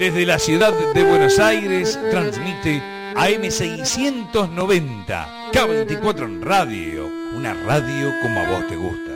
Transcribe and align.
Desde 0.00 0.24
la 0.24 0.38
ciudad 0.38 0.72
de 0.94 1.04
Buenos 1.04 1.38
Aires 1.38 2.00
transmite 2.10 2.82
AM690, 3.14 5.52
K24 5.52 6.24
en 6.24 6.40
radio, 6.40 7.06
una 7.34 7.52
radio 7.52 8.10
como 8.22 8.40
a 8.40 8.48
vos 8.48 8.66
te 8.66 8.76
gusta. 8.76 9.09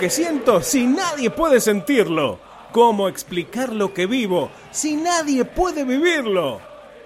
Que 0.00 0.08
siento 0.08 0.62
si 0.62 0.86
nadie 0.86 1.28
puede 1.28 1.60
sentirlo? 1.60 2.38
¿Cómo 2.72 3.06
explicar 3.06 3.70
lo 3.70 3.92
que 3.92 4.06
vivo 4.06 4.50
si 4.70 4.96
nadie 4.96 5.44
puede 5.44 5.84
vivirlo? 5.84 6.58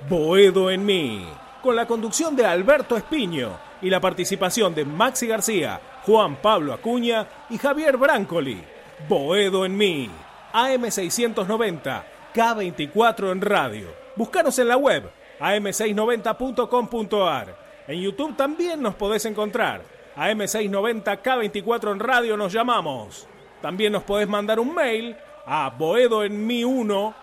Boedo 0.08 0.70
en 0.70 0.86
mí, 0.86 1.26
con 1.60 1.74
la 1.74 1.88
conducción 1.88 2.36
de 2.36 2.46
Alberto 2.46 2.96
Espiño 2.96 3.58
y 3.82 3.90
la 3.90 4.00
participación 4.00 4.76
de 4.76 4.84
Maxi 4.84 5.26
García, 5.26 5.80
Juan 6.06 6.36
Pablo 6.36 6.72
Acuña 6.72 7.26
y 7.50 7.58
Javier 7.58 7.96
Brancoli. 7.96 8.62
Boedo 9.08 9.66
en 9.66 9.76
mí, 9.76 10.08
AM690, 10.52 12.04
K24 12.32 13.32
en 13.32 13.40
radio. 13.40 13.88
Búscanos 14.14 14.56
en 14.60 14.68
la 14.68 14.76
web, 14.76 15.10
am690.com.ar. 15.40 17.56
En 17.88 18.00
YouTube 18.00 18.36
también 18.36 18.80
nos 18.80 18.94
podés 18.94 19.24
encontrar 19.24 19.93
AM690 20.16 21.22
K24 21.22 21.92
en 21.92 22.00
radio 22.00 22.36
nos 22.36 22.52
llamamos. 22.52 23.26
También 23.60 23.92
nos 23.92 24.02
podés 24.02 24.28
mandar 24.28 24.60
un 24.60 24.74
mail 24.74 25.16
a 25.46 25.76
boedoenmi1 25.76 27.14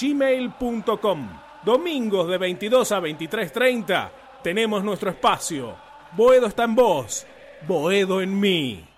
gmail.com. 0.00 1.28
Domingos 1.64 2.28
de 2.28 2.38
22 2.38 2.92
a 2.92 3.00
23.30 3.00 4.10
tenemos 4.42 4.84
nuestro 4.84 5.10
espacio. 5.10 5.74
Boedo 6.12 6.46
está 6.46 6.64
en 6.64 6.74
vos, 6.74 7.26
Boedo 7.66 8.22
en 8.22 8.38
mí. 8.38 8.95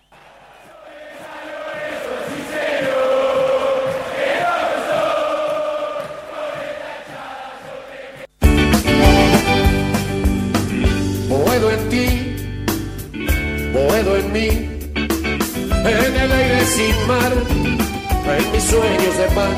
Sin 16.68 17.06
mar, 17.06 17.32
en 17.32 18.52
mis 18.52 18.64
sueños 18.64 19.14
de 19.16 19.26
paz, 19.34 19.56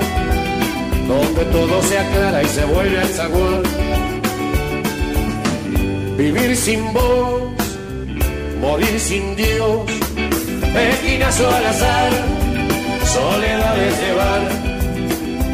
donde 1.08 1.44
todo 1.46 1.82
se 1.82 1.98
aclara 1.98 2.42
y 2.42 2.46
se 2.46 2.64
vuelve 2.64 2.98
a 3.00 3.06
zaguán. 3.06 3.62
Vivir 6.16 6.56
sin 6.56 6.92
vos, 6.92 7.42
morir 8.60 9.00
sin 9.00 9.34
Dios, 9.34 9.90
esquinazo 10.92 11.48
al 11.48 11.66
azar, 11.66 12.12
soledades 13.16 14.00
de 14.02 14.12
bar, 14.20 14.42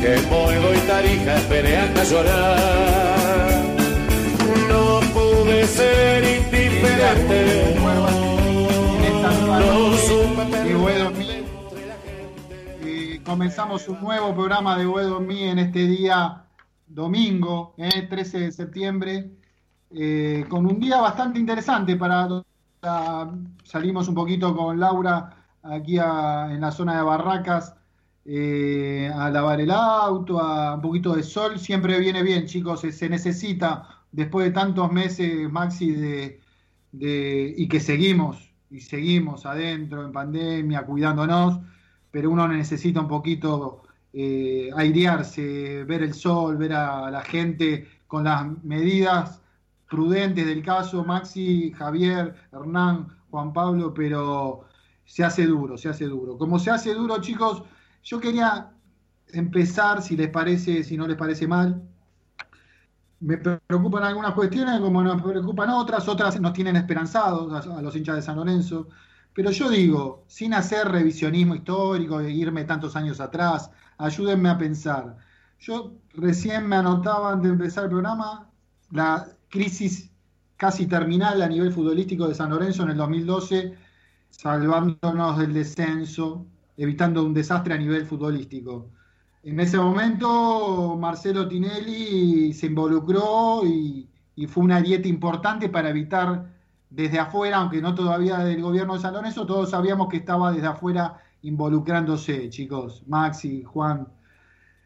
que 0.01 0.29
Moedo 0.29 0.75
y 0.75 0.79
Tarija 0.91 1.37
esperé 1.37 1.77
hasta 1.79 2.05
llorar. 2.05 3.63
No 4.69 5.01
pude 5.15 5.67
ser 5.67 6.25
indiferente 6.39 7.37
y 10.69 11.36
comenzamos 13.27 13.89
un 13.89 14.01
nuevo 14.01 14.33
programa 14.35 14.79
de 14.79 14.85
en 14.85 15.27
mí 15.27 15.43
en 15.43 15.59
este 15.59 15.81
día 15.89 16.45
domingo, 16.87 17.75
eh, 17.77 18.07
13 18.09 18.39
de 18.39 18.53
septiembre, 18.53 19.31
eh, 19.91 20.45
con 20.49 20.65
un 20.65 20.79
día 20.79 21.01
bastante 21.01 21.41
interesante 21.41 21.97
para, 21.97 22.29
salimos 23.65 24.07
un 24.07 24.15
poquito 24.15 24.57
con 24.57 24.79
Laura 24.79 25.45
aquí 25.65 25.99
en 25.99 26.61
la 26.61 26.71
zona 26.71 26.97
de 26.97 27.03
Barracas 27.03 27.75
eh, 28.25 29.11
a 29.13 29.29
lavar 29.31 29.61
el 29.61 29.73
auto, 29.73 30.41
a 30.41 30.75
un 30.77 30.81
poquito 30.81 31.17
de 31.17 31.25
sol, 31.25 31.59
siempre 31.59 31.99
viene 31.99 32.23
bien, 32.23 32.47
chicos, 32.47 32.81
se, 32.81 33.09
necesita 33.09 34.05
después 34.13 34.47
de 34.47 34.53
tantos 34.53 34.93
meses, 34.93 35.51
Maxi, 35.51 35.91
de, 35.91 36.41
y 36.93 37.67
que 37.67 37.81
seguimos 37.81 38.53
y 38.71 38.81
seguimos 38.81 39.47
adentro 39.47 40.05
en 40.05 40.13
pandemia, 40.13 40.87
cuidándonos, 40.87 41.59
pero 42.17 42.31
uno 42.31 42.49
necesita 42.49 42.99
un 43.03 43.09
poquito 43.09 43.83
eh, 44.11 44.71
airearse, 44.75 45.85
ver 45.85 46.03
el 46.03 46.15
sol, 46.15 46.57
ver 46.57 46.73
a 46.73 47.11
la 47.11 47.21
gente 47.21 47.87
con 48.07 48.25
las 48.25 48.47
medidas 48.65 49.43
prudentes 49.87 50.47
del 50.47 50.63
caso, 50.63 51.05
Maxi, 51.05 51.73
Javier, 51.73 52.35
Hernán, 52.51 53.09
Juan 53.31 53.53
Pablo, 53.53 53.93
pero 53.93 54.65
se 55.05 55.25
hace 55.25 55.45
duro, 55.45 55.77
se 55.77 55.91
hace 55.91 56.07
duro. 56.07 56.39
Como 56.39 56.59
se 56.59 56.71
hace 56.71 56.95
duro, 56.95 57.21
chicos, 57.21 57.63
yo 58.03 58.19
quería 58.19 58.71
empezar, 59.35 60.01
si 60.01 60.17
les 60.17 60.31
parece, 60.31 60.85
si 60.85 60.97
no 60.97 61.07
les 61.07 61.19
parece 61.19 61.47
mal, 61.47 61.83
me 63.21 63.37
preocupan 63.37 64.05
algunas 64.05 64.33
cuestiones 64.33 64.81
como 64.81 65.03
nos 65.03 65.21
preocupan 65.21 65.69
otras, 65.69 66.09
otras 66.09 66.41
nos 66.41 66.55
tienen 66.55 66.77
esperanzados 66.77 67.67
a, 67.67 67.83
los 67.83 67.95
hinchas 67.95 68.17
de 68.17 68.23
San 68.23 68.37
Lorenzo. 68.37 68.89
Pero 69.37 69.51
yo 69.51 69.69
digo, 69.69 70.25
sin 70.29 70.55
hacer 70.55 70.89
revisionismo 70.89 71.55
histórico 71.55 72.21
e 72.21 72.31
irme 72.31 72.65
tantos 72.65 72.97
años 72.97 73.21
atrás, 73.21 73.71
ayúdenme 73.99 74.49
a 74.49 74.57
pensar. 74.57 75.19
Yo 75.61 75.93
recién 76.15 76.67
me 76.67 76.77
anotaba 76.77 77.33
antes 77.33 77.51
de 77.51 77.53
empezar 77.53 77.85
el 77.85 77.91
programa 77.91 78.51
la 78.93 79.29
crisis 79.51 80.11
casi 80.57 80.87
terminal 80.87 81.43
a 81.43 81.49
nivel 81.49 81.71
futbolístico 81.71 82.27
de 82.27 82.35
San 82.35 82.49
Lorenzo 82.49 82.85
en 82.85 82.91
el 82.91 82.97
2012, 82.97 83.77
salvándonos 84.31 85.39
del 85.39 85.53
descenso, 85.53 86.47
evitando 86.79 87.23
un 87.23 87.35
desastre 87.35 87.75
a 87.75 87.79
nivel 87.79 88.07
futbolístico. 88.07 88.89
En 89.43 89.61
ese 89.61 89.77
momento 89.77 90.97
Marcelo 90.99 91.47
Tinelli 91.47 92.55
se 92.55 92.69
involucró 92.69 93.67
y, 93.67 94.09
fue 94.49 94.65
una 94.65 94.81
dieta 94.81 95.09
importante 95.09 95.69
para 95.69 95.91
evitar 95.91 96.56
desde 96.97 97.19
afuera, 97.19 97.59
aunque 97.59 97.83
no 97.83 97.95
todavía 97.95 98.39
del 98.39 98.63
gobierno 98.63 98.95
de 98.95 99.01
San 99.01 99.13
Lorenzo, 99.13 99.45
todos 99.45 99.71
sabíamos 99.71 100.09
que 100.09 100.17
estaba 100.17 100.51
desde 100.51 100.67
afuera 100.67 101.19
involucrándose, 101.43 102.49
chicos, 102.49 103.03
Maxi, 103.07 103.63
Juan. 103.65 104.09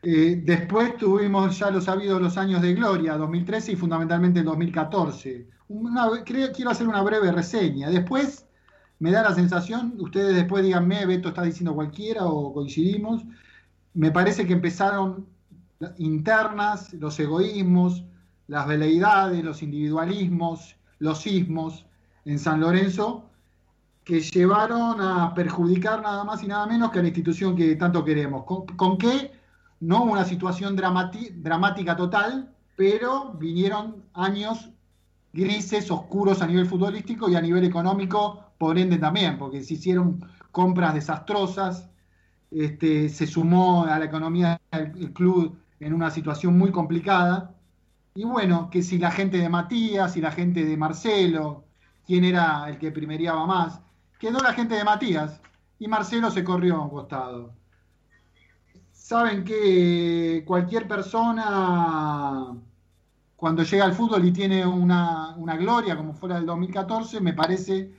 Eh, 0.03 0.43
después 0.45 0.97
tuvimos 0.97 1.57
ya 1.57 1.71
lo 1.71 1.81
sabido 1.81 2.19
los 2.19 2.37
años 2.37 2.63
de 2.63 2.75
gloria, 2.75 3.17
2013 3.17 3.73
y 3.73 3.77
fundamentalmente 3.77 4.41
el 4.41 4.47
2014. 4.47 5.47
quiero 6.25 6.71
hacer 6.71 6.89
una 6.89 7.01
breve 7.03 7.31
reseña. 7.31 7.89
Después 7.89 8.45
me 8.99 9.13
da 9.13 9.23
la 9.23 9.35
sensación, 9.37 9.95
ustedes 9.99 10.35
después 10.35 10.65
díganme, 10.65 11.07
Beto 11.07 11.29
está 11.29 11.43
diciendo 11.43 11.77
cualquiera 11.77 12.25
o 12.25 12.53
coincidimos, 12.53 13.23
me 13.95 14.11
parece 14.11 14.49
que 14.49 14.55
empezaron 14.55 15.27
internas, 15.99 16.93
los 16.93 17.21
egoísmos, 17.21 18.05
las 18.49 18.67
veleidades, 18.67 19.45
los 19.45 19.63
individualismos, 19.63 20.75
los 20.99 21.21
sismos 21.21 21.87
en 22.25 22.39
San 22.39 22.61
Lorenzo, 22.61 23.31
que 24.05 24.21
llevaron 24.21 25.01
a 25.01 25.35
perjudicar 25.35 26.03
nada 26.03 26.25
más 26.25 26.43
y 26.43 26.47
nada 26.47 26.67
menos 26.67 26.91
que 26.91 26.99
a 26.99 27.03
la 27.03 27.09
institución 27.09 27.55
que 27.55 27.77
tanto 27.77 28.05
queremos. 28.05 28.45
¿Con, 28.45 28.99
qué? 28.99 29.33
No 29.81 30.05
una 30.05 30.25
situación 30.25 30.75
dramática 30.77 31.97
total, 31.97 32.55
pero 32.77 33.33
vinieron 33.35 34.03
años 34.15 34.71
grises, 35.33 35.91
oscuros 35.91 36.43
a 36.43 36.47
nivel 36.47 36.67
futbolístico 36.67 37.29
y 37.29 37.37
a 37.37 37.41
nivel 37.41 37.65
económico, 37.65 38.53
por 38.59 38.79
ende 38.79 38.99
también, 38.99 39.39
porque 39.39 39.63
se 39.63 39.75
hicieron 39.75 40.25
compras 40.51 40.95
desastrosas, 40.95 41.89
este, 42.51 43.09
se 43.09 43.27
sumó 43.27 43.85
a 43.85 43.99
la 43.99 44.07
economía 44.07 44.61
del 44.73 45.13
club 45.13 45.57
en 45.79 45.95
una 45.95 46.11
situación 46.11 46.59
muy 46.59 46.73
complicada. 46.73 47.55
Y 48.15 48.25
bueno, 48.25 48.71
que 48.71 48.83
si 48.83 48.99
la 48.99 49.11
gente 49.11 49.39
de 49.39 49.49
Matías, 49.49 50.17
y 50.17 50.21
la 50.21 50.33
gente 50.33 50.65
de 50.65 50.77
Marcelo, 50.77 51.65
quién 52.11 52.25
era 52.25 52.69
el 52.69 52.77
que 52.77 52.91
primeriaba 52.91 53.47
más, 53.47 53.81
quedó 54.19 54.41
la 54.41 54.53
gente 54.53 54.75
de 54.75 54.83
Matías 54.83 55.41
y 55.79 55.87
Marcelo 55.87 56.29
se 56.33 56.43
corrió 56.43 56.75
a 56.75 56.81
un 56.81 56.91
costado. 56.91 57.55
Saben 58.91 59.45
que 59.45 60.43
cualquier 60.45 60.89
persona, 60.89 62.49
cuando 63.37 63.63
llega 63.63 63.85
al 63.85 63.93
fútbol 63.93 64.25
y 64.25 64.33
tiene 64.33 64.67
una, 64.67 65.37
una 65.37 65.57
gloria 65.57 65.97
como 65.97 66.13
fuera 66.13 66.35
del 66.35 66.47
2014, 66.47 67.21
me 67.21 67.33
parece 67.33 67.93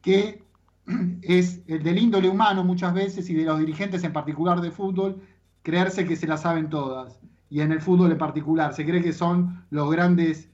que 0.00 0.44
es 1.22 1.60
el 1.66 1.82
del 1.82 1.98
índole 1.98 2.28
humano 2.28 2.62
muchas 2.62 2.94
veces 2.94 3.28
y 3.28 3.34
de 3.34 3.46
los 3.46 3.58
dirigentes 3.58 4.04
en 4.04 4.12
particular 4.12 4.60
de 4.60 4.70
fútbol, 4.70 5.20
creerse 5.64 6.06
que 6.06 6.14
se 6.14 6.28
la 6.28 6.36
saben 6.36 6.70
todas. 6.70 7.18
y 7.50 7.62
en 7.62 7.72
el 7.72 7.80
fútbol 7.80 8.12
en 8.12 8.18
particular. 8.18 8.74
Se 8.74 8.84
cree 8.84 9.02
que 9.02 9.12
son 9.12 9.64
los 9.70 9.90
grandes 9.90 10.50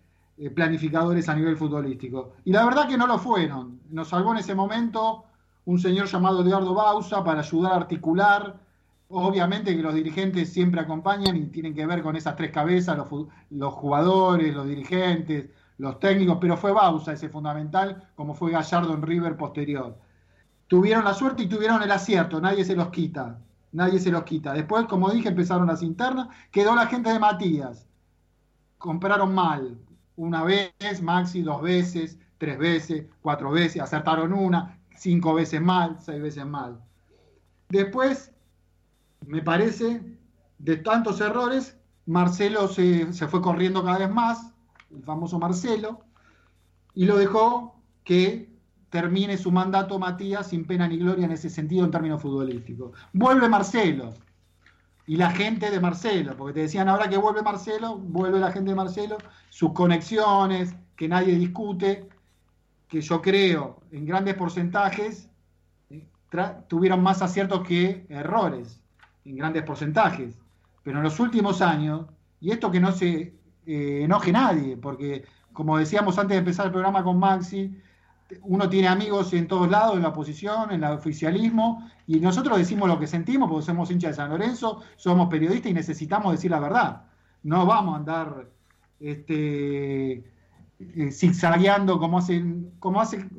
planificadores 0.54 1.28
a 1.28 1.34
nivel 1.34 1.56
futbolístico. 1.56 2.32
Y 2.44 2.52
la 2.52 2.64
verdad 2.64 2.88
que 2.88 2.96
no 2.96 3.06
lo 3.06 3.18
fueron. 3.18 3.80
Nos 3.90 4.08
salvó 4.08 4.32
en 4.32 4.38
ese 4.38 4.54
momento 4.54 5.24
un 5.64 5.78
señor 5.78 6.06
llamado 6.06 6.42
Eduardo 6.42 6.74
Bausa 6.74 7.22
para 7.22 7.40
ayudar 7.40 7.72
a 7.72 7.76
articular. 7.76 8.60
Obviamente 9.08 9.76
que 9.76 9.82
los 9.82 9.94
dirigentes 9.94 10.52
siempre 10.52 10.80
acompañan 10.80 11.36
y 11.36 11.46
tienen 11.46 11.74
que 11.74 11.86
ver 11.86 12.02
con 12.02 12.16
esas 12.16 12.34
tres 12.34 12.50
cabezas, 12.50 12.96
los, 12.96 13.08
los 13.50 13.74
jugadores, 13.74 14.54
los 14.54 14.66
dirigentes, 14.66 15.50
los 15.78 15.98
técnicos, 16.00 16.38
pero 16.40 16.56
fue 16.56 16.72
Bausa 16.72 17.12
ese 17.12 17.28
fundamental, 17.28 18.08
como 18.14 18.34
fue 18.34 18.52
Gallardo 18.52 18.94
en 18.94 19.02
River 19.02 19.36
posterior. 19.36 19.98
Tuvieron 20.66 21.04
la 21.04 21.12
suerte 21.12 21.42
y 21.42 21.48
tuvieron 21.48 21.82
el 21.82 21.90
acierto, 21.90 22.40
nadie 22.40 22.64
se 22.64 22.74
los 22.74 22.88
quita, 22.88 23.38
nadie 23.72 23.98
se 23.98 24.10
los 24.10 24.22
quita. 24.22 24.54
Después, 24.54 24.86
como 24.86 25.10
dije, 25.10 25.28
empezaron 25.28 25.66
las 25.66 25.82
internas, 25.82 26.28
quedó 26.50 26.74
la 26.74 26.86
gente 26.86 27.12
de 27.12 27.18
Matías. 27.18 27.86
Compraron 28.78 29.34
mal, 29.34 29.78
una 30.16 30.44
vez, 30.44 30.72
Maxi, 31.02 31.42
dos 31.42 31.62
veces, 31.62 32.18
tres 32.38 32.58
veces, 32.58 33.06
cuatro 33.20 33.50
veces, 33.50 33.82
acertaron 33.82 34.32
una, 34.32 34.78
cinco 34.96 35.34
veces 35.34 35.60
mal, 35.60 35.98
seis 36.00 36.20
veces 36.20 36.46
mal. 36.46 36.80
Después, 37.68 38.32
me 39.26 39.42
parece, 39.42 40.02
de 40.58 40.76
tantos 40.76 41.20
errores, 41.20 41.76
Marcelo 42.06 42.68
se, 42.68 43.12
se 43.12 43.28
fue 43.28 43.40
corriendo 43.40 43.84
cada 43.84 43.98
vez 43.98 44.10
más, 44.10 44.52
el 44.90 45.02
famoso 45.02 45.38
Marcelo, 45.38 46.00
y 46.94 47.06
lo 47.06 47.16
dejó 47.16 47.76
que 48.04 48.50
termine 48.90 49.38
su 49.38 49.50
mandato 49.50 49.98
Matías 49.98 50.48
sin 50.48 50.66
pena 50.66 50.86
ni 50.86 50.98
gloria 50.98 51.24
en 51.24 51.32
ese 51.32 51.48
sentido 51.48 51.84
en 51.84 51.90
términos 51.90 52.20
futbolísticos. 52.20 52.92
Vuelve 53.14 53.48
Marcelo 53.48 54.12
y 55.06 55.16
la 55.16 55.30
gente 55.30 55.70
de 55.70 55.80
Marcelo, 55.80 56.36
porque 56.36 56.54
te 56.54 56.60
decían 56.60 56.88
ahora 56.88 57.08
que 57.08 57.16
vuelve 57.16 57.42
Marcelo, 57.42 57.96
vuelve 57.96 58.38
la 58.38 58.52
gente 58.52 58.70
de 58.70 58.76
Marcelo, 58.76 59.18
sus 59.50 59.72
conexiones, 59.72 60.74
que 60.96 61.08
nadie 61.08 61.34
discute, 61.36 62.08
que 62.88 63.00
yo 63.00 63.20
creo 63.20 63.80
en 63.90 64.06
grandes 64.06 64.34
porcentajes 64.34 65.28
eh, 65.90 66.06
tuvieron 66.68 67.02
más 67.02 67.22
aciertos 67.22 67.66
que 67.66 68.06
errores, 68.08 68.80
en 69.24 69.36
grandes 69.36 69.64
porcentajes. 69.64 70.38
Pero 70.82 70.98
en 70.98 71.04
los 71.04 71.18
últimos 71.18 71.62
años, 71.62 72.06
y 72.40 72.50
esto 72.50 72.70
que 72.70 72.80
no 72.80 72.92
se 72.92 73.34
eh, 73.66 74.00
enoje 74.04 74.32
nadie, 74.32 74.76
porque 74.76 75.24
como 75.52 75.78
decíamos 75.78 76.18
antes 76.18 76.34
de 76.34 76.38
empezar 76.38 76.66
el 76.66 76.72
programa 76.72 77.02
con 77.02 77.18
Maxi, 77.18 77.76
uno 78.42 78.68
tiene 78.68 78.88
amigos 78.88 79.32
en 79.32 79.46
todos 79.46 79.70
lados, 79.70 79.96
en 79.96 80.02
la 80.02 80.08
oposición, 80.08 80.70
en 80.70 80.82
el 80.84 80.92
oficialismo, 80.92 81.88
y 82.06 82.20
nosotros 82.20 82.58
decimos 82.58 82.88
lo 82.88 82.98
que 82.98 83.06
sentimos 83.06 83.48
porque 83.48 83.66
somos 83.66 83.90
hinchas 83.90 84.12
de 84.12 84.16
San 84.16 84.30
Lorenzo, 84.30 84.80
somos 84.96 85.28
periodistas 85.28 85.70
y 85.70 85.74
necesitamos 85.74 86.32
decir 86.32 86.50
la 86.50 86.60
verdad. 86.60 87.02
No 87.42 87.66
vamos 87.66 87.94
a 87.94 87.98
andar 87.98 88.48
este, 89.00 90.12
eh, 90.78 91.10
zigzagueando 91.10 91.98
como 91.98 92.18
hacen, 92.18 92.72
como 92.78 93.00
hacen 93.00 93.30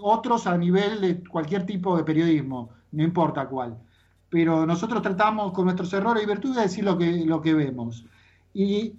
otros 0.00 0.46
a 0.46 0.56
nivel 0.56 1.00
de 1.00 1.24
cualquier 1.24 1.66
tipo 1.66 1.96
de 1.96 2.04
periodismo, 2.04 2.70
no 2.92 3.02
importa 3.02 3.48
cuál. 3.48 3.78
Pero 4.28 4.66
nosotros 4.66 5.02
tratamos 5.02 5.52
con 5.52 5.64
nuestros 5.64 5.92
errores 5.92 6.22
y 6.22 6.26
virtudes 6.26 6.56
de 6.56 6.62
decir 6.62 6.84
lo 6.84 6.98
que, 6.98 7.24
lo 7.24 7.40
que 7.40 7.54
vemos. 7.54 8.04
Y 8.52 8.94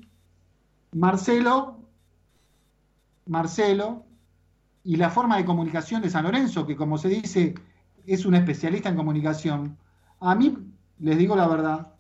Marcelo, 0.93 1.79
Marcelo, 3.25 4.06
y 4.87 4.95
la 4.95 5.09
forma 5.09 5.35
de 5.35 5.43
comunicación 5.43 6.01
de 6.01 6.09
San 6.09 6.23
Lorenzo, 6.23 6.65
que 6.65 6.77
como 6.77 6.97
se 6.97 7.09
dice, 7.09 7.55
es 8.05 8.25
un 8.25 8.35
especialista 8.35 8.87
en 8.87 8.95
comunicación, 8.95 9.77
a 10.21 10.33
mí, 10.33 10.57
les 10.99 11.17
digo 11.17 11.35
la 11.35 11.45
verdad, 11.45 11.93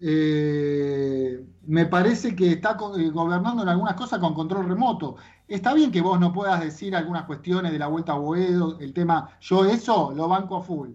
eh, 0.00 1.46
me 1.66 1.86
parece 1.86 2.34
que 2.34 2.50
está 2.50 2.76
eh, 2.98 3.10
gobernando 3.10 3.62
en 3.62 3.68
algunas 3.68 3.94
cosas 3.94 4.18
con 4.18 4.34
control 4.34 4.68
remoto. 4.68 5.14
Está 5.46 5.72
bien 5.72 5.92
que 5.92 6.00
vos 6.00 6.18
no 6.18 6.32
puedas 6.32 6.60
decir 6.60 6.96
algunas 6.96 7.22
cuestiones 7.26 7.70
de 7.70 7.78
la 7.78 7.86
vuelta 7.86 8.14
a 8.14 8.18
Boedo, 8.18 8.80
el 8.80 8.92
tema, 8.92 9.38
yo 9.40 9.64
eso 9.64 10.12
lo 10.12 10.26
banco 10.26 10.56
a 10.56 10.62
full. 10.62 10.90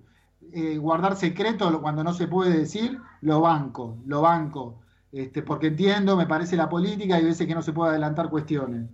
Eh, 0.51 0.77
guardar 0.77 1.15
secreto 1.15 1.81
cuando 1.81 2.03
no 2.03 2.13
se 2.13 2.27
puede 2.27 2.57
decir, 2.57 2.99
lo 3.21 3.39
banco, 3.39 3.99
lo 4.05 4.21
banco. 4.21 4.81
Este, 5.13 5.41
porque 5.41 5.67
entiendo, 5.67 6.17
me 6.17 6.27
parece 6.27 6.57
la 6.57 6.67
política 6.67 7.17
y 7.17 7.21
a 7.21 7.27
veces 7.27 7.47
que 7.47 7.55
no 7.55 7.61
se 7.61 7.71
puede 7.71 7.91
adelantar 7.91 8.29
cuestiones. 8.29 8.89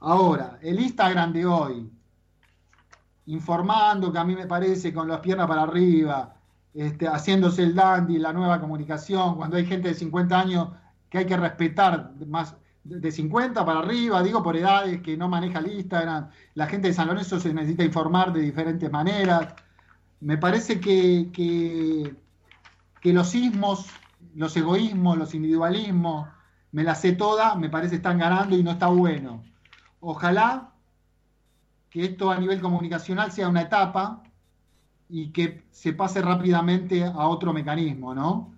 Ahora, 0.00 0.58
el 0.62 0.80
Instagram 0.80 1.32
de 1.32 1.46
hoy, 1.46 1.90
informando 3.26 4.12
que 4.12 4.18
a 4.18 4.24
mí 4.24 4.34
me 4.34 4.46
parece 4.46 4.92
con 4.92 5.08
las 5.08 5.20
piernas 5.20 5.46
para 5.46 5.62
arriba, 5.62 6.34
este, 6.74 7.06
haciéndose 7.06 7.62
el 7.62 7.74
dandy, 7.74 8.18
la 8.18 8.32
nueva 8.32 8.60
comunicación, 8.60 9.36
cuando 9.36 9.56
hay 9.56 9.64
gente 9.66 9.88
de 9.88 9.94
50 9.94 10.40
años 10.40 10.68
que 11.08 11.18
hay 11.18 11.26
que 11.26 11.36
respetar 11.36 12.12
más 12.26 12.56
de 12.82 13.10
50 13.10 13.64
para 13.64 13.78
arriba, 13.78 14.22
digo 14.22 14.42
por 14.42 14.56
edades 14.56 15.00
que 15.00 15.16
no 15.16 15.28
maneja 15.28 15.60
el 15.60 15.72
Instagram, 15.72 16.28
la 16.54 16.66
gente 16.66 16.88
de 16.88 16.94
San 16.94 17.08
Lorenzo 17.08 17.40
se 17.40 17.54
necesita 17.54 17.84
informar 17.84 18.32
de 18.32 18.40
diferentes 18.40 18.90
maneras. 18.90 19.54
Me 20.20 20.36
parece 20.36 20.80
que, 20.80 21.30
que, 21.32 23.12
los 23.12 23.28
sismos 23.28 23.86
los 24.34 24.56
egoísmos, 24.56 25.16
los 25.16 25.34
individualismos, 25.34 26.28
me 26.72 26.82
las 26.82 27.00
sé 27.00 27.12
todas, 27.12 27.56
me 27.56 27.68
parece 27.68 27.96
están 27.96 28.18
ganando 28.18 28.56
y 28.56 28.64
no 28.64 28.72
está 28.72 28.88
bueno. 28.88 29.42
Ojalá 30.06 30.74
que 31.88 32.04
esto 32.04 32.30
a 32.30 32.38
nivel 32.38 32.60
comunicacional 32.60 33.32
sea 33.32 33.48
una 33.48 33.62
etapa 33.62 34.22
y 35.08 35.30
que 35.30 35.64
se 35.70 35.94
pase 35.94 36.20
rápidamente 36.20 37.04
a 37.04 37.26
otro 37.28 37.52
mecanismo, 37.52 38.14
¿no? 38.14 38.52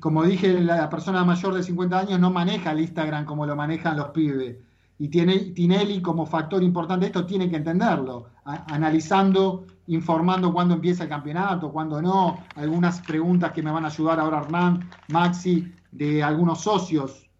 Como 0.00 0.24
dije, 0.24 0.60
la 0.60 0.88
persona 0.90 1.24
mayor 1.24 1.54
de 1.54 1.62
50 1.62 1.98
años 1.98 2.18
no 2.18 2.30
maneja 2.32 2.72
el 2.72 2.80
Instagram 2.80 3.24
como 3.24 3.46
lo 3.46 3.54
manejan 3.54 3.96
los 3.96 4.08
pibes. 4.08 4.56
Y 4.98 5.08
tiene, 5.08 5.38
Tinelli 5.54 6.02
como 6.02 6.26
factor 6.26 6.62
importante 6.64 7.06
esto 7.06 7.24
tiene 7.24 7.48
que 7.48 7.56
entenderlo, 7.56 8.30
analizando 8.44 9.66
informando 9.86 10.52
cuándo 10.52 10.74
empieza 10.74 11.04
el 11.04 11.10
campeonato, 11.10 11.70
cuándo 11.70 12.02
no, 12.02 12.40
algunas 12.56 13.00
preguntas 13.02 13.52
que 13.52 13.62
me 13.62 13.70
van 13.70 13.84
a 13.84 13.88
ayudar 13.88 14.18
ahora 14.18 14.40
Hernán, 14.40 14.90
Maxi, 15.12 15.72
de 15.92 16.24
algunos 16.24 16.62
socios, 16.62 17.30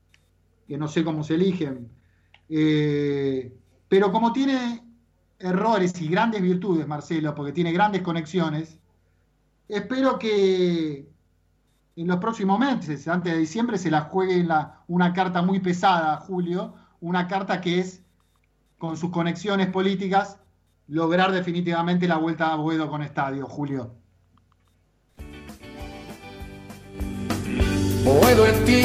que 0.68 0.78
no 0.78 0.86
sé 0.86 1.02
cómo 1.02 1.24
se 1.24 1.34
eligen. 1.34 1.95
Eh, 2.48 3.52
pero 3.88 4.12
como 4.12 4.32
tiene 4.32 4.82
errores 5.38 6.00
y 6.00 6.08
grandes 6.08 6.42
virtudes, 6.42 6.86
Marcelo, 6.86 7.34
porque 7.34 7.52
tiene 7.52 7.72
grandes 7.72 8.02
conexiones, 8.02 8.78
espero 9.68 10.18
que 10.18 11.08
en 11.96 12.06
los 12.06 12.18
próximos 12.18 12.58
meses, 12.58 13.08
antes 13.08 13.32
de 13.32 13.38
diciembre, 13.38 13.78
se 13.78 13.90
la 13.90 14.02
juegue 14.02 14.46
una 14.86 15.12
carta 15.12 15.42
muy 15.42 15.60
pesada, 15.60 16.16
Julio, 16.18 16.74
una 17.00 17.26
carta 17.26 17.60
que 17.60 17.78
es, 17.80 18.02
con 18.78 18.96
sus 18.96 19.10
conexiones 19.10 19.68
políticas, 19.68 20.38
lograr 20.88 21.32
definitivamente 21.32 22.06
la 22.06 22.18
vuelta 22.18 22.52
a 22.52 22.56
Boedo 22.56 22.88
con 22.90 23.02
estadio, 23.02 23.46
Julio. 23.46 23.94
Boedo 28.04 28.46
en 28.46 28.64
ti, 28.64 28.82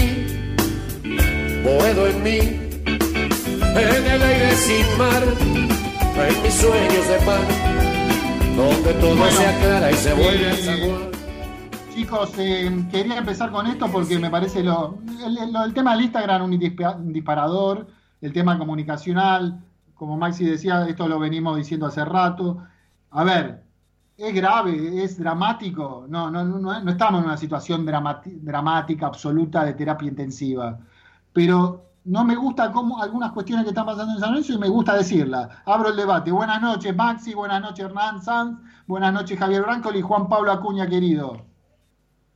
Boedo 1.63 2.07
en 2.07 2.23
mí, 2.23 2.70
en 3.75 4.05
el 4.05 4.21
aire 4.21 4.51
sin 4.55 4.97
mar, 4.97 5.23
en 5.23 6.43
mis 6.43 6.53
sueños 6.53 7.07
de 7.07 7.17
pan, 7.25 7.41
donde 8.55 8.93
todo 8.95 9.31
se 9.31 9.47
aclara 9.47 9.91
y 9.91 9.95
se 9.95 10.13
vuelve 10.13 10.51
eh, 10.51 11.11
Chicos, 11.93 12.31
eh, 12.37 12.85
quería 12.91 13.17
empezar 13.17 13.51
con 13.51 13.67
esto 13.67 13.87
porque 13.91 14.19
me 14.19 14.29
parece 14.29 14.63
lo, 14.63 14.97
el, 15.25 15.73
tema 15.73 15.93
del 15.93 16.05
Instagram 16.05 16.43
un 16.43 17.13
disparador, 17.13 17.87
el 18.21 18.33
tema 18.33 18.57
comunicacional, 18.57 19.61
como 19.95 20.17
Maxi 20.17 20.45
decía, 20.45 20.87
esto 20.87 21.07
lo 21.07 21.19
venimos 21.19 21.55
diciendo 21.57 21.85
hace 21.85 22.03
rato. 22.03 22.57
A 23.11 23.23
ver, 23.23 23.63
es 24.17 24.33
grave, 24.33 25.03
es 25.03 25.17
dramático. 25.19 26.05
No, 26.09 26.31
no, 26.31 26.43
no, 26.43 26.89
estamos 26.89 27.21
en 27.21 27.27
una 27.27 27.37
situación 27.37 27.85
dramática 27.85 29.05
absoluta 29.05 29.63
de 29.63 29.73
terapia 29.73 30.07
intensiva. 30.07 30.79
Pero 31.33 31.90
no 32.03 32.25
me 32.25 32.35
gusta 32.35 32.71
cómo 32.71 33.01
algunas 33.01 33.31
cuestiones 33.31 33.63
que 33.63 33.69
están 33.69 33.85
pasando 33.85 34.13
en 34.13 34.19
San 34.19 34.31
Lorenzo 34.31 34.53
y 34.53 34.57
me 34.57 34.69
gusta 34.69 34.95
decirla. 34.95 35.61
Abro 35.65 35.89
el 35.89 35.95
debate. 35.95 36.31
Buenas 36.31 36.61
noches, 36.61 36.95
Maxi. 36.95 37.33
Buenas 37.33 37.61
noches, 37.61 37.85
Hernán 37.85 38.21
Sanz. 38.21 38.59
Buenas 38.87 39.13
noches, 39.13 39.37
Javier 39.37 39.61
Branco 39.61 39.91
y 39.93 40.01
Juan 40.01 40.27
Pablo 40.27 40.51
Acuña, 40.51 40.87
querido. 40.87 41.45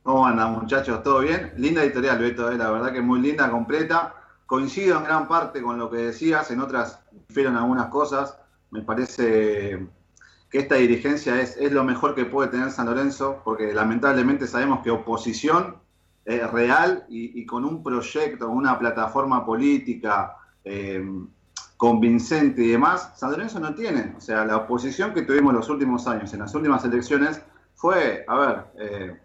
¿Cómo 0.02 0.24
andan, 0.24 0.52
muchachos? 0.52 1.02
¿Todo 1.02 1.20
bien? 1.20 1.52
Linda 1.56 1.82
editorial, 1.82 2.18
Beto, 2.18 2.50
eh, 2.50 2.56
la 2.56 2.70
verdad 2.70 2.92
que 2.92 3.00
muy 3.00 3.20
linda, 3.20 3.50
completa. 3.50 4.14
Coincido 4.46 4.98
en 4.98 5.04
gran 5.04 5.26
parte 5.26 5.60
con 5.60 5.78
lo 5.78 5.90
que 5.90 5.96
decías, 5.96 6.48
en 6.52 6.60
otras 6.60 7.00
difieren 7.28 7.56
algunas 7.56 7.86
cosas. 7.86 8.38
Me 8.70 8.82
parece 8.82 9.88
que 10.48 10.58
esta 10.58 10.76
dirigencia 10.76 11.40
es, 11.40 11.56
es 11.56 11.72
lo 11.72 11.82
mejor 11.82 12.14
que 12.14 12.24
puede 12.24 12.50
tener 12.50 12.70
San 12.70 12.86
Lorenzo, 12.86 13.42
porque 13.44 13.74
lamentablemente 13.74 14.46
sabemos 14.46 14.80
que 14.84 14.92
oposición 14.92 15.76
real 16.26 17.04
y, 17.08 17.46
con 17.46 17.64
un 17.64 17.82
proyecto, 17.82 18.50
una 18.50 18.76
plataforma 18.78 19.46
política 19.46 20.36
eh, 20.64 21.00
convincente 21.76 22.62
y 22.62 22.68
demás, 22.68 23.12
San 23.16 23.30
Lorenzo 23.30 23.60
no 23.60 23.74
tiene. 23.74 24.14
O 24.16 24.20
sea, 24.20 24.44
la 24.44 24.56
oposición 24.56 25.14
que 25.14 25.22
tuvimos 25.22 25.54
los 25.54 25.68
últimos 25.68 26.06
años, 26.08 26.32
en 26.32 26.40
las 26.40 26.54
últimas 26.54 26.84
elecciones, 26.84 27.40
fue, 27.74 28.24
a 28.26 28.38
ver, 28.38 28.64
eh, 28.78 29.20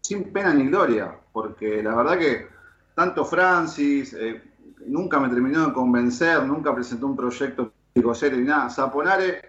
sin 0.00 0.32
pena 0.32 0.54
ni 0.54 0.68
gloria, 0.68 1.14
porque 1.32 1.82
la 1.82 1.94
verdad 1.94 2.18
que 2.18 2.46
tanto 2.94 3.24
Francis, 3.26 4.14
eh, 4.14 4.42
nunca 4.86 5.20
me 5.20 5.28
terminó 5.28 5.66
de 5.66 5.72
convencer, 5.72 6.44
nunca 6.44 6.74
presentó 6.74 7.06
un 7.06 7.16
proyecto 7.16 7.72
serio 8.14 8.38
ni 8.38 8.44
nada. 8.44 8.70
Zaponare 8.70 9.42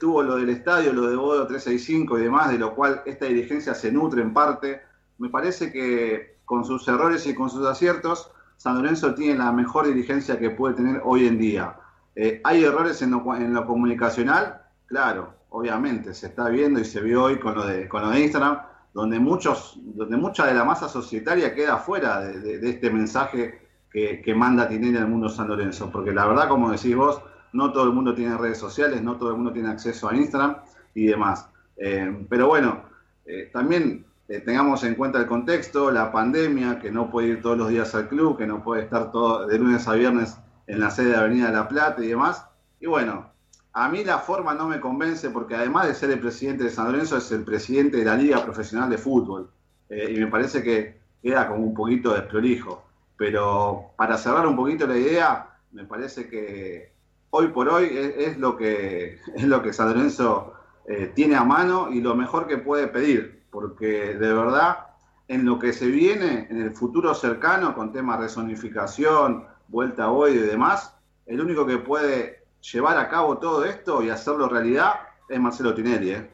tuvo 0.00 0.22
lo 0.22 0.36
del 0.36 0.48
estadio, 0.48 0.92
lo 0.92 1.08
de 1.08 1.16
Bodo 1.16 1.46
365 1.46 2.18
y 2.18 2.22
demás, 2.22 2.50
de 2.50 2.58
lo 2.58 2.74
cual 2.74 3.02
esta 3.04 3.26
dirigencia 3.26 3.74
se 3.74 3.92
nutre 3.92 4.22
en 4.22 4.32
parte. 4.32 4.89
Me 5.20 5.28
parece 5.28 5.70
que 5.70 6.38
con 6.46 6.64
sus 6.64 6.88
errores 6.88 7.26
y 7.26 7.34
con 7.34 7.50
sus 7.50 7.66
aciertos, 7.66 8.32
San 8.56 8.76
Lorenzo 8.76 9.14
tiene 9.14 9.38
la 9.38 9.52
mejor 9.52 9.86
dirigencia 9.86 10.38
que 10.38 10.48
puede 10.48 10.74
tener 10.74 11.02
hoy 11.04 11.26
en 11.26 11.38
día. 11.38 11.76
Eh, 12.16 12.40
¿Hay 12.42 12.64
errores 12.64 13.02
en 13.02 13.10
lo, 13.10 13.66
comunicacional? 13.66 14.62
Claro, 14.86 15.34
obviamente, 15.50 16.14
se 16.14 16.28
está 16.28 16.48
viendo 16.48 16.80
y 16.80 16.86
se 16.86 17.02
vio 17.02 17.24
hoy 17.24 17.38
con 17.38 17.54
lo 17.54 17.66
de, 17.66 17.86
con 17.86 18.00
lo 18.02 18.10
de 18.10 18.20
Instagram, 18.20 18.62
donde, 18.94 19.18
muchos, 19.18 19.78
donde 19.82 20.16
mucha 20.16 20.46
de 20.46 20.54
la 20.54 20.64
masa 20.64 20.88
societaria 20.88 21.54
queda 21.54 21.76
fuera 21.76 22.20
de, 22.20 22.58
de, 22.58 22.70
este 22.70 22.88
mensaje 22.90 23.68
que, 23.92 24.22
que 24.22 24.34
manda 24.34 24.68
Tinelli 24.68 24.96
al 24.96 25.08
mundo 25.08 25.28
San 25.28 25.48
Lorenzo. 25.48 25.90
Porque 25.92 26.12
la 26.12 26.26
verdad, 26.26 26.48
como 26.48 26.70
decís 26.70 26.96
vos, 26.96 27.20
no 27.52 27.72
todo 27.72 27.84
el 27.84 27.92
mundo 27.92 28.14
tiene 28.14 28.38
redes 28.38 28.58
sociales, 28.58 29.02
no 29.02 29.18
todo 29.18 29.30
el 29.30 29.36
mundo 29.36 29.52
tiene 29.52 29.68
acceso 29.68 30.08
a 30.08 30.16
Instagram 30.16 30.56
y 30.94 31.06
demás. 31.06 31.46
Eh, 31.76 32.26
pero 32.28 32.48
bueno, 32.48 32.84
eh, 33.26 33.50
también 33.52 34.06
eh, 34.30 34.38
tengamos 34.38 34.84
en 34.84 34.94
cuenta 34.94 35.18
el 35.18 35.26
contexto, 35.26 35.90
la 35.90 36.12
pandemia, 36.12 36.78
que 36.78 36.92
no 36.92 37.10
puede 37.10 37.26
ir 37.26 37.42
todos 37.42 37.58
los 37.58 37.68
días 37.68 37.92
al 37.96 38.06
club, 38.06 38.38
que 38.38 38.46
no 38.46 38.62
puede 38.62 38.84
estar 38.84 39.10
todo 39.10 39.44
de 39.48 39.58
lunes 39.58 39.88
a 39.88 39.94
viernes 39.94 40.36
en 40.68 40.78
la 40.78 40.92
sede 40.92 41.08
de 41.08 41.16
Avenida 41.16 41.46
de 41.48 41.54
La 41.54 41.66
Plata 41.66 42.04
y 42.04 42.06
demás. 42.06 42.46
Y 42.78 42.86
bueno, 42.86 43.28
a 43.72 43.88
mí 43.88 44.04
la 44.04 44.18
forma 44.18 44.54
no 44.54 44.68
me 44.68 44.78
convence 44.78 45.30
porque 45.30 45.56
además 45.56 45.88
de 45.88 45.96
ser 45.96 46.12
el 46.12 46.20
presidente 46.20 46.62
de 46.62 46.70
San 46.70 46.92
Lorenzo, 46.92 47.16
es 47.16 47.32
el 47.32 47.42
presidente 47.42 47.96
de 47.96 48.04
la 48.04 48.14
Liga 48.14 48.44
Profesional 48.44 48.88
de 48.88 48.98
Fútbol. 48.98 49.50
y 49.90 50.20
me 50.20 50.28
parece 50.28 50.62
que 50.62 51.00
queda 51.20 51.48
como 51.48 51.64
un 51.64 51.74
poquito 51.74 52.14
desprolijo. 52.14 52.84
Pero 53.16 53.90
para 53.96 54.16
cerrar 54.16 54.46
un 54.46 54.54
poquito 54.54 54.86
la 54.86 54.96
idea, 54.96 55.58
me 55.72 55.84
parece 55.86 56.28
que 56.28 56.92
hoy 57.30 57.48
por 57.48 57.68
hoy 57.68 57.90
es, 58.16 58.38
lo 58.38 58.56
que 58.56 59.18
es 59.34 59.42
lo 59.42 59.60
que 59.60 59.72
San 59.72 59.88
Lorenzo 59.88 60.54
eh, 60.86 61.10
tiene 61.16 61.34
a 61.34 61.42
mano 61.42 61.90
y 61.90 62.00
lo 62.00 62.14
mejor 62.14 62.46
que 62.46 62.58
puede 62.58 62.86
pedir, 62.86 63.39
porque 63.50 64.14
de 64.14 64.32
verdad 64.32 64.86
en 65.28 65.44
lo 65.44 65.58
que 65.58 65.72
se 65.72 65.86
viene 65.86 66.48
en 66.50 66.60
el 66.60 66.74
futuro 66.74 67.14
cercano 67.14 67.74
con 67.74 67.92
temas 67.92 68.18
de 68.18 68.24
resonificación, 68.24 69.46
vuelta 69.68 70.10
hoy 70.10 70.32
y 70.32 70.38
demás, 70.38 70.96
el 71.26 71.40
único 71.40 71.64
que 71.64 71.78
puede 71.78 72.46
llevar 72.72 72.98
a 72.98 73.08
cabo 73.08 73.38
todo 73.38 73.64
esto 73.64 74.02
y 74.02 74.10
hacerlo 74.10 74.48
realidad 74.48 74.94
es 75.28 75.38
Marcelo 75.38 75.74
Tinelli. 75.74 76.10
¿eh? 76.10 76.30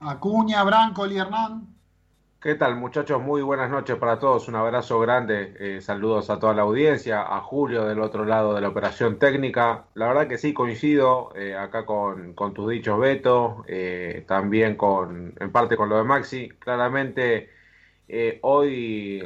Acuña, 0.00 0.62
Branco 0.62 1.06
y 1.06 1.16
Hernán. 1.16 1.71
¿Qué 2.42 2.56
tal 2.56 2.74
muchachos? 2.74 3.22
Muy 3.22 3.40
buenas 3.40 3.70
noches 3.70 3.96
para 3.98 4.18
todos, 4.18 4.48
un 4.48 4.56
abrazo 4.56 4.98
grande, 4.98 5.54
eh, 5.60 5.80
saludos 5.80 6.28
a 6.28 6.40
toda 6.40 6.52
la 6.54 6.62
audiencia, 6.62 7.22
a 7.22 7.40
Julio 7.40 7.84
del 7.84 8.00
otro 8.00 8.24
lado 8.24 8.52
de 8.52 8.60
la 8.60 8.68
operación 8.68 9.20
técnica. 9.20 9.84
La 9.94 10.08
verdad 10.08 10.26
que 10.26 10.38
sí, 10.38 10.52
coincido 10.52 11.32
eh, 11.36 11.54
acá 11.54 11.86
con, 11.86 12.34
tus 12.52 12.68
dichos 12.68 12.98
Beto, 12.98 13.64
eh, 13.68 14.24
también 14.26 14.74
con, 14.74 15.34
en 15.38 15.52
parte 15.52 15.76
con 15.76 15.88
lo 15.88 15.96
de 15.98 16.02
Maxi. 16.02 16.48
Claramente 16.48 17.48
hoy 18.42 19.22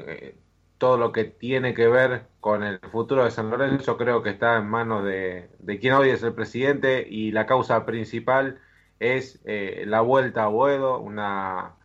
todo 0.78 0.98
lo 0.98 1.10
que 1.12 1.24
tiene 1.24 1.72
que 1.72 1.88
ver 1.88 2.26
con 2.40 2.62
el 2.64 2.80
futuro 2.80 3.24
de 3.24 3.30
San 3.30 3.48
Lorenzo 3.50 3.96
creo 3.96 4.22
que 4.22 4.30
está 4.30 4.58
en 4.58 4.66
manos 4.68 5.04
de, 5.04 5.48
de 5.58 5.78
quien 5.78 5.94
hoy 5.94 6.10
es 6.10 6.22
el 6.22 6.34
presidente 6.34 7.06
y 7.08 7.32
la 7.32 7.46
causa 7.46 7.86
principal 7.86 8.60
es 9.00 9.40
la 9.44 10.02
vuelta 10.02 10.44
a 10.44 10.48
Boedo, 10.48 10.98
una 11.00 11.75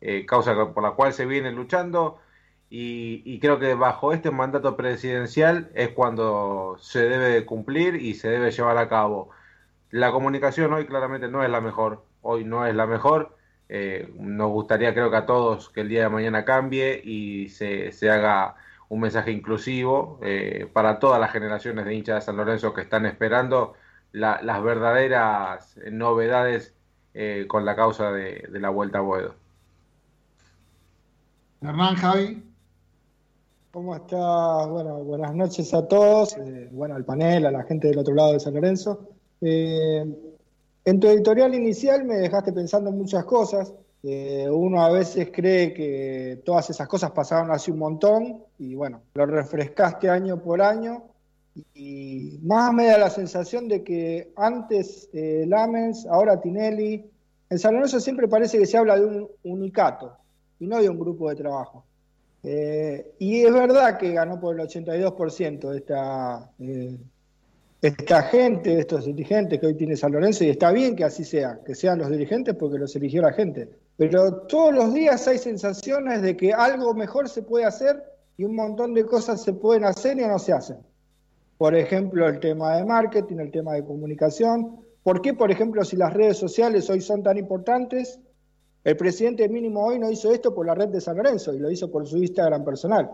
eh, 0.00 0.24
causa 0.26 0.54
por 0.72 0.82
la 0.82 0.92
cual 0.92 1.12
se 1.12 1.26
viene 1.26 1.52
luchando 1.52 2.20
y, 2.70 3.40
creo 3.40 3.58
que 3.58 3.74
bajo 3.74 4.12
este 4.12 4.30
mandato 4.30 4.76
presidencial 4.76 5.70
es 5.74 5.90
cuando 5.90 6.76
se 6.80 7.08
debe 7.08 7.44
cumplir 7.44 7.96
y 7.96 8.14
se 8.14 8.28
debe 8.30 8.52
llevar 8.52 8.78
a 8.78 8.88
cabo. 8.88 9.30
La 9.90 10.12
comunicación 10.12 10.72
hoy 10.72 10.86
claramente 10.86 11.28
no 11.28 11.42
es 11.44 11.50
la 11.50 11.60
mejor, 11.60 12.04
hoy 12.22 12.44
no 12.44 12.66
es 12.66 12.74
la 12.74 12.86
mejor. 12.86 13.36
Eh, 13.68 14.12
nos 14.16 14.50
gustaría 14.50 14.94
creo 14.94 15.10
que 15.10 15.16
a 15.16 15.26
todos 15.26 15.70
que 15.70 15.80
el 15.82 15.88
día 15.88 16.02
de 16.04 16.08
mañana 16.10 16.44
cambie 16.44 17.00
y 17.04 17.48
se, 17.50 17.92
se 17.92 18.10
haga 18.10 18.56
un 18.88 19.00
mensaje 19.00 19.32
inclusivo 19.32 20.18
eh, 20.22 20.68
para 20.72 20.98
todas 20.98 21.20
las 21.20 21.32
generaciones 21.32 21.84
de 21.84 21.94
hinchas 21.94 22.16
de 22.16 22.20
San 22.22 22.36
Lorenzo 22.36 22.74
que 22.74 22.82
están 22.82 23.06
esperando 23.06 23.74
las 24.12 24.62
verdaderas 24.62 25.78
novedades 25.90 26.74
con 27.48 27.64
la 27.64 27.76
causa 27.76 28.12
de, 28.12 28.46
de 28.50 28.60
la 28.60 28.70
vuelta 28.70 28.98
a 28.98 29.02
Boedo. 29.02 29.39
Hernán, 31.62 31.94
Javi. 31.96 32.42
¿Cómo 33.70 33.94
está? 33.94 34.64
Bueno, 34.66 35.04
buenas 35.04 35.34
noches 35.34 35.74
a 35.74 35.86
todos, 35.86 36.34
eh, 36.38 36.70
bueno, 36.72 36.94
al 36.94 37.04
panel, 37.04 37.44
a 37.44 37.50
la 37.50 37.64
gente 37.64 37.88
del 37.88 37.98
otro 37.98 38.14
lado 38.14 38.32
de 38.32 38.40
San 38.40 38.54
Lorenzo. 38.54 39.10
Eh, 39.42 40.06
en 40.86 41.00
tu 41.00 41.06
editorial 41.06 41.54
inicial 41.54 42.06
me 42.06 42.16
dejaste 42.16 42.54
pensando 42.54 42.88
en 42.88 42.96
muchas 42.96 43.26
cosas. 43.26 43.74
Eh, 44.02 44.48
uno 44.50 44.82
a 44.82 44.90
veces 44.90 45.28
cree 45.30 45.74
que 45.74 46.40
todas 46.46 46.70
esas 46.70 46.88
cosas 46.88 47.10
pasaron 47.10 47.50
hace 47.50 47.70
un 47.70 47.78
montón 47.78 48.42
y 48.58 48.74
bueno, 48.74 49.02
lo 49.12 49.26
refrescaste 49.26 50.08
año 50.08 50.40
por 50.40 50.62
año 50.62 51.02
y 51.74 52.38
más 52.42 52.72
me 52.72 52.86
da 52.86 52.96
la 52.96 53.10
sensación 53.10 53.68
de 53.68 53.84
que 53.84 54.32
antes 54.34 55.10
Lamens, 55.12 56.06
ahora 56.06 56.40
Tinelli, 56.40 57.04
en 57.50 57.58
San 57.58 57.74
Lorenzo 57.74 58.00
siempre 58.00 58.28
parece 58.28 58.56
que 58.56 58.64
se 58.64 58.78
habla 58.78 58.98
de 58.98 59.04
un 59.04 59.28
unicato, 59.44 60.16
y 60.60 60.66
no 60.66 60.80
de 60.80 60.88
un 60.88 60.98
grupo 60.98 61.28
de 61.28 61.36
trabajo. 61.36 61.84
Eh, 62.42 63.14
y 63.18 63.42
es 63.42 63.52
verdad 63.52 63.98
que 63.98 64.12
ganó 64.12 64.40
por 64.40 64.58
el 64.58 64.66
82% 64.66 65.74
esta, 65.74 66.50
eh, 66.58 66.96
esta 67.82 68.22
gente, 68.22 68.78
estos 68.78 69.06
dirigentes 69.06 69.58
que 69.58 69.66
hoy 69.66 69.74
tiene 69.74 69.96
San 69.96 70.12
Lorenzo, 70.12 70.44
y 70.44 70.50
está 70.50 70.70
bien 70.70 70.94
que 70.94 71.04
así 71.04 71.24
sea, 71.24 71.60
que 71.64 71.74
sean 71.74 71.98
los 71.98 72.10
dirigentes 72.10 72.54
porque 72.54 72.78
los 72.78 72.94
eligió 72.96 73.22
la 73.22 73.32
gente. 73.32 73.68
Pero 73.96 74.42
todos 74.42 74.74
los 74.74 74.94
días 74.94 75.26
hay 75.28 75.38
sensaciones 75.38 76.22
de 76.22 76.36
que 76.36 76.52
algo 76.52 76.94
mejor 76.94 77.28
se 77.28 77.42
puede 77.42 77.64
hacer 77.64 78.02
y 78.36 78.44
un 78.44 78.54
montón 78.54 78.94
de 78.94 79.04
cosas 79.04 79.42
se 79.42 79.52
pueden 79.52 79.84
hacer 79.84 80.18
y 80.18 80.26
no 80.26 80.38
se 80.38 80.52
hacen. 80.52 80.78
Por 81.58 81.74
ejemplo, 81.74 82.26
el 82.26 82.40
tema 82.40 82.76
de 82.76 82.86
marketing, 82.86 83.36
el 83.36 83.50
tema 83.50 83.74
de 83.74 83.84
comunicación. 83.84 84.80
¿Por 85.02 85.20
qué, 85.20 85.34
por 85.34 85.50
ejemplo, 85.50 85.84
si 85.84 85.96
las 85.96 86.14
redes 86.14 86.38
sociales 86.38 86.88
hoy 86.88 87.02
son 87.02 87.22
tan 87.22 87.36
importantes, 87.36 88.18
el 88.82 88.96
presidente 88.96 89.48
mínimo 89.48 89.84
hoy 89.84 89.98
no 89.98 90.10
hizo 90.10 90.32
esto 90.32 90.54
por 90.54 90.66
la 90.66 90.74
red 90.74 90.88
de 90.88 91.00
San 91.00 91.16
Lorenzo 91.16 91.52
y 91.54 91.58
lo 91.58 91.70
hizo 91.70 91.90
por 91.90 92.06
su 92.06 92.16
Instagram 92.16 92.64
personal. 92.64 93.10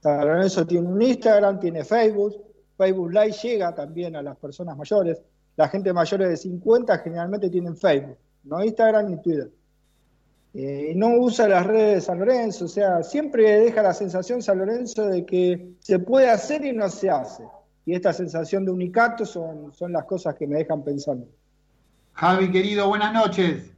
San 0.00 0.26
Lorenzo 0.26 0.66
tiene 0.66 0.88
un 0.88 1.00
Instagram, 1.00 1.60
tiene 1.60 1.84
Facebook, 1.84 2.42
Facebook 2.76 3.12
Live 3.12 3.32
llega 3.42 3.74
también 3.74 4.16
a 4.16 4.22
las 4.22 4.36
personas 4.36 4.76
mayores. 4.76 5.20
La 5.56 5.68
gente 5.68 5.92
mayor 5.92 6.20
de 6.20 6.36
50 6.36 6.98
generalmente 6.98 7.50
tienen 7.50 7.76
Facebook, 7.76 8.16
no 8.44 8.64
Instagram 8.64 9.10
ni 9.10 9.20
Twitter. 9.20 9.50
Eh, 10.54 10.92
no 10.94 11.18
usa 11.18 11.48
las 11.48 11.66
redes 11.66 11.94
de 11.96 12.00
San 12.00 12.18
Lorenzo, 12.18 12.66
o 12.66 12.68
sea, 12.68 13.02
siempre 13.02 13.60
deja 13.60 13.82
la 13.82 13.92
sensación 13.92 14.40
San 14.40 14.58
Lorenzo 14.58 15.06
de 15.06 15.26
que 15.26 15.74
se 15.80 15.98
puede 15.98 16.30
hacer 16.30 16.64
y 16.64 16.72
no 16.72 16.88
se 16.88 17.10
hace. 17.10 17.44
Y 17.84 17.94
esta 17.94 18.12
sensación 18.12 18.64
de 18.64 18.70
unicato 18.70 19.26
son, 19.26 19.72
son 19.72 19.92
las 19.92 20.04
cosas 20.04 20.34
que 20.36 20.46
me 20.46 20.58
dejan 20.58 20.82
pensando. 20.82 21.26
Javi, 22.12 22.50
querido, 22.50 22.88
buenas 22.88 23.12
noches. 23.12 23.73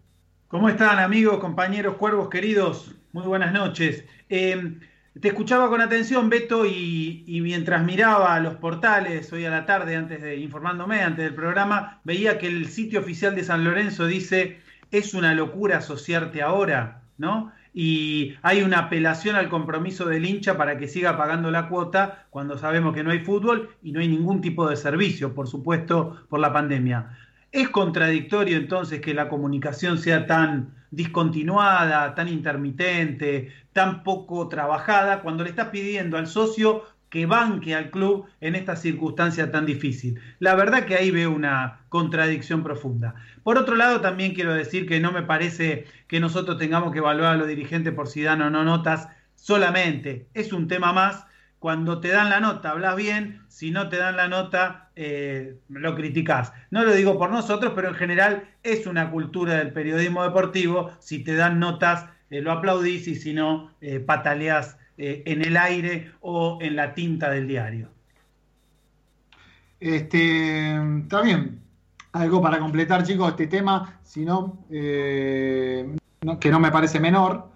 ¿Cómo 0.49 0.69
están 0.69 1.01
amigos, 1.01 1.41
compañeros, 1.41 1.97
cuervos 1.97 2.29
queridos? 2.29 2.95
Muy 3.13 3.25
buenas 3.27 3.53
noches. 3.53 4.05
Em, 4.29 4.79
te 5.21 5.29
escuchaba 5.29 5.69
con 5.69 5.81
atención, 5.81 6.31
Beto, 6.31 6.65
y, 6.65 7.41
mientras 7.43 7.85
miraba 7.85 8.39
los 8.39 8.55
portales 8.55 9.33
hoy 9.33 9.45
a 9.45 9.51
la 9.51 9.67
tarde, 9.67 9.97
antes 9.97 10.23
de 10.23 10.37
informándome, 10.37 11.03
antes 11.03 11.25
del 11.25 11.35
programa, 11.35 12.01
veía 12.05 12.39
que 12.39 12.47
el 12.47 12.69
sitio 12.69 13.01
oficial 13.01 13.35
de 13.35 13.43
San 13.43 13.65
Lorenzo 13.65 14.07
dice 14.07 14.61
es 14.93 15.15
una 15.15 15.35
locura 15.35 15.79
asociarte 15.79 16.43
ahora, 16.43 17.03
¿no? 17.19 17.53
Y 17.75 18.37
hay 18.43 18.63
una 18.63 18.79
apelación 18.79 19.35
al 19.35 19.49
compromiso 19.49 20.05
del 20.07 20.27
hincha 20.27 20.57
para 20.57 20.79
que 20.79 20.87
siga 20.87 21.17
pagando 21.17 21.51
la 21.51 21.69
cuota 21.69 22.27
cuando 22.31 22.57
sabemos 22.57 22.95
que 22.95 23.03
no 23.03 23.11
hay 23.11 23.19
fútbol 23.19 23.71
y 23.83 23.91
no 23.91 23.99
hay 23.99 24.07
ningún 24.07 24.41
tipo 24.41 24.69
de 24.69 24.77
servicio, 24.77 25.35
por 25.35 25.49
supuesto, 25.49 26.25
por 26.29 26.39
la 26.39 26.53
pandemia. 26.53 27.19
¿Es 27.57 27.71
contradictorio 27.71 28.59
entonces 28.59 29.01
que 29.01 29.15
la 29.15 29.31
comunicación 29.31 29.97
sea 29.97 30.27
tan 30.27 30.75
discontinuada, 30.91 32.15
tan 32.15 32.29
intermitente, 32.29 33.51
tan 33.73 34.03
poco 34.03 34.47
trabajada, 34.51 35.23
cuando 35.23 35.43
le 35.43 35.49
estás 35.49 35.69
pidiendo 35.69 36.19
al 36.19 36.27
socio 36.27 36.85
que 37.09 37.25
banque 37.25 37.75
al 37.75 37.91
club 37.91 38.27
en 38.43 38.57
esta 38.57 38.77
circunstancia 38.77 39.51
tan 39.51 39.65
difícil? 39.65 40.21
La 40.39 40.55
verdad 40.55 40.85
que 40.85 40.97
ahí 40.97 41.11
veo 41.11 41.31
una 41.31 41.81
contradicción 41.89 42.63
profunda. 42.63 43.15
Por 43.43 43.57
otro 43.57 43.75
lado, 43.75 44.03
también 44.03 44.35
quiero 44.35 44.53
decir 44.53 44.87
que 44.87 45.01
no 45.01 45.11
me 45.11 45.23
parece 45.23 45.87
que 46.09 46.21
nosotros 46.21 46.59
tengamos 46.59 46.93
que 46.93 46.99
evaluar 46.99 47.33
a 47.33 47.39
los 47.39 47.49
dirigentes 47.49 47.95
por 47.95 48.09
si 48.09 48.21
dan 48.21 48.43
o 48.43 48.51
no 48.51 48.65
notas 48.65 49.09
solamente. 49.35 50.29
Es 50.35 50.53
un 50.53 50.69
tema 50.69 50.93
más 50.93 51.26
cuando 51.67 51.99
te 51.99 52.11
dan 52.11 52.31
la 52.31 52.39
nota 52.39 52.71
hablas 52.71 52.95
bien, 52.95 53.43
si 53.49 53.73
no 53.73 53.89
te 53.89 53.97
dan 53.97 54.17
la 54.17 54.29
nota 54.29 54.91
eh, 54.95 55.59
lo 55.69 55.97
criticás. 55.97 56.53
No 56.71 56.85
lo 56.85 56.93
digo 56.93 57.19
por 57.19 57.33
nosotros, 57.33 57.73
pero 57.75 57.89
en 57.89 57.97
general 57.97 58.45
es 58.63 58.87
una 58.87 59.11
cultura 59.11 59.55
del 59.55 59.73
periodismo 59.73 60.23
deportivo, 60.23 60.93
si 61.01 61.25
te 61.25 61.35
dan 61.35 61.59
notas 61.59 62.07
eh, 62.31 62.41
lo 62.41 62.53
aplaudís 62.53 63.09
y 63.09 63.17
si 63.17 63.33
no, 63.33 63.73
eh, 63.81 63.99
pataleás 63.99 64.79
eh, 64.97 65.25
en 65.27 65.45
el 65.45 65.57
aire 65.57 66.13
o 66.21 66.59
en 66.61 66.77
la 66.77 66.95
tinta 66.95 67.31
del 67.31 67.49
diario. 67.49 67.89
Este, 69.81 70.77
está 71.01 71.23
bien. 71.23 71.63
Algo 72.13 72.41
para 72.41 72.61
completar, 72.61 73.03
chicos, 73.03 73.31
este 73.31 73.49
tema, 73.49 73.99
si 74.05 74.25
no, 74.25 74.65
que 74.71 75.97
no 76.21 76.61
me 76.61 76.71
parece 76.71 77.01
menor, 77.01 77.49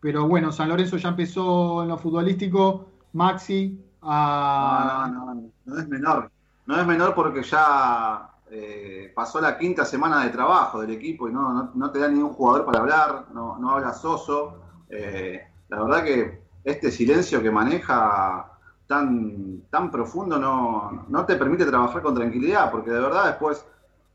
pero 0.00 0.28
bueno, 0.28 0.52
San 0.52 0.68
Lorenzo 0.68 0.98
ya 0.98 1.08
empezó 1.08 1.82
en 1.82 1.88
lo 1.88 1.96
futbolístico, 1.96 2.90
Maxi 3.14 3.82
a... 4.02 5.10
No, 5.12 5.26
no, 5.26 5.34
no, 5.34 5.50
no 5.64 5.78
es 5.78 5.88
menor. 5.88 6.30
No 6.66 6.80
es 6.80 6.86
menor 6.86 7.14
porque 7.14 7.42
ya 7.42 8.30
eh, 8.50 9.12
pasó 9.14 9.40
la 9.40 9.58
quinta 9.58 9.84
semana 9.84 10.24
de 10.24 10.30
trabajo 10.30 10.80
del 10.80 10.90
equipo 10.90 11.28
y 11.28 11.32
no, 11.32 11.72
no, 11.74 11.90
te 11.90 11.98
da 11.98 12.08
ningún 12.08 12.32
jugador 12.32 12.64
para 12.64 12.80
hablar, 12.80 13.26
no, 13.32 13.58
no 13.58 13.70
habla 13.70 13.92
Soso. 13.92 14.60
Eh, 14.88 15.42
la 15.68 15.82
verdad 15.82 16.04
que 16.04 16.42
este 16.62 16.90
silencio 16.90 17.42
que 17.42 17.50
maneja 17.50 18.46
tan, 18.86 19.62
tan 19.70 19.90
profundo 19.90 20.38
no, 20.38 21.06
no 21.08 21.26
te 21.26 21.36
permite 21.36 21.64
trabajar 21.66 22.02
con 22.02 22.14
tranquilidad, 22.14 22.70
porque 22.70 22.90
de 22.90 23.00
verdad 23.00 23.26
después 23.26 23.64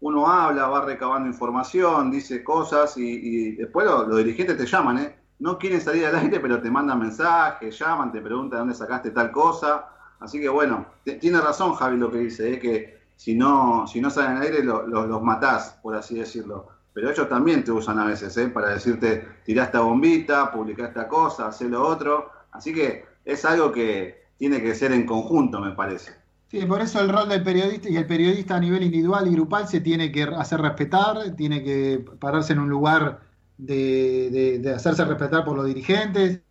uno 0.01 0.27
habla, 0.27 0.67
va 0.67 0.85
recabando 0.85 1.27
información, 1.27 2.09
dice 2.09 2.43
cosas 2.43 2.95
y, 2.97 3.55
después 3.55 3.85
los, 3.85 4.15
dirigentes 4.17 4.57
te 4.57 4.65
llaman, 4.65 4.97
¿eh? 4.99 5.18
No 5.39 5.57
quieren 5.57 5.81
salir 5.81 6.05
al 6.05 6.15
aire, 6.15 6.39
pero 6.39 6.61
te 6.61 6.69
mandan 6.69 6.99
mensajes, 6.99 7.77
llaman, 7.79 8.11
te 8.11 8.21
preguntan 8.21 8.59
dónde 8.59 8.75
sacaste 8.75 9.11
tal 9.11 9.31
cosa. 9.31 9.85
Así 10.19 10.39
que 10.39 10.49
bueno, 10.49 10.85
tiene 11.03 11.39
razón 11.39 11.73
Javi 11.75 11.97
lo 11.97 12.11
que 12.11 12.19
dice, 12.19 12.53
¿eh? 12.53 12.59
que 12.59 12.99
si 13.15 13.35
no, 13.35 13.87
si 13.87 14.01
no 14.01 14.09
salen 14.09 14.37
al 14.37 14.43
aire 14.43 14.63
los 14.63 15.21
matás, 15.21 15.77
por 15.81 15.95
así 15.95 16.15
decirlo. 16.15 16.67
Pero 16.93 17.11
ellos 17.11 17.29
también 17.29 17.63
te 17.63 17.71
usan 17.71 17.99
a 17.99 18.05
veces, 18.05 18.35
¿eh? 18.37 18.49
para 18.49 18.69
decirte, 18.69 19.27
tirá 19.45 19.65
esta 19.65 19.79
bombita, 19.81 20.51
publicá 20.51 20.87
esta 20.87 21.07
cosa, 21.07 21.47
hacé 21.47 21.69
lo 21.69 21.87
otro. 21.87 22.31
Así 22.51 22.73
que 22.73 23.05
es 23.23 23.45
algo 23.45 23.71
que 23.71 24.25
tiene 24.37 24.61
que 24.61 24.75
ser 24.75 24.91
en 24.91 25.05
conjunto, 25.05 25.59
me 25.61 25.71
parece. 25.71 26.13
Sí, 26.49 26.65
por 26.65 26.81
eso 26.81 26.99
el 26.99 27.09
rol 27.09 27.29
del 27.29 27.43
periodista 27.43 27.89
y 27.89 27.97
el 27.97 28.07
periodista 28.07 28.55
a 28.55 28.59
nivel 28.59 28.81
individual 28.83 29.27
y 29.27 29.31
grupal 29.31 29.67
se 29.67 29.81
tiene 29.81 30.11
que 30.11 30.23
hacer 30.23 30.59
respetar, 30.59 31.35
tiene 31.35 31.63
que 31.63 32.03
pararse 32.19 32.53
en 32.53 32.59
un 32.59 32.69
lugar 32.69 33.19
de, 33.59 34.73
hacerse 34.75 35.05
respetar 35.05 35.43
por 35.43 35.55
los 35.55 35.67
dirigentes 35.67 36.41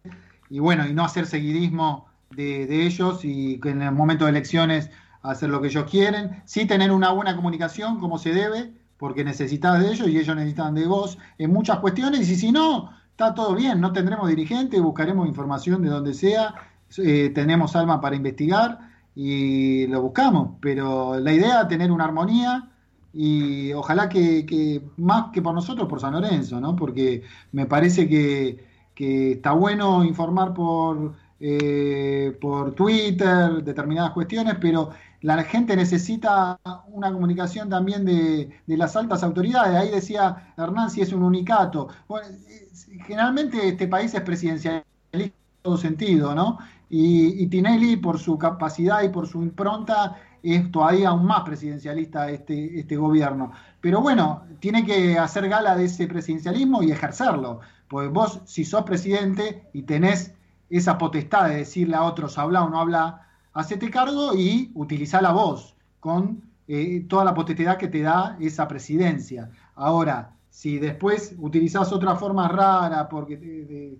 y 0.51 0.61
bueno, 0.61 0.87
y 0.87 0.93
no 0.93 1.05
hacer 1.05 1.27
seguidismo 1.27 2.07
de, 2.31 2.87
ellos 2.87 3.25
y 3.25 3.59
que 3.61 3.71
en 3.71 3.83
el 3.83 3.93
momento 3.93 4.25
de 4.25 4.31
elecciones 4.31 4.91
hacer 5.23 5.51
lo 5.51 5.61
que 5.61 5.69
ellos 5.69 5.91
quieren, 5.91 6.43
sí 6.45 6.67
tener 6.67 6.93
una 6.93 7.11
buena 7.11 7.35
comunicación 7.35 7.99
como 7.99 8.19
se 8.19 8.33
debe, 8.33 8.73
porque 8.99 9.25
necesitas 9.25 9.81
de 9.81 9.91
ellos 9.91 10.09
y 10.09 10.19
ellos 10.19 10.37
necesitan 10.37 10.75
de 10.75 10.87
vos 10.87 11.19
en 11.39 11.53
muchas 11.53 11.79
cuestiones 11.79 12.29
y 12.31 12.37
si 12.37 12.53
no, 12.53 12.91
está 13.11 13.35
todo 13.35 13.55
bien, 13.55 13.81
no 13.81 13.93
tendremos 13.93 14.29
dirigentes, 14.29 14.81
buscaremos 14.81 15.27
información 15.27 15.83
de 15.83 15.89
donde 15.89 16.15
sea, 16.15 16.55
eh, 16.99 17.31
tenemos 17.35 17.75
alma 17.75 18.01
para 18.01 18.17
investigar 18.17 18.79
y 19.15 19.87
lo 19.89 20.03
buscamos, 20.03 20.57
pero 20.61 21.19
la 21.19 21.33
idea 21.33 21.63
es 21.63 21.69
tener 21.69 21.91
una 21.91 22.05
armonía 22.05 22.68
y 23.13 23.73
ojalá 23.73 24.09
que, 24.09 24.83
más 24.97 25.31
que 25.33 25.43
por 25.43 25.55
nosotros, 25.55 25.89
por 25.89 26.01
San 26.01 26.13
Lorenzo, 26.13 26.61
¿no? 26.61 26.77
Porque 26.77 27.23
me 27.53 27.67
parece 27.67 28.09
que, 28.09 28.67
está 29.33 29.53
bueno 29.53 30.05
informar 30.05 30.53
por, 30.53 31.15
eh, 31.39 32.37
por 32.41 32.75
Twitter 32.75 33.63
determinadas 33.63 34.11
cuestiones, 34.11 34.57
pero 34.61 34.91
la 35.23 35.43
gente 35.45 35.77
necesita 35.77 36.59
una 36.89 37.13
comunicación 37.13 37.69
también 37.69 38.05
de, 38.05 38.61
las 38.67 38.97
altas 38.97 39.23
autoridades. 39.23 39.77
Ahí 39.77 39.91
decía 39.91 40.53
Hernán 40.57 40.91
si 40.91 41.01
es 41.01 41.13
un 41.13 41.23
unicato. 41.23 41.89
generalmente 43.07 43.69
este 43.69 43.87
país 43.89 44.15
es 44.15 44.21
presidencialista 44.23 44.85
en 45.13 45.33
todo 45.63 45.77
sentido, 45.77 46.35
¿no? 46.35 46.59
Y, 46.91 47.43
y 47.43 47.47
Tinelli, 47.49 47.97
por 47.97 48.19
su 48.19 48.39
capacidad 48.39 49.03
y 49.03 49.09
por 49.11 49.27
su 49.27 49.43
impronta, 49.43 50.17
es 50.43 50.71
todavía 50.71 51.11
aún 51.11 51.25
más 51.25 51.43
presidencialista 51.43 52.31
este, 52.31 52.79
este 52.79 52.97
gobierno. 52.97 53.53
Pero 53.81 54.01
bueno, 54.01 54.45
tiene 54.61 54.85
que 54.85 55.19
hacer 55.19 55.49
gala 55.49 55.77
de 55.77 55.85
ese 55.85 56.07
presidencialismo 56.07 56.83
y 56.83 56.91
ejercerlo. 56.91 57.61
Pues 57.89 58.11
vos, 58.11 58.41
si 58.45 58.65
sos 58.65 58.83
presidente 58.83 59.69
y 59.73 59.83
tenés 59.83 60.35
esa 60.71 60.99
potestad 60.99 61.49
de 61.49 61.57
decirle 61.57 61.97
a 61.97 62.03
otros 62.03 62.39
habla 62.39 62.65
o 62.65 62.69
no 62.69 62.81
habla, 62.81 63.27
hacete 63.53 63.91
cargo 63.91 64.35
y 64.35 64.71
utilizá 64.75 65.23
la 65.23 65.33
voz 65.33 65.75
con 66.01 66.43
eh, 66.67 67.07
toda 67.09 67.25
la 67.25 67.35
potestad 67.35 67.79
que 67.79 67.89
te 67.89 68.03
da 68.03 68.37
esa 68.41 68.69
presidencia. 68.69 69.51
Ahora, 69.75 70.35
si 70.51 70.79
después 70.79 71.35
utilizás 71.39 71.93
otra 71.93 72.17
forma 72.17 72.49
rara, 72.49 73.09
porque 73.09 73.99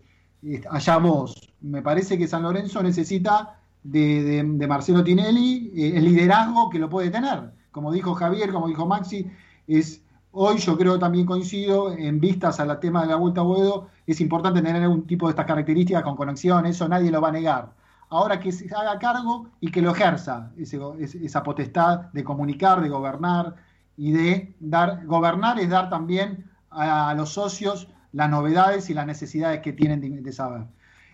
allá 0.71 0.99
vos, 0.99 1.53
me 1.61 1.83
parece 1.83 2.19
que 2.19 2.27
San 2.27 2.43
Lorenzo 2.43 2.83
necesita 2.83 3.58
de, 3.91 4.67
Marcelo 4.69 5.03
Tinelli, 5.03 5.73
eh, 5.75 5.97
el 5.97 6.05
liderazgo 6.05 6.71
que 6.71 6.79
lo 6.79 6.89
puede 6.89 7.11
tener. 7.11 7.53
Como 7.71 7.93
dijo 7.93 8.15
Javier, 8.15 8.53
como 8.53 8.69
dijo 8.69 8.87
Maxi, 8.87 9.31
es 9.67 10.03
hoy 10.33 10.59
yo 10.59 10.77
creo 10.77 10.99
también 10.99 11.27
coincido 11.27 11.93
en 11.93 12.21
vistas 12.21 12.61
al 12.61 12.79
tema 12.81 13.03
de 13.03 13.09
la 13.09 13.17
vuelta 13.17 13.41
a 13.41 13.45
Boedo, 13.45 13.89
es 14.07 14.21
importante 14.21 14.63
tener 14.63 14.87
un 14.87 15.07
tipo 15.07 15.27
de 15.27 15.31
estas 15.31 15.47
características 15.47 16.03
con 16.03 16.17
conexión, 16.17 16.67
eso 16.67 16.89
nadie 16.89 17.11
lo 17.11 17.21
va 17.21 17.29
a 17.29 17.33
negar. 17.33 17.73
Ahora 18.11 18.41
que 18.41 18.53
se 18.53 18.73
haga 18.75 18.99
cargo 18.99 19.49
y 19.61 19.71
que 19.71 19.83
lo 19.83 19.91
ejerza, 19.91 20.51
esa 20.57 21.43
potestad 21.43 22.13
de 22.13 22.25
comunicar, 22.25 22.81
de 22.81 22.89
gobernar 22.89 23.57
y 23.97 24.13
de 24.13 24.55
dar, 24.61 25.05
gobernar 25.07 25.59
es 25.59 25.69
dar 25.69 25.91
también 25.91 26.51
a, 26.71 27.13
los 27.15 27.31
socios 27.31 27.89
las 28.13 28.31
novedades 28.31 28.89
y 28.89 28.95
las 28.95 29.07
necesidades 29.07 29.61
que 29.61 29.73
tienen 29.75 30.23
de 30.23 30.33
saber. 30.33 30.67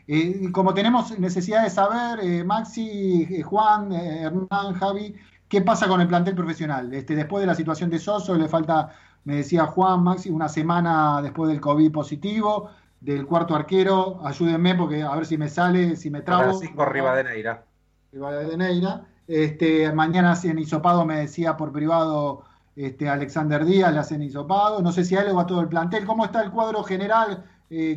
Eh, 0.07 0.51
como 0.53 0.75
tenemos 0.75 1.19
necesidad 1.19 1.63
de 1.63 1.71
saber, 1.71 2.21
eh, 2.23 2.45
Maxi, 2.45 3.27
eh, 3.31 3.43
Juan, 3.43 3.91
Hernán, 3.93 4.75
Javi, 4.75 5.15
¿qué 5.49 5.63
pasa 5.63 5.89
con 5.89 6.01
el 6.01 6.09
plantel 6.09 6.35
profesional? 6.35 6.93
Este, 6.93 7.15
después 7.15 7.41
de 7.41 7.47
la 7.47 7.55
situación 7.55 7.89
de 7.89 7.99
Soso, 7.99 8.35
le 8.35 8.49
falta, 8.49 8.91
me 9.25 9.37
decía 9.37 9.65
Juan, 9.67 10.03
Maxi, 10.03 10.31
una 10.31 10.49
semana 10.49 11.23
después 11.23 11.49
del 11.49 11.61
COVID 11.61 11.91
positivo, 11.91 12.71
del 13.01 13.27
cuarto 13.27 13.55
arquero, 13.55 14.21
ayúdenme 14.25 14.75
porque 14.75 15.03
a 15.03 15.15
ver 15.15 15.25
si 15.25 15.39
me 15.39 15.49
sale, 15.49 15.97
si 15.97 16.11
me 16.11 16.21
trabo. 16.21 16.45
Francisco 16.45 16.85
Rivadeneira. 16.85 17.65
Rivadeneira. 18.13 19.07
Este, 19.27 19.91
mañana 19.93 20.33
hacen 20.33 20.59
hisopado, 20.59 21.07
me 21.07 21.21
decía 21.21 21.57
por 21.57 21.73
privado 21.73 22.45
este, 22.77 23.09
Alexander 23.09 23.65
Díaz, 23.65 23.93
le 23.93 24.01
hacen 24.01 24.23
hisopado. 24.23 24.83
No 24.83 24.93
sé 24.93 25.05
si 25.05 25.17
a 25.17 25.23
él 25.23 25.31
o 25.33 25.41
a 25.41 25.47
todo 25.47 25.63
el 25.63 25.69
plantel. 25.69 26.05
¿Cómo 26.05 26.27
está 26.27 26.43
el 26.43 26.51
cuadro 26.51 26.83
general, 26.85 27.45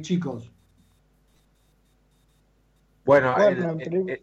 chicos? 0.02 0.52
Bueno, 3.08 3.36
el, 3.38 4.22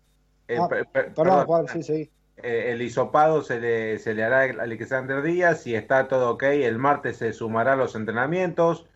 el, 2.36 2.82
hisopado 2.82 3.42
se 3.42 3.58
le, 3.58 3.98
se 3.98 4.12
le 4.12 4.22
hará 4.22 4.40
a 4.40 4.62
Alexander 4.62 5.22
Díaz 5.22 5.66
y 5.66 5.74
está 5.74 6.06
todo 6.06 6.32
ok. 6.32 6.42
El 6.42 6.78
martes 6.78 7.16
se 7.16 7.32
sumará 7.32 7.72
a 7.72 7.76
los 7.76 7.94
entrenamientos. 7.94 8.86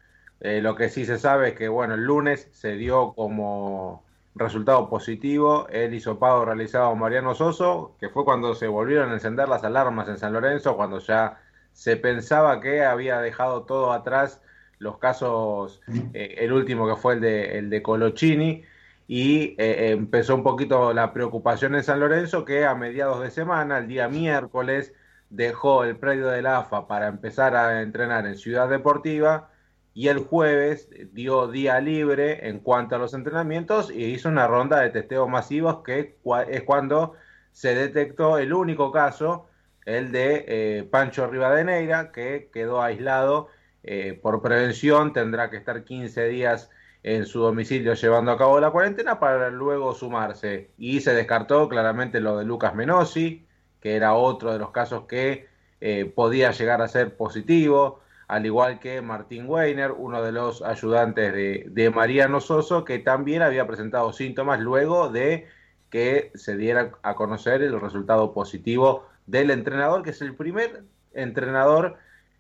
Eh, 0.41 0.61
lo 0.61 0.77
que 0.77 0.91
sí 0.91 1.07
se 1.07 1.19
sabe 1.19 1.49
es 1.49 1.55
que, 1.55 1.69
bueno, 1.69 1.95
el 1.95 2.05
lunes 2.05 2.49
se 2.53 2.77
dio 2.77 3.15
como 3.15 4.05
resultado 4.35 4.91
positivo 4.91 5.67
el 5.71 5.95
hisopado 5.95 6.45
realizado 6.45 6.91
a 6.91 6.95
Mariano 6.95 7.35
Soso, 7.35 7.97
que 7.99 8.11
fue 8.11 8.27
cuando 8.27 8.55
se 8.55 8.69
volvieron 8.69 9.11
a 9.11 9.15
encender 9.15 9.49
las 9.49 9.65
alarmas 9.65 10.07
en 10.09 10.19
San 10.19 10.35
Lorenzo, 10.35 10.77
cuando 10.77 10.99
ya 10.99 11.41
se 11.73 11.97
pensaba 11.97 12.61
que 12.61 12.85
había 12.85 13.21
dejado 13.21 13.63
todo 13.63 13.93
atrás 13.93 14.43
los 14.79 14.99
casos, 14.99 15.81
eh, 16.13 16.37
el 16.39 16.53
último 16.53 16.87
que 16.87 16.95
fue 16.95 17.15
el 17.15 17.21
de, 17.21 17.59
el 17.59 17.71
de 17.71 17.83
Colochini 17.83 18.65
y 19.09 19.57
eh, 19.59 19.93
empezó 19.93 20.35
un 20.35 20.43
poquito 20.45 20.93
la 20.93 21.13
preocupación 21.15 21.75
en 21.75 21.83
San 21.83 21.99
Lorenzo 21.99 22.45
que 22.45 22.67
a 22.67 22.75
mediados 22.75 23.23
de 23.23 23.31
semana, 23.31 23.79
el 23.79 23.89
día 23.89 24.07
miércoles, 24.09 24.93
dejó 25.31 25.85
el 25.85 25.97
predio 25.97 26.29
del 26.29 26.47
AFA 26.47 26.87
para 26.87 27.09
empezar 27.09 27.57
a 27.57 27.81
entrenar 27.83 28.27
en 28.27 28.37
Ciudad 28.37 28.69
Deportiva 28.69 29.51
y 29.95 30.09
el 30.09 30.19
jueves 30.19 30.91
dio 31.13 31.49
día 31.49 31.81
libre 31.81 32.49
en 32.49 32.61
cuanto 32.61 32.97
a 32.97 32.99
los 32.99 33.15
entrenamientos 33.15 33.91
y 33.91 34.05
hizo 34.05 34.29
una 34.29 34.47
ronda 34.47 34.81
de 34.81 34.91
testeos 34.91 35.29
masivos 35.29 35.83
que 35.83 36.19
es 36.51 36.63
cuando 36.65 37.15
se 37.51 37.75
detectó 37.75 38.39
el 38.39 38.53
único 38.53 38.93
caso, 38.93 39.49
el 39.87 40.13
de 40.13 40.45
eh, 40.47 40.89
Pancho 40.91 41.27
Rivadeneira, 41.27 42.13
que 42.13 42.51
quedó 42.53 42.83
aislado 42.83 43.49
eh, 43.83 44.19
por 44.23 44.43
prevención, 44.43 45.15
tendrá 45.15 45.51
que 45.51 45.57
estar 45.57 45.83
15 45.83 46.29
días 46.29 46.71
en 47.03 47.27
su 47.27 47.41
domicilio 47.41 47.95
llevando 47.95 48.33
a 48.33 48.39
cabo 48.39 48.61
la 48.61 48.71
cuarentena 48.71 49.21
para 49.21 49.51
luego 49.51 49.95
sumarse. 49.95 50.71
Y 50.79 51.01
se 51.01 51.15
descartó 51.15 51.69
claramente 51.69 52.21
lo 52.21 52.37
de 52.39 52.45
Lucas 52.45 52.75
Menosi, 52.75 53.47
que 53.81 53.97
era 53.97 54.15
otro 54.15 54.53
de 54.53 54.59
los 54.59 54.71
casos 54.71 55.05
que 55.07 55.49
eh, 55.81 56.05
podía 56.15 56.51
llegar 56.51 56.83
a 56.83 56.89
ser 56.89 57.17
positivo, 57.17 58.01
al 58.27 58.45
igual 58.45 58.79
que 58.81 59.01
Martín 59.01 59.47
Weiner, 59.49 59.93
uno 59.93 60.23
de 60.23 60.33
los 60.33 60.63
ayudantes 60.63 61.33
de, 61.33 61.67
de 61.69 61.91
Mariano 61.91 62.41
Soso, 62.41 62.85
que 62.85 62.99
también 62.99 63.43
había 63.43 63.67
presentado 63.67 64.13
síntomas 64.13 64.61
luego 64.61 65.09
de 65.09 65.47
que 65.91 66.31
se 66.35 66.57
diera 66.57 66.93
a 67.03 67.15
conocer 67.15 67.63
el 67.63 67.81
resultado 67.81 68.35
positivo 68.35 69.07
del 69.27 69.51
entrenador, 69.51 70.03
que 70.03 70.11
es 70.11 70.21
el 70.21 70.35
primer 70.35 70.83
entrenador 71.15 71.97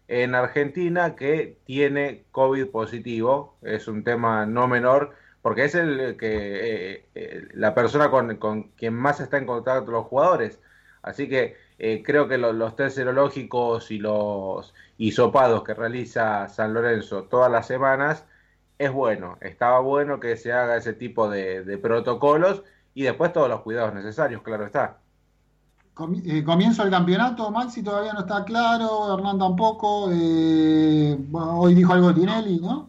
en 0.09 0.35
Argentina 0.35 1.15
que 1.17 1.59
tiene 1.65 2.25
COVID 2.33 2.69
positivo. 2.69 3.57
Es 3.63 3.89
un 3.89 4.05
tema 4.05 4.47
no 4.47 4.67
menor 4.69 5.15
porque 5.43 5.65
es 5.65 5.75
el 5.75 6.17
que 6.17 6.95
eh, 6.95 7.05
eh, 7.15 7.49
la 7.55 7.75
persona 7.75 8.11
con, 8.11 8.37
con, 8.37 8.65
quien 8.71 8.95
más 8.95 9.21
está 9.21 9.39
en 9.39 9.47
contacto 9.47 9.91
los 9.91 10.07
jugadores. 10.07 10.61
Así 11.03 11.29
que 11.29 11.57
eh, 11.79 12.03
creo 12.05 12.29
que 12.29 12.39
los 12.39 12.77
test 12.77 12.97
serológicos 12.97 13.91
y 13.91 13.99
los 13.99 14.75
hisopados 14.99 15.63
que 15.65 15.75
realiza 15.75 16.49
San 16.49 16.75
Lorenzo 16.75 17.25
todas 17.25 17.51
las 17.51 17.67
semanas 17.67 18.27
es 18.79 18.93
bueno. 18.93 19.39
Estaba 19.41 19.81
bueno 19.81 20.21
que 20.21 20.37
se 20.37 20.53
haga 20.53 20.77
ese 20.77 20.93
tipo 20.95 21.31
de, 21.31 21.79
protocolos 21.79 22.65
y 22.95 23.05
después 23.05 23.33
todos 23.33 23.49
los 23.49 23.61
cuidados 23.63 23.95
necesarios, 23.95 24.43
claro 24.43 24.67
está. 24.67 24.99
Comienzo 25.99 26.85
el 26.85 26.91
campeonato, 26.91 27.51
Maxi 27.51 27.83
todavía 27.83 28.13
no 28.13 28.21
está 28.21 28.45
claro, 28.45 29.13
Hernán 29.13 29.37
tampoco. 29.37 30.05
hoy 30.05 31.75
dijo 31.75 31.93
algo 31.93 32.15
Tinelli, 32.15 32.61
¿no? 32.61 32.89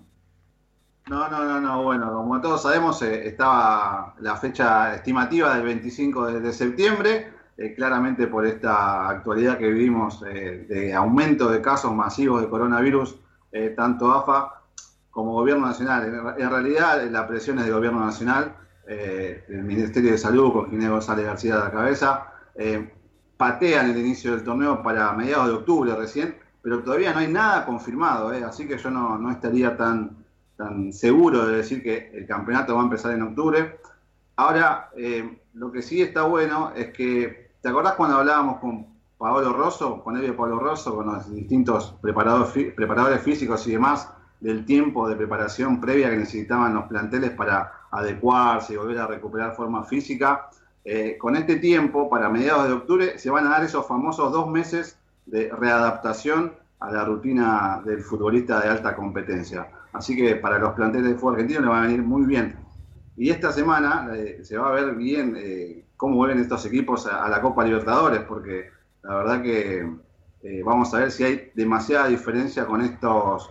No, 1.07 1.27
no, 1.27 1.43
no, 1.43 1.59
no. 1.59 1.81
Bueno, 1.81 2.13
como 2.13 2.39
todos 2.39 2.61
sabemos, 2.61 3.01
eh, 3.01 3.27
estaba 3.27 4.13
la 4.19 4.35
fecha 4.35 4.93
estimativa 4.93 5.55
del 5.55 5.63
25 5.63 6.33
de, 6.33 6.53
septiembre, 6.53 7.33
eh, 7.57 7.73
claramente 7.73 8.27
por 8.27 8.45
esta 8.45 9.09
actualidad 9.09 9.57
que 9.57 9.71
vivimos 9.71 10.23
eh, 10.27 10.67
de 10.69 10.93
aumento 10.93 11.49
de 11.49 11.63
casos 11.63 11.91
masivos 11.91 12.41
de 12.41 12.47
coronavirus, 12.47 13.15
tanto 13.75 14.11
AFA 14.11 14.61
como 15.09 15.33
Gobierno 15.33 15.65
Nacional. 15.65 16.35
En, 16.37 16.49
realidad, 16.51 17.03
la 17.09 17.27
presión 17.27 17.57
es 17.57 17.65
del 17.65 17.73
Gobierno 17.73 18.05
Nacional, 18.05 18.55
el 18.87 19.63
Ministerio 19.63 20.11
de 20.11 20.19
Salud 20.19 20.53
con 20.53 20.69
Ginés 20.69 20.91
González 20.91 21.25
García 21.25 21.55
a 21.55 21.63
la 21.63 21.71
cabeza, 21.71 22.27
patean 23.39 23.89
el 23.89 23.97
inicio 23.97 24.36
del 24.36 24.43
torneo 24.43 24.84
para 24.84 25.13
mediados 25.13 25.47
de 25.47 25.54
octubre 25.54 25.95
recién, 25.95 26.36
pero 26.62 26.84
todavía 26.84 27.13
no 27.13 27.19
hay 27.19 27.32
nada 27.32 27.65
confirmado, 27.65 28.28
así 28.45 28.67
que 28.67 28.78
yo 28.78 28.91
no, 28.91 29.17
no 29.17 29.32
estaría 29.32 29.78
tan 29.78 30.19
tan 30.60 30.91
seguro 30.91 31.45
de 31.45 31.56
decir 31.56 31.82
que 31.82 32.12
el 32.13 32.28
campeonato 32.28 32.75
va 32.75 32.82
a 32.82 32.84
empezar 32.84 33.13
en 33.13 33.21
octubre. 33.21 33.80
Ahora, 34.36 34.89
eh, 34.97 35.39
lo 35.54 35.71
que 35.71 35.82
sí 35.82 36.02
está 36.02 36.23
bueno 36.23 36.73
es 36.75 36.91
que, 36.91 37.52
¿te 37.62 37.69
acordás 37.69 37.93
cuando 37.93 38.17
hablábamos 38.17 38.60
con 38.60 38.86
Paolo 39.17 39.54
Rosso, 39.54 40.04
con 40.04 40.17
Elio 40.17 40.36
Pablo 40.36 40.60
Rosso, 40.60 40.93
con 40.93 41.06
los 41.06 41.32
distintos 41.32 41.95
preparadores, 42.02 42.73
preparadores 42.73 43.21
físicos 43.21 43.65
y 43.67 43.71
demás, 43.71 44.10
del 44.41 44.65
tiempo 44.65 45.08
de 45.08 45.15
preparación 45.15 45.80
previa 45.80 46.10
que 46.10 46.17
necesitaban 46.17 46.73
los 46.73 46.88
planteles 46.88 47.32
para 47.32 47.71
adecuarse 47.91 48.73
y 48.73 48.78
volver 48.78 48.99
a 48.99 49.08
recuperar 49.08 49.56
forma 49.56 49.86
física? 49.86 50.49
Eh, 50.85 51.17
con 51.17 51.35
este 51.35 51.57
tiempo, 51.57 52.09
para 52.09 52.29
mediados 52.29 52.67
de 52.67 52.73
octubre, 52.73 53.19
se 53.19 53.29
van 53.29 53.45
a 53.47 53.51
dar 53.51 53.63
esos 53.63 53.85
famosos 53.85 54.31
dos 54.31 54.49
meses 54.49 54.97
de 55.25 55.49
readaptación 55.49 56.53
a 56.79 56.91
la 56.91 57.03
rutina 57.03 57.81
del 57.85 58.01
futbolista 58.01 58.61
de 58.61 58.69
alta 58.69 58.95
competencia. 58.95 59.67
Así 59.91 60.15
que 60.15 60.35
para 60.35 60.57
los 60.57 60.73
planteles 60.73 61.09
de 61.09 61.15
fútbol 61.15 61.35
argentino 61.35 61.61
le 61.61 61.67
va 61.67 61.79
a 61.79 61.85
venir 61.85 62.01
muy 62.01 62.25
bien. 62.25 62.55
Y 63.17 63.29
esta 63.29 63.51
semana 63.51 64.09
eh, 64.15 64.39
se 64.43 64.57
va 64.57 64.69
a 64.69 64.71
ver 64.71 64.95
bien 64.95 65.35
eh, 65.37 65.85
cómo 65.97 66.15
vuelven 66.15 66.39
estos 66.39 66.65
equipos 66.65 67.05
a, 67.05 67.27
la 67.27 67.41
Copa 67.41 67.65
Libertadores, 67.65 68.21
porque 68.21 68.69
la 69.03 69.15
verdad 69.15 69.41
que 69.41 69.89
vamos 70.63 70.93
a 70.93 70.99
ver 70.99 71.11
si 71.11 71.25
hay 71.25 71.51
demasiada 71.53 72.07
diferencia 72.07 72.65
con 72.65 72.81
estos 72.81 73.49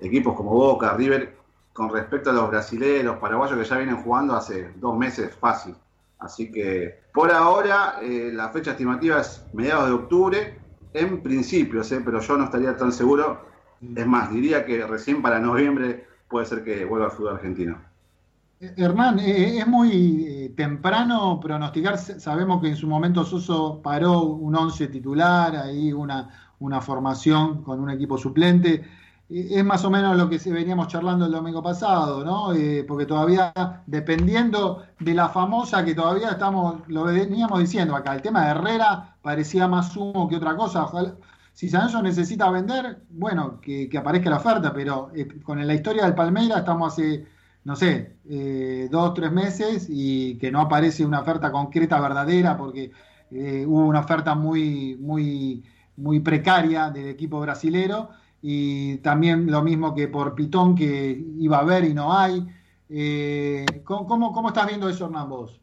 equipos 0.00 0.34
como 0.34 0.52
Boca, 0.52 0.94
River, 0.94 1.36
con 1.74 1.90
respecto 1.90 2.30
a 2.30 2.32
los 2.32 2.48
brasileños, 2.48 3.18
paraguayos 3.18 3.58
que 3.58 3.64
ya 3.64 3.76
vienen 3.76 4.02
jugando 4.02 4.34
hace 4.34 4.72
dos 4.76 4.96
meses 4.96 5.34
fácil. 5.36 5.74
Así 6.20 6.52
que 6.52 7.00
por 7.12 7.32
ahora 7.32 8.00
la 8.02 8.50
fecha 8.50 8.72
estimativa 8.72 9.20
es 9.20 9.44
mediados 9.52 9.86
de 9.86 9.92
octubre, 9.94 10.58
en 10.92 11.22
principio, 11.22 11.82
pero 12.04 12.20
yo 12.20 12.36
no 12.36 12.44
estaría 12.44 12.76
tan 12.76 12.92
seguro 12.92 13.50
es 13.80 14.06
más, 14.06 14.30
diría 14.30 14.64
que 14.64 14.86
recién 14.86 15.22
para 15.22 15.40
noviembre 15.40 16.06
puede 16.28 16.46
ser 16.46 16.62
que 16.62 16.84
vuelva 16.84 17.06
al 17.06 17.12
fútbol 17.12 17.34
argentino. 17.34 17.78
Eh, 18.60 18.74
Hernán, 18.76 19.18
eh, 19.18 19.58
es 19.58 19.66
muy 19.66 20.26
eh, 20.26 20.52
temprano 20.54 21.40
pronosticar, 21.40 21.96
sabemos 21.98 22.60
que 22.60 22.68
en 22.68 22.76
su 22.76 22.86
momento 22.86 23.24
Soso 23.24 23.80
paró 23.82 24.22
un 24.22 24.54
once 24.54 24.88
titular, 24.88 25.56
ahí 25.56 25.92
una, 25.92 26.54
una 26.58 26.80
formación 26.80 27.62
con 27.62 27.80
un 27.80 27.90
equipo 27.90 28.18
suplente. 28.18 28.84
Es 29.30 29.64
más 29.64 29.84
o 29.84 29.90
menos 29.90 30.16
lo 30.16 30.28
que 30.28 30.38
veníamos 30.50 30.88
charlando 30.88 31.26
el 31.26 31.30
domingo 31.30 31.62
pasado, 31.62 32.24
¿no? 32.24 32.48
porque 32.88 33.06
todavía, 33.06 33.52
dependiendo 33.86 34.82
de 34.98 35.14
la 35.14 35.28
famosa 35.28 35.84
que 35.84 35.94
todavía 35.94 36.30
estamos, 36.30 36.80
lo 36.88 37.04
veníamos 37.04 37.60
diciendo 37.60 37.94
acá, 37.94 38.16
el 38.16 38.22
tema 38.22 38.44
de 38.44 38.50
Herrera 38.50 39.14
parecía 39.22 39.68
más 39.68 39.96
humo 39.96 40.28
que 40.28 40.34
otra 40.34 40.56
cosa. 40.56 40.82
Ojalá, 40.82 41.14
si 41.52 41.68
Sancho 41.68 42.02
necesita 42.02 42.50
vender, 42.50 43.02
bueno, 43.10 43.60
que, 43.60 43.88
aparezca 43.96 44.30
la 44.30 44.38
oferta, 44.38 44.72
pero 44.72 45.12
eh, 45.14 45.28
con 45.42 45.64
la 45.64 45.74
historia 45.74 46.06
del 46.06 46.14
Palmeira 46.14 46.58
estamos 46.58 46.92
hace, 46.92 47.26
no 47.64 47.76
sé, 47.76 48.16
eh, 48.28 48.88
dos, 48.90 49.14
tres 49.14 49.30
meses 49.30 49.86
y 49.88 50.38
que 50.38 50.50
no 50.50 50.60
aparece 50.62 51.04
una 51.04 51.20
oferta 51.20 51.52
concreta, 51.52 52.00
verdadera, 52.00 52.56
porque 52.56 52.90
eh, 53.30 53.64
hubo 53.64 53.86
una 53.86 54.00
oferta 54.00 54.34
muy, 54.34 54.96
muy, 54.96 55.62
muy 55.96 56.18
precaria 56.18 56.90
del 56.90 57.08
equipo 57.08 57.38
brasilero 57.40 58.10
y 58.42 58.98
también 58.98 59.50
lo 59.50 59.62
mismo 59.62 59.94
que 59.94 60.08
por 60.08 60.34
Pitón 60.34 60.74
que 60.74 61.24
iba 61.38 61.58
a 61.58 61.60
haber 61.60 61.84
y 61.84 61.94
no 61.94 62.12
hay. 62.12 62.46
¿cómo, 63.84 64.32
cómo, 64.32 64.48
estás 64.48 64.66
viendo 64.66 64.88
eso, 64.88 65.04
Hernán, 65.06 65.28
vos? 65.28 65.60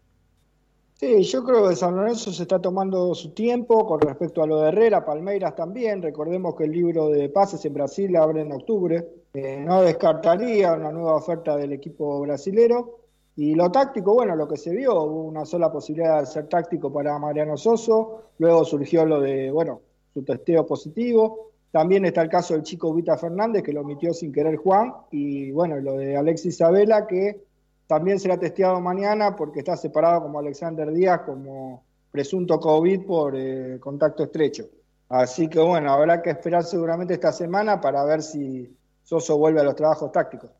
Sí, 1.00 1.22
yo 1.24 1.44
creo 1.44 1.70
que 1.70 1.76
San 1.76 1.96
Lorenzo 1.96 2.32
se 2.32 2.42
está 2.42 2.60
tomando 2.60 3.14
su 3.14 3.32
tiempo 3.32 3.86
con 3.86 4.00
respecto 4.00 4.42
a 4.42 4.48
lo 4.48 4.62
de 4.62 4.70
Herrera, 4.70 5.06
Palmeiras 5.06 5.56
también. 5.56 6.02
Recordemos 6.02 6.56
que 6.56 6.64
el 6.64 6.72
libro 6.72 7.10
de 7.10 7.30
pases 7.30 7.64
en 7.66 7.74
Brasil 7.74 8.16
abre 8.16 8.42
en 8.42 8.52
octubre. 8.52 9.08
Eh, 9.34 9.64
no 9.64 9.84
descartaría 9.84 10.74
una 10.74 10.92
nueva 10.92 11.16
oferta 11.16 11.56
del 11.56 11.74
equipo 11.74 12.20
brasilero. 12.22 12.98
Y 13.36 13.54
lo 13.54 13.70
táctico, 13.72 14.16
bueno, 14.16 14.36
lo 14.36 14.48
que 14.48 14.58
se 14.58 14.72
vio, 14.72 15.04
hubo 15.04 15.22
una 15.26 15.46
sola 15.46 15.72
posibilidad 15.72 16.22
de 16.22 16.26
ser 16.26 16.48
táctico 16.48 16.92
para 16.92 17.20
Mariano 17.20 17.58
Soso. 17.58 18.32
Luego 18.40 18.66
surgió 18.66 19.06
lo 19.06 19.22
de, 19.22 19.52
bueno, 19.52 19.82
su 20.16 20.24
testeo 20.24 20.66
positivo. 20.66 21.52
También 21.72 22.06
está 22.06 22.22
el 22.22 22.30
caso 22.30 22.54
del 22.54 22.64
chico 22.64 22.94
Vita 22.94 23.18
Fernández, 23.18 23.64
que 23.64 23.74
lo 23.74 23.82
omitió 23.82 24.14
sin 24.14 24.32
querer 24.32 24.56
Juan. 24.58 24.94
Y 25.12 25.52
bueno, 25.52 25.78
lo 25.78 25.98
de 25.98 26.18
Alexis 26.18 26.56
Isabela, 26.56 27.08
que 27.08 27.44
también 27.88 28.20
será 28.20 28.38
testeado 28.38 28.80
mañana 28.82 29.36
porque 29.36 29.60
está 29.60 29.78
separado 29.78 30.24
como 30.24 30.40
Alexander 30.40 30.92
Díaz 30.92 31.22
como 31.22 31.84
presunto 32.12 32.60
COVID 32.60 33.06
por 33.06 33.34
eh, 33.36 33.80
contacto 33.80 34.24
estrecho. 34.24 34.66
Así 35.10 35.48
que 35.48 35.60
bueno, 35.60 35.92
habrá 35.92 36.22
que 36.22 36.32
esperar 36.32 36.64
seguramente 36.64 37.14
esta 37.14 37.32
semana 37.32 37.80
para 37.80 38.04
ver 38.04 38.22
si 38.22 38.76
Soso 39.04 39.38
vuelve 39.38 39.62
a 39.62 39.64
los 39.64 39.76
trabajos 39.76 40.12
tácticos. 40.12 40.52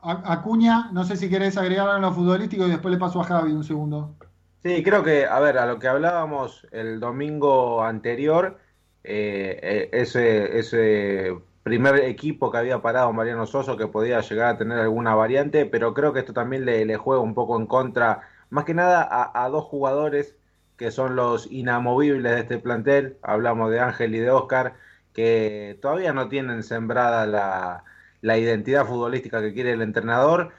Acuña, 0.00 0.90
no 0.92 1.04
sé 1.04 1.16
si 1.16 1.30
querés 1.30 1.56
agregar 1.56 1.88
algo 1.88 1.96
en 1.96 2.02
lo 2.02 2.12
futbolístico 2.12 2.66
y 2.66 2.70
después 2.70 2.92
le 2.92 3.00
paso 3.00 3.20
a 3.20 3.24
Javi 3.24 3.52
un 3.52 3.64
segundo. 3.64 4.14
Sí, 4.62 4.82
creo 4.82 5.02
que, 5.02 5.26
a 5.26 5.40
ver, 5.40 5.58
a 5.58 5.66
lo 5.66 5.78
que 5.78 5.88
hablábamos 5.88 6.66
el 6.72 7.00
domingo 7.00 7.82
anterior, 7.82 8.58
eh, 9.04 9.60
eh, 9.62 9.90
ese, 9.92 10.58
ese 10.58 11.36
primer 11.62 11.96
equipo 12.00 12.50
que 12.50 12.58
había 12.58 12.82
parado 12.82 13.12
Mariano 13.12 13.46
Soso 13.46 13.76
que 13.76 13.86
podía 13.86 14.20
llegar 14.20 14.54
a 14.54 14.58
tener 14.58 14.78
alguna 14.78 15.14
variante, 15.14 15.66
pero 15.66 15.94
creo 15.94 16.12
que 16.12 16.20
esto 16.20 16.32
también 16.32 16.64
le, 16.64 16.96
juega 16.96 17.22
un 17.22 17.34
poco 17.34 17.58
en 17.58 17.66
contra, 17.66 18.22
más 18.50 18.64
que 18.64 18.74
nada 18.74 19.08
a, 19.34 19.48
dos 19.50 19.64
jugadores 19.64 20.36
que 20.76 20.90
son 20.90 21.16
los 21.16 21.50
inamovibles 21.50 22.34
de 22.34 22.40
este 22.40 22.58
plantel, 22.58 23.18
hablamos 23.22 23.70
de 23.70 23.80
Ángel 23.80 24.14
y 24.14 24.18
de 24.18 24.30
Oscar, 24.30 24.74
que 25.12 25.78
todavía 25.82 26.12
no 26.12 26.28
tienen 26.28 26.62
sembrada 26.62 27.26
la, 27.26 27.84
la 28.22 28.38
identidad 28.38 28.86
futbolística 28.86 29.40
que 29.40 29.54
quiere 29.54 29.72
el 29.72 29.82
entrenador. 29.82 30.52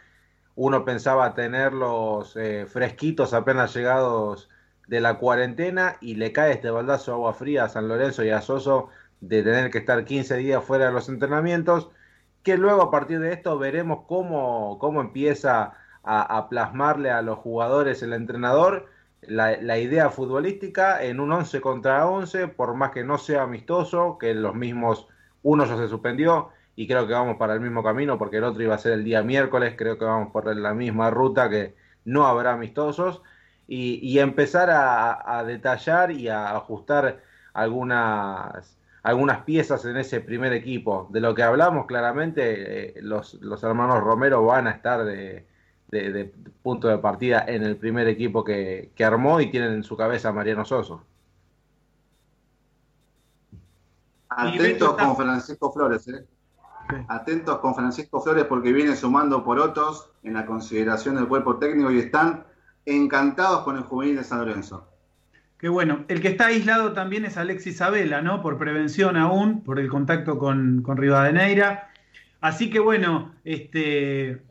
Uno 0.56 0.86
pensaba 0.86 1.36
tenerlos 1.36 2.36
eh, 2.38 2.66
fresquitos 2.68 3.34
apenas 3.34 3.74
llegados 3.76 4.50
de 4.88 5.02
la 5.02 5.18
cuarentena 5.18 5.98
y 6.02 6.16
le 6.16 6.32
cae 6.32 6.54
este 6.54 6.70
baldazo 6.70 7.14
agua 7.14 7.34
fría 7.34 7.66
a 7.66 7.70
San 7.70 7.88
Lorenzo 7.88 8.24
y 8.24 8.30
a 8.30 8.42
Soso 8.42 8.90
de 9.22 9.44
tener 9.44 9.72
que 9.72 9.80
estar 9.80 10.06
15 10.06 10.38
días 10.38 10.64
fuera 10.64 10.88
de 10.88 10.92
los 10.92 11.10
entrenamientos, 11.10 11.90
que 12.44 12.58
luego 12.58 12.82
a 12.84 12.92
partir 12.92 13.20
de 13.20 13.34
esto 13.34 13.58
veremos 13.58 14.02
cómo, 14.08 14.78
cómo 14.80 15.02
empieza 15.02 15.74
a, 16.04 16.50
plasmarle 16.50 17.10
a 17.10 17.24
los 17.24 17.40
jugadores 17.40 18.04
el 18.04 18.14
entrenador 18.14 18.88
la, 19.22 19.80
idea 19.80 20.10
futbolística 20.12 21.04
en 21.04 21.20
un 21.20 21.32
11 21.32 21.62
contra 21.62 22.08
11, 22.08 22.50
por 22.50 22.76
más 22.76 22.92
que 22.92 23.04
no 23.04 23.18
sea 23.18 23.44
amistoso, 23.44 24.18
que 24.20 24.36
los 24.36 24.54
mismos, 24.54 25.08
uno 25.42 25.66
ya 25.66 25.78
se 25.78 25.88
suspendió 25.88 26.50
y 26.76 26.88
creo 26.88 27.08
que 27.08 27.14
vamos 27.14 27.38
para 27.38 27.54
el 27.54 27.60
mismo 27.60 27.84
camino 27.84 28.20
porque 28.20 28.38
el 28.38 28.44
otro 28.44 28.62
iba 28.62 28.76
a 28.76 28.78
ser 28.78 28.94
el 28.94 29.04
día 29.04 29.24
miércoles, 29.24 29.74
creo 29.76 29.98
que 29.98 30.06
vamos 30.06 30.32
por 30.32 30.54
la 30.56 30.74
misma 30.76 31.10
ruta 31.10 31.50
que 31.50 31.76
no 32.04 32.28
habrá 32.28 32.54
amistosos 32.54 33.24
y, 33.68 34.20
empezar 34.20 34.70
a, 34.70 35.40
a 35.40 35.44
detallar 35.44 36.12
y 36.12 36.28
a 36.30 36.56
ajustar 36.56 37.22
algunas 37.54 38.76
algunas 39.06 39.44
piezas 39.44 39.86
en 39.86 39.98
ese 39.98 40.20
primer 40.20 40.52
equipo. 40.52 41.08
De 41.12 41.20
lo 41.20 41.36
que 41.36 41.44
hablamos 41.44 41.86
claramente, 41.86 42.98
eh, 42.98 43.02
los, 43.04 43.38
hermanos 43.62 44.04
Romero 44.04 44.44
van 44.44 44.66
a 44.66 44.72
estar 44.72 45.06
de, 45.06 45.46
punto 46.64 46.88
de 46.88 46.98
partida 46.98 47.46
en 47.48 47.62
el 47.62 47.78
primer 47.78 48.08
equipo 48.08 48.44
que, 48.44 48.92
armó 49.06 49.40
y 49.40 49.52
tienen 49.52 49.74
en 49.74 49.84
su 49.84 49.96
cabeza 49.96 50.30
a 50.30 50.32
Mariano 50.32 50.66
Soso. 50.66 51.04
Atentos 54.30 54.96
con 54.96 55.16
Francisco 55.16 55.72
Flores, 55.72 56.08
¿eh? 56.08 56.26
Atentos 57.08 57.60
con 57.60 57.76
Francisco 57.76 58.20
Flores 58.22 58.46
porque 58.46 58.74
viene 58.74 58.96
sumando 58.96 59.44
por 59.44 59.60
otros 59.60 60.10
en 60.24 60.34
la 60.34 60.48
consideración 60.48 61.16
del 61.16 61.28
cuerpo 61.28 61.58
técnico 61.58 61.92
y 61.92 62.00
están 62.00 62.44
encantados 62.86 63.64
con 63.64 63.78
el 63.78 63.84
juvenil 63.84 64.18
de 64.18 64.24
San 64.24 64.40
Lorenzo. 64.40 64.88
Qué 65.58 65.70
bueno. 65.70 66.06
El 66.08 66.22
que 66.22 66.28
está 66.28 66.48
aislado 66.48 66.94
también 66.94 67.26
es 67.26 67.38
Alexis 67.38 67.82
Abela, 67.82 68.22
¿no? 68.22 68.42
Por 68.42 68.58
prevención 68.58 69.18
aún, 69.18 69.64
por 69.64 69.80
el 69.80 69.88
contacto 69.88 70.38
con, 70.38 70.82
con 70.82 70.98
Rivadeneira. 70.98 71.90
Así 72.42 72.70
que 72.70 72.80
bueno, 72.80 73.32
este, 73.44 74.42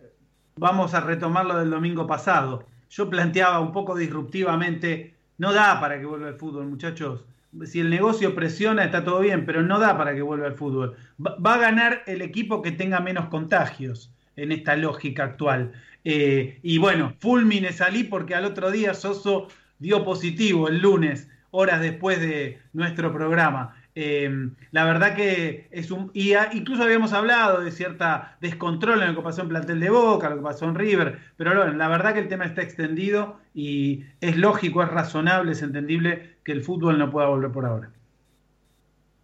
vamos 0.57 0.95
a 0.95 1.01
retomar 1.01 1.47
lo 1.47 1.59
del 1.59 1.71
domingo 1.71 2.07
pasado. 2.07 2.67
Yo 2.91 3.11
planteaba 3.11 3.61
un 3.61 3.73
poco 3.73 3.97
disruptivamente, 3.97 5.15
no 5.39 5.53
da 5.53 5.81
para 5.81 5.99
que 5.99 6.07
vuelva 6.07 6.29
el 6.29 6.37
fútbol, 6.37 6.67
muchachos. 6.67 7.25
Si 7.65 7.81
el 7.81 7.91
negocio 7.91 8.35
presiona, 8.35 8.85
está 8.85 9.05
todo 9.05 9.21
bien, 9.21 9.47
pero 9.47 9.63
no 9.63 9.79
da 9.79 9.97
para 9.97 10.15
que 10.15 10.23
vuelva 10.23 10.47
el 10.47 10.55
fútbol. 10.55 10.97
Va, 11.19 11.55
a 11.55 11.59
ganar 11.59 12.03
el 12.07 12.23
equipo 12.23 12.63
que 12.63 12.73
tenga 12.73 13.01
menos 13.01 13.27
contagios 13.27 14.14
en 14.37 14.53
esta 14.53 14.77
lógica 14.77 15.25
actual. 15.25 15.73
Eh, 16.05 16.59
y 16.63 16.79
bueno, 16.79 17.15
fulmine 17.19 17.73
salí 17.73 18.05
porque 18.05 18.35
al 18.35 18.45
otro 18.45 18.71
día 18.71 18.95
Soso 18.95 19.49
dio 19.79 20.05
positivo 20.05 20.69
el 20.69 20.79
lunes, 20.79 21.29
horas 21.51 21.81
después 21.81 22.21
de 22.21 22.59
nuestro 22.73 23.13
programa. 23.13 23.77
Eh, 23.97 24.49
la 24.73 24.85
verdad 24.85 25.15
que 25.15 25.69
es 25.71 25.91
un. 25.93 26.11
Y 26.15 26.35
incluso 26.53 26.83
habíamos 26.83 27.13
hablado 27.13 27.61
de 27.61 27.71
cierta 27.71 28.37
descontrol 28.41 29.01
en 29.03 29.11
lo 29.11 29.17
que 29.17 29.23
pasó 29.23 29.43
en 29.43 29.49
Plantel 29.49 29.79
de 29.79 29.91
Boca, 29.91 30.31
lo 30.31 30.37
que 30.37 30.43
pasó 30.43 30.65
en 30.65 30.75
River, 30.75 31.19
pero 31.37 31.55
bueno, 31.55 31.73
la 31.75 31.89
verdad 31.89 32.13
que 32.13 32.19
el 32.21 32.29
tema 32.29 32.45
está 32.45 32.63
extendido 32.63 33.37
y 33.55 34.05
es 34.21 34.37
lógico, 34.37 34.83
es 34.83 34.89
razonable, 34.89 35.53
es 35.53 35.63
entendible 35.63 36.35
que 36.43 36.53
el 36.53 36.63
fútbol 36.63 36.99
no 36.99 37.11
pueda 37.11 37.29
volver 37.29 37.53
por 37.53 37.67
ahora. 37.67 37.91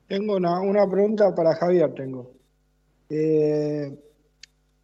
Tengo 0.06 0.36
una, 0.36 0.60
una 0.60 0.88
pregunta 0.88 1.34
para 1.34 1.54
Javier, 1.56 1.92
tengo. 1.94 2.32
Eh, 3.08 3.92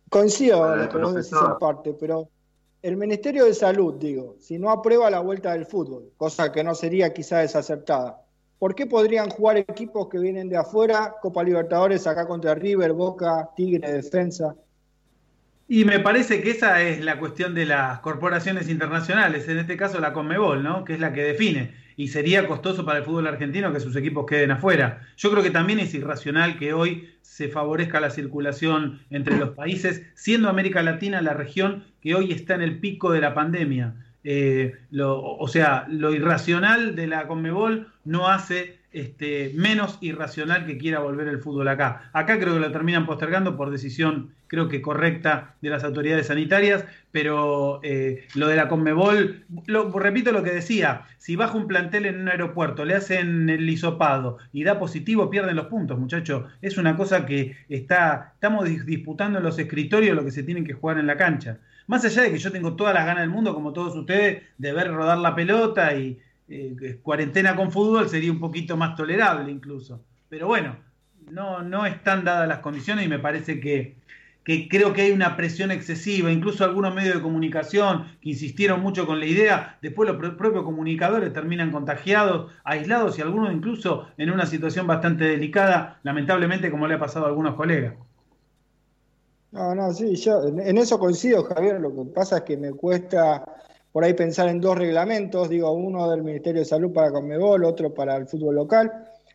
coincido 0.09 0.61
con 0.61 0.79
lo 0.79 0.89
que 0.89 0.99
vos 0.99 1.15
decís 1.15 1.33
en 1.33 1.59
parte, 1.59 1.95
pero 1.99 2.29
el 2.83 2.97
Ministerio 2.97 3.45
de 3.45 3.55
Salud, 3.55 3.95
digo, 3.95 4.37
si 4.41 4.59
no 4.59 4.71
aprueba 4.71 5.11
la 5.11 5.21
vuelta 5.21 5.53
del 5.53 5.67
fútbol, 5.67 6.13
cosa 6.17 6.53
que 6.53 6.63
no 6.63 6.75
sería 6.75 7.13
quizá 7.13 7.39
desacertada, 7.39 8.23
¿Por 8.59 8.75
qué 8.75 8.87
podrían 8.87 9.29
jugar 9.29 9.59
equipos 9.59 10.09
que 10.09 10.19
vienen 10.19 10.49
de 10.49 10.57
afuera, 10.57 11.17
Copa 11.21 11.43
Libertadores 11.45 12.07
acá 12.07 12.27
contra 12.27 12.55
River, 12.55 12.93
Boca, 12.93 13.51
Tigre, 13.55 13.93
Defensa? 13.93 14.55
Y 15.69 15.85
me 15.85 15.99
parece 15.99 16.41
que 16.41 16.53
esa 16.53 16.81
es 16.81 17.05
la 17.05 17.19
cuestión 17.19 17.55
de 17.55 17.67
las 17.67 17.99
corporaciones 18.01 18.69
internacionales, 18.71 19.47
en 19.49 19.59
este 19.59 19.77
caso 19.77 20.01
la 20.01 20.13
Conmebol, 20.13 20.63
¿no? 20.63 20.85
que 20.85 20.95
es 20.95 21.01
la 21.01 21.13
que 21.13 21.23
define. 21.23 21.75
Y 21.97 22.09
sería 22.09 22.47
costoso 22.47 22.85
para 22.85 22.99
el 22.99 23.05
fútbol 23.05 23.27
argentino 23.27 23.73
que 23.73 23.81
sus 23.81 23.97
equipos 23.97 24.27
queden 24.27 24.51
afuera. 24.51 25.01
Yo 25.17 25.31
creo 25.31 25.43
que 25.43 25.51
también 25.51 25.81
es 25.81 25.95
irracional 25.95 26.59
que 26.59 26.75
hoy 26.75 27.09
se 27.23 27.49
favorezca 27.49 28.01
la 28.01 28.11
circulación 28.11 29.01
entre 29.11 29.39
los 29.39 29.51
países, 29.51 30.03
siendo 30.15 30.49
América 30.49 30.83
Latina 30.83 31.23
la 31.23 31.33
región 31.33 31.85
que 32.01 32.15
hoy 32.15 32.33
está 32.33 32.55
en 32.55 32.63
el 32.63 32.79
pico 32.79 33.13
de 33.13 33.21
la 33.21 33.35
pandemia. 33.35 33.95
Eh, 34.25 34.75
o 34.99 35.49
sea, 35.49 35.87
lo 35.89 36.13
irracional 36.13 36.97
de 36.97 37.07
la 37.07 37.27
Conmebol 37.29 37.93
no 38.05 38.29
hace 38.29 38.79
este, 38.97 39.53
menos 39.55 39.99
irracional 40.01 40.65
que 40.65 40.79
quiera 40.79 41.01
volver 41.01 41.29
el 41.29 41.39
fútbol 41.39 41.69
acá. 41.69 42.09
Acá 42.15 42.39
creo 42.39 42.55
que 42.55 42.61
lo 42.61 42.73
terminan 42.73 43.05
postergando 43.05 43.55
por 43.55 43.71
decisión, 43.71 44.33
creo 44.47 44.69
que 44.71 44.81
correcta, 44.81 45.55
de 45.61 45.69
las 45.69 45.85
autoridades 45.85 46.29
sanitarias, 46.29 46.87
pero 47.13 47.81
eh, 47.83 48.27
lo 48.35 48.49
de 48.49 48.57
la 48.57 48.69
Conmebol, 48.69 49.45
repito 49.95 50.33
lo 50.33 50.43
que 50.43 50.51
decía, 50.51 51.03
si 51.19 51.37
baja 51.37 51.59
un 51.59 51.67
plantel 51.67 52.07
en 52.07 52.23
un 52.23 52.31
aeropuerto, 52.31 52.87
le 52.87 52.95
hacen 52.95 53.51
el 53.51 53.69
hisopado 53.69 54.39
y 54.51 54.65
da 54.65 54.79
positivo, 54.79 55.29
pierden 55.29 55.57
los 55.57 55.67
puntos, 55.67 55.99
muchachos. 55.99 56.51
Es 56.63 56.79
una 56.79 56.97
cosa 56.97 57.27
que 57.27 57.55
está, 57.69 58.33
estamos 58.33 58.65
disputando 58.87 59.41
en 59.41 59.45
los 59.45 59.59
escritorios 59.59 60.17
lo 60.17 60.25
que 60.25 60.31
se 60.31 60.43
tienen 60.43 60.65
que 60.65 60.73
jugar 60.73 60.97
en 60.97 61.07
la 61.07 61.19
cancha. 61.19 61.59
Más 61.87 62.03
allá 62.07 62.23
de 62.23 62.33
que 62.33 62.39
yo 62.39 62.51
tengo 62.51 62.75
todas 62.75 62.95
las 62.95 63.05
ganas 63.05 63.25
del 63.25 63.31
mundo, 63.31 63.53
como 63.53 63.75
todos 63.75 63.95
ustedes, 63.95 64.43
de 64.57 64.73
ver 64.73 64.91
rodar 64.91 65.19
la 65.19 65.35
pelota 65.35 65.95
y 65.95 66.19
eh, 66.49 67.01
cuarentena 67.03 67.57
con 67.57 67.73
fútbol 67.73 68.09
sería 68.09 68.31
un 68.31 68.41
poquito 68.41 68.77
más 68.77 68.95
tolerable 68.95 69.51
incluso. 69.51 70.01
Pero 70.29 70.47
bueno, 70.47 70.77
no, 71.31 71.63
no 71.63 71.87
están 71.87 72.25
dadas 72.25 72.49
las 72.49 72.59
condiciones 72.59 73.05
y 73.05 73.09
me 73.09 73.19
parece 73.19 73.61
que, 73.61 73.97
que 74.45 74.69
creo 74.69 74.93
que 74.93 75.03
hay 75.03 75.13
una 75.13 75.37
presión 75.37 75.71
excesiva, 75.71 76.31
incluso 76.31 76.65
algunos 76.65 76.95
medios 76.95 77.17
de 77.17 77.23
comunicación 77.23 78.07
que 78.21 78.31
insistieron 78.31 78.81
mucho 78.81 79.07
con 79.07 79.19
la 79.19 79.27
idea, 79.27 79.79
después 79.83 80.09
los 80.09 80.35
propios 80.35 80.65
comunicadores 80.65 81.33
terminan 81.33 81.73
contagiados, 81.73 82.53
aislados 82.63 83.19
y 83.19 83.23
algunos 83.23 83.53
incluso 83.53 84.09
en 84.17 84.31
una 84.31 84.47
situación 84.47 84.87
bastante 84.87 85.25
delicada, 85.25 85.99
lamentablemente 86.05 86.71
como 86.71 86.87
le 86.87 86.95
ha 86.95 86.99
pasado 87.01 87.27
a 87.27 87.29
algunos 87.29 87.55
colegas. 87.55 87.95
No, 89.53 89.75
no, 89.75 89.93
sí, 89.93 90.17
yo 90.17 90.47
en 90.47 90.77
eso 90.77 90.99
coincido, 90.99 91.45
Javier. 91.45 91.81
Lo 91.81 91.95
que 91.95 92.11
pasa 92.15 92.39
es 92.39 92.43
que 92.43 92.59
me 92.59 92.73
cuesta 92.73 93.43
por 93.97 94.05
ahí 94.05 94.13
pensar 94.13 94.51
en 94.51 94.61
dos 94.61 94.77
reglamentos, 94.77 95.49
digo, 95.49 95.73
uno 95.73 96.11
del 96.11 96.23
Ministerio 96.23 96.61
de 96.61 96.67
Salud 96.67 96.93
para 96.93 97.11
Conmebol, 97.11 97.65
otro 97.65 97.95
para 97.95 98.15
el 98.17 98.27
fútbol 98.27 98.57
local. 98.57 98.93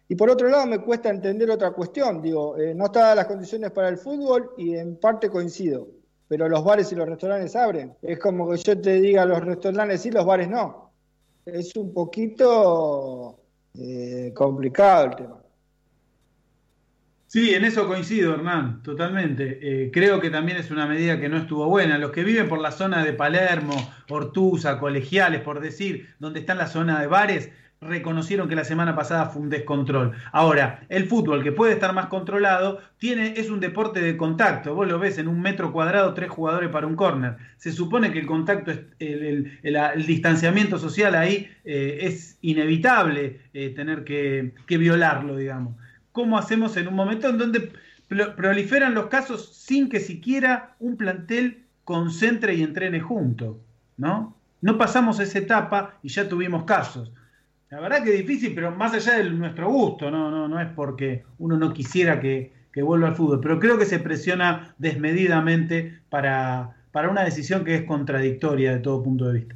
Y 0.08 0.14
por 0.14 0.30
otro 0.30 0.50
lado 0.50 0.68
me 0.68 0.78
cuesta 0.78 1.10
entender 1.10 1.50
otra 1.50 1.72
cuestión, 1.72 2.22
digo, 2.22 2.56
eh, 2.60 2.76
no 2.76 2.86
están 2.86 3.16
las 3.16 3.26
condiciones 3.26 3.72
para 3.72 3.90
el 3.90 3.98
fútbol 3.98 4.52
y 4.60 4.76
en 4.76 4.98
parte 4.98 5.32
coincido, 5.32 5.88
pero 6.28 6.48
los 6.48 6.64
bares 6.64 6.92
y 6.92 6.96
los 6.96 7.10
restaurantes 7.10 7.56
abren. 7.56 7.96
Es 8.04 8.20
como 8.20 8.52
que 8.52 8.58
yo 8.58 8.80
te 8.80 9.02
diga 9.02 9.26
los 9.26 9.44
restaurantes 9.44 10.02
sí, 10.02 10.12
los 10.12 10.28
bares 10.28 10.48
no. 10.48 10.92
Es 11.44 11.76
un 11.76 11.92
poquito 11.92 13.40
eh, 13.74 14.32
complicado 14.36 15.06
el 15.06 15.16
tema. 15.16 15.41
Sí, 17.32 17.54
en 17.54 17.64
eso 17.64 17.88
coincido, 17.88 18.34
Hernán, 18.34 18.84
totalmente. 18.84 19.60
Eh, 19.62 19.90
creo 19.94 20.20
que 20.20 20.30
también 20.30 20.58
es 20.58 20.70
una 20.70 20.86
medida 20.86 21.18
que 21.18 21.30
no 21.30 21.38
estuvo 21.38 21.66
buena. 21.66 21.98
Los 21.98 22.12
que 22.12 22.26
viven 22.26 22.50
por 22.50 22.60
la 22.60 22.74
zona 22.74 23.06
de 23.06 23.14
Palermo, 23.14 23.74
Ortuza, 24.10 24.78
Colegiales, 24.80 25.40
por 25.40 25.62
decir, 25.62 26.10
donde 26.20 26.42
está 26.42 26.56
la 26.56 26.68
zona 26.68 27.00
de 27.00 27.08
bares, 27.08 27.50
reconocieron 27.80 28.50
que 28.50 28.56
la 28.58 28.66
semana 28.66 28.98
pasada 28.98 29.28
fue 29.28 29.44
un 29.44 29.50
descontrol. 29.50 30.12
Ahora, 30.34 30.82
el 30.90 31.06
fútbol, 31.06 31.42
que 31.42 31.54
puede 31.54 31.72
estar 31.72 31.94
más 31.94 32.08
controlado, 32.08 32.82
tiene, 32.98 33.36
es 33.38 33.50
un 33.50 33.62
deporte 33.62 34.02
de 34.02 34.18
contacto. 34.18 34.76
Vos 34.76 34.90
lo 34.90 35.00
ves 35.00 35.18
en 35.18 35.30
un 35.30 35.42
metro 35.42 35.72
cuadrado, 35.72 36.14
tres 36.14 36.30
jugadores 36.30 36.70
para 36.70 36.86
un 36.86 36.98
córner. 36.98 37.38
Se 37.56 37.72
supone 37.72 38.12
que 38.12 38.20
el 38.20 38.26
contacto, 38.26 38.74
el, 39.00 39.58
el, 39.64 40.06
distanciamiento 40.06 40.78
social 40.78 41.16
ahí 41.16 41.50
eh, 41.64 42.00
es 42.02 42.38
inevitable 42.42 43.40
eh, 43.54 43.70
tener 43.70 44.04
que 44.04 44.52
violarlo, 44.68 45.38
digamos 45.38 45.76
cómo 46.12 46.38
hacemos 46.38 46.76
en 46.78 46.88
un 46.88 46.96
momento 46.96 47.30
en 47.30 47.38
donde 47.38 47.72
proliferan 48.36 48.94
los 48.94 49.08
casos 49.08 49.54
sin 49.56 49.90
que 49.90 50.00
siquiera 50.00 50.76
un 50.80 50.98
plantel 50.98 51.64
concentre 51.86 52.54
y 52.56 52.64
entrene 52.64 53.00
junto, 53.00 53.60
¿no? 53.98 54.36
No 54.62 54.78
pasamos 54.78 55.20
esa 55.20 55.40
etapa 55.40 55.96
y 56.04 56.10
ya 56.10 56.28
tuvimos 56.30 56.66
casos. 56.66 57.12
La 57.70 57.80
verdad 57.80 58.04
que 58.04 58.14
es 58.14 58.20
difícil, 58.20 58.54
pero 58.54 58.72
más 58.72 58.94
allá 58.94 59.18
de 59.18 59.30
nuestro 59.30 59.70
gusto, 59.70 60.12
no, 60.12 60.30
no, 60.30 60.48
no 60.48 60.60
es 60.60 60.68
porque 60.76 61.24
uno 61.40 61.58
no 61.58 61.74
quisiera 61.74 62.20
que, 62.20 62.52
vuelva 62.76 63.08
al 63.08 63.16
fútbol, 63.16 63.40
pero 63.42 63.60
creo 63.60 63.78
que 63.78 63.86
se 63.86 64.00
presiona 64.00 64.76
desmedidamente 64.78 66.00
para, 66.10 66.76
para 66.92 67.10
una 67.10 67.24
decisión 67.24 67.64
que 67.64 67.76
es 67.76 67.84
contradictoria 67.84 68.74
de 68.74 68.80
todo 68.80 69.04
punto 69.04 69.28
de 69.28 69.34
vista. 69.40 69.56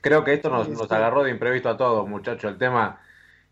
Creo 0.00 0.24
que 0.24 0.34
esto 0.34 0.50
nos, 0.50 0.68
nos 0.68 0.90
agarró 0.90 1.24
de 1.24 1.30
imprevisto 1.30 1.68
a 1.68 1.76
todos, 1.76 2.08
muchachos. 2.08 2.50
El 2.52 2.58
tema 2.58 3.00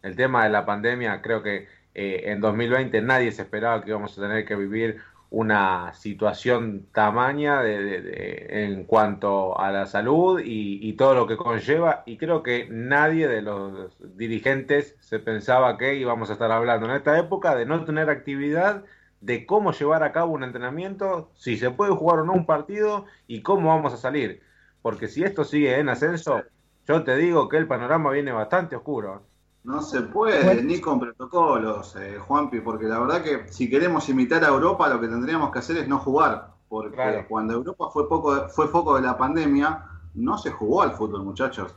el 0.02 0.16
tema 0.16 0.44
de 0.44 0.50
la 0.50 0.64
pandemia, 0.66 1.22
creo 1.22 1.42
que 1.42 1.68
eh, 1.94 2.22
en 2.26 2.40
2020 2.40 3.02
nadie 3.02 3.32
se 3.32 3.42
esperaba 3.42 3.82
que 3.82 3.90
íbamos 3.90 4.16
a 4.16 4.22
tener 4.22 4.44
que 4.44 4.56
vivir 4.56 5.00
una 5.30 5.92
situación 5.94 6.88
tamaña 6.92 7.62
de, 7.62 8.46
en 8.64 8.84
cuanto 8.84 9.58
a 9.58 9.70
la 9.70 9.86
salud 9.86 10.40
y, 10.44 10.92
todo 10.94 11.14
lo 11.14 11.26
que 11.26 11.36
conlleva 11.36 12.02
y 12.04 12.18
creo 12.18 12.42
que 12.42 12.68
nadie 12.68 13.28
de 13.28 13.40
los 13.40 13.96
dirigentes 14.16 14.96
se 15.00 15.20
pensaba 15.20 15.78
que 15.78 15.94
íbamos 15.94 16.30
a 16.30 16.34
estar 16.34 16.50
hablando 16.50 16.86
en 16.86 16.96
esta 16.96 17.18
época 17.18 17.54
de 17.54 17.64
no 17.64 17.84
tener 17.84 18.10
actividad, 18.10 18.84
de 19.20 19.46
cómo 19.46 19.72
llevar 19.72 20.02
a 20.02 20.12
cabo 20.12 20.32
un 20.32 20.44
entrenamiento, 20.44 21.30
si 21.36 21.56
se 21.56 21.70
puede 21.70 21.92
jugar 21.92 22.20
o 22.20 22.24
no 22.24 22.32
un 22.32 22.46
partido 22.46 23.06
y 23.28 23.42
cómo 23.42 23.68
vamos 23.68 23.94
a 23.94 23.98
salir. 23.98 24.42
Porque 24.82 25.08
si 25.08 25.22
esto 25.22 25.44
sigue 25.44 25.78
en 25.78 25.88
ascenso, 25.88 26.42
yo 26.86 27.04
te 27.04 27.16
digo 27.16 27.48
que 27.48 27.56
el 27.56 27.68
panorama 27.68 28.10
viene 28.10 28.32
bastante 28.32 28.76
oscuro. 28.76 29.29
No 29.62 29.82
se 29.82 30.00
puede, 30.02 30.62
ni 30.62 30.80
con 30.80 30.98
protocolos, 30.98 31.94
eh, 31.96 32.18
Juanpi, 32.18 32.60
porque 32.60 32.86
la 32.86 32.98
verdad 32.98 33.22
que 33.22 33.52
si 33.52 33.68
queremos 33.68 34.08
imitar 34.08 34.42
a 34.44 34.48
Europa, 34.48 34.88
lo 34.88 35.00
que 35.00 35.08
tendríamos 35.08 35.52
que 35.52 35.58
hacer 35.58 35.76
es 35.76 35.88
no 35.88 35.98
jugar, 35.98 36.54
porque 36.68 37.26
cuando 37.28 37.54
Europa 37.54 37.90
fue, 37.92 38.08
poco, 38.08 38.48
fue 38.48 38.68
foco 38.68 38.96
de 38.96 39.02
la 39.02 39.18
pandemia, 39.18 39.84
no 40.14 40.38
se 40.38 40.50
jugó 40.50 40.82
al 40.82 40.92
fútbol, 40.92 41.24
muchachos. 41.24 41.74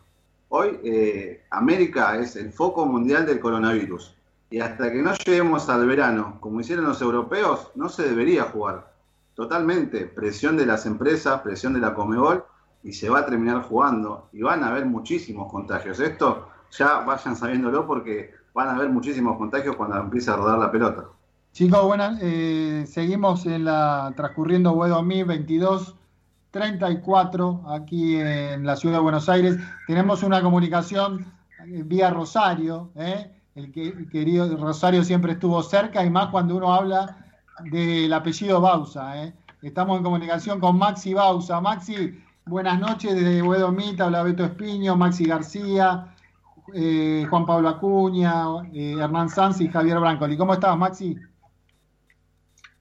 Hoy 0.48 0.80
eh, 0.84 1.44
América 1.50 2.18
es 2.18 2.36
el 2.36 2.54
foco 2.54 2.86
mundial 2.86 3.26
del 3.26 3.40
coronavirus. 3.40 4.16
Y 4.50 4.60
hasta 4.60 4.92
que 4.92 5.02
no 5.02 5.14
lleguemos 5.16 5.68
al 5.68 5.88
verano, 5.88 6.38
como 6.40 6.62
hicieron 6.62 6.86
los 6.86 7.02
europeos, 7.02 7.72
no 7.74 7.90
se 7.90 8.08
debería 8.08 8.44
jugar. 8.44 8.94
Totalmente. 9.34 10.06
Presión 10.06 10.56
de 10.56 10.68
las 10.68 10.86
empresas, 10.86 11.42
presión 11.42 11.74
de 11.74 11.80
la 11.80 11.96
Comebol, 11.96 12.46
y 12.84 12.94
se 12.94 13.10
va 13.10 13.20
a 13.20 13.26
terminar 13.26 13.64
jugando. 13.64 14.30
Y 14.32 14.44
van 14.44 14.64
a 14.64 14.68
haber 14.68 14.86
muchísimos 14.86 15.52
contagios. 15.52 16.00
Esto 16.00 16.50
ya 16.78 17.00
vayan 17.00 17.36
sabiéndolo 17.36 17.86
porque 17.86 18.34
van 18.54 18.70
a 18.70 18.76
haber 18.76 18.90
muchísimos 18.90 19.38
contagios 19.38 19.76
cuando 19.76 19.98
empiece 19.98 20.32
a 20.32 20.36
rodar 20.36 20.60
la 20.60 20.72
pelota. 20.72 21.06
Chicos, 21.54 21.84
buenas, 21.86 22.20
eh, 22.22 22.86
seguimos 22.88 23.46
en 23.46 23.66
la 23.66 24.12
transcurriendo 24.16 24.72
Web 24.72 24.90
2022 24.90 25.96
34 26.50 27.64
aquí 27.70 28.16
en 28.16 28.66
la 28.66 28.76
ciudad 28.76 28.98
de 28.98 29.02
Buenos 29.02 29.28
Aires. 29.28 29.58
Tenemos 29.88 30.22
una 30.22 30.42
comunicación 30.42 31.26
eh, 31.66 31.82
vía 31.84 32.12
Rosario, 32.12 32.92
¿eh? 32.96 33.32
el, 33.56 33.72
que, 33.72 34.08
querido 34.08 34.56
Rosario 34.58 35.04
siempre 35.04 35.34
estuvo 35.34 35.62
cerca 35.64 36.04
y 36.06 36.10
más 36.10 36.30
cuando 36.30 36.56
uno 36.56 36.74
habla 36.74 37.18
del 37.72 38.14
apellido 38.14 38.62
Bausa. 38.62 39.34
Estamos 39.64 39.98
en 39.98 40.04
comunicación 40.04 40.60
con 40.60 40.78
Maxi 40.78 41.14
Bausa. 41.14 41.60
Maxi, 41.60 42.20
buenas 42.46 42.80
noches 42.80 43.16
desde 43.16 43.42
Huedomita, 43.42 44.06
habla 44.06 44.24
Beto 44.24 44.44
Espiño, 44.44 44.96
Maxi 44.96 45.26
García, 45.26 46.14
eh, 46.74 47.26
Juan 47.30 47.46
Pablo 47.46 47.70
Acuña, 47.70 48.46
eh, 48.74 48.96
Hernán 49.00 49.30
Sanz 49.30 49.62
y 49.62 49.70
Javier 49.70 50.00
Brancoli. 50.00 50.38
¿Cómo 50.38 50.54
estás, 50.54 50.76
Maxi? 50.78 51.14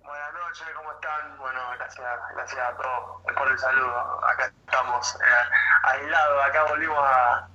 Buenas 0.02 0.33
noches, 0.35 0.66
¿cómo 0.76 0.92
están? 0.92 1.38
Bueno, 1.38 1.61
gracias, 1.78 2.07
gracias 2.35 2.61
a 2.61 2.76
todos 2.76 3.37
por 3.37 3.50
el 3.50 3.59
saludo. 3.59 4.24
Acá 4.24 4.52
estamos 4.66 5.14
eh, 5.14 5.88
aislados, 5.94 6.44
acá 6.48 6.64
volvimos 6.70 6.98
a, 6.98 7.48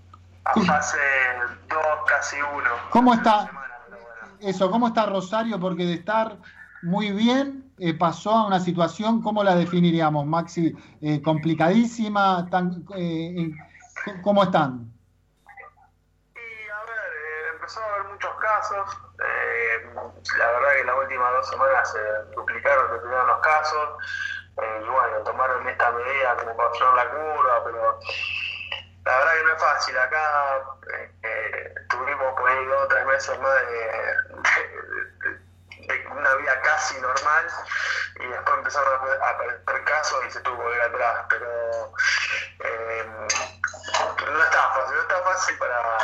a 0.46 0.54
fase 0.66 0.98
2, 1.70 1.80
casi 2.08 2.38
1. 2.42 2.70
¿Cómo 2.92 3.14
está? 3.14 3.50
Eso, 4.40 4.70
¿cómo 4.70 4.88
está 4.88 5.06
Rosario? 5.06 5.60
Porque 5.60 5.86
de 5.86 5.94
estar 5.96 6.38
muy 6.84 7.12
bien, 7.12 7.72
eh, 7.80 7.94
pasó 7.94 8.32
a 8.32 8.48
una 8.48 8.60
situación, 8.60 9.22
¿cómo 9.22 9.44
la 9.44 9.56
definiríamos, 9.56 10.26
Maxi? 10.26 10.76
Eh, 11.02 11.22
complicadísima, 11.22 12.48
tan, 12.50 12.86
eh, 12.96 13.52
¿cómo 14.24 14.44
están? 14.44 14.92
Y 16.36 16.70
a 16.70 16.80
ver, 16.86 17.12
eh, 17.14 17.54
empezó 17.56 17.80
a 17.82 17.94
haber 17.94 18.14
muchos 18.14 18.32
eh, 18.76 19.90
la 20.38 20.48
verdad 20.52 20.70
que 20.74 20.80
en 20.82 20.88
las 20.88 20.96
últimas 20.98 21.34
dos 21.34 21.50
semanas 21.50 21.92
se 21.92 22.00
duplicaron, 22.36 23.28
los 23.28 23.40
casos. 23.42 23.90
eh, 24.62 24.82
y 24.84 24.88
bueno, 24.90 25.18
tomaron 25.24 25.68
esta 25.68 25.92
medida 25.92 26.36
como 26.38 26.56
para 26.58 26.94
la 26.96 27.10
curva, 27.10 27.64
pero 27.66 28.00
la 29.06 29.18
verdad 29.18 29.34
que 29.34 29.44
no 29.44 29.54
es 29.54 29.62
fácil. 29.62 29.98
Acá 29.98 30.64
eh, 31.24 31.74
tuvimos 31.90 32.34
por 32.36 32.50
ahí 32.50 32.66
dos 32.66 32.84
o 32.84 32.88
tres 32.88 33.06
meses 33.06 33.40
más 33.40 33.56
de, 33.62 33.68
de- 35.30 36.08
una 36.12 36.34
vida 36.36 36.62
casi 36.62 37.00
normal 37.00 37.46
y 38.20 38.28
después 38.28 38.58
empezaron 38.58 38.94
a 39.22 39.30
aparecer 39.30 39.84
casos 39.86 40.26
y 40.28 40.32
se 40.32 40.40
tuvo 40.42 40.58
que 40.70 40.76
ir 40.76 40.82
atrás. 40.82 41.26
Pero 41.30 41.48
no 44.32 44.44
está 44.44 44.62
fácil, 44.74 44.96
no 44.96 45.02
está 45.02 45.22
fácil 45.24 45.58
para 45.58 45.98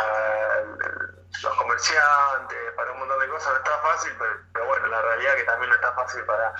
los 1.44 1.54
comerciantes, 1.58 2.72
para 2.76 2.92
un 2.92 3.00
montón 3.00 3.20
de 3.20 3.28
cosas, 3.28 3.52
no 3.54 3.58
está 3.58 3.78
fácil, 3.80 4.14
pero, 4.18 4.32
pero 4.54 4.66
bueno, 4.66 4.88
la 4.88 5.02
realidad 5.02 5.34
es 5.36 5.42
que 5.42 5.48
también 5.48 5.70
no 5.70 5.76
está 5.76 5.94
fácil 5.94 6.22
para 6.24 6.54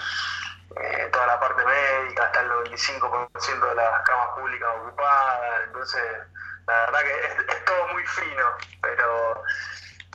eh, 0.82 1.10
toda 1.12 1.28
la 1.28 1.40
parte 1.40 1.64
médica, 1.66 2.26
está 2.26 2.42
el 2.42 2.50
95% 2.52 3.70
de 3.70 3.76
las 3.76 4.02
camas 4.04 4.30
públicas 4.36 4.70
ocupadas, 4.82 5.62
entonces 5.68 6.04
la 6.68 6.74
verdad 6.86 7.00
que 7.02 7.26
es, 7.26 7.56
es 7.58 7.66
todo 7.66 7.88
muy 7.90 8.06
fino, 8.08 8.46
pero 8.82 9.44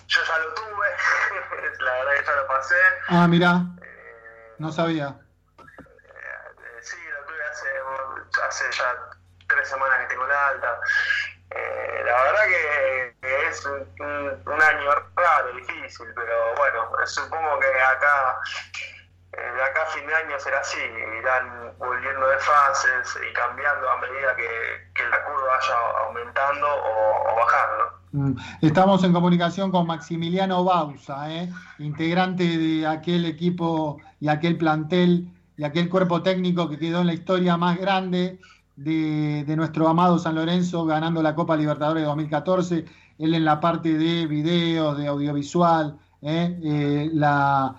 yo 0.07 0.21
ya 0.25 0.39
lo 0.39 0.55
tuve, 0.55 0.89
la 1.81 1.93
verdad 1.93 2.13
que 2.19 2.25
ya 2.27 2.35
lo 2.37 2.47
pasé. 2.47 2.77
Ah, 3.09 3.29
mirá, 3.29 3.63
eh, 3.83 4.55
no 4.59 4.73
sabía. 4.73 5.15
eh, 5.59 6.81
sí, 6.83 6.97
lo 7.11 7.27
tuve 7.27 7.45
hace, 7.45 7.69
hace 8.47 8.73
ya 8.73 8.95
tres 9.49 9.69
semanas 9.69 9.99
que 10.01 10.07
tengo 10.07 10.27
la 10.27 10.49
alta. 10.49 10.81
Eh, 11.51 12.03
la 12.05 12.23
verdad 12.25 12.45
que, 12.47 13.49
es 13.49 13.65
un, 13.67 14.63
año 14.63 14.91
raro, 15.17 15.53
difícil, 15.57 16.07
pero 16.15 16.55
bueno, 16.57 17.07
supongo 17.07 17.59
que 17.61 17.67
acá, 17.67 18.39
eh, 19.33 19.53
de 19.57 19.63
acá 19.63 19.83
a 19.83 19.87
fin 19.87 20.07
de 20.07 20.15
año 20.15 20.39
será 20.39 20.61
así, 20.61 20.79
irán 20.79 21.73
volviendo 21.79 22.29
de 22.29 22.39
fases 22.39 23.19
y 23.29 23.33
cambiando 23.33 23.89
a 23.89 23.97
medida 23.99 24.37
que, 24.37 24.91
que 24.95 25.09
la 25.09 25.25
curva 25.25 25.57
vaya 25.57 25.75
aumentando 26.07 26.67
o, 26.67 27.33
o 27.33 27.37
bajando. 27.37 27.99
Mm, 28.13 28.33
Estamos 28.63 29.05
en 29.05 29.13
comunicación 29.13 29.71
con 29.71 29.87
Maximiliano 29.87 30.65
Bausa, 30.65 31.31
¿eh? 31.33 31.49
integrante 31.79 32.45
de 32.45 32.87
aquel 32.87 33.25
equipo 33.25 34.01
y 34.21 34.29
aquel 34.29 34.59
plantel 34.59 35.29
y 35.57 35.65
aquel 35.65 35.89
cuerpo 35.89 36.23
técnico 36.23 36.69
que 36.69 36.79
quedó 36.79 37.01
en 37.01 37.09
la 37.09 37.15
historia 37.15 37.57
más 37.57 37.79
grande 37.79 38.39
de, 38.85 39.55
nuestro 39.57 39.89
amado 39.89 40.19
San 40.19 40.35
Lorenzo, 40.37 40.85
ganando 40.87 41.23
la 41.23 41.35
Copa 41.35 41.57
Libertadores 41.57 42.03
de 42.03 42.07
2014. 42.07 42.85
Él 43.19 43.35
en 43.35 43.45
la 43.45 43.61
parte 43.61 43.97
de 43.99 44.27
videos, 44.27 44.97
de 44.99 45.07
audiovisual, 45.09 45.99
¿eh? 46.23 46.59
Eh, 46.63 47.11
la, 47.13 47.77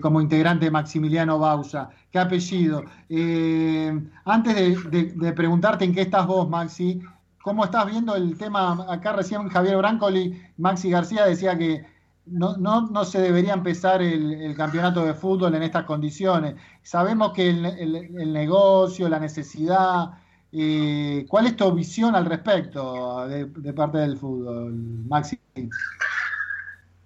como 0.00 0.20
integrante 0.20 0.66
de 0.66 0.70
Maximiliano 0.70 1.38
Bausa. 1.38 1.90
¿Qué 2.10 2.18
apellido? 2.18 2.84
Eh, 3.08 3.92
antes 4.24 4.54
de, 4.54 4.76
de- 4.90 5.12
de 5.14 5.32
preguntarte 5.32 5.84
en 5.84 5.94
qué 5.94 6.02
estás 6.02 6.26
vos, 6.26 6.48
Maxi, 6.48 7.00
¿Cómo 7.42 7.64
estás 7.64 7.86
viendo 7.86 8.14
el 8.14 8.36
tema? 8.38 8.86
Acá 8.88 9.12
recién 9.14 9.48
Javier 9.48 9.76
Brancoli, 9.76 10.40
Maxi 10.58 10.90
García 10.90 11.24
decía 11.26 11.58
que 11.58 11.84
no, 12.26 12.56
no, 12.56 12.82
no 12.90 13.04
se 13.04 13.20
debería 13.20 13.54
empezar 13.54 14.02
el, 14.02 14.32
el 14.42 14.56
campeonato 14.56 15.04
de 15.04 15.14
fútbol 15.14 15.54
en 15.54 15.62
estas 15.62 15.84
condiciones. 15.84 16.56
Sabemos 16.82 17.32
que 17.32 17.50
el, 17.50 17.64
el- 17.66 17.96
el 18.20 18.32
negocio, 18.32 19.08
la 19.08 19.18
necesidad, 19.20 20.10
eh, 20.52 21.26
¿cuál 21.28 21.46
es 21.46 21.56
tu 21.56 21.70
visión 21.72 22.14
al 22.14 22.26
respecto 22.26 23.26
de, 23.28 23.46
de 23.46 23.72
parte 23.72 23.98
del 23.98 24.16
fútbol, 24.18 24.72
Maxi? 25.08 25.40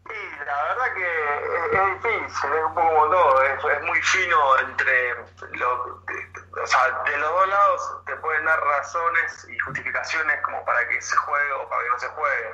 Y 0.08 0.44
la 0.46 0.62
verdad 0.62 0.94
que 0.94 1.06
es, 1.76 2.02
difícil, 2.02 2.52
es 2.52 2.64
un 2.64 2.74
poco 2.74 2.88
como 2.88 3.10
todo, 3.10 3.42
es, 3.42 3.82
muy 3.82 4.00
fino 4.02 4.58
entre 4.60 5.14
lo, 5.58 5.84
o 6.62 6.66
sea, 6.66 7.02
de 7.04 7.18
los 7.18 7.30
dos 7.30 7.48
lados 7.48 7.82
te 8.06 8.16
pueden 8.16 8.44
dar 8.44 8.58
razones 8.60 9.46
y 9.52 9.58
justificaciones 9.58 10.40
como 10.42 10.64
para 10.64 10.86
que 10.88 11.00
se 11.00 11.16
juegue 11.16 11.52
o 11.52 11.68
para 11.68 11.82
que 11.82 11.88
no 11.90 11.98
se 11.98 12.08
juegue. 12.08 12.50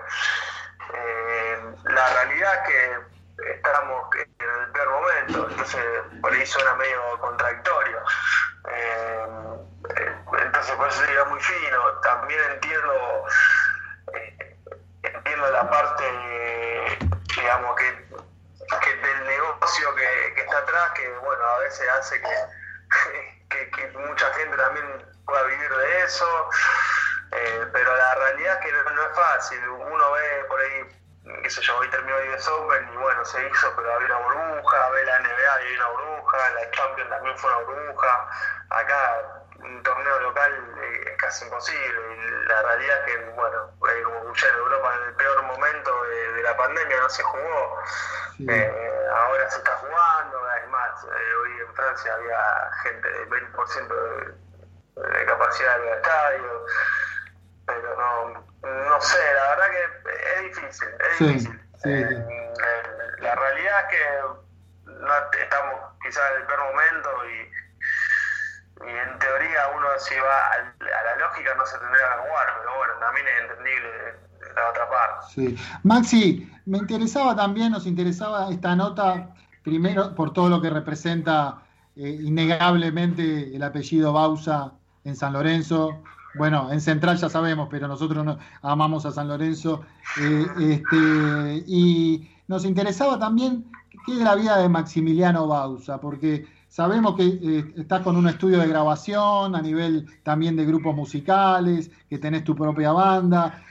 Eh, 0.95 1.59
la 1.85 2.09
realidad 2.14 2.64
que 2.64 3.53
estamos 3.55 4.09
en 4.14 4.61
el 4.61 4.73
peor 4.73 4.90
momento, 4.90 5.49
entonces 5.51 5.85
por 6.21 6.33
ahí 6.33 6.47
suena 6.47 6.75
medio 6.75 7.18
contradictorio. 7.21 7.99
Eh, 8.68 9.27
eh, 9.97 10.16
entonces 10.38 10.75
por 10.77 10.88
eso 10.88 11.01
sería 11.01 11.25
muy 11.25 11.40
fino. 11.40 12.01
También 12.03 12.40
entiendo 12.53 13.27
eh, 14.14 14.57
entiendo 15.03 15.51
la 15.51 15.68
parte, 15.68 16.05
digamos, 17.37 17.77
que, 17.77 18.07
que 18.81 18.97
del 18.97 19.27
negocio 19.27 19.95
que, 19.95 20.35
que 20.35 20.40
está 20.42 20.59
atrás, 20.59 20.90
que 20.95 21.09
bueno, 21.18 21.45
a 21.45 21.59
veces 21.59 21.88
hace 21.88 22.21
que, 22.21 23.47
que, 23.51 23.71
que 23.71 23.99
mucha 23.99 24.33
gente 24.35 24.57
también 24.57 25.12
pueda 25.27 25.42
vivir 25.45 25.71
de 25.71 26.03
eso, 26.03 26.51
eh, 27.33 27.66
pero 27.73 27.97
la 27.97 28.14
realidad 28.14 28.59
es 28.59 28.66
que 28.66 28.73
no, 28.73 28.90
no 28.90 29.03
es 29.03 29.16
fácil. 29.16 29.68
Uno 29.68 30.12
ve 30.12 30.45
por 30.49 30.61
ahí, 30.61 31.42
qué 31.42 31.51
sé 31.51 31.62
yo, 31.62 31.77
hoy 31.79 31.88
terminó 31.90 32.18
el 32.18 32.35
US 32.35 32.49
Open 32.49 32.92
y 32.92 32.97
bueno, 32.97 33.25
se 33.25 33.49
hizo, 33.49 33.73
pero 33.77 33.95
había 33.95 34.16
una 34.16 34.27
burbuja, 34.27 34.90
ve 34.90 35.05
la 35.05 35.18
NBA 35.21 35.62
y 35.62 35.66
hay 35.66 35.77
una 35.77 35.88
burbuja, 35.88 36.51
la 36.51 36.71
Champions 36.71 37.11
también 37.33 37.38
fue 37.38 37.51
una 37.51 37.64
burbuja, 37.64 38.29
acá 38.71 39.23
un 39.61 39.83
torneo 39.83 40.21
local 40.21 40.75
eh, 40.83 41.05
es 41.12 41.16
casi 41.18 41.45
imposible 41.45 42.01
y 42.16 42.49
la 42.49 42.62
realidad 42.62 42.99
es 43.09 43.14
que, 43.14 43.25
bueno, 43.31 43.71
eh, 43.88 44.03
como 44.03 44.18
escuché 44.18 44.49
en 44.49 44.55
Europa 44.57 44.95
en 44.97 45.09
el 45.09 45.14
peor 45.14 45.42
momento 45.45 46.03
de, 46.05 46.33
de 46.35 46.42
la 46.42 46.57
pandemia 46.57 47.01
no 47.01 47.09
se 47.09 47.23
jugó, 47.23 47.79
Sí. 48.37 48.47
Eh, 48.49 49.09
ahora 49.14 49.51
se 49.51 49.59
está 49.59 49.77
jugando, 49.77 50.53
es 50.57 50.68
más, 50.68 51.05
eh, 51.05 51.35
hoy 51.42 51.61
en 51.61 51.75
Francia 51.75 52.14
había 52.14 52.71
gente 52.83 53.09
del 53.09 53.29
20% 53.29 53.95
de, 53.95 54.33
de 55.18 55.27
capacidad 55.27 55.79
del 55.79 55.88
estadio, 55.88 56.64
pero 57.66 57.97
no, 57.97 58.47
no 58.62 59.01
sé, 59.01 59.35
la 59.35 59.49
verdad 59.51 59.66
que 59.71 60.37
es 60.37 60.42
difícil, 60.57 60.88
es 60.99 61.16
Sí, 61.18 61.25
difícil. 61.27 61.61
sí, 61.83 62.05
sí. 62.09 62.14
eh, 62.14 62.83
la 63.18 63.35
realidad 63.35 63.81
es 63.81 63.99
que 63.99 64.21
no 64.87 65.14
estamos 65.38 65.75
quizás 66.03 66.31
en 66.33 66.37
el 66.40 66.47
peor 66.47 66.61
momento 66.64 67.25
y, 67.27 67.53
y 68.87 68.97
en 68.99 69.18
teoría 69.18 69.68
uno 69.68 69.99
si 69.99 70.18
va 70.18 70.49
al- 70.53 70.74
a 70.93 71.03
la 71.05 71.16
lógica 71.16 71.55
no 71.55 71.66
se 71.66 71.78
tendría 71.78 72.09
que 72.14 72.18
jugar, 72.28 72.55
pero 72.59 72.76
bueno, 72.76 72.95
también 72.99 73.28
es 73.28 73.41
entendible 73.43 74.14
la 74.55 74.68
otra 74.70 74.89
parte. 74.91 75.22
Sí. 75.35 75.55
Maxi, 75.83 76.47
me 76.66 76.78
interesaba 76.78 77.35
también, 77.35 77.72
nos 77.72 77.87
interesaba 77.87 78.51
esta 78.51 78.76
nota, 78.76 79.35
primero 79.62 80.14
por 80.14 80.33
todo 80.33 80.49
lo 80.49 80.61
que 80.61 80.70
representa 80.70 81.62
eh, 81.97 82.18
innegablemente 82.22 83.55
el 83.55 83.62
apellido 83.62 84.12
Bausa 84.12 84.72
en 85.05 85.16
San 85.16 85.33
Lorenzo. 85.33 85.99
Bueno, 86.39 86.70
en 86.72 86.80
Central 86.80 87.16
ya 87.18 87.28
sabemos, 87.28 87.68
pero 87.70 87.89
nosotros 87.89 88.24
no- 88.24 88.39
amamos 88.62 89.05
a 89.07 89.11
San 89.11 89.28
Lorenzo. 89.28 89.83
Eh, 90.20 90.47
este, 90.61 91.64
y 91.66 92.28
nos 92.49 92.64
interesaba 92.64 93.18
también 93.18 93.64
qué 94.07 94.12
es 94.12 94.18
la 94.20 94.35
vida 94.35 94.59
de 94.59 94.68
Maximiliano 94.68 95.47
Bausa, 95.47 96.01
porque 96.01 96.47
sabemos 96.68 97.16
que 97.16 97.24
eh, 97.26 97.74
estás 97.76 98.01
con 98.03 98.16
un 98.16 98.28
estudio 98.28 98.59
de 98.59 98.66
grabación 98.68 99.55
a 99.55 99.61
nivel 99.62 100.07
también 100.22 100.57
de 100.57 100.64
grupos 100.64 100.95
musicales, 100.97 101.91
que 102.09 102.18
tenés 102.18 102.45
tu 102.45 102.57
propia 102.57 102.93
banda, 102.93 103.62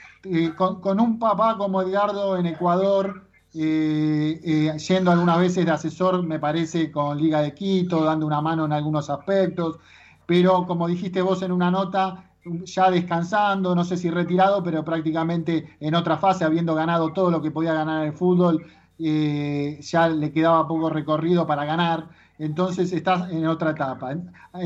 con, 0.56 1.00
un 1.00 1.20
papá 1.20 1.58
como 1.58 1.82
Edgardo 1.82 2.38
en 2.38 2.46
Ecuador, 2.46 3.24
yendo 3.54 5.12
algunas 5.12 5.40
veces 5.40 5.66
de 5.66 5.72
asesor, 5.72 6.24
me 6.24 6.40
parece, 6.40 6.92
con 6.92 7.18
Liga 7.18 7.42
de 7.42 7.54
Quito, 7.54 8.04
dando 8.04 8.26
una 8.26 8.42
mano 8.42 8.66
en 8.66 8.74
algunos 8.74 9.10
aspectos, 9.10 9.80
pero 10.26 10.66
como 10.68 10.88
dijiste 10.88 11.22
vos 11.22 11.42
en 11.42 11.52
una 11.52 11.72
nota, 11.72 12.26
ya 12.64 12.90
descansando, 12.90 13.76
no 13.76 13.84
sé 13.84 13.98
si 13.98 14.10
retirado, 14.10 14.64
pero 14.64 14.84
prácticamente 14.84 15.76
en 15.80 15.96
otra 15.96 16.18
fase, 16.18 16.44
habiendo 16.44 16.76
ganado 16.76 17.14
todo 17.14 17.32
lo 17.32 17.42
que 17.42 17.52
podía 17.52 17.74
ganar 17.74 18.06
el 18.06 18.14
fútbol, 18.14 18.66
ya 18.98 20.08
le 20.08 20.32
quedaba 20.32 20.68
poco 20.68 20.90
recorrido 20.90 21.48
para 21.48 21.66
ganar, 21.66 22.10
entonces 22.38 22.94
estás 22.94 23.30
en 23.32 23.48
otra 23.48 23.72
etapa. 23.72 24.16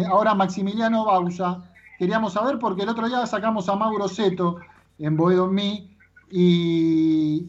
Ahora 0.09 0.35
Maximiliano 0.35 1.05
Bausa, 1.05 1.63
queríamos 1.97 2.33
saber 2.33 2.59
porque 2.59 2.83
el 2.83 2.89
otro 2.89 3.07
día 3.07 3.25
sacamos 3.25 3.67
a 3.69 3.75
Mauro 3.75 4.07
Seto 4.07 4.59
en 4.99 5.17
Boedo 5.17 5.47
Mi, 5.47 5.95
y, 6.31 7.45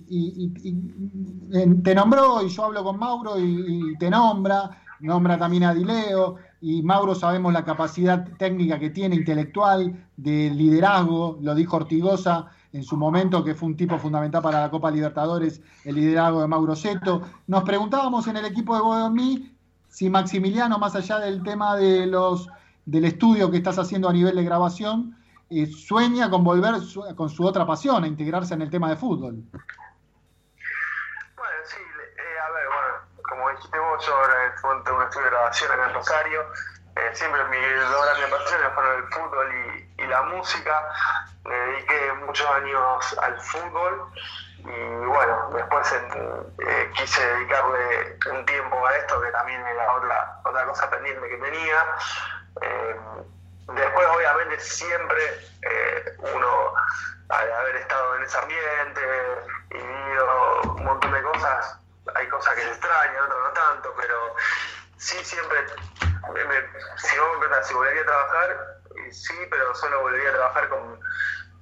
te 1.83 1.95
nombró 1.95 2.43
y 2.43 2.49
yo 2.49 2.65
hablo 2.67 2.85
con 2.85 2.99
Mauro 2.99 3.39
y, 3.39 3.97
te 3.99 4.11
nombra, 4.11 4.71
nombra 5.01 5.39
también 5.39 5.65
a 5.65 5.75
Dileo 5.75 6.37
y 6.61 6.83
Mauro 6.83 7.15
sabemos 7.15 7.53
la 7.53 7.65
capacidad 7.65 8.27
técnica 8.39 8.79
que 8.79 8.91
tiene, 8.91 9.17
intelectual, 9.17 10.07
de 10.17 10.51
liderazgo, 10.51 11.39
lo 11.41 11.55
dijo 11.55 11.77
Ortigosa 11.77 12.47
en 12.73 12.83
su 12.83 12.97
momento, 12.97 13.43
que 13.43 13.55
fue 13.55 13.69
un 13.69 13.77
tipo 13.77 13.99
fundamental 13.99 14.43
para 14.43 14.61
la 14.61 14.71
Copa 14.71 14.91
Libertadores, 14.91 15.63
el 15.85 15.95
liderazgo 15.95 16.43
de 16.43 16.49
Mauro 16.49 16.77
Seto. 16.77 17.23
Nos 17.47 17.65
preguntábamos 17.65 18.27
en 18.27 18.37
el 18.37 18.45
equipo 18.45 18.75
de 18.75 18.83
Bodomí 18.83 19.57
si 19.89 20.11
Maximiliano, 20.11 20.79
más 20.79 20.95
allá 20.95 21.19
del 21.19 21.43
tema 21.43 21.77
de 21.77 22.07
los 22.07 22.49
del 22.85 23.05
estudio 23.07 23.51
que 23.51 23.57
estás 23.57 23.79
haciendo 23.79 24.09
a 24.09 24.13
nivel 24.13 24.37
de 24.37 24.45
grabación, 24.45 25.17
eh, 25.51 25.67
sueña 25.67 26.29
con 26.31 26.45
volver 26.45 26.75
con 27.17 27.29
su 27.29 27.47
otra 27.47 27.67
pasión, 27.67 28.05
a 28.05 28.07
integrarse 28.07 28.55
en 28.55 28.63
el 28.63 28.71
tema 28.71 28.91
de 28.91 28.97
fútbol. 28.97 29.35
Bueno, 31.37 31.59
sí, 31.65 31.81
eh, 31.81 32.39
a 32.39 32.51
ver, 32.53 32.67
bueno, 32.67 32.95
como 33.29 33.51
dijiste 33.51 33.79
vos, 33.79 34.07
yo 34.07 34.17
ahora 34.17 34.47
en 34.47 34.95
un 34.95 35.03
estudio 35.03 35.25
de 35.25 35.31
grabación 35.31 35.73
en 35.73 35.81
el 35.81 35.95
Rosario, 35.95 36.41
eh, 36.97 37.11
siempre 37.13 37.45
mis 37.45 37.91
dos 37.91 38.05
grandes 38.07 38.31
pasiones 38.31 38.73
fueron 38.75 38.97
el 38.97 39.09
fútbol 39.13 39.47
y, 39.55 40.03
y 40.03 40.07
la 40.07 40.23
música, 40.23 40.83
me 41.45 41.55
dediqué 41.55 42.13
muchos 42.27 42.49
años 42.49 43.19
al 43.23 43.41
fútbol 43.41 44.11
y 44.59 45.07
bueno, 45.07 45.51
después 45.55 45.93
eh, 45.93 46.91
quise 46.97 47.25
dedicarle 47.25 48.19
un 48.33 48.45
tiempo 48.47 48.85
a 48.85 48.97
esto 48.97 49.21
que 49.21 49.31
también 49.31 49.61
era 49.61 49.95
otra, 49.95 50.41
otra 50.45 50.67
cosa 50.67 50.91
pendiente 50.91 51.29
que 51.29 51.37
tenía. 51.37 51.85
Después, 53.69 54.07
obviamente, 54.09 54.61
siempre 54.61 55.23
eh, 55.63 56.17
uno, 56.19 56.73
al 57.29 57.53
haber 57.53 57.77
estado 57.77 58.17
en 58.17 58.23
ese 58.23 58.39
ambiente 58.39 59.01
y 59.71 59.75
vivido 59.75 60.61
un 60.77 60.85
montón 60.85 61.13
de 61.13 61.23
cosas, 61.23 61.79
hay 62.15 62.29
cosas 62.29 62.55
que 62.55 62.61
se 62.63 62.69
extrañan, 62.69 63.25
otras 63.25 63.39
no 63.43 63.51
tanto, 63.53 63.95
pero 63.97 64.35
sí, 64.99 65.17
siempre, 65.25 65.59
si 66.97 67.19
vos 67.19 67.33
me 67.33 67.39
preguntas 67.39 67.67
si 67.67 67.75
volvería 67.75 68.03
a 68.03 68.07
trabajar, 68.07 68.77
sí, 69.11 69.35
pero 69.51 69.75
solo 69.75 70.01
volvería 70.01 70.31
a 70.31 70.35
trabajar 70.35 70.69
con, 70.69 71.01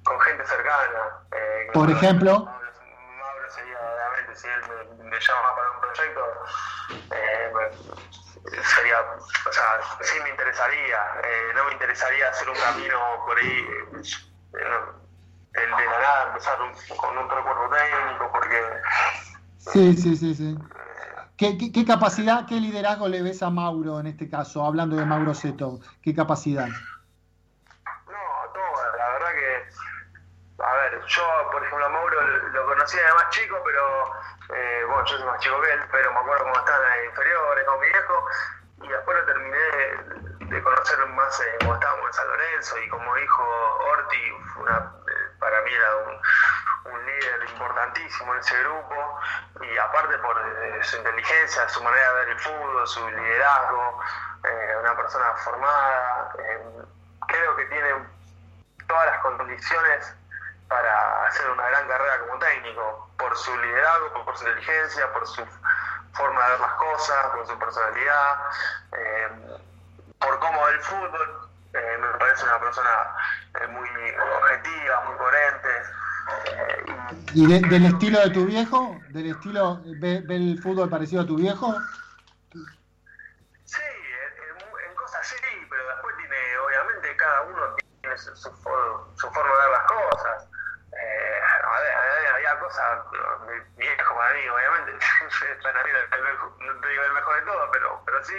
con 0.03 0.19
gente 0.21 0.45
cercana. 0.45 1.19
Eh, 1.31 1.69
Por 1.73 1.89
ejemplo. 1.89 2.45
Mauro, 2.45 3.51
sería, 3.51 3.79
obviamente, 3.79 4.35
si 4.35 4.47
él 4.47 4.61
me, 4.99 5.19
llama 5.19 5.55
para 5.55 5.71
un 5.71 5.81
proyecto, 5.81 6.45
eh, 7.11 7.51
sería, 8.51 8.97
o 9.01 9.51
sea, 9.51 9.63
sí 10.01 10.17
me 10.23 10.29
interesaría, 10.29 10.97
eh, 11.23 11.53
no 11.55 11.65
me 11.65 11.73
interesaría 11.73 12.29
hacer 12.29 12.49
un 12.49 12.55
camino 12.55 12.97
por 13.25 13.37
ahí, 13.37 13.67
eh, 13.93 14.95
el 15.53 15.69
de 15.69 15.85
la 15.85 15.99
nada, 15.99 16.27
empezar 16.27 16.57
con 16.97 17.17
un 17.17 17.29
recuerdo 17.29 17.69
técnico, 17.69 18.31
porque... 18.31 18.61
Sí, 19.57 19.93
sí, 19.95 20.15
sí, 20.15 20.35
sí. 20.35 20.57
¿Qué, 21.37 21.57
qué, 21.57 21.85
capacidad, 21.85 22.45
qué 22.45 22.61
liderazgo 22.61 23.07
le 23.09 23.21
ves 23.21 23.43
a 23.43 23.49
Mauro 23.49 23.99
en 23.99 24.07
este 24.07 24.29
caso, 24.29 24.63
hablando 24.63 24.95
de 24.95 25.05
Mauro 25.05 25.33
Seto? 25.33 25.79
¿Qué 26.01 26.13
capacidad? 26.13 26.67
No, 26.67 28.51
todo, 28.53 28.97
la 28.97 29.09
verdad 29.11 29.31
que, 29.33 30.63
a 30.63 30.73
ver, 30.75 30.94
yo, 31.07 31.49
por 31.51 31.63
ejemplo, 31.63 31.85
a 31.85 31.89
Mauro 31.89 32.21
lo 32.21 32.65
conocía 32.65 33.01
de 33.01 33.29
chico, 33.29 33.61
pero 33.63 34.13
eh, 34.55 34.83
bueno, 34.87 35.05
yo 35.05 35.17
soy 35.17 35.25
más 35.25 35.39
chico 35.39 35.61
que 35.61 35.71
él, 35.71 35.81
pero 35.91 36.11
me 36.13 36.19
acuerdo 36.19 36.43
cómo 36.43 36.57
estaban 36.57 36.99
en 36.99 37.05
inferiores 37.05 37.65
con 37.65 37.79
mi 37.79 37.87
viejo, 37.87 38.27
y 38.81 38.87
después 38.87 39.17
lo 39.17 39.25
terminé 39.25 39.57
de, 39.57 40.63
conocer 40.63 41.05
más 41.07 41.39
eh, 41.41 41.57
estábamos 41.59 42.07
en 42.07 42.13
San 42.13 42.27
Lorenzo, 42.27 42.77
y 42.79 42.89
como 42.89 43.15
dijo 43.15 43.43
Orti, 43.91 44.31
una, 44.57 44.77
eh, 44.77 45.35
para 45.39 45.61
mí 45.61 45.73
era 45.73 45.95
un, 45.97 46.15
líder 47.05 47.49
importantísimo 47.49 48.33
en 48.33 48.39
ese 48.39 48.59
grupo, 48.63 49.19
y 49.61 49.77
aparte 49.77 50.17
por 50.19 50.37
eh, 50.37 50.83
su 50.83 50.97
inteligencia, 50.97 51.67
su 51.69 51.83
manera 51.83 52.09
de 52.09 52.15
ver 52.19 52.29
el 52.29 52.39
fútbol, 52.39 52.87
su 52.87 53.09
liderazgo, 53.09 53.99
una 54.79 54.95
persona 54.95 55.35
formada, 55.37 56.31
creo 57.27 57.55
que 57.55 57.65
tiene 57.65 57.89
todas 58.87 59.05
las 59.07 59.19
condiciones 59.21 60.15
para 60.67 61.27
hacer 61.27 61.49
una 61.49 61.67
gran 61.69 61.87
carrera 61.87 62.19
como 62.21 62.39
técnico, 62.39 63.09
por 63.17 63.37
su 63.37 63.55
liderazgo, 63.57 64.25
por 64.25 64.37
su 64.37 64.47
inteligencia, 64.47 65.11
por 65.13 65.27
su 65.27 65.45
forma 66.13 66.43
de 66.43 66.51
ver 66.51 66.59
las 66.59 66.73
cosas, 66.73 67.25
por 67.27 67.47
su 67.47 67.59
personalidad, 67.59 68.39
eh, 68.97 69.59
por 70.19 70.39
cómo 70.39 70.65
ve 70.65 70.71
el 70.71 70.79
fútbol. 70.81 71.49
Eh, 71.73 71.97
me 71.99 72.07
parece 72.17 72.45
una 72.45 72.59
persona 72.59 73.15
eh, 73.61 73.67
muy 73.67 73.89
objetiva, 73.89 75.03
muy 75.05 75.17
coherente. 75.17 75.69
¿Y 77.33 77.45
del 77.69 77.85
estilo 77.85 78.19
de 78.21 78.29
tu 78.31 78.45
viejo? 78.45 78.97
¿Del 79.09 79.31
estilo, 79.31 79.81
ve, 79.99 80.23
el 80.29 80.59
fútbol 80.63 80.89
parecido 80.89 81.21
a 81.21 81.27
tu 81.27 81.35
viejo? 81.35 81.75
Sí, 83.65 83.81
en, 83.81 84.89
en, 84.89 84.95
cosas 84.95 85.27
sí, 85.27 85.35
pero 85.69 85.87
después 85.87 86.15
tiene, 86.17 86.57
obviamente, 86.65 87.15
cada 87.17 87.41
uno 87.41 87.75
tiene 88.01 88.17
su, 88.17 88.35
su, 88.35 88.49
su 88.49 89.29
forma 89.31 89.51
de 89.51 89.59
ver 89.59 89.69
las 89.71 89.83
cosas 89.83 90.47
cosas, 92.65 93.05
mi, 93.47 93.85
viejo 93.85 94.15
para 94.15 94.33
mí, 94.33 94.49
obviamente, 94.49 94.91
no 96.59 96.81
te 96.81 96.87
digo 96.87 97.03
el 97.03 97.13
mejor 97.13 97.35
de 97.35 97.41
todo, 97.41 97.71
pero, 97.71 98.01
pero 98.05 98.23
sí, 98.23 98.33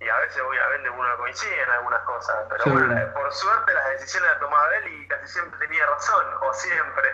y 0.00 0.08
a 0.08 0.16
veces 0.18 0.42
obviamente 0.42 0.90
uno 0.90 1.16
coincide 1.16 1.62
en 1.62 1.70
algunas 1.70 2.00
cosas, 2.02 2.36
pero 2.50 2.64
bueno, 2.72 3.12
por 3.14 3.32
suerte 3.32 3.72
las 3.72 3.90
decisiones 3.90 4.30
las 4.30 4.40
tomaba 4.40 4.76
él 4.76 4.88
y 4.88 5.08
casi 5.08 5.28
siempre 5.28 5.58
tenía 5.66 5.86
razón, 5.86 6.26
o 6.40 6.54
siempre. 6.54 7.08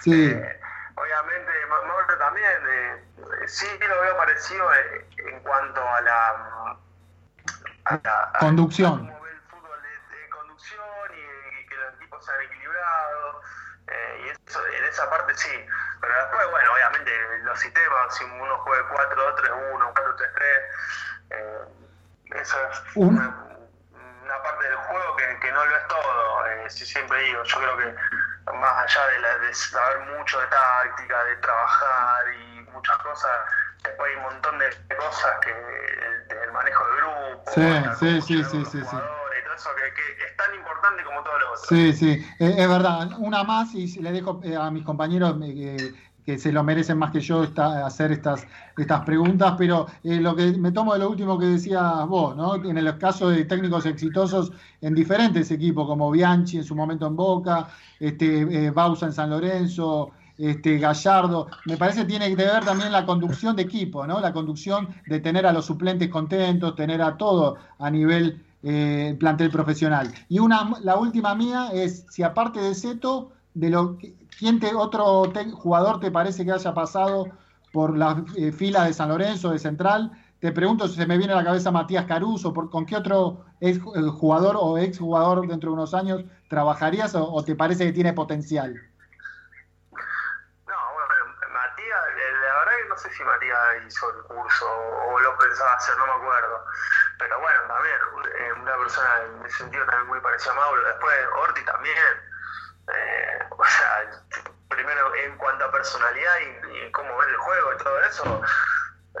Sí. 0.00 0.40
Eh, 1.00 1.02
obviamente, 1.02 1.50
Mauro 1.66 2.18
también, 2.18 2.62
eh, 2.68 3.04
sí 3.46 3.66
lo 3.78 4.00
veo 4.00 4.16
parecido 4.16 4.74
eh, 4.74 5.06
en 5.18 5.40
cuanto 5.40 5.80
a 5.80 6.00
la, 6.02 6.76
a 7.84 8.00
la 8.02 8.32
conducción. 8.38 9.08
A 9.08 9.12
cómo 9.12 9.20
ve 9.22 9.30
el 9.30 9.40
fútbol 9.48 9.82
de, 9.82 10.16
de 10.16 10.28
conducción 10.28 10.84
y, 11.14 11.60
y 11.60 11.66
que 11.66 11.76
los 11.76 11.94
equipos 11.94 12.24
sean. 12.24 12.59
Eh, 13.90 14.24
y 14.24 14.48
eso, 14.50 14.66
en 14.66 14.84
esa 14.84 15.08
parte 15.10 15.34
sí. 15.34 15.66
Pero 16.00 16.14
después, 16.14 16.50
bueno, 16.50 16.72
obviamente 16.72 17.10
los 17.42 17.58
sistemas, 17.60 18.16
si 18.16 18.24
uno 18.24 18.58
juega 18.58 18.88
4-2-3-1, 18.88 19.94
4-3-3, 19.94 20.30
eh, 21.30 21.58
eso 22.36 22.56
es 22.70 22.96
una, 22.96 23.46
parte 24.42 24.64
del 24.64 24.76
juego 24.76 25.16
que, 25.16 25.52
no 25.52 25.66
lo 25.66 25.76
es 25.76 25.86
todo. 25.88 26.46
Eh, 26.46 26.70
siempre 26.70 27.20
digo, 27.20 27.42
yo 27.42 27.58
creo 27.58 27.76
que 27.76 27.94
más 28.52 28.84
allá 28.84 29.06
de, 29.08 29.18
la, 29.20 29.38
de 29.38 29.54
saber 29.54 29.98
mucho 30.16 30.40
de 30.40 30.46
táctica, 30.46 31.24
de 31.24 31.36
trabajar 31.36 32.34
y 32.34 32.60
muchas 32.72 32.96
cosas, 32.98 33.30
después 33.82 34.10
hay 34.10 34.16
un 34.16 34.22
montón 34.22 34.58
de 34.58 34.70
cosas 34.96 35.36
que 35.42 35.50
el, 35.50 36.52
manejo 36.52 36.84
de 36.84 36.96
grupo, 36.96 37.44
sí, 37.52 37.84
sí, 37.98 38.22
sí, 38.22 38.44
sí, 38.44 38.64
sí, 38.64 38.84
sí 38.84 38.96
que, 39.64 40.24
es 40.24 40.36
tan 40.36 40.54
importante 40.54 41.02
como 41.04 41.22
todo 41.22 41.38
lo 41.38 41.52
otro. 41.52 41.64
Sí, 41.68 41.92
sí, 41.92 42.26
es 42.38 42.68
verdad. 42.68 43.10
Una 43.18 43.44
más 43.44 43.74
y 43.74 43.86
le 44.00 44.12
dejo 44.12 44.40
eh, 44.42 44.56
a 44.56 44.70
mis 44.70 44.84
compañeros 44.84 45.36
eh, 45.42 45.94
que 46.24 46.38
se 46.38 46.52
lo 46.52 46.62
merecen 46.62 46.98
más 46.98 47.10
que 47.10 47.20
yo 47.20 47.46
hacer 47.56 48.12
estas, 48.12 48.46
estas 48.76 49.04
preguntas, 49.04 49.54
pero 49.58 49.86
eh, 50.04 50.20
lo 50.20 50.36
que 50.36 50.52
me 50.52 50.72
tomo 50.72 50.92
de 50.92 51.00
lo 51.00 51.10
último 51.10 51.38
que 51.38 51.46
decías 51.46 52.06
vos, 52.06 52.36
¿no? 52.36 52.56
En 52.56 52.76
el 52.78 52.98
caso 52.98 53.30
de 53.30 53.44
técnicos 53.44 53.86
exitosos 53.86 54.52
en 54.80 54.94
diferentes 54.94 55.50
equipos, 55.50 55.86
como 55.86 56.10
Bianchi 56.10 56.58
en 56.58 56.64
su 56.64 56.74
momento 56.74 57.06
en 57.06 57.16
Boca, 57.16 57.68
este, 57.98 58.70
Bausa 58.70 59.06
en 59.06 59.12
San 59.12 59.30
Lorenzo, 59.30 60.12
este, 60.40 60.78
Gallardo, 60.78 61.48
me 61.66 61.76
parece 61.76 62.00
que 62.00 62.06
tiene 62.06 62.28
que 62.28 62.36
ver 62.36 62.64
también 62.64 62.90
la 62.92 63.04
conducción 63.04 63.54
de 63.56 63.62
equipo, 63.62 64.06
¿no? 64.06 64.20
La 64.20 64.32
conducción 64.32 64.88
de 65.06 65.20
tener 65.20 65.46
a 65.46 65.52
los 65.52 65.66
suplentes 65.66 66.08
contentos, 66.08 66.74
tener 66.74 67.02
a 67.02 67.18
todo 67.18 67.58
a 67.78 67.90
nivel 67.90 68.42
eh, 68.62 69.16
plantel 69.18 69.50
profesional. 69.50 70.12
Y 70.28 70.38
una, 70.38 70.72
la 70.82 70.96
última 70.96 71.34
mía 71.34 71.70
es 71.72 72.04
si 72.10 72.22
aparte 72.22 72.60
de 72.60 72.74
Seto, 72.74 73.32
de 73.54 73.70
lo 73.70 73.96
¿quién 74.38 74.60
te, 74.60 74.74
otro 74.74 75.30
jugador 75.54 76.00
te 76.00 76.10
parece 76.10 76.44
que 76.44 76.52
haya 76.52 76.74
pasado 76.74 77.26
por 77.72 77.96
las 77.96 78.18
eh, 78.36 78.52
filas 78.52 78.86
de 78.86 78.94
San 78.94 79.08
Lorenzo, 79.08 79.50
de 79.50 79.58
Central? 79.58 80.12
Te 80.40 80.52
pregunto 80.52 80.88
si 80.88 80.96
se 80.96 81.06
me 81.06 81.18
viene 81.18 81.34
a 81.34 81.36
la 81.36 81.44
cabeza 81.44 81.70
Matías 81.70 82.06
Caruso, 82.06 82.52
por, 82.52 82.70
¿con 82.70 82.86
qué 82.86 82.96
otro 82.96 83.44
ex, 83.60 83.78
eh, 83.78 84.02
jugador 84.18 84.56
o 84.58 84.78
ex 84.78 84.98
jugador 84.98 85.46
dentro 85.46 85.70
de 85.70 85.74
unos 85.74 85.92
años 85.92 86.24
trabajarías 86.48 87.14
o, 87.14 87.44
te 87.44 87.54
parece 87.54 87.84
que 87.84 87.92
tiene 87.92 88.12
potencial? 88.14 88.74
No, 89.92 90.76
Matías, 91.52 92.00
la 92.16 92.58
verdad 92.58 92.72
que 92.82 92.88
no 92.88 92.96
sé 92.96 93.10
si 93.10 93.22
María 93.22 93.56
hizo 93.86 94.06
el 94.16 94.22
curso 94.24 94.66
o 94.66 95.20
lo 95.20 95.38
pensaba 95.38 95.74
hacer, 95.74 95.94
no 95.98 96.06
me 96.06 96.12
acuerdo. 96.12 96.64
Pero 97.20 97.38
bueno, 97.38 97.60
también, 97.68 97.96
eh, 98.38 98.52
una 98.62 98.76
persona 98.78 99.08
en 99.24 99.46
ese 99.46 99.58
sentido 99.58 99.84
también 99.84 100.08
muy 100.08 100.20
parecida 100.20 100.52
a 100.52 100.54
Mauro. 100.54 100.82
Después 100.86 101.14
Orti 101.36 101.64
también. 101.66 101.96
Eh, 102.88 103.38
o 103.50 103.64
sea, 103.64 104.10
primero 104.68 105.14
en 105.14 105.36
cuanto 105.36 105.66
a 105.66 105.70
personalidad 105.70 106.34
y, 106.40 106.90
cómo 106.92 107.16
ver 107.18 107.28
el 107.28 107.36
juego 107.36 107.74
y 107.74 107.76
todo 107.76 108.00
eso, 108.00 108.42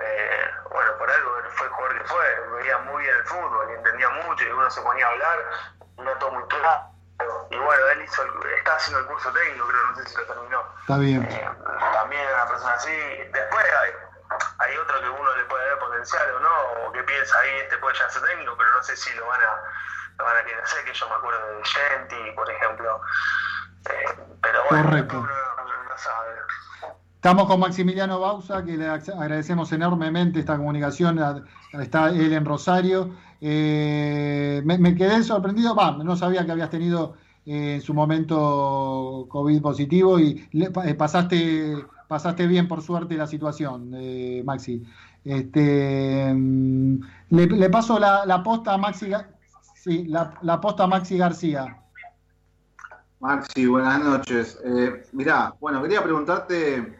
eh, 0.00 0.50
bueno, 0.72 0.96
por 0.96 1.10
algo 1.10 1.30
fue 1.50 1.66
el 1.66 1.72
jugador 1.72 1.98
que 1.98 2.08
fue, 2.08 2.40
veía 2.56 2.78
muy 2.78 3.02
bien 3.02 3.16
el 3.16 3.24
fútbol 3.24 3.70
y 3.70 3.74
entendía 3.74 4.08
mucho 4.08 4.44
y 4.44 4.50
uno 4.50 4.70
se 4.70 4.80
ponía 4.80 5.06
a 5.06 5.10
hablar, 5.10 5.38
no 5.98 6.12
todo 6.18 6.32
muy 6.32 6.48
claro. 6.48 6.86
Y 7.50 7.58
bueno, 7.58 7.86
él 7.88 8.02
hizo 8.02 8.22
está 8.56 8.76
haciendo 8.76 9.00
el 9.00 9.06
curso 9.06 9.30
técnico, 9.32 9.66
creo, 9.68 9.82
no 9.82 9.96
sé 9.96 10.06
si 10.06 10.16
lo 10.16 10.24
terminó. 10.24 10.64
Está 10.80 10.96
bien. 10.96 11.22
Eh, 11.30 11.50
también 11.92 12.26
una 12.32 12.48
persona 12.48 12.72
así. 12.72 12.96
Después 13.30 13.66
hay, 14.58 14.76
otro 14.76 15.00
que 15.00 15.08
uno 15.08 15.36
le 15.36 15.44
puede 15.44 15.64
ver 15.68 15.78
potencial 15.78 16.22
o 16.36 16.40
no, 16.40 16.88
o 16.88 16.92
que 16.92 17.02
piensa 17.02 17.38
ahí, 17.38 17.50
este 17.62 17.78
puede 17.78 17.96
ya 17.98 18.08
ser 18.10 18.22
técnico, 18.22 18.54
pero 18.56 18.70
no 18.76 18.82
sé 18.82 18.96
si 18.96 19.14
lo 19.16 19.26
van 19.26 19.40
a, 19.40 19.52
lo 20.18 20.24
van 20.24 20.36
a 20.36 20.44
querer 20.44 20.62
hacer, 20.62 20.84
que 20.84 20.92
yo 20.94 21.08
me 21.08 21.14
acuerdo 21.14 21.40
de 21.46 21.64
Genti, 21.64 22.30
por 22.36 22.50
ejemplo. 22.50 23.00
Eh, 23.90 24.04
pero 24.42 24.58
bueno, 24.70 24.84
Correcto. 24.84 25.18
uno 25.18 25.28
no, 25.28 25.84
no 25.88 25.98
sabe. 25.98 26.30
Estamos 27.16 27.46
con 27.46 27.60
Maximiliano 27.60 28.18
Bausa, 28.20 28.64
que 28.64 28.76
le 28.78 28.88
ag- 28.88 29.12
agradecemos 29.20 29.70
enormemente 29.72 30.40
esta 30.40 30.56
comunicación. 30.56 31.18
Está 31.72 32.08
él 32.08 32.32
en 32.32 32.44
Rosario. 32.46 33.14
Eh, 33.42 34.62
me, 34.64 34.78
me 34.78 34.94
quedé 34.94 35.22
sorprendido, 35.22 35.74
no 35.74 36.16
sabía 36.16 36.46
que 36.46 36.52
habías 36.52 36.70
tenido 36.70 37.14
eh, 37.46 37.74
en 37.74 37.82
su 37.82 37.92
momento 37.94 39.26
COVID 39.28 39.60
positivo 39.62 40.18
y 40.18 40.48
le- 40.52 40.70
pa- 40.70 40.84
pasaste, 40.96 41.76
pasaste 42.10 42.48
bien, 42.48 42.66
por 42.66 42.82
suerte, 42.82 43.14
la 43.14 43.28
situación, 43.28 43.92
eh, 43.94 44.42
Maxi. 44.44 44.82
Este, 45.24 46.34
mm, 46.34 47.00
le, 47.28 47.46
le 47.46 47.70
paso 47.70 48.00
la, 48.00 48.26
la 48.26 48.42
posta 48.42 48.74
a 48.74 48.78
Maxi, 48.78 49.12
sí, 49.76 50.06
la, 50.06 50.34
la 50.42 50.60
posta 50.60 50.82
a 50.82 50.86
Maxi 50.88 51.16
García. 51.16 51.80
Maxi, 53.20 53.64
buenas 53.64 54.02
noches. 54.02 54.58
Eh, 54.64 55.04
mirá, 55.12 55.54
bueno, 55.60 55.80
quería 55.82 56.02
preguntarte 56.02 56.98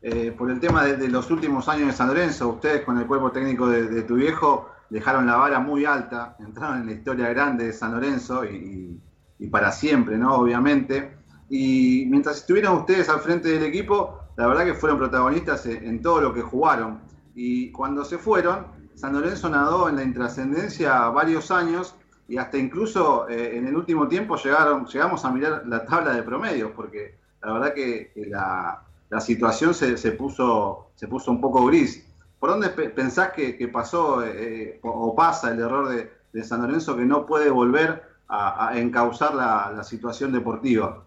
eh, 0.00 0.32
por 0.32 0.50
el 0.50 0.58
tema 0.58 0.84
de, 0.84 1.06
los 1.08 1.30
últimos 1.30 1.68
años 1.68 1.88
de 1.88 1.92
San 1.92 2.08
Lorenzo. 2.08 2.48
Ustedes 2.48 2.80
con 2.80 2.96
el 2.96 3.06
cuerpo 3.06 3.30
técnico 3.30 3.68
de, 3.68 3.86
de 3.88 4.02
tu 4.04 4.14
viejo 4.14 4.70
dejaron 4.88 5.26
la 5.26 5.36
vara 5.36 5.60
muy 5.60 5.84
alta, 5.84 6.34
entraron 6.38 6.80
en 6.80 6.86
la 6.86 6.92
historia 6.92 7.28
grande 7.28 7.66
de 7.66 7.72
San 7.74 7.92
Lorenzo 7.92 8.46
y, 8.46 8.98
y 9.38 9.48
para 9.48 9.70
siempre, 9.70 10.16
¿no? 10.16 10.34
Obviamente. 10.36 11.14
Y 11.50 12.06
mientras 12.08 12.38
estuvieron 12.38 12.78
ustedes 12.78 13.10
al 13.10 13.20
frente 13.20 13.50
del 13.50 13.62
equipo, 13.64 14.22
la 14.36 14.46
verdad 14.46 14.64
que 14.64 14.74
fueron 14.74 14.98
protagonistas 14.98 15.66
en, 15.66 16.02
todo 16.02 16.20
lo 16.20 16.34
que 16.34 16.42
jugaron. 16.42 17.00
Y 17.34 17.72
cuando 17.72 18.04
se 18.04 18.18
fueron, 18.18 18.66
San 18.94 19.14
Lorenzo 19.14 19.48
nadó 19.48 19.88
en 19.88 19.96
la 19.96 20.02
intrascendencia 20.02 21.08
varios 21.08 21.50
años 21.50 21.94
y 22.28 22.38
hasta 22.38 22.58
incluso 22.58 23.28
eh, 23.28 23.56
en 23.56 23.66
el 23.66 23.76
último 23.76 24.08
tiempo 24.08 24.36
llegaron, 24.36 24.86
llegamos 24.86 25.24
a 25.24 25.30
mirar 25.30 25.62
la 25.66 25.84
tabla 25.84 26.12
de 26.12 26.22
promedios, 26.22 26.72
porque 26.74 27.18
la 27.42 27.52
verdad 27.52 27.74
que, 27.74 28.12
la, 28.28 28.82
la 29.08 29.20
situación 29.20 29.72
se, 29.74 29.96
se 29.96 30.12
puso, 30.12 30.90
se 30.96 31.08
puso 31.08 31.30
un 31.30 31.40
poco 31.40 31.64
gris. 31.66 32.06
¿Por 32.38 32.50
dónde 32.50 32.68
pe- 32.70 32.90
pensás 32.90 33.32
que, 33.32 33.70
pasó 33.72 34.22
eh, 34.24 34.80
o, 34.82 35.14
pasa 35.14 35.50
el 35.50 35.60
error 35.60 35.88
de, 35.88 36.44
San 36.44 36.60
Lorenzo 36.60 36.94
que 36.94 37.06
no 37.06 37.24
puede 37.24 37.48
volver 37.48 38.02
a, 38.28 38.68
a 38.68 38.78
encauzar 38.78 39.34
la 39.34 39.82
situación 39.84 40.32
deportiva? 40.32 41.02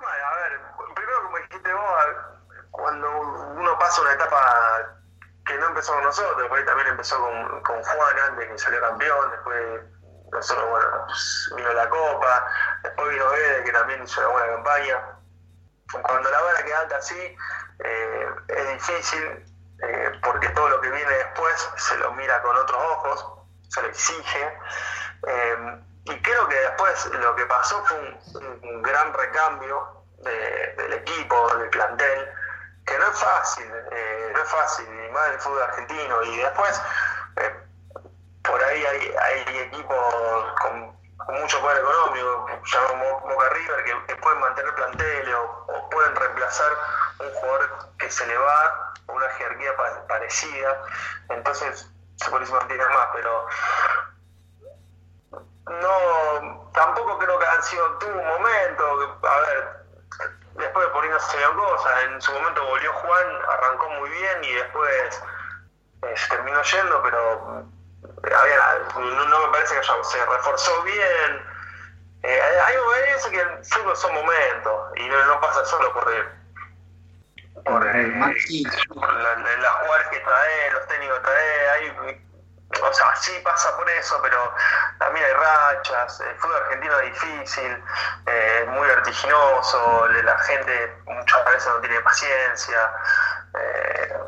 Bueno, 0.00 0.24
a 0.26 0.36
ver, 0.36 0.60
primero 0.94 1.18
como 1.24 1.36
dijiste 1.38 1.72
vos, 1.72 1.82
a- 1.82 2.34
cuando 2.70 3.06
uno 3.56 3.73
pasa 3.84 4.00
una 4.00 4.12
etapa 4.14 4.96
que 5.44 5.54
no 5.58 5.66
empezó 5.66 5.92
con 5.92 6.04
nosotros, 6.04 6.38
después 6.38 6.64
también 6.64 6.88
empezó 6.88 7.18
con, 7.20 7.62
con 7.62 7.82
Juan 7.82 8.18
antes 8.30 8.48
que 8.48 8.58
salió 8.58 8.80
campeón, 8.80 9.30
después 9.30 9.82
nosotros, 10.32 10.70
bueno, 10.70 11.06
vino 11.56 11.72
la 11.74 11.88
Copa, 11.90 12.46
después 12.82 13.10
vino 13.10 13.30
Ede 13.34 13.64
que 13.64 13.72
también 13.72 14.02
hizo 14.02 14.20
una 14.22 14.30
buena 14.30 14.52
campaña. 14.54 15.04
Cuando 16.02 16.30
la 16.30 16.40
vara 16.40 16.62
queda 16.64 16.80
alta 16.80 16.96
así, 16.96 17.36
eh, 17.78 18.28
es 18.48 18.68
difícil 18.72 19.44
eh, 19.82 20.12
porque 20.22 20.48
todo 20.48 20.68
lo 20.70 20.80
que 20.80 20.90
viene 20.90 21.12
después 21.12 21.68
se 21.76 21.96
lo 21.98 22.10
mira 22.12 22.40
con 22.40 22.56
otros 22.56 22.82
ojos, 22.82 23.26
se 23.68 23.82
lo 23.82 23.88
exige. 23.88 24.58
Eh, 25.26 25.82
y 26.06 26.22
creo 26.22 26.48
que 26.48 26.56
después 26.56 27.04
lo 27.12 27.36
que 27.36 27.44
pasó 27.46 27.84
fue 27.84 27.98
un, 27.98 28.60
un 28.62 28.82
gran 28.82 29.12
recambio 29.12 30.04
de- 30.22 30.74
del 30.78 30.92
equipo, 30.94 31.54
del 31.58 31.68
plantel, 31.68 32.28
que 32.86 32.98
no 32.98 33.06
es 33.06 33.18
fácil, 33.18 33.70
eh, 33.92 34.30
no 34.34 34.42
es 34.42 34.48
fácil, 34.48 34.86
y 34.86 35.12
más 35.12 35.30
del 35.30 35.40
fútbol 35.40 35.62
argentino. 35.62 36.22
Y 36.22 36.36
después, 36.38 36.82
eh, 37.36 37.54
por 38.42 38.62
ahí 38.62 38.84
hay, 38.84 39.14
hay 39.20 39.58
equipos 39.58 40.14
con, 40.60 40.94
mucho 41.28 41.58
poder 41.60 41.78
económico, 41.78 42.48
llamamos 42.64 43.22
Boca 43.22 43.48
River, 43.50 44.04
que, 44.06 44.16
pueden 44.16 44.40
mantener 44.40 44.74
planteles 44.74 45.34
o, 45.34 45.88
pueden 45.90 46.14
reemplazar 46.16 46.70
un 47.20 47.30
jugador 47.32 47.70
que 47.98 48.10
se 48.10 48.26
le 48.26 48.36
va 48.36 48.92
o 49.06 49.12
una 49.14 49.28
jerarquía 49.30 49.74
pa- 49.76 50.06
parecida. 50.06 50.82
Entonces, 51.30 51.88
se 52.16 52.30
por 52.30 52.42
eso 52.42 52.52
mantiene 52.54 52.84
más, 52.86 53.08
pero 53.14 53.46
no 55.66 56.70
tampoco 56.74 57.18
creo 57.18 57.38
que 57.38 57.46
han 57.46 57.62
sido 57.62 57.98
un 58.06 58.26
momento 58.26 59.18
a 59.22 59.40
ver 59.40 59.83
después 60.56 60.86
por 60.88 61.04
ahí 61.04 61.10
no 61.10 61.20
cosas 61.54 62.04
en 62.04 62.20
su 62.22 62.32
momento 62.32 62.64
volvió 62.66 62.92
Juan 62.92 63.26
arrancó 63.50 63.88
muy 63.90 64.10
bien 64.10 64.44
y 64.44 64.52
después 64.54 65.22
eh, 66.02 66.14
se 66.16 66.28
terminó 66.28 66.62
yendo 66.62 67.02
pero 67.02 67.64
eh, 68.24 68.34
había- 68.34 68.88
no, 68.94 69.24
no 69.26 69.46
me 69.46 69.52
parece 69.52 69.74
que 69.74 69.80
haya- 69.80 70.04
se 70.04 70.26
reforzó 70.26 70.82
bien. 70.82 71.46
Eh, 72.22 72.40
hay 72.66 72.76
eso 73.16 73.30
que 73.30 73.40
el 73.40 73.64
fútbol 73.66 73.96
son 73.96 74.14
momentos 74.14 74.92
y 74.96 75.08
no, 75.08 75.24
no 75.26 75.40
pasa 75.40 75.64
solo 75.66 75.92
por 75.92 76.10
el- 76.12 76.28
por, 77.64 77.86
Maxi, 78.16 78.64
por 78.94 79.12
la- 79.12 79.36
la- 79.36 79.56
las 79.58 79.72
jugadores 79.72 80.08
que 80.08 80.20
trae, 80.20 80.70
los 80.72 80.86
técnicos 80.86 81.18
que 81.18 81.24
trae, 81.24 81.68
hay, 81.70 82.23
o 82.82 82.92
sea, 82.92 83.14
sí 83.16 83.32
pasa 83.44 83.76
por 83.76 83.88
eso, 83.90 84.18
pero 84.22 84.52
también 84.98 85.24
hay 85.26 85.32
rachas, 85.32 86.20
el 86.20 86.36
fútbol 86.36 86.62
argentino 86.62 86.98
es 87.00 87.12
difícil, 87.12 87.84
eh, 88.26 88.66
muy 88.68 88.86
vertiginoso, 88.86 90.08
la 90.08 90.38
gente 90.40 90.96
muchas 91.06 91.44
veces 91.46 91.66
no 91.66 91.80
tiene 91.80 92.00
paciencia, 92.00 92.90
eh, 93.58 94.18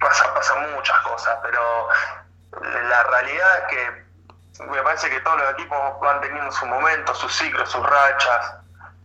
pasa, 0.00 0.34
pasan 0.34 0.72
muchas 0.74 0.98
cosas, 1.00 1.38
pero 1.42 1.88
la 2.88 3.02
realidad 3.04 3.58
es 3.58 3.64
que 3.76 4.02
me 4.64 4.82
parece 4.82 5.10
que 5.10 5.20
todos 5.20 5.38
los 5.38 5.50
equipos 5.52 6.00
van 6.00 6.20
teniendo 6.20 6.52
su 6.52 6.66
momento, 6.66 7.14
sus 7.14 7.34
ciclos, 7.34 7.70
sus 7.70 7.84
rachas, 7.84 8.54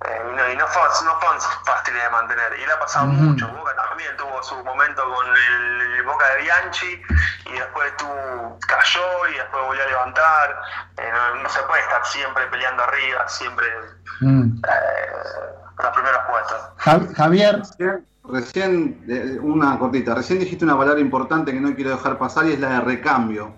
eh, 0.06 0.22
y 0.32 0.36
no, 0.36 0.50
y 0.52 0.56
no, 0.56 0.68
fue, 0.68 0.82
no 1.06 1.20
fueron 1.20 1.42
fáciles 1.66 2.04
de 2.04 2.10
mantener. 2.10 2.54
Y 2.62 2.66
le 2.66 2.72
ha 2.72 2.80
pasado 2.80 3.08
mucho. 3.08 3.48
Boca 3.48 3.76
también 3.90 4.16
tuvo 4.18 4.42
su 4.44 4.56
momento 4.64 5.04
con 5.04 5.26
el, 5.28 5.82
el 5.98 6.04
Boca 6.04 6.26
de 6.36 6.42
Bianchi 6.44 7.02
y 7.48 7.52
después 7.54 7.96
tuvo, 7.98 8.60
cayó 8.68 9.28
y 9.32 9.38
después 9.38 9.64
volvió 9.66 9.84
a 9.84 9.88
levantar. 9.88 10.62
Eh, 10.98 11.10
no, 11.12 11.42
no 11.44 11.50
se 11.50 11.62
puede 11.64 11.82
estar 11.82 12.06
siempre 12.06 12.46
peleando 12.48 12.84
arriba, 12.84 13.28
siempre 13.28 13.66
Mm. 14.22 14.62
eh, 14.64 15.12
los 15.84 15.92
primeros 15.94 16.22
puestos. 16.30 16.58
Ja- 16.78 17.14
Javier, 17.16 17.58
Recién, 17.60 18.08
recién, 18.24 19.06
eh, 19.08 19.38
una 19.42 19.78
cortita, 19.78 20.16
recién 20.16 20.40
dijiste 20.40 20.66
una 20.66 20.78
palabra 20.78 21.00
importante 21.00 21.52
que 21.52 21.60
no 21.60 21.76
quiero 21.76 21.92
dejar 21.92 22.18
pasar 22.18 22.46
y 22.48 22.54
es 22.54 22.60
la 22.60 22.70
de 22.70 22.82
recambio. 22.82 23.54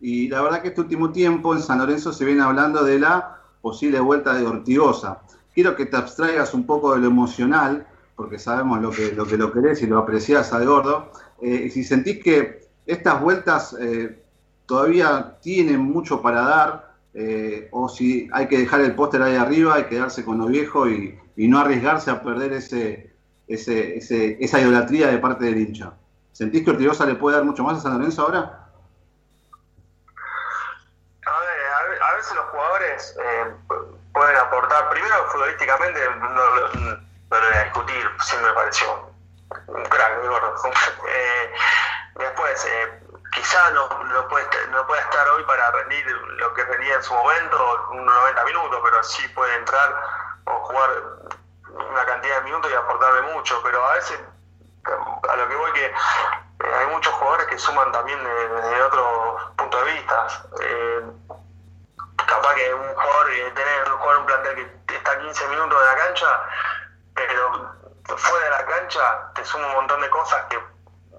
Y 0.00 0.28
la 0.28 0.42
verdad 0.42 0.60
que 0.62 0.68
este 0.68 0.80
último 0.82 1.10
tiempo 1.12 1.54
en 1.54 1.62
San 1.62 1.78
Lorenzo 1.78 2.12
se 2.12 2.24
viene 2.24 2.42
hablando 2.44 2.84
de 2.84 2.98
la 2.98 3.38
posible 3.60 3.98
vuelta 4.00 4.34
de 4.34 4.46
Ortigosa. 4.46 5.18
Quiero 5.54 5.76
que 5.76 5.86
te 5.86 5.96
abstraigas 5.96 6.52
un 6.54 6.66
poco 6.66 6.94
de 6.94 7.00
lo 7.00 7.06
emocional, 7.06 7.86
porque 8.16 8.38
sabemos 8.38 8.80
lo 8.80 8.90
que 8.90 9.12
lo, 9.12 9.26
que 9.26 9.36
lo 9.36 9.52
querés 9.52 9.82
y 9.82 9.86
lo 9.86 9.98
apreciás 9.98 10.52
al 10.52 10.66
gordo. 10.66 11.12
Eh, 11.40 11.64
y 11.66 11.70
si 11.70 11.84
sentís 11.84 12.22
que 12.22 12.68
estas 12.86 13.20
vueltas 13.20 13.74
eh, 13.80 14.22
todavía 14.66 15.36
tienen 15.40 15.80
mucho 15.80 16.20
para 16.22 16.42
dar, 16.42 16.94
eh, 17.14 17.68
o 17.70 17.88
si 17.88 18.28
hay 18.32 18.48
que 18.48 18.58
dejar 18.58 18.80
el 18.80 18.94
póster 18.94 19.22
ahí 19.22 19.36
arriba 19.36 19.78
y 19.78 19.84
quedarse 19.84 20.24
con 20.24 20.38
lo 20.38 20.46
viejo 20.46 20.88
y, 20.88 21.18
no 21.36 21.58
arriesgarse 21.58 22.10
a 22.10 22.22
perder 22.22 22.52
ese, 22.52 23.12
ese, 23.48 23.96
esa 24.44 24.60
idolatría 24.60 25.08
de 25.08 25.18
parte 25.18 25.44
del 25.46 25.58
hincha. 25.58 25.92
¿Sentís 26.32 26.64
que 26.64 26.70
Ortigosa 26.70 27.06
le 27.06 27.14
puede 27.16 27.36
dar 27.36 27.44
mucho 27.44 27.62
más 27.64 27.78
a 27.78 27.80
San 27.82 27.98
Lorenzo 27.98 28.22
ahora? 28.22 28.68
A 31.26 31.40
ver, 31.40 32.02
a 32.02 32.08
a 32.10 32.16
veces 32.16 32.34
los 32.34 32.44
jugadores 32.46 33.16
eh, 33.18 33.54
pu- 33.68 33.84
pueden 34.12 34.36
aportar, 34.36 34.90
primero 34.90 35.13
futbolísticamente, 35.30 36.10
no, 36.16 36.28
lo- 36.56 36.98
voy 37.28 37.38
a 37.54 37.64
discutir, 37.64 38.10
siempre 38.20 38.48
me 38.50 38.54
pareció 38.54 39.10
un 39.66 39.84
crack, 39.84 40.18
muy 40.18 40.28
gordo. 40.28 40.54
Después, 42.16 42.64
eh, 42.66 43.00
quizá 43.32 43.70
no, 43.70 43.88
no, 44.04 44.28
puede, 44.28 44.46
no 44.70 44.86
puede 44.86 45.00
estar 45.02 45.28
hoy 45.30 45.42
para 45.44 45.70
rendir 45.72 46.06
lo 46.10 46.54
que 46.54 46.64
rendía 46.64 46.94
en 46.94 47.02
su 47.02 47.12
momento, 47.14 47.86
unos 47.90 48.14
90 48.14 48.44
minutos, 48.44 48.80
pero 48.84 49.02
sí 49.02 49.26
puede 49.28 49.54
entrar 49.56 49.94
o 50.46 50.52
jugar 50.60 50.90
una 51.70 52.04
cantidad 52.06 52.36
de 52.38 52.42
minutos 52.44 52.70
y 52.70 52.74
aportarme 52.74 53.32
mucho, 53.32 53.60
pero 53.64 53.84
a 53.84 53.94
veces, 53.94 54.20
a 55.28 55.36
lo 55.36 55.48
que 55.48 55.56
voy 55.56 55.72
que 55.72 55.86
eh, 55.86 56.74
hay 56.78 56.86
muchos 56.86 57.12
jugadores 57.14 57.46
que 57.46 57.58
suman 57.58 57.90
también 57.92 58.18
desde 58.22 58.82
otro 58.82 59.52
punto 59.56 59.84
de 59.84 59.92
vista. 59.92 60.26
Eh, 60.60 61.02
capaz 62.16 62.54
que 62.54 62.74
un 62.74 62.94
jugador, 62.94 63.30
eh, 63.30 63.50
tener 63.54 63.92
un 63.92 63.98
jugador 63.98 64.18
un 64.20 64.26
plantel 64.26 64.82
que 64.86 64.96
está 64.96 65.18
15 65.18 65.48
minutos 65.48 65.80
en 65.80 65.86
la 65.86 66.04
cancha, 66.04 66.42
pero 67.14 67.74
fuera 68.16 68.44
de 68.44 68.50
la 68.50 68.66
cancha 68.66 69.32
te 69.34 69.44
suma 69.44 69.66
un 69.66 69.74
montón 69.74 70.00
de 70.00 70.10
cosas 70.10 70.44
que, 70.48 70.58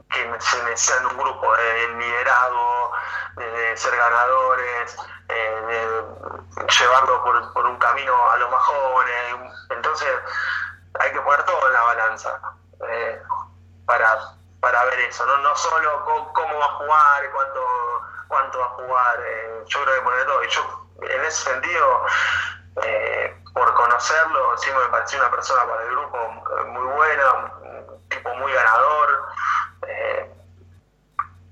que 0.09 0.41
se 0.41 0.63
necesitan 0.63 1.05
en 1.05 1.11
un 1.11 1.17
grupo, 1.17 1.55
de 1.55 1.87
liderazgo, 1.89 2.91
de 3.35 3.77
ser 3.77 3.95
ganadores, 3.95 4.97
de 5.27 6.03
llevarlo 6.79 7.23
por, 7.23 7.53
por 7.53 7.65
un 7.65 7.77
camino 7.77 8.31
a 8.31 8.37
los 8.37 8.51
más 8.51 8.63
jóvenes. 8.63 9.53
Entonces 9.69 10.09
hay 10.99 11.11
que 11.11 11.21
poner 11.21 11.43
todo 11.43 11.67
en 11.67 11.73
la 11.73 11.81
balanza 11.81 12.39
para 13.85 14.35
para 14.65 14.83
ver 14.85 14.99
eso, 15.01 15.23
no, 15.27 15.37
no 15.37 15.55
solo 15.55 16.03
cómo, 16.33 16.57
va 16.57 16.65
a 16.65 16.69
jugar, 16.69 17.31
cuánto, 17.31 17.61
cuánto 18.27 18.57
va 18.57 18.65
a 18.65 18.69
jugar, 18.69 19.19
eh, 19.23 19.63
yo 19.67 19.83
creo 19.83 19.95
que 19.95 20.01
poner 20.01 20.25
todo. 20.25 20.43
Y 20.43 20.49
yo, 20.49 20.84
en 21.01 21.25
ese 21.25 21.51
sentido, 21.51 22.01
eh, 22.83 23.35
por 23.53 23.73
conocerlo, 23.73 24.57
sí 24.57 24.69
me 24.71 24.89
pareció 24.89 25.19
una 25.19 25.31
persona 25.31 25.63
para 25.65 25.83
el 25.83 25.91
grupo 25.91 26.17
eh, 26.17 26.63
muy 26.65 26.85
buena, 26.85 27.33
un 27.33 28.09
tipo 28.09 28.35
muy 28.35 28.51
ganador, 28.51 29.25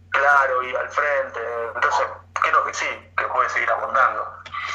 claro 0.09 0.63
y 0.63 0.75
al 0.75 0.89
frente. 0.89 1.39
Entonces, 1.75 2.05
creo 2.33 2.65
que 2.65 2.73
sí, 2.73 2.85
que 3.17 3.25
puede 3.25 3.49
seguir 3.49 3.69
aportando. 3.69 4.23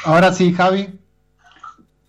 Ahora 0.05 0.31
sí, 0.31 0.53
Javi. 0.53 0.99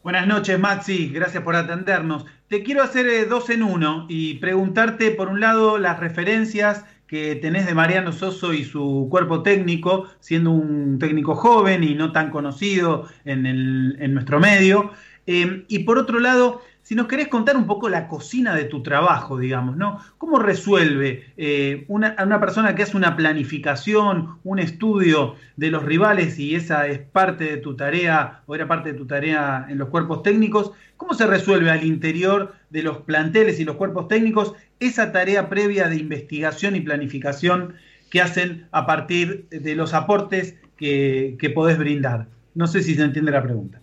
Buenas 0.02 0.26
noches, 0.26 0.58
Maxi. 0.58 1.10
Gracias 1.12 1.42
por 1.42 1.54
atendernos. 1.56 2.24
Te 2.48 2.62
quiero 2.62 2.82
hacer 2.82 3.06
eh, 3.06 3.26
dos 3.26 3.50
en 3.50 3.62
uno 3.62 4.06
y 4.08 4.38
preguntarte, 4.38 5.10
por 5.10 5.28
un 5.28 5.40
lado, 5.40 5.78
las 5.78 6.00
referencias 6.00 6.84
que 7.10 7.34
tenés 7.34 7.66
de 7.66 7.74
Mariano 7.74 8.12
Soso 8.12 8.54
y 8.54 8.62
su 8.62 9.08
cuerpo 9.10 9.42
técnico, 9.42 10.06
siendo 10.20 10.52
un 10.52 11.00
técnico 11.00 11.34
joven 11.34 11.82
y 11.82 11.96
no 11.96 12.12
tan 12.12 12.30
conocido 12.30 13.08
en, 13.24 13.46
en 13.46 14.14
nuestro 14.14 14.38
medio. 14.38 14.92
Eh, 15.26 15.64
y 15.66 15.80
por 15.80 15.98
otro 15.98 16.20
lado, 16.20 16.62
si 16.82 16.94
nos 16.94 17.08
querés 17.08 17.26
contar 17.26 17.56
un 17.56 17.66
poco 17.66 17.88
la 17.88 18.06
cocina 18.06 18.54
de 18.54 18.64
tu 18.64 18.84
trabajo, 18.84 19.38
digamos, 19.38 19.76
¿no? 19.76 19.98
¿Cómo 20.18 20.38
resuelve 20.38 21.32
eh, 21.36 21.84
una, 21.88 22.14
una, 22.24 22.38
persona 22.38 22.76
que 22.76 22.84
hace 22.84 22.96
una 22.96 23.16
planificación, 23.16 24.38
un 24.44 24.60
estudio 24.60 25.34
de 25.56 25.72
los 25.72 25.84
rivales 25.84 26.38
y 26.38 26.54
esa 26.54 26.86
es 26.86 27.00
parte 27.00 27.44
de 27.44 27.56
tu 27.56 27.74
tarea 27.74 28.42
o 28.46 28.54
era 28.54 28.68
parte 28.68 28.92
de 28.92 28.98
tu 28.98 29.06
tarea 29.06 29.66
en 29.68 29.78
los 29.78 29.88
cuerpos 29.88 30.22
técnicos? 30.22 30.70
¿Cómo 30.96 31.14
se 31.14 31.26
resuelve 31.26 31.70
al 31.72 31.84
interior 31.84 32.54
de 32.70 32.82
los 32.82 32.98
planteles 32.98 33.60
y 33.60 33.64
los 33.64 33.76
cuerpos 33.76 34.08
técnicos 34.08 34.54
esa 34.78 35.12
tarea 35.12 35.48
previa 35.48 35.88
de 35.88 35.96
investigación 35.96 36.76
y 36.76 36.80
planificación 36.80 37.76
que 38.10 38.20
hacen 38.20 38.68
a 38.72 38.86
partir 38.86 39.48
de 39.50 39.74
los 39.74 39.94
aportes 39.94 40.54
que, 40.76 41.36
que 41.38 41.50
podés 41.50 41.78
brindar? 41.78 42.26
No 42.54 42.66
sé 42.66 42.82
si 42.82 42.94
se 42.94 43.02
entiende 43.02 43.30
la 43.30 43.42
pregunta. 43.42 43.80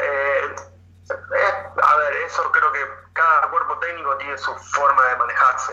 Eh, 0.00 1.54
a 1.82 1.96
ver, 1.96 2.12
eso 2.26 2.50
creo 2.52 2.72
que 2.72 2.80
cada 3.12 3.50
cuerpo 3.50 3.78
técnico 3.78 4.16
tiene 4.18 4.36
su 4.38 4.54
forma 4.54 5.06
de 5.08 5.16
manejarse 5.16 5.72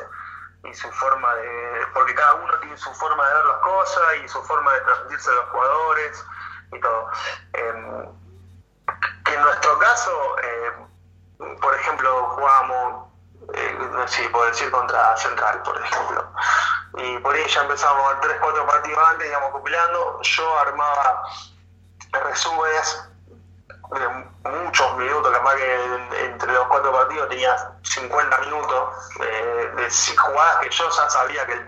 y 0.64 0.74
su 0.74 0.90
forma 0.92 1.36
de. 1.36 1.88
porque 1.94 2.16
cada 2.16 2.36
uno 2.36 2.60
tiene 2.60 2.78
su 2.78 2.94
forma 2.94 3.28
de 3.28 3.34
ver 3.36 3.46
las 3.46 3.58
cosas 3.58 4.04
y 4.24 4.28
su 4.28 4.42
forma 4.44 4.74
de 4.74 4.82
transmitirse 4.82 5.30
a 5.30 5.36
los 5.36 5.50
jugadores 5.50 6.26
y 6.72 6.80
todo. 6.80 7.10
Em, 7.54 8.25
en 9.34 9.42
nuestro 9.42 9.78
caso, 9.80 10.36
em, 10.44 11.58
por 11.60 11.76
ejemplo, 11.76 12.30
jugamos, 12.36 13.08
eh, 13.54 13.78
no 13.92 14.08
sé 14.08 14.30
puedo 14.30 14.46
decir, 14.48 14.70
contra 14.72 15.18
Central, 15.18 15.62
por 15.64 15.80
ejemplo. 15.80 16.32
Y 16.98 17.18
por 17.20 17.36
ahí 17.36 17.48
ya 17.48 17.62
empezamos 17.62 18.22
3-4 18.22 18.66
partidos 18.66 19.00
antes, 19.10 19.28
íbamos 19.28 19.52
compilando. 19.52 20.20
Yo 20.22 20.60
armaba 20.60 21.24
resúmenes 22.12 23.10
muchos 24.44 24.98
minutos, 24.98 25.32
capaz 25.32 25.56
que 25.56 26.26
entre 26.26 26.52
los 26.52 26.68
cuatro 26.68 26.92
partidos 26.92 27.30
tenía 27.30 27.56
50 27.84 28.38
minutos 28.40 28.90
eh, 29.22 29.72
de 29.76 30.18
jugadas 30.18 30.58
que 30.62 30.70
yo 30.70 30.90
ya 30.90 31.10
sabía 31.10 31.46
que, 31.46 31.66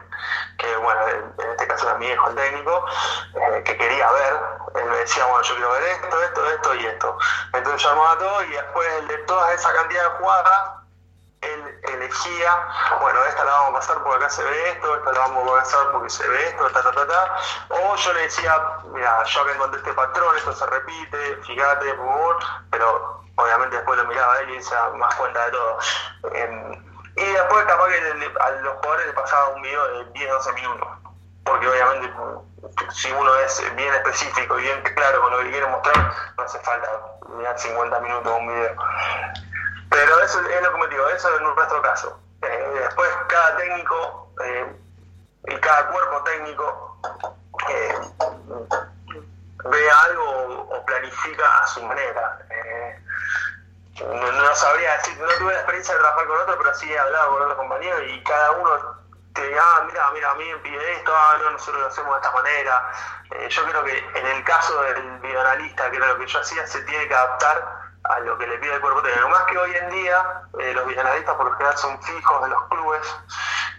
que, 0.58 0.78
bueno, 0.78 1.08
en 1.08 1.52
este 1.52 1.68
caso 1.68 1.90
era 1.90 1.98
mi 1.98 2.08
hijo 2.08 2.30
el 2.30 2.36
técnico, 2.36 2.86
eh, 3.36 3.64
que 3.64 3.78
quería 3.78 4.12
ver. 4.12 4.34
Él 4.76 4.86
me 4.86 4.98
decía, 4.98 5.26
bueno, 5.26 5.44
yo 5.44 5.56
quiero 5.56 5.72
ver 5.72 5.84
esto, 5.84 6.24
esto, 6.24 6.50
esto 6.50 6.76
y 6.76 6.86
esto. 6.86 7.18
Entonces 7.54 7.82
yo 7.84 7.90
armaba 7.90 8.18
todo 8.18 8.44
y 8.44 8.50
después 8.50 9.08
de 9.08 9.18
toda 9.20 9.54
esa 9.54 9.74
cantidad 9.74 10.04
de 10.04 10.18
jugadas, 10.18 10.72
él 11.42 11.80
elegía, 11.84 12.68
bueno, 13.00 13.24
esta 13.26 13.44
la 13.44 13.52
vamos 13.52 13.70
a 13.70 13.74
pasar 13.80 14.04
porque 14.04 14.18
acá 14.18 14.30
se 14.30 14.44
ve 14.44 14.70
esto, 14.72 14.96
esta 14.96 15.12
la 15.12 15.20
vamos 15.20 15.52
a 15.52 15.56
pasar 15.60 15.92
porque 15.92 16.10
se 16.10 16.28
ve 16.28 16.48
esto, 16.48 16.70
ta, 16.72 16.84
ta, 16.84 16.92
ta, 16.92 17.08
ta. 17.08 17.36
O 17.70 17.96
yo 17.96 18.14
le 18.14 18.22
decía, 18.22 18.56
mira, 18.94 19.24
yo 19.24 19.42
acá 19.42 19.52
encontré 19.54 19.80
este 19.80 19.94
patrón, 19.94 20.36
esto 20.36 20.54
se 20.54 20.66
repite, 20.66 21.38
fíjate, 21.46 21.94
por 21.94 22.06
favor, 22.06 22.38
pero 22.72 23.24
obviamente 23.36 23.76
después 23.76 23.98
lo 23.98 24.06
miraba 24.06 24.40
él 24.40 24.50
y 24.52 24.64
se 24.64 24.76
más 24.96 25.16
cuenta 25.16 25.46
de 25.46 25.52
todo. 25.52 25.78
Em, 26.34 26.88
y 27.16 27.26
después 27.26 27.66
capaz 27.66 27.88
que 27.88 27.98
a 28.40 28.50
los 28.52 28.74
jugadores 28.76 29.06
les 29.08 29.16
pasaba 29.16 29.50
un 29.50 29.62
video 29.62 29.88
de 29.88 30.06
10, 30.12 30.30
12 30.30 30.54
minutos, 30.54 30.88
porque 31.44 31.68
obviamente 31.68 32.14
si 32.92 33.12
uno 33.12 33.36
es 33.36 33.76
bien 33.76 33.94
específico 33.94 34.60
y 34.60 34.64
bien 34.64 34.82
claro 34.96 35.22
con 35.22 35.32
lo 35.32 35.40
que 35.40 35.52
quiere 35.52 35.68
mostrar, 35.68 36.14
no 36.38 36.44
hace 36.44 36.60
falta 36.60 36.88
mirar 37.30 37.58
50 37.58 38.00
minutos 38.00 38.34
un 38.38 38.48
video. 38.48 38.76
Pero 39.90 40.20
eso 40.20 40.42
es 40.42 40.62
lo 40.62 40.74
que 40.74 40.80
me 40.80 40.88
digo, 40.88 41.08
eso 41.10 41.36
es 41.36 41.42
nuestro 41.42 41.82
caso. 41.82 42.20
Eh, 42.42 42.72
después 42.82 43.10
cada 43.28 43.58
técnico 43.58 44.32
eh, 44.44 44.76
y 45.48 45.56
cada 45.58 45.88
cuerpo 45.88 46.24
técnico 46.24 47.02
eh, 47.70 47.96
ve 49.66 49.92
algo 49.92 50.68
o 50.70 50.86
planifica 50.86 51.64
a 51.64 51.68
su 51.68 51.84
manera. 51.84 52.40
No, 54.00 54.56
sabría 54.56 54.94
decir, 54.98 55.18
no 55.18 55.28
tuve 55.40 55.54
la 55.54 55.60
experiencia 55.60 55.96
de 55.96 56.00
trabajar 56.02 56.28
con 56.28 56.38
otro, 56.42 56.58
pero 56.60 56.76
sí 56.76 56.92
he 56.92 57.00
hablado 57.00 57.32
con 57.32 57.42
otros 57.42 57.58
compañeros 57.58 58.02
y 58.08 58.24
cada 58.24 58.52
uno 58.52 58.70
te 59.34 59.48
diga, 59.48 59.64
ah, 59.64 59.84
mira, 59.88 60.12
mira, 60.12 60.32
a 60.32 60.36
mí 60.36 60.46
me 60.46 60.58
pide 60.60 60.94
esto, 60.94 61.12
ah, 61.16 61.38
no, 61.42 61.50
nosotros 61.52 61.82
lo 61.82 61.88
hacemos 61.88 62.12
de 62.14 62.18
esta 62.18 62.32
manera. 62.32 62.92
yo 63.50 63.66
creo 63.66 63.84
que 63.84 63.98
en 63.98 64.26
el 64.28 64.44
caso 64.44 64.80
del 64.84 65.20
videoanalista, 65.20 65.90
que 65.90 65.98
era 65.98 66.08
lo 66.10 66.20
que 66.20 66.28
yo 66.28 66.40
hacía, 66.40 66.68
se 66.68 66.82
tiene 66.84 67.08
que 67.08 67.16
adaptar 67.16 67.87
a 68.10 68.20
lo 68.20 68.38
que 68.38 68.48
le 68.48 68.58
pide 68.58 68.74
el 68.74 68.82
cuerpo 68.82 69.02
técnico. 69.02 69.30
Más 69.30 69.44
que 69.44 69.58
hoy 69.58 69.76
en 69.76 69.90
día, 69.90 70.42
eh, 70.60 70.74
los 70.74 70.88
villanadistas 70.88 71.36
por 71.36 71.46
lo 71.46 71.54
general 71.54 71.78
son 71.78 72.02
fijos 72.02 72.44
de 72.44 72.50
los 72.50 72.64
clubes 72.70 73.16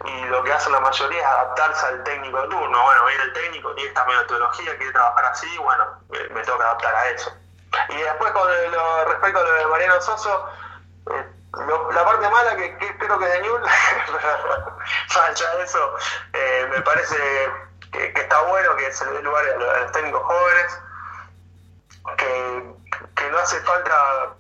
y 0.04 0.24
lo 0.26 0.42
que 0.44 0.52
hacen 0.52 0.72
la 0.72 0.80
mayoría 0.80 1.20
es 1.20 1.26
adaptarse 1.26 1.86
al 1.86 2.04
técnico 2.04 2.40
de 2.40 2.48
turno. 2.48 2.82
Bueno, 2.82 3.06
viene 3.06 3.22
el 3.24 3.32
técnico, 3.32 3.74
tiene 3.74 3.88
esta 3.88 4.04
metodología, 4.04 4.76
quiere 4.76 4.92
trabajar 4.92 5.24
así, 5.26 5.58
bueno, 5.58 5.84
me, 6.10 6.42
toca 6.42 6.64
adaptar 6.64 6.94
a 6.94 7.10
eso. 7.10 7.32
Y 7.88 7.96
después 7.96 8.32
con 8.32 8.48
lo, 8.72 9.04
respecto 9.06 9.40
a 9.40 9.42
lo 9.42 9.52
de 9.52 9.66
Mariano 9.66 10.00
Soso, 10.00 10.50
eh, 11.10 11.26
la 11.92 12.04
parte 12.04 12.28
mala 12.28 12.56
que, 12.56 12.76
creo 12.98 13.18
que 13.18 13.26
de 13.26 13.40
Newell, 13.42 13.62
ya 15.34 15.62
eso, 15.62 15.94
eh, 16.32 16.68
me 16.70 16.80
parece 16.82 17.16
que, 17.90 18.12
está 18.14 18.42
bueno 18.42 18.76
que 18.76 18.92
se 18.92 19.04
le 19.06 19.12
dé 19.12 19.22
lugar 19.22 19.44
a 19.44 19.56
los 19.56 19.92
técnicos 19.92 20.22
jóvenes, 20.22 20.82
que 22.16 22.77
que 23.18 23.30
no 23.30 23.38
hace 23.38 23.60
falta, 23.62 24.32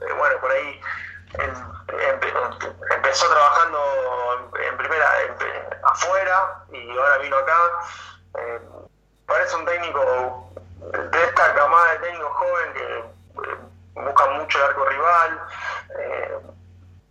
eh, 0.00 0.12
bueno, 0.16 0.40
por 0.40 0.50
ahí 0.50 0.80
empezó 2.90 3.28
trabajando 3.28 4.50
en, 4.58 4.76
primera 4.76 5.10
afuera 5.84 6.64
y 6.72 6.90
ahora 6.98 7.18
vino 7.18 7.36
acá. 7.36 7.58
Eh, 8.38 8.60
parece 9.26 9.56
un 9.56 9.64
técnico 9.64 10.50
de 10.90 11.24
esta 11.24 11.54
camada 11.54 11.92
de 11.92 11.98
técnicos 11.98 12.32
joven 12.32 12.72
que 12.72 12.98
eh, 12.98 13.58
buscan 13.94 14.38
mucho 14.38 14.58
el 14.58 14.64
arco 14.64 14.84
rival, 14.86 15.40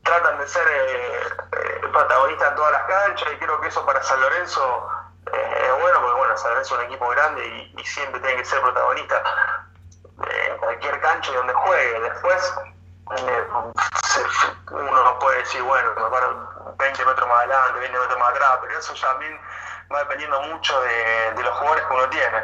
tratan 0.04 0.38
de 0.38 0.48
ser 0.48 0.68
protagonistas 1.92 2.50
en 2.50 2.56
todas 2.56 2.72
las 2.74 2.84
canchas 2.84 3.34
y 3.34 3.38
creo 3.38 3.62
que 3.62 3.68
eso 3.68 3.86
para 3.86 4.04
San 4.04 4.20
Lorenzo 4.20 4.90
es 5.32 5.82
bueno 5.82 6.02
porque 6.02 6.18
bueno, 6.18 6.38
San 6.38 6.50
Lorenzo 6.52 6.76
es 6.76 6.82
un 6.82 6.86
equipo 6.88 7.08
grande 7.10 7.72
y 7.78 7.86
siempre 7.86 8.20
tiene 8.20 8.38
que 8.38 8.46
ser 8.46 8.62
protagonista 8.62 9.63
en 10.30 10.58
cualquier 10.58 11.00
cancha 11.02 11.32
donde 11.34 11.54
juegue. 11.54 12.00
Después, 12.02 12.54
eh, 13.18 13.44
uno 14.72 15.04
no 15.04 15.20
puede 15.20 15.40
decir, 15.40 15.62
bueno, 15.62 15.90
me 15.96 16.10
paro 16.10 16.76
20 16.78 17.06
metros 17.06 17.28
más 17.28 17.38
adelante, 17.40 17.80
20 17.80 18.00
metros 18.00 18.20
más 18.20 18.30
atrás, 18.30 18.52
pero 18.62 18.80
eso 18.80 18.94
también 19.02 19.34
va 19.94 20.00
dependiendo 20.00 20.42
mucho 20.54 20.74
de, 21.36 21.44
los 21.44 21.54
jugadores 21.54 21.84
que 21.86 21.94
uno 21.94 22.10
tiene. 22.10 22.40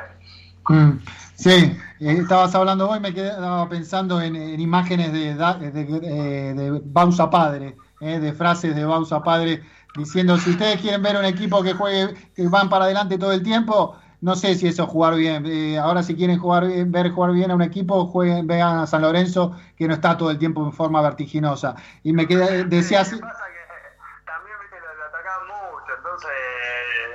Mm, 0.70 1.00
sí, 1.36 1.82
eh, 2.00 2.18
estabas 2.22 2.54
hablando 2.56 2.90
hoy, 2.90 3.00
me 3.00 3.14
quedaba 3.14 3.68
pensando 3.70 4.22
en, 4.22 4.36
imágenes 4.60 5.12
de, 5.14 5.34
de, 5.36 6.54
de, 6.54 6.82
Bausa 6.84 7.30
Padre, 7.30 7.76
eh, 8.02 8.20
de 8.20 8.34
frases 8.34 8.76
de 8.76 8.86
Bausa 8.86 9.24
Padre, 9.24 9.64
diciendo, 9.96 10.38
si 10.38 10.52
ustedes 10.52 10.80
quieren 10.82 11.02
ver 11.02 11.18
un 11.18 11.26
equipo 11.26 11.64
que 11.64 11.74
juegue, 11.74 12.14
que 12.36 12.48
van 12.48 12.70
para 12.70 12.86
adelante 12.86 13.18
todo 13.18 13.32
el 13.32 13.44
tiempo, 13.44 13.98
no 14.22 14.36
sé 14.36 14.56
si 14.56 14.68
eso 14.68 14.84
es 14.84 14.90
jugar 14.90 15.16
bien. 15.16 15.46
Eh, 15.46 15.78
ahora 15.80 16.04
si 16.04 16.16
quieren 16.16 16.40
jugar 16.40 16.68
bien, 16.68 16.92
ver 16.92 17.12
jugar 17.12 17.32
bien 17.32 17.52
a 17.52 17.56
un 17.56 17.62
equipo, 17.62 18.06
jueguen, 18.08 18.48
vean 18.48 18.80
a 18.80 18.88
San 18.88 19.02
Lorenzo, 19.02 19.56
que 19.78 19.88
no 19.88 19.94
está 19.94 20.18
todo 20.18 20.32
el 20.32 20.38
tiempo 20.38 20.64
en 20.66 20.74
forma 20.74 21.02
vertiginosa. 21.02 21.76
Y 22.04 22.14
me 22.14 22.28
quedé, 22.28 22.66
decía 22.66 23.02
así. 23.02 23.20
También 23.20 24.58
viste, 24.62 24.78
lo, 24.80 24.94
lo 24.96 25.06
atacaban 25.06 25.48
mucho, 25.48 25.92
entonces 25.98 26.30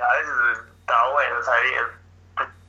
a 0.00 0.16
veces 0.16 0.64
estaba 0.80 1.12
bueno, 1.12 1.36
o 1.38 1.42
sea, 1.42 1.54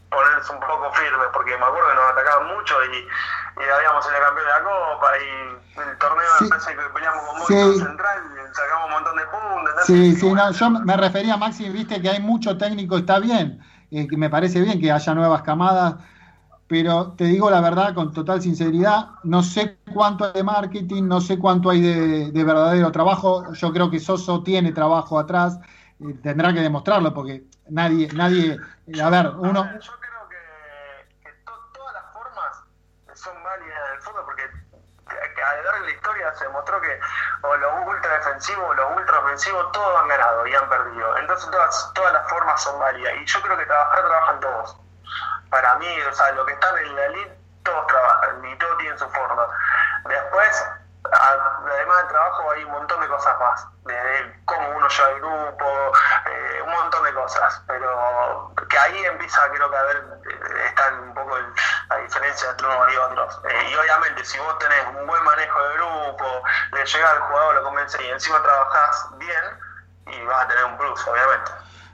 ponerse 0.09 0.51
un 0.53 0.59
poco 0.59 0.91
firme, 0.93 1.23
porque 1.33 1.51
me 1.57 1.65
acuerdo 1.65 1.89
que 1.89 1.95
nos 1.95 2.11
atacaban 2.11 2.47
mucho 2.55 2.75
y, 2.91 2.97
y 2.97 3.69
habíamos 3.69 4.05
sido 4.05 4.17
campeón 4.19 4.45
de 4.47 4.51
la 4.51 4.63
Copa 4.63 5.07
y 5.19 5.79
el 5.81 5.97
torneo 5.97 6.25
Sí. 6.39 6.43
me 6.45 6.49
parece 6.49 6.71
que 6.75 6.81
peleamos 6.93 7.23
con 7.25 7.47
Sí. 7.47 7.53
Mónaco 7.53 7.79
Central 7.85 8.23
y 8.31 8.55
sacamos 8.55 8.85
un 8.85 8.91
montón 8.91 9.15
de 9.17 9.23
puntos. 9.25 9.85
Sí, 9.85 10.15
sí, 10.15 10.25
bueno, 10.27 10.45
no, 10.45 10.51
yo 10.51 10.69
me 10.69 10.97
refería, 10.97 11.37
Maxi, 11.37 11.69
viste 11.69 12.01
que 12.01 12.09
hay 12.09 12.19
mucho 12.21 12.57
técnico, 12.57 12.97
está 12.97 13.19
bien, 13.19 13.59
eh, 14.01 14.07
que 14.07 14.17
me 14.17 14.29
parece 14.29 14.61
bien 14.61 14.79
que 14.79 14.91
haya 14.91 15.13
nuevas 15.13 15.41
camadas, 15.43 15.95
pero 16.67 17.13
te 17.13 17.25
digo 17.25 17.49
la 17.49 17.61
verdad, 17.61 17.93
con 17.93 18.11
total 18.11 18.41
sinceridad, 18.41 19.09
no 19.23 19.43
sé 19.43 19.77
cuánto 19.93 20.25
hay 20.25 20.33
de 20.33 20.43
marketing, 20.43 21.03
no 21.07 21.21
sé 21.21 21.37
cuánto 21.37 21.69
hay 21.69 21.81
de, 21.81 22.31
de 22.31 22.43
verdadero 22.43 22.91
trabajo, 22.91 23.53
yo 23.53 23.71
creo 23.71 23.89
que 23.91 23.99
Soso 23.99 24.41
tiene 24.43 24.71
trabajo 24.71 25.19
atrás, 25.19 25.59
eh, 25.99 26.13
tendrá 26.23 26.53
que 26.53 26.61
demostrarlo, 26.61 27.13
porque 27.13 27.43
nadie, 27.69 28.07
nadie, 28.13 28.57
a 29.01 29.09
ver, 29.09 29.27
uno 29.37 29.63
creo 29.63 30.27
que, 30.29 31.23
que 31.23 31.29
to- 31.45 31.51
todas 31.73 31.93
las 31.93 32.13
formas 32.13 32.63
son 33.13 33.33
válidas 33.43 33.77
en 33.89 33.95
el 33.95 34.01
fútbol 34.01 34.23
porque 34.25 34.43
que 35.35 35.41
a 35.41 35.57
lo 35.57 35.63
largo 35.63 35.85
de 35.85 35.91
la 35.91 35.95
historia 35.97 36.24
se 36.35 36.45
demostró 36.45 36.79
que 36.81 36.99
o 37.41 37.55
los 37.57 37.71
ultra 37.85 38.13
defensivos 38.17 38.69
o 38.69 38.73
los 38.73 38.91
ultra 38.95 39.19
ofensivos 39.19 39.71
todos 39.71 40.01
han 40.01 40.07
ganado 40.07 40.47
y 40.47 40.55
han 40.55 40.69
perdido. 40.69 41.17
Entonces 41.17 41.49
todas, 41.49 41.91
todas 41.93 42.13
las 42.13 42.29
formas 42.29 42.61
son 42.61 42.79
válidas 42.79 43.13
y 43.15 43.25
yo 43.25 43.41
creo 43.41 43.57
que 43.57 43.65
trabajar 43.65 44.05
trabajan 44.05 44.39
todos. 44.39 44.77
Para 45.49 45.75
mí, 45.75 46.01
o 46.01 46.13
sea, 46.13 46.31
los 46.31 46.45
que 46.45 46.53
están 46.53 46.77
en 46.77 46.95
la 46.95 47.05
elite 47.05 47.39
todos 47.63 47.87
trabajan 47.87 48.45
y 48.45 48.57
todos 48.57 48.77
tienen 48.77 48.99
su 48.99 49.09
forma. 49.09 49.47
Después, 50.05 50.65
además 51.11 51.97
del 51.99 52.07
trabajo 52.07 52.51
hay 52.51 52.63
un 52.63 52.71
montón 52.71 53.01
de 53.01 53.07
cosas 53.07 53.33
más, 53.39 53.67
desde 53.85 54.41
cómo 54.45 54.69
uno 54.75 54.87
lleva 54.87 55.09
el 55.09 55.19
grupo, 55.21 55.65
eh, 56.25 56.61
un 56.65 56.71
montón 56.71 57.03
de 57.03 57.13
cosas, 57.13 57.61
pero 57.67 58.53
que 58.69 58.77
ahí 58.77 59.03
empieza 59.05 59.39
creo 59.53 59.69
que 59.69 59.77
a 59.77 59.83
ver, 59.83 59.97
eh, 59.97 60.65
está 60.67 60.93
un 61.01 61.13
poco 61.13 61.37
el- 61.37 61.53
la 61.89 61.97
diferencia 61.97 62.49
entre 62.51 62.67
unos 62.67 62.93
y 62.93 62.97
otros. 62.97 63.41
Eh, 63.49 63.69
y 63.71 63.75
obviamente 63.75 64.23
si 64.25 64.39
vos 64.39 64.57
tenés 64.59 64.79
un 64.99 65.07
buen 65.07 65.23
manejo 65.23 65.59
de 65.63 65.75
grupo, 65.75 66.25
le 66.73 66.85
llega 66.85 67.11
al 67.11 67.19
jugador, 67.19 67.55
lo 67.55 67.63
convence 67.63 68.03
y 68.03 68.09
encima 68.09 68.41
trabajás 68.41 69.07
bien, 69.17 69.43
y 70.07 70.25
vas 70.25 70.45
a 70.45 70.47
tener 70.47 70.65
un 70.65 70.77
plus, 70.77 71.07
obviamente. 71.07 71.51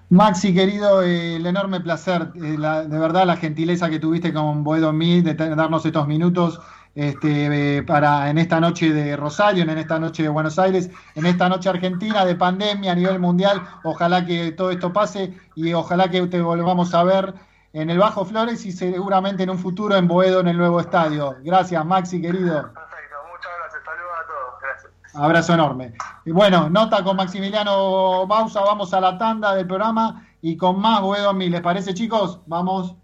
Maxi, 0.09 0.53
querido, 0.53 1.01
el 1.03 1.45
enorme 1.45 1.79
placer, 1.79 2.27
la- 2.35 2.81
de 2.83 2.99
verdad 2.99 3.23
la 3.25 3.37
gentileza 3.37 3.89
que 3.89 3.97
tuviste 3.99 4.33
con 4.33 4.61
Boedo 4.63 4.91
Mí 4.91 5.21
de 5.21 5.33
darnos 5.35 5.85
estos 5.85 6.05
minutos 6.05 6.59
este, 6.95 7.77
eh, 7.77 7.83
para 7.83 8.29
en 8.29 8.37
esta 8.37 8.59
noche 8.59 8.91
de 8.91 9.15
Rosario, 9.15 9.63
en 9.63 9.77
esta 9.77 9.99
noche 9.99 10.23
de 10.23 10.29
Buenos 10.29 10.59
Aires, 10.59 10.89
en 11.15 11.25
esta 11.25 11.47
noche 11.47 11.69
argentina 11.69 12.25
de 12.25 12.35
pandemia 12.35 12.91
a 12.91 12.95
nivel 12.95 13.19
mundial. 13.19 13.61
Ojalá 13.83 14.25
que 14.25 14.51
todo 14.51 14.71
esto 14.71 14.91
pase 14.91 15.33
y 15.55 15.73
ojalá 15.73 16.09
que 16.09 16.25
te 16.27 16.41
volvamos 16.41 16.93
a 16.93 17.03
ver 17.03 17.33
en 17.73 17.89
el 17.89 17.97
Bajo 17.97 18.25
Flores 18.25 18.65
y 18.65 18.71
seguramente 18.71 19.43
en 19.43 19.49
un 19.49 19.59
futuro 19.59 19.95
en 19.95 20.07
Boedo 20.07 20.41
en 20.41 20.49
el 20.49 20.57
nuevo 20.57 20.79
estadio. 20.79 21.37
Gracias, 21.43 21.85
Maxi, 21.85 22.21
querido. 22.21 22.73
Perfecto, 22.73 23.15
muchas 23.31 23.51
gracias, 23.59 23.83
saludos 23.85 24.11
a 24.19 24.27
todos, 24.27 24.61
gracias. 24.61 25.15
Abrazo 25.15 25.53
enorme. 25.53 25.93
Y 26.25 26.31
bueno, 26.31 26.69
nota 26.69 27.03
con 27.03 27.15
Maximiliano 27.15 28.27
Bausa, 28.27 28.61
vamos 28.61 28.93
a 28.93 28.99
la 28.99 29.17
tanda 29.17 29.55
del 29.55 29.67
programa 29.67 30.27
y 30.41 30.57
con 30.57 30.79
más 30.81 31.01
Boedo 31.01 31.33
Mí. 31.33 31.49
¿Les 31.49 31.61
parece, 31.61 31.93
chicos? 31.93 32.41
Vamos. 32.47 33.00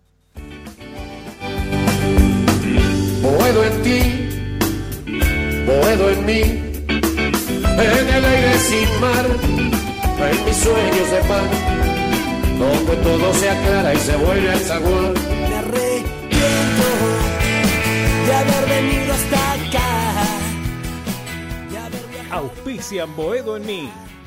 Boedo 3.27 3.63
en 3.65 3.81
ti, 3.83 3.99
boedo 5.65 6.09
en 6.11 6.25
mí, 6.25 6.41
en 6.41 8.05
el 8.15 8.25
aire 8.25 8.59
sin 8.59 8.89
mar, 9.01 9.25
en 10.31 10.45
mis 10.45 10.57
sueños 10.57 11.11
de 11.11 11.21
pan, 11.31 11.47
donde 12.57 12.95
todo 13.03 13.33
se 13.33 13.49
aclara 13.49 13.93
y 13.93 13.97
se 13.97 14.15
vuelve 14.15 14.49
a 14.49 14.57
zaguán. 14.59 15.13
Me 15.13 15.55
arrepiento 15.55 16.87
de 18.27 18.33
haber 18.33 18.63
venido 18.69 19.13
hasta 19.13 19.51
acá. 19.53 19.89
de 21.71 21.77
haber 21.77 22.03
viajado- 22.11 22.39
Auspician 22.43 23.15
Boedo 23.15 23.57
en 23.57 23.65
mí. 23.65 23.89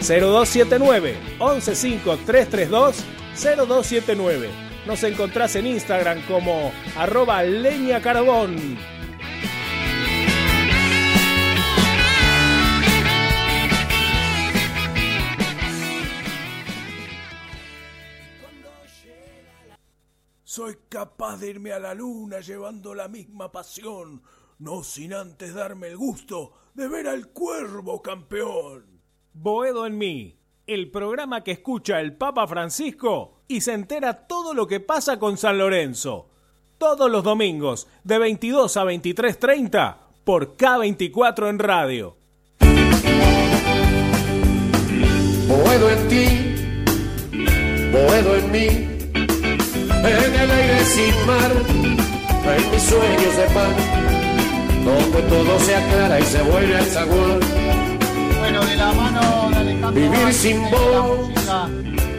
0279 0.00 1.16
115-332 1.38 2.94
0279. 3.34 4.50
Nos 4.86 5.02
encontrás 5.02 5.56
en 5.56 5.66
Instagram 5.66 6.24
como 6.26 6.72
arroba 6.96 7.42
leña. 7.42 8.00
Soy 20.44 20.78
capaz 20.88 21.36
de 21.36 21.50
irme 21.50 21.72
a 21.72 21.78
la 21.78 21.92
luna 21.92 22.40
llevando 22.40 22.94
la 22.94 23.08
misma 23.08 23.52
pasión, 23.52 24.22
no 24.58 24.82
sin 24.82 25.12
antes 25.12 25.52
darme 25.52 25.88
el 25.88 25.98
gusto 25.98 26.54
de 26.72 26.88
ver 26.88 27.08
al 27.08 27.28
cuervo 27.28 28.00
campeón. 28.00 28.95
Boedo 29.38 29.84
en 29.86 29.98
mí, 29.98 30.34
el 30.66 30.90
programa 30.90 31.44
que 31.44 31.50
escucha 31.50 32.00
el 32.00 32.14
Papa 32.14 32.46
Francisco 32.46 33.42
y 33.46 33.60
se 33.60 33.74
entera 33.74 34.26
todo 34.26 34.54
lo 34.54 34.66
que 34.66 34.80
pasa 34.80 35.18
con 35.18 35.36
San 35.36 35.58
Lorenzo. 35.58 36.30
Todos 36.78 37.10
los 37.10 37.22
domingos, 37.22 37.86
de 38.02 38.18
22 38.18 38.74
a 38.78 38.84
23.30, 38.84 39.96
por 40.24 40.56
K24 40.56 41.50
en 41.50 41.58
radio. 41.58 42.16
Boedo 45.46 45.90
en 45.90 46.08
ti, 46.08 46.28
boedo 47.92 48.36
en 48.36 48.50
mí, 48.50 48.66
en 48.66 50.34
el 50.34 50.50
aire 50.50 50.84
sin 50.86 51.26
mar, 51.26 51.52
en 51.52 52.70
mis 52.70 52.82
sueños 52.82 53.36
de 53.36 53.44
pan, 53.52 53.76
donde 54.82 55.22
todo 55.28 55.60
se 55.60 55.76
aclara 55.76 56.20
y 56.20 56.22
se 56.22 56.42
vuelve 56.42 56.74
al 56.74 56.86
zaguán. 56.86 57.95
Bueno, 58.46 58.64
de 58.64 58.76
la 58.76 58.92
mano 58.92 59.50
de 59.50 59.56
Alejandro 59.56 60.02
Vivir 60.02 60.10
Vázquez, 60.10 60.36
sin 60.36 60.62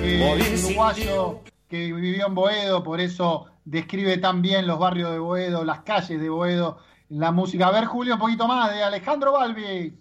eh, 0.04 0.58
sin 0.58 0.72
uruguayo 0.72 1.40
que 1.70 1.94
vivió 1.94 2.28
en 2.28 2.36
Boedo, 2.36 2.84
por 2.84 3.00
eso 3.00 3.46
describe 3.64 4.18
tan 4.18 4.42
bien 4.42 4.68
los 4.68 4.78
barrios 4.78 5.14
de 5.14 5.20
Boedo, 5.20 5.64
las 5.64 5.84
calles 5.84 6.20
de 6.20 6.30
Boedo, 6.30 6.80
la 7.08 7.32
música. 7.32 7.68
A 7.68 7.72
ver, 7.72 7.86
Julio, 7.86 8.16
un 8.16 8.20
poquito 8.20 8.46
más 8.46 8.74
de 8.74 8.84
Alejandro 8.84 9.32
Balbi. 9.32 9.98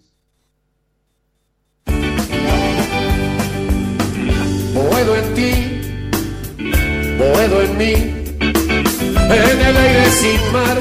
Boedo 4.73 5.15
en 5.15 5.33
ti, 5.33 5.81
boedo 7.17 7.61
en 7.61 7.77
mí, 7.77 7.93
en 9.13 9.61
el 9.61 9.77
aire 9.77 10.05
sin 10.09 10.51
mar, 10.51 10.77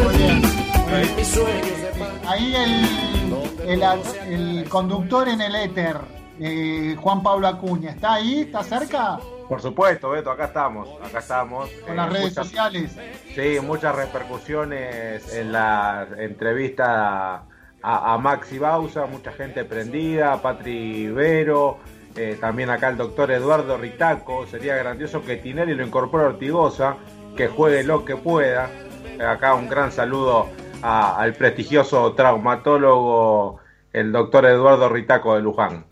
en 0.91 1.17
mis 1.17 1.29
sueños 1.29 1.83
de 1.83 2.01
paz. 2.01 2.11
Ahí 2.27 2.53
el, 2.53 3.16
el, 3.67 3.83
el 4.29 4.69
conductor 4.69 5.29
en 5.29 5.41
el 5.41 5.55
éter, 5.55 5.97
eh, 6.41 6.97
Juan 6.99 7.23
Pablo 7.23 7.49
Acuña, 7.49 7.91
¿está 7.91 8.15
ahí? 8.15 8.41
¿Está 8.43 8.63
cerca? 8.63 9.19
Por 9.49 9.61
supuesto, 9.63 10.11
Beto, 10.11 10.31
acá 10.31 10.47
estamos, 10.47 10.89
acá 11.05 11.19
estamos. 11.21 11.69
Con 11.87 11.97
las 11.97 12.09
Eh, 12.09 12.11
redes 12.11 12.29
muchas- 12.31 12.47
sociales. 12.47 12.97
Sí, 13.35 13.59
muchas 13.63 13.95
repercusiones 13.95 15.33
en 15.35 15.53
la 15.53 16.07
entrevista 16.19 17.45
a, 17.83 18.15
a 18.15 18.19
Maxi 18.19 18.59
Bausa, 18.59 19.07
mucha 19.07 19.33
gente 19.33 19.65
prendida, 19.65 20.41
Patri 20.43 21.09
Vero, 21.09 21.79
eh, 22.17 22.37
también 22.41 22.71
acá 22.71 22.89
el 22.89 22.97
doctor 22.97 23.31
Eduardo 23.31 23.77
Ritaco. 23.77 24.47
Sería 24.47 24.77
grandioso 24.77 25.23
que 25.23 25.37
Tinelli 25.37 25.75
lo 25.75 25.87
incorpore 25.87 26.25
a 26.25 26.29
Ortigosa, 26.29 26.97
que 27.37 27.47
juegue 27.49 27.85
lo 27.85 28.05
que 28.05 28.17
pueda. 28.17 28.69
Acá 29.25 29.55
un 29.55 29.69
gran 29.69 29.93
saludo 29.93 30.49
a- 30.83 31.17
al 31.17 31.35
prestigioso 31.35 32.13
traumatólogo, 32.13 33.61
el 33.93 34.13
doctor 34.13 34.47
Eduardo 34.47 34.89
Ritaco 34.89 35.35
de 35.35 35.43
Luján. 35.43 35.85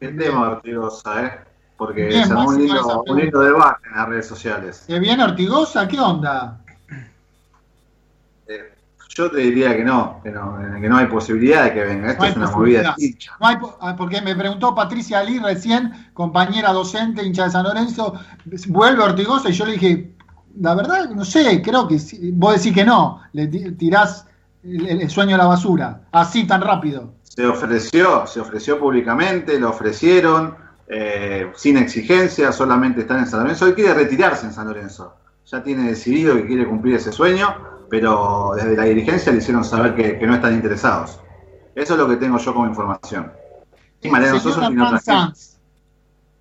Qué 0.00 0.08
tema, 0.08 0.50
Ortigosa, 0.50 1.24
¿eh? 1.24 1.40
Porque 1.76 2.06
Bien, 2.06 2.26
se 2.26 2.32
armó 2.32 2.48
un 2.48 2.60
esa 2.64 2.98
un 3.06 3.20
en 3.20 3.32
las 3.32 4.08
redes 4.08 4.26
sociales. 4.26 4.84
¿Que 4.86 4.98
viene 4.98 5.22
Ortigosa? 5.24 5.86
¿Qué 5.86 5.98
onda? 6.00 6.58
Eh, 8.48 8.72
yo 9.08 9.30
te 9.30 9.38
diría 9.38 9.76
que 9.76 9.84
no, 9.84 10.20
que 10.22 10.30
no, 10.30 10.58
que 10.80 10.88
no 10.88 10.96
hay 10.96 11.06
posibilidad 11.06 11.64
de 11.64 11.72
que 11.72 11.84
venga. 11.84 12.10
Esto 12.10 12.22
No 12.24 12.28
es 12.28 12.36
una 12.36 12.50
movida 12.50 12.94
hincha. 12.98 13.32
No 13.40 13.46
hay 13.46 13.56
ah, 13.80 13.94
porque 13.96 14.20
me 14.22 14.34
preguntó 14.34 14.74
Patricia 14.74 15.20
Ali 15.20 15.38
recién, 15.38 16.10
compañera 16.14 16.72
docente, 16.72 17.24
hincha 17.24 17.44
de 17.44 17.50
San 17.50 17.64
Lorenzo, 17.64 18.14
vuelve 18.68 19.02
Ortigosa 19.02 19.48
y 19.48 19.52
yo 19.52 19.66
le 19.66 19.72
dije, 19.72 20.10
la 20.60 20.74
verdad, 20.74 21.10
no 21.10 21.24
sé, 21.24 21.60
creo 21.62 21.86
que 21.86 21.98
sí. 21.98 22.30
vos 22.32 22.56
decís 22.56 22.74
que 22.74 22.84
no, 22.84 23.22
le 23.32 23.46
ti- 23.46 23.72
tirás 23.72 24.26
el, 24.62 25.02
el 25.02 25.10
sueño 25.10 25.34
a 25.34 25.38
la 25.38 25.46
basura, 25.46 26.02
así 26.12 26.46
tan 26.46 26.60
rápido. 26.60 27.14
Se 27.22 27.46
ofreció, 27.46 28.26
se 28.26 28.40
ofreció 28.40 28.78
públicamente, 28.78 29.58
lo 29.60 29.70
ofrecieron, 29.70 30.56
eh, 30.88 31.52
sin 31.54 31.76
exigencia, 31.76 32.50
solamente 32.52 33.02
está 33.02 33.18
en 33.18 33.26
San 33.26 33.40
Lorenzo. 33.42 33.66
Él 33.66 33.74
quiere 33.74 33.94
retirarse 33.94 34.46
en 34.46 34.52
San 34.52 34.66
Lorenzo. 34.66 35.14
Ya 35.46 35.62
tiene 35.62 35.88
decidido 35.88 36.34
que 36.34 36.46
quiere 36.46 36.66
cumplir 36.66 36.96
ese 36.96 37.12
sueño, 37.12 37.54
pero 37.88 38.52
desde 38.56 38.76
la 38.76 38.84
dirigencia 38.84 39.32
le 39.32 39.38
hicieron 39.38 39.64
saber 39.64 39.94
que, 39.94 40.18
que 40.18 40.26
no 40.26 40.34
están 40.34 40.54
interesados. 40.54 41.20
Eso 41.74 41.94
es 41.94 41.98
lo 42.00 42.08
que 42.08 42.16
tengo 42.16 42.38
yo 42.38 42.52
como 42.52 42.66
información. 42.66 43.32
Y 44.02 44.08
Mariano 44.08 44.40
Sosa 44.40 44.68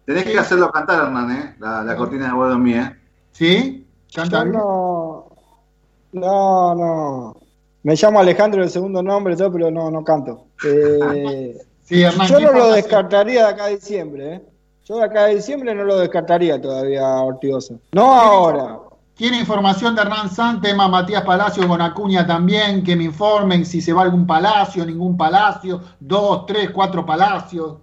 Tenés 0.05 0.23
que 0.23 0.39
hacerlo 0.39 0.71
cantar, 0.71 1.05
Hernán, 1.05 1.31
¿eh? 1.31 1.55
La, 1.59 1.83
la 1.83 1.95
cortina 1.95 2.27
de 2.27 2.33
Guado 2.33 2.57
Mía. 2.57 2.97
¿sí? 3.31 3.86
Canta 4.13 4.45
no, 4.45 5.27
no, 6.13 6.75
no. 6.75 7.37
Me 7.83 7.95
llamo 7.95 8.19
Alejandro 8.19 8.63
el 8.63 8.69
segundo 8.69 9.03
nombre, 9.03 9.35
todo, 9.35 9.51
pero 9.51 9.71
no, 9.71 9.89
no 9.91 10.03
canto. 10.03 10.45
Eh, 10.65 11.55
Sí, 11.87 12.03
Hernán, 12.03 12.27
yo 12.27 12.37
¿qué 12.37 12.43
no 12.43 12.51
lo 12.51 12.71
descartaría 12.73 13.45
de 13.45 13.49
acá 13.49 13.63
a 13.63 13.69
diciembre. 13.69 14.33
¿eh? 14.33 14.41
Yo 14.83 14.97
de 14.97 15.05
acá 15.05 15.23
a 15.23 15.27
diciembre 15.27 15.73
no 15.73 15.85
lo 15.85 15.97
descartaría 15.97 16.59
todavía 16.61 17.07
a 17.07 17.21
Ortigosa. 17.21 17.75
No 17.93 18.11
ahora. 18.11 18.79
Quiere 19.15 19.37
información 19.37 19.95
de 19.95 20.01
Hernán 20.01 20.29
Sanz, 20.29 20.61
tema 20.61 20.89
Matías 20.89 21.23
Palacio 21.23 21.65
con 21.65 21.81
Acuña 21.81 22.27
también, 22.27 22.83
que 22.83 22.97
me 22.97 23.05
informen 23.05 23.65
si 23.65 23.81
se 23.81 23.93
va 23.93 24.01
a 24.01 24.03
algún 24.03 24.27
palacio, 24.27 24.85
ningún 24.85 25.15
palacio, 25.15 25.81
dos, 25.97 26.45
tres, 26.45 26.71
cuatro 26.71 27.05
palacios. 27.05 27.77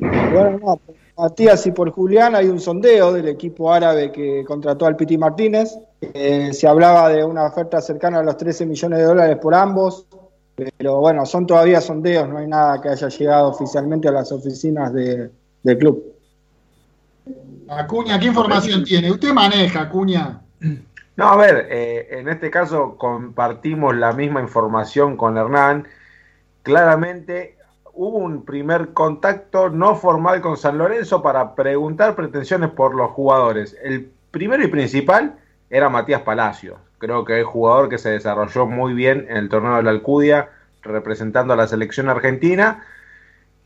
Bueno, 0.00 0.58
no, 0.58 0.80
Matías 1.16 1.64
y 1.66 1.70
por 1.70 1.90
Julián 1.92 2.34
hay 2.34 2.48
un 2.48 2.58
sondeo 2.60 3.12
del 3.12 3.28
equipo 3.28 3.72
árabe 3.72 4.10
que 4.10 4.44
contrató 4.44 4.86
al 4.86 4.96
Piti 4.96 5.16
Martínez. 5.16 5.76
Eh, 6.00 6.52
se 6.52 6.66
hablaba 6.66 7.08
de 7.08 7.22
una 7.24 7.44
oferta 7.46 7.80
cercana 7.80 8.18
a 8.18 8.22
los 8.22 8.36
13 8.36 8.66
millones 8.66 8.98
de 8.98 9.04
dólares 9.04 9.38
por 9.40 9.54
ambos, 9.54 10.06
pero 10.76 10.98
bueno, 10.98 11.24
son 11.24 11.46
todavía 11.46 11.80
sondeos, 11.80 12.28
no 12.28 12.38
hay 12.38 12.48
nada 12.48 12.80
que 12.80 12.88
haya 12.88 13.08
llegado 13.08 13.48
oficialmente 13.48 14.08
a 14.08 14.12
las 14.12 14.32
oficinas 14.32 14.92
de- 14.92 15.30
del 15.62 15.78
club. 15.78 16.02
Acuña, 17.68 18.18
¿qué 18.18 18.26
información 18.26 18.84
tiene? 18.84 19.10
Usted 19.10 19.32
maneja, 19.32 19.82
Acuña. 19.82 20.40
No, 21.16 21.28
a 21.28 21.36
ver, 21.36 21.68
eh, 21.70 22.08
en 22.10 22.28
este 22.28 22.50
caso 22.50 22.96
compartimos 22.98 23.94
la 23.96 24.12
misma 24.12 24.40
información 24.40 25.16
con 25.16 25.38
Hernán. 25.38 25.86
Claramente 26.62 27.56
hubo 27.96 28.18
un 28.18 28.44
primer 28.44 28.92
contacto 28.92 29.70
no 29.70 29.96
formal 29.96 30.40
con 30.40 30.56
San 30.56 30.78
Lorenzo 30.78 31.22
para 31.22 31.54
preguntar 31.54 32.14
pretensiones 32.14 32.70
por 32.70 32.94
los 32.94 33.10
jugadores. 33.10 33.76
El 33.82 34.10
primero 34.30 34.64
y 34.64 34.68
principal 34.68 35.36
era 35.70 35.88
Matías 35.88 36.22
Palacios. 36.22 36.78
Creo 36.98 37.24
que 37.24 37.40
es 37.40 37.46
jugador 37.46 37.88
que 37.88 37.98
se 37.98 38.10
desarrolló 38.10 38.66
muy 38.66 38.94
bien 38.94 39.26
en 39.28 39.36
el 39.36 39.48
torneo 39.48 39.76
de 39.76 39.82
la 39.82 39.90
Alcudia, 39.90 40.50
representando 40.82 41.52
a 41.52 41.56
la 41.56 41.66
selección 41.66 42.08
argentina. 42.08 42.84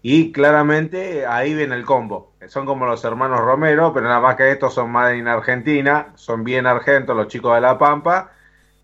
Y 0.03 0.33
claramente 0.33 1.27
ahí 1.27 1.55
viene 1.55 1.75
el 1.75 1.85
combo. 1.85 2.33
Son 2.47 2.67
como 2.67 2.87
los 2.87 3.05
hermanos 3.05 3.41
Romero, 3.41 3.93
pero 3.93 4.07
nada 4.07 4.21
más 4.21 4.37
que 4.37 4.51
estos 4.51 4.75
son 4.75 4.91
más 4.91 5.13
en 5.13 5.27
Argentina, 5.27 6.09
son 6.15 6.45
bien 6.45 6.67
argentos 6.67 7.17
los 7.17 7.29
chicos 7.29 7.55
de 7.55 7.61
La 7.61 7.79
Pampa. 7.79 8.33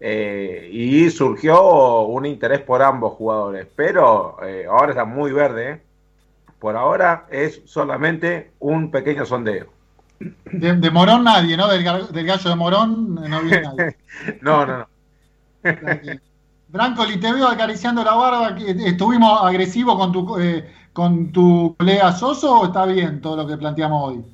Eh, 0.07 0.69
y 0.71 1.09
surgió 1.09 2.03
un 2.03 2.27
interés 2.27 2.61
por 2.61 2.83
ambos 2.83 3.15
jugadores, 3.15 3.67
pero 3.75 4.37
eh, 4.45 4.67
ahora 4.69 4.91
está 4.91 5.07
muy 5.07 5.33
verde. 5.33 5.71
¿eh? 5.71 5.83
Por 6.59 6.77
ahora 6.77 7.27
es 7.31 7.63
solamente 7.65 8.51
un 8.59 8.91
pequeño 8.91 9.25
sondeo. 9.25 9.69
De, 10.19 10.75
de 10.75 10.91
Morón 10.91 11.25
nadie, 11.25 11.57
¿no? 11.57 11.69
Del, 11.69 11.83
del 12.13 12.27
gallo 12.27 12.51
de 12.51 12.55
Morón 12.55 13.15
no 13.15 13.41
viene 13.41 13.63
nadie. 13.63 13.97
No, 14.43 14.67
no, 14.67 14.79
no. 14.81 14.87
Brancoli, 16.69 17.19
te 17.19 17.33
veo 17.33 17.49
acariciando 17.49 18.05
la 18.05 18.15
barba. 18.15 18.59
¿Estuvimos 18.59 19.43
agresivos 19.43 19.97
con 19.97 20.13
tu, 20.13 20.39
eh, 20.39 20.71
con 20.93 21.33
tu 21.33 21.75
colega 21.79 22.13
Soso 22.13 22.61
o 22.61 22.67
está 22.67 22.85
bien 22.85 23.23
todo 23.23 23.37
lo 23.39 23.47
que 23.47 23.57
planteamos 23.57 24.11
hoy? 24.11 24.25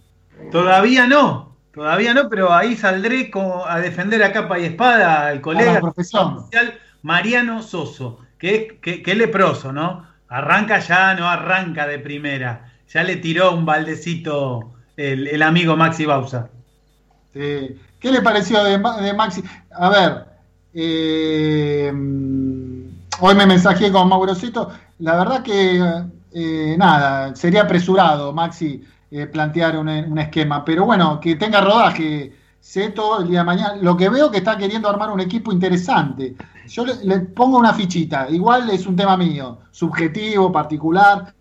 Todavía 0.51 1.07
no, 1.07 1.50
todavía 1.73 2.15
no, 2.15 2.29
pero 2.29 2.53
ahí 2.53 2.77
saldré 2.77 3.31
a 3.67 3.81
defender 3.81 4.23
a 4.23 4.33
capa 4.33 4.59
y 4.59 4.65
espada 4.67 5.27
al 5.27 5.41
colega 5.41 5.81
oficial 5.83 6.79
Mariano 7.03 7.63
Soso, 7.63 8.19
que 8.39 8.81
es 8.83 9.03
que, 9.03 9.15
leproso, 9.15 9.73
¿no? 9.73 10.07
Arranca 10.29 10.79
ya, 10.79 11.15
no 11.15 11.29
arranca 11.29 11.87
de 11.87 11.99
primera. 11.99 12.73
Ya 12.89 13.03
le 13.03 13.17
tiró 13.17 13.55
un 13.55 13.65
baldecito 13.65 14.73
el, 14.97 15.27
el 15.29 15.43
amigo 15.43 15.77
Maxi 15.77 16.07
Bausa. 16.07 16.51
Sí. 17.33 17.79
¿Qué 17.99 18.11
le 18.11 18.23
pareció 18.23 18.65
de 18.65 18.79
Maxi? 18.79 19.43
A 19.73 19.89
ver, 19.91 20.25
eh, 20.73 21.93
hoy 23.21 23.35
me 23.35 23.47
mensajé 23.47 23.93
con 23.93 24.09
Maurocito. 24.09 24.71
La 25.01 25.17
verdad 25.17 25.43
que, 25.43 25.83
eh, 26.33 26.77
nada, 26.79 27.35
sería 27.35 27.63
apresurado, 27.63 28.33
Maxi, 28.33 28.85
eh, 29.11 29.27
plantear 29.27 29.77
un, 29.77 29.89
un 29.89 30.19
esquema. 30.19 30.65
Pero 30.65 30.85
bueno, 30.85 31.19
que 31.21 31.37
tenga 31.37 31.61
rodaje. 31.61 32.37
Seto 32.61 33.21
el 33.21 33.29
día 33.29 33.39
de 33.39 33.45
mañana. 33.47 33.77
Lo 33.81 33.97
que 33.97 34.11
veo 34.11 34.31
que 34.31 34.37
está 34.39 34.59
queriendo 34.59 34.89
armar 34.89 35.11
un 35.11 35.21
equipo 35.21 35.51
interesante. 35.51 36.37
Yo 36.69 36.85
le, 36.85 36.95
le 37.05 37.21
pongo 37.21 37.57
una 37.59 37.73
fichita. 37.73 38.29
Igual 38.29 38.69
es 38.69 38.87
un 38.87 38.95
tema 38.95 39.17
mío, 39.17 39.61
subjetivo, 39.71 40.53
particular. 40.53 41.33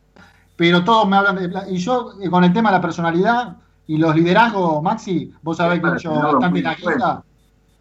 Pero 0.55 0.83
todos 0.83 1.07
me 1.07 1.17
hablan 1.17 1.35
de. 1.35 1.51
Y 1.71 1.77
yo, 1.77 2.13
eh, 2.21 2.29
con 2.29 2.43
el 2.43 2.53
tema 2.53 2.69
de 2.69 2.77
la 2.77 2.81
personalidad 2.81 3.57
y 3.87 3.97
los 3.97 4.15
liderazgos, 4.15 4.81
Maxi, 4.81 5.33
vos 5.41 5.57
sabés 5.57 5.81
que 5.81 5.99
yo 5.99 6.13
bastante 6.13 6.61
la 6.61 6.75
guita. 6.75 7.23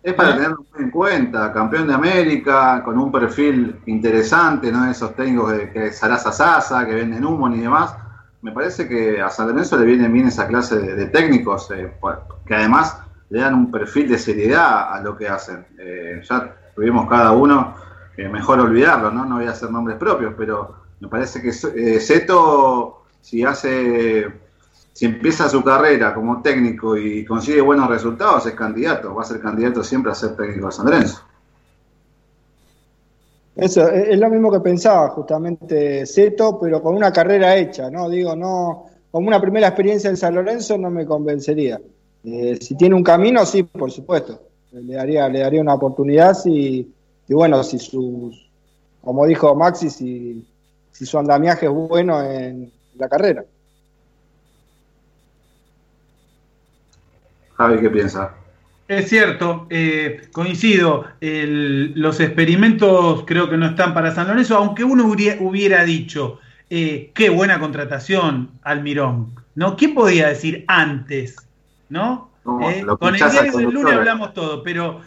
Es 0.03 0.14
para 0.14 0.30
¿Eh? 0.30 0.32
tenerlo 0.34 0.64
muy 0.72 0.84
en 0.84 0.91
cuenta, 0.91 1.53
campeón 1.53 1.86
de 1.89 1.95
América, 1.95 2.82
con 2.84 2.99
un 2.99 3.11
perfil 3.12 3.80
interesante, 3.86 4.70
no 4.72 4.89
esos 4.91 5.14
técnicos 5.14 5.53
que, 5.53 5.70
que 5.70 5.93
Sarasa 5.93 6.32
Sasa, 6.32 6.86
que 6.86 6.95
venden 6.95 7.24
humo 7.24 7.49
ni 7.49 7.59
demás. 7.59 7.95
Me 8.43 8.53
parece 8.53 8.89
que 8.89 9.20
a 9.20 9.30
San 9.30 9.49
Lorenzo 9.49 9.76
le 9.76 9.84
vienen 9.84 10.12
bien 10.12 10.28
esa 10.28 10.47
clase 10.47 10.78
de, 10.78 10.95
de 10.95 11.07
técnicos, 11.07 11.70
eh, 11.72 11.93
pues, 12.01 12.16
que 12.47 12.55
además 12.55 12.99
le 13.30 13.41
dan 13.41 13.55
un 13.55 13.70
perfil 13.70 14.09
de 14.09 14.18
seriedad 14.18 14.93
a 14.93 15.01
lo 15.01 15.16
que 15.16 15.28
hacen. 15.28 15.66
Eh, 15.78 16.22
ya 16.22 16.57
tuvimos 16.74 17.09
cada 17.09 17.32
uno, 17.32 17.74
eh, 18.16 18.28
mejor 18.28 18.61
olvidarlo, 18.61 19.11
¿no? 19.11 19.24
No 19.24 19.36
voy 19.36 19.47
a 19.47 19.51
hacer 19.51 19.70
nombres 19.70 19.97
propios, 19.99 20.34
pero 20.36 20.76
me 21.01 21.09
parece 21.09 21.43
que 21.43 21.49
eh, 21.49 22.01
Seto, 22.01 23.05
si 23.20 23.45
hace 23.45 24.26
si 24.93 25.07
empieza 25.07 25.49
su 25.49 25.62
carrera 25.62 26.12
como 26.12 26.43
técnico 26.43 26.97
y 26.97 27.24
consigue 27.24 27.61
buenos 27.61 27.89
resultados, 27.89 28.47
es 28.47 28.55
candidato. 28.55 29.14
Va 29.14 29.22
a 29.22 29.24
ser 29.24 29.41
candidato 29.41 29.84
siempre 29.84 30.11
a 30.11 30.14
ser 30.14 30.34
técnico 30.34 30.66
de 30.66 30.72
San 30.72 30.86
Lorenzo. 30.86 31.22
Eso, 33.59 33.88
es 33.90 34.16
lo 34.16 34.30
mismo 34.30 34.52
que 34.52 34.61
pensaba 34.61 35.09
justamente 35.09 36.06
Seto, 36.06 36.61
pero 36.61 36.80
con 36.80 36.94
una 36.94 37.12
carrera 37.12 37.56
hecha, 37.56 37.90
¿no? 37.90 38.09
Digo, 38.09 38.36
no, 38.36 38.86
como 39.11 39.26
una 39.26 39.40
primera 39.40 39.66
experiencia 39.66 40.09
en 40.09 40.16
San 40.16 40.36
Lorenzo 40.36 40.78
no 40.78 40.90
me 40.90 41.04
convencería. 41.04 41.80
Eh, 42.22 42.56
si 42.61 42.76
tiene 42.76 42.94
un 42.94 43.02
camino, 43.02 43.44
sí, 43.44 43.64
por 43.64 43.90
supuesto. 43.90 44.40
Le 44.70 44.94
daría, 44.94 45.28
le 45.28 45.40
daría 45.40 45.61
una 45.61 45.74
oportunidad 45.74 46.36
y 46.44 46.86
bueno, 47.30 47.64
si 47.64 47.80
sus, 47.80 48.48
como 49.02 49.26
dijo 49.26 49.52
Maxi, 49.56 49.90
si, 49.90 50.46
si 50.92 51.04
su 51.04 51.18
andamiaje 51.18 51.66
es 51.66 51.72
bueno 51.72 52.22
en 52.22 52.70
la 52.96 53.09
carrera. 53.09 53.44
Javi, 57.54 57.80
¿qué 57.80 57.90
piensa? 57.90 58.36
Es 58.89 59.09
cierto, 59.09 59.66
eh, 59.70 60.22
coincido. 60.32 61.05
el- 61.20 61.93
los 61.95 62.20
experimentos 62.20 63.24
creo 63.26 63.51
que 63.51 63.57
no 63.59 63.66
están 63.66 63.93
para 63.93 64.14
San 64.14 64.28
Lorenzo, 64.28 64.57
aunque 64.57 64.82
uno 64.82 65.05
hubiera, 65.07 65.84
dicho, 65.84 66.41
eh, 66.70 67.11
qué 67.14 67.28
buena 67.28 67.59
contratación, 67.61 68.51
Almirón. 68.62 69.34
¿no? 69.55 69.76
¿Quién 69.76 69.95
podía 69.95 70.28
decir 70.28 70.64
antes? 70.68 71.36
¿no? 71.91 72.30
No, 72.45 72.70
Eh, 72.70 72.84
con 72.99 73.14
el 73.14 73.20
diario 73.30 73.53
del 73.59 73.70
lunes 73.74 73.93
hablamos 73.99 74.32
todo, 74.32 74.62
pero 74.62 75.01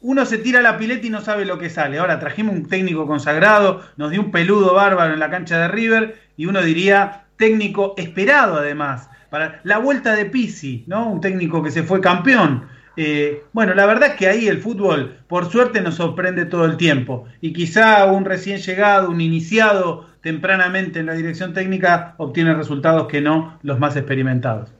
uno 0.00 0.24
se 0.26 0.38
tira 0.38 0.60
la 0.60 0.76
pileta 0.78 1.06
y 1.06 1.10
no 1.10 1.20
sabe 1.20 1.44
lo 1.44 1.58
que 1.58 1.70
sale. 1.70 1.98
Ahora 1.98 2.18
trajimos 2.18 2.54
un 2.54 2.66
técnico 2.66 3.06
consagrado, 3.06 3.82
nos 3.96 4.10
dio 4.10 4.20
un 4.20 4.30
peludo 4.32 4.74
bárbaro 4.74 5.12
en 5.14 5.20
la 5.20 5.30
cancha 5.30 5.58
de 5.58 5.68
River 5.68 6.18
y 6.36 6.46
uno 6.46 6.62
diría 6.62 7.24
técnico 7.36 7.94
esperado 7.96 8.56
además. 8.56 9.08
Para 9.28 9.60
la 9.62 9.78
vuelta 9.78 10.16
de 10.16 10.24
Pisi, 10.24 10.82
¿no? 10.88 11.08
Un 11.08 11.20
técnico 11.20 11.62
que 11.62 11.70
se 11.70 11.84
fue 11.84 12.00
campeón. 12.00 12.64
Eh, 12.96 13.48
bueno, 13.52 13.74
la 13.74 13.86
verdad 13.86 14.10
es 14.10 14.16
que 14.16 14.28
ahí 14.28 14.46
el 14.48 14.60
fútbol, 14.60 15.24
por 15.28 15.50
suerte, 15.50 15.80
nos 15.80 15.96
sorprende 15.96 16.44
todo 16.46 16.64
el 16.66 16.76
tiempo. 16.76 17.26
Y 17.40 17.52
quizá 17.52 18.04
un 18.06 18.24
recién 18.24 18.58
llegado, 18.58 19.10
un 19.10 19.20
iniciado 19.20 20.06
tempranamente 20.20 21.00
en 21.00 21.06
la 21.06 21.14
dirección 21.14 21.52
técnica, 21.54 22.14
obtiene 22.18 22.54
resultados 22.54 23.06
que 23.08 23.20
no 23.22 23.58
los 23.62 23.78
más 23.78 23.96
experimentados. 23.96 24.74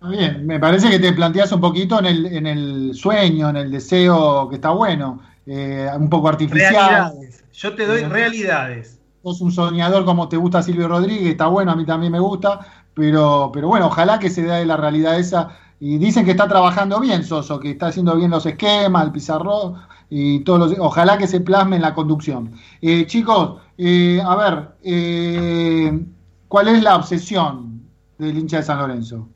Está 0.00 0.08
bien, 0.10 0.46
me 0.46 0.60
parece 0.60 0.90
que 0.90 0.98
te 0.98 1.12
planteas 1.12 1.52
un 1.52 1.60
poquito 1.60 1.98
en 1.98 2.06
el, 2.06 2.26
en 2.26 2.46
el 2.46 2.94
sueño, 2.94 3.48
en 3.48 3.56
el 3.56 3.70
deseo 3.70 4.48
que 4.48 4.56
está 4.56 4.70
bueno, 4.70 5.22
eh, 5.46 5.88
un 5.96 6.10
poco 6.10 6.28
artificial. 6.28 7.12
Realidades. 7.14 7.44
Yo 7.52 7.74
te 7.74 7.86
doy 7.86 8.02
Eh, 8.02 8.08
realidades. 8.08 9.00
Sos 9.22 9.40
un 9.40 9.52
soñador 9.52 10.04
como 10.04 10.28
te 10.28 10.36
gusta 10.36 10.62
Silvio 10.62 10.88
Rodríguez, 10.88 11.32
está 11.32 11.46
bueno, 11.48 11.72
a 11.72 11.76
mí 11.76 11.84
también 11.84 12.12
me 12.12 12.20
gusta, 12.20 12.60
pero, 12.94 13.50
pero 13.52 13.68
bueno, 13.68 13.86
ojalá 13.88 14.18
que 14.18 14.30
se 14.30 14.42
dé 14.42 14.64
la 14.64 14.76
realidad 14.76 15.18
esa. 15.18 15.50
Y 15.78 15.98
dicen 15.98 16.24
que 16.24 16.30
está 16.30 16.48
trabajando 16.48 17.00
bien 17.00 17.22
Soso, 17.22 17.60
que 17.60 17.70
está 17.72 17.88
haciendo 17.88 18.16
bien 18.16 18.30
los 18.30 18.46
esquemas, 18.46 19.04
el 19.04 19.12
pizarrón 19.12 19.74
y 20.08 20.40
todos 20.40 20.58
los. 20.58 20.78
Ojalá 20.78 21.18
que 21.18 21.26
se 21.26 21.40
plasme 21.40 21.76
en 21.76 21.82
la 21.82 21.94
conducción. 21.94 22.52
Eh, 22.80 23.06
chicos, 23.06 23.60
eh, 23.76 24.20
a 24.24 24.34
ver, 24.36 24.68
eh, 24.82 26.02
¿cuál 26.48 26.68
es 26.68 26.82
la 26.82 26.96
obsesión 26.96 27.82
del 28.18 28.38
hincha 28.38 28.58
de 28.58 28.62
San 28.62 28.78
Lorenzo? 28.78 29.28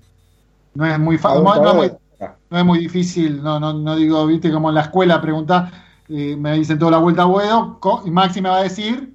No 0.75 0.87
es 0.87 0.99
muy 0.99 1.19
fácil. 1.19 1.45
No, 1.45 1.55
no 1.57 1.71
es 1.71 1.77
muy- 1.77 1.99
no 2.51 2.59
es 2.59 2.65
muy 2.65 2.79
difícil, 2.79 3.43
no, 3.43 3.59
no, 3.61 3.73
no 3.73 3.97
digo, 3.97 4.27
viste, 4.27 4.51
como 4.53 4.69
en 4.71 4.75
la 4.77 4.83
escuela 4.83 5.21
preguntás, 5.21 5.73
eh, 6.09 6.37
me 6.37 6.55
dicen 6.55 6.79
toda 6.79 6.93
la 6.93 6.99
vuelta 6.99 7.23
a 7.23 7.27
Boedo, 7.27 7.79
con- 7.81 8.07
y 8.07 8.11
Maxi 8.11 8.41
me 8.41 8.49
va 8.49 8.59
a 8.59 8.63
decir 8.63 9.15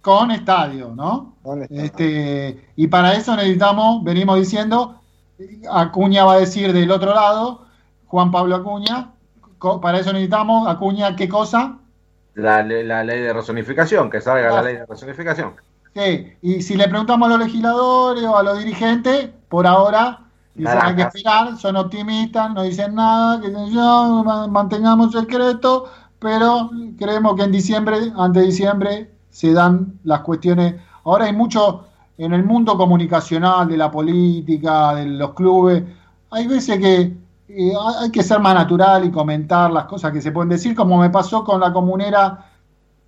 con 0.00 0.30
estadio, 0.30 0.92
¿no? 0.94 1.34
Este, 1.70 2.68
y 2.76 2.86
para 2.88 3.14
eso 3.14 3.36
necesitamos, 3.36 4.02
venimos 4.04 4.38
diciendo, 4.38 5.00
Acuña 5.70 6.24
va 6.24 6.34
a 6.34 6.38
decir 6.40 6.72
del 6.72 6.90
otro 6.90 7.14
lado, 7.14 7.66
Juan 8.06 8.30
Pablo 8.30 8.56
Acuña, 8.56 9.12
para 9.80 9.98
eso 10.00 10.12
necesitamos, 10.12 10.68
Acuña, 10.68 11.16
¿qué 11.16 11.28
cosa? 11.28 11.78
La, 12.34 12.62
la 12.62 13.04
ley 13.04 13.20
de 13.20 13.32
razonificación, 13.32 14.10
que 14.10 14.20
salga 14.20 14.50
la 14.52 14.62
ley 14.62 14.76
de 14.76 14.86
razonificación. 14.86 15.54
Sí, 15.94 16.32
y 16.40 16.62
si 16.62 16.76
le 16.76 16.88
preguntamos 16.88 17.26
a 17.28 17.36
los 17.36 17.46
legisladores 17.46 18.24
o 18.24 18.36
a 18.36 18.42
los 18.42 18.58
dirigentes, 18.58 19.30
por 19.48 19.66
ahora 19.66 20.20
dicen 20.54 20.80
hay 20.86 20.94
que 20.96 21.02
esperar, 21.02 21.58
son 21.58 21.76
optimistas, 21.76 22.50
no 22.54 22.62
dicen 22.62 22.94
nada, 22.94 23.40
que 23.40 23.52
yo, 23.70 24.22
ma- 24.24 24.46
mantengamos 24.48 25.12
secreto, 25.12 25.84
pero 26.18 26.70
creemos 26.98 27.36
que 27.36 27.42
en 27.42 27.52
diciembre, 27.52 27.96
antes 28.16 28.42
de 28.42 28.46
diciembre, 28.48 29.10
se 29.30 29.52
dan 29.52 29.98
las 30.04 30.20
cuestiones. 30.20 30.76
Ahora 31.04 31.26
hay 31.26 31.32
mucho 31.34 31.86
en 32.18 32.32
el 32.32 32.44
mundo 32.44 32.76
comunicacional, 32.76 33.68
de 33.68 33.76
la 33.76 33.90
política, 33.90 34.94
de 34.94 35.06
los 35.06 35.32
clubes, 35.34 35.82
hay 36.30 36.46
veces 36.46 36.78
que 36.78 37.16
eh, 37.48 37.72
hay 38.00 38.10
que 38.10 38.22
ser 38.22 38.40
más 38.40 38.54
natural 38.54 39.04
y 39.04 39.10
comentar 39.10 39.70
las 39.70 39.84
cosas 39.84 40.12
que 40.12 40.22
se 40.22 40.32
pueden 40.32 40.48
decir, 40.48 40.74
como 40.74 40.98
me 40.98 41.10
pasó 41.10 41.44
con 41.44 41.60
la 41.60 41.72
comunera 41.72 42.46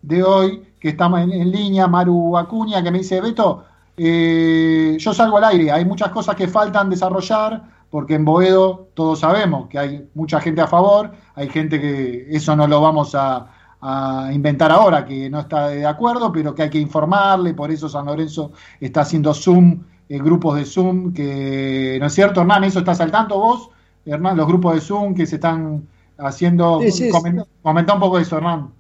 de 0.03 0.23
hoy, 0.23 0.63
que 0.79 0.91
estamos 0.91 1.21
en, 1.21 1.51
línea, 1.51 1.89
Maru 1.89 2.37
Acuña, 2.37 2.83
que 2.83 2.91
me 2.91 2.99
dice, 2.99 3.21
Beto, 3.21 3.65
eh, 3.97 4.97
yo 4.99 5.15
salgo 5.15 5.39
al 5.39 5.45
aire, 5.45 5.73
hay 5.73 5.85
muchas 5.85 6.11
cosas 6.11 6.37
que 6.37 6.49
faltan 6.49 6.91
desarrollar, 6.91 7.63
porque 7.89 8.15
en 8.15 8.25
Boedo 8.25 8.89
todos 8.95 9.21
sabemos 9.21 9.69
que 9.69 9.79
hay 9.79 10.11
mucha 10.15 10.41
gente 10.41 10.61
a 10.61 10.67
favor, 10.67 11.13
hay 11.35 11.49
gente 11.49 11.81
que 11.81 12.27
eso 12.29 12.55
no 12.57 12.67
lo 12.67 12.81
vamos 12.81 13.15
a, 13.15 13.47
a 13.87 14.30
inventar 14.32 14.72
ahora, 14.72 15.05
que 15.05 15.28
no 15.28 15.41
está 15.41 15.68
de 15.68 15.85
acuerdo, 15.85 16.32
pero 16.32 16.55
que 16.55 16.62
hay 16.62 16.70
que 16.70 16.78
informarle, 16.78 17.53
por 17.53 17.70
eso 17.70 17.87
San 17.87 18.07
Lorenzo 18.07 18.53
está 18.80 19.03
haciendo 19.03 19.35
Zoom, 19.35 19.78
eh, 20.09 20.18
grupos 20.18 20.57
de 20.57 20.64
Zoom, 20.64 21.12
que, 21.12 21.99
¿no 22.01 22.07
es 22.07 22.14
cierto, 22.14 22.41
Hernán? 22.41 22.64
¿Eso 22.64 22.78
estás 22.78 23.01
al 23.01 23.11
tanto 23.11 23.39
vos, 23.39 23.68
Hernán? 24.07 24.39
Los 24.39 24.47
grupos 24.47 24.74
de 24.74 24.80
Zoom 24.80 25.14
que 25.14 25.26
se 25.26 25.35
están 25.35 25.87
haciendo, 26.16 26.80
Sí, 26.80 26.91
sí, 26.93 27.11
comen- 27.11 27.43
sí. 27.45 27.51
comenta 27.62 27.93
un 27.93 28.01
poco 28.01 28.18
eso, 28.18 28.39
Hernán. 28.39 28.70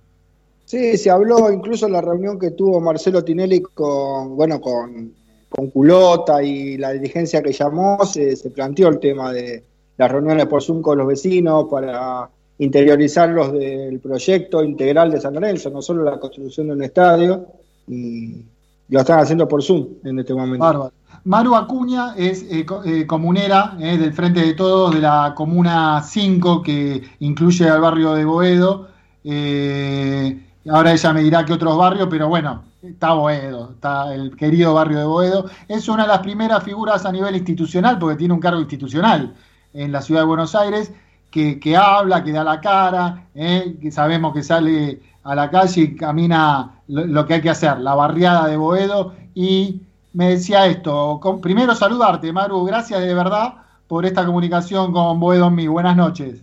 Sí, 0.64 0.96
se 0.96 1.10
habló 1.10 1.52
incluso 1.52 1.84
en 1.86 1.92
la 1.92 2.00
reunión 2.00 2.38
que 2.38 2.52
tuvo 2.52 2.80
Marcelo 2.80 3.22
Tinelli 3.22 3.60
con, 3.60 4.34
bueno, 4.36 4.58
con, 4.62 5.12
con 5.50 5.68
Culota 5.70 6.42
y 6.42 6.78
la 6.78 6.92
dirigencia 6.92 7.42
que 7.42 7.52
llamó, 7.52 8.06
se, 8.06 8.34
se 8.36 8.48
planteó 8.48 8.88
el 8.88 8.98
tema 8.98 9.30
de 9.32 9.62
las 9.98 10.10
reuniones 10.10 10.46
por 10.46 10.62
Zoom 10.62 10.80
con 10.80 10.96
los 10.96 11.06
vecinos 11.06 11.66
para 11.70 12.30
interiorizarlos 12.58 13.52
del 13.52 13.98
proyecto 14.00 14.62
integral 14.62 15.10
de 15.10 15.20
San 15.20 15.34
Lorenzo, 15.34 15.70
no 15.70 15.82
solo 15.82 16.04
la 16.04 16.18
construcción 16.18 16.68
de 16.68 16.72
un 16.74 16.82
estadio, 16.82 17.46
y 17.88 18.42
lo 18.88 19.00
están 19.00 19.20
haciendo 19.20 19.48
por 19.48 19.62
Zoom 19.62 19.86
en 20.04 20.18
este 20.18 20.34
momento. 20.34 20.92
Maru 21.24 21.54
Acuña 21.54 22.14
es 22.16 22.42
eh, 22.42 22.66
eh, 22.84 23.06
comunera 23.06 23.76
eh, 23.80 23.96
del 23.96 24.12
Frente 24.12 24.40
de 24.40 24.52
Todos 24.52 24.94
de 24.94 25.00
la 25.00 25.32
Comuna 25.34 26.02
5, 26.02 26.62
que 26.62 27.02
incluye 27.20 27.68
al 27.68 27.80
barrio 27.80 28.12
de 28.14 28.24
Boedo. 28.26 28.88
Eh, 29.24 30.38
ahora 30.68 30.92
ella 30.92 31.12
me 31.14 31.22
dirá 31.22 31.44
que 31.44 31.54
otros 31.54 31.78
barrios, 31.78 32.08
pero 32.10 32.28
bueno, 32.28 32.64
está 32.82 33.14
Boedo, 33.14 33.70
está 33.72 34.14
el 34.14 34.36
querido 34.36 34.74
barrio 34.74 34.98
de 34.98 35.06
Boedo. 35.06 35.50
Es 35.66 35.88
una 35.88 36.02
de 36.02 36.08
las 36.08 36.18
primeras 36.18 36.62
figuras 36.62 37.06
a 37.06 37.12
nivel 37.12 37.36
institucional, 37.36 37.98
porque 37.98 38.16
tiene 38.16 38.34
un 38.34 38.40
cargo 38.40 38.60
institucional 38.60 39.34
en 39.72 39.92
la 39.92 40.02
ciudad 40.02 40.20
de 40.20 40.26
Buenos 40.26 40.54
Aires, 40.54 40.92
que, 41.34 41.58
que 41.58 41.76
habla, 41.76 42.22
que 42.22 42.30
da 42.32 42.44
la 42.44 42.60
cara, 42.60 43.26
eh, 43.34 43.76
que 43.82 43.90
sabemos 43.90 44.32
que 44.32 44.42
sale 44.44 45.00
a 45.24 45.34
la 45.34 45.50
calle 45.50 45.80
y 45.82 45.96
camina 45.96 46.80
lo, 46.88 47.04
lo 47.06 47.26
que 47.26 47.34
hay 47.34 47.40
que 47.42 47.50
hacer, 47.50 47.78
la 47.80 47.94
barriada 47.96 48.46
de 48.46 48.56
Boedo. 48.56 49.14
Y 49.34 49.80
me 50.12 50.28
decía 50.30 50.66
esto, 50.66 51.18
con- 51.20 51.40
primero 51.40 51.74
saludarte, 51.74 52.32
Maru, 52.32 52.64
gracias 52.64 53.00
de 53.00 53.12
verdad 53.14 53.54
por 53.88 54.06
esta 54.06 54.24
comunicación 54.24 54.92
con 54.92 55.18
Boedo 55.18 55.48
en 55.48 55.54
mí. 55.56 55.66
Buenas 55.66 55.96
noches. 55.96 56.40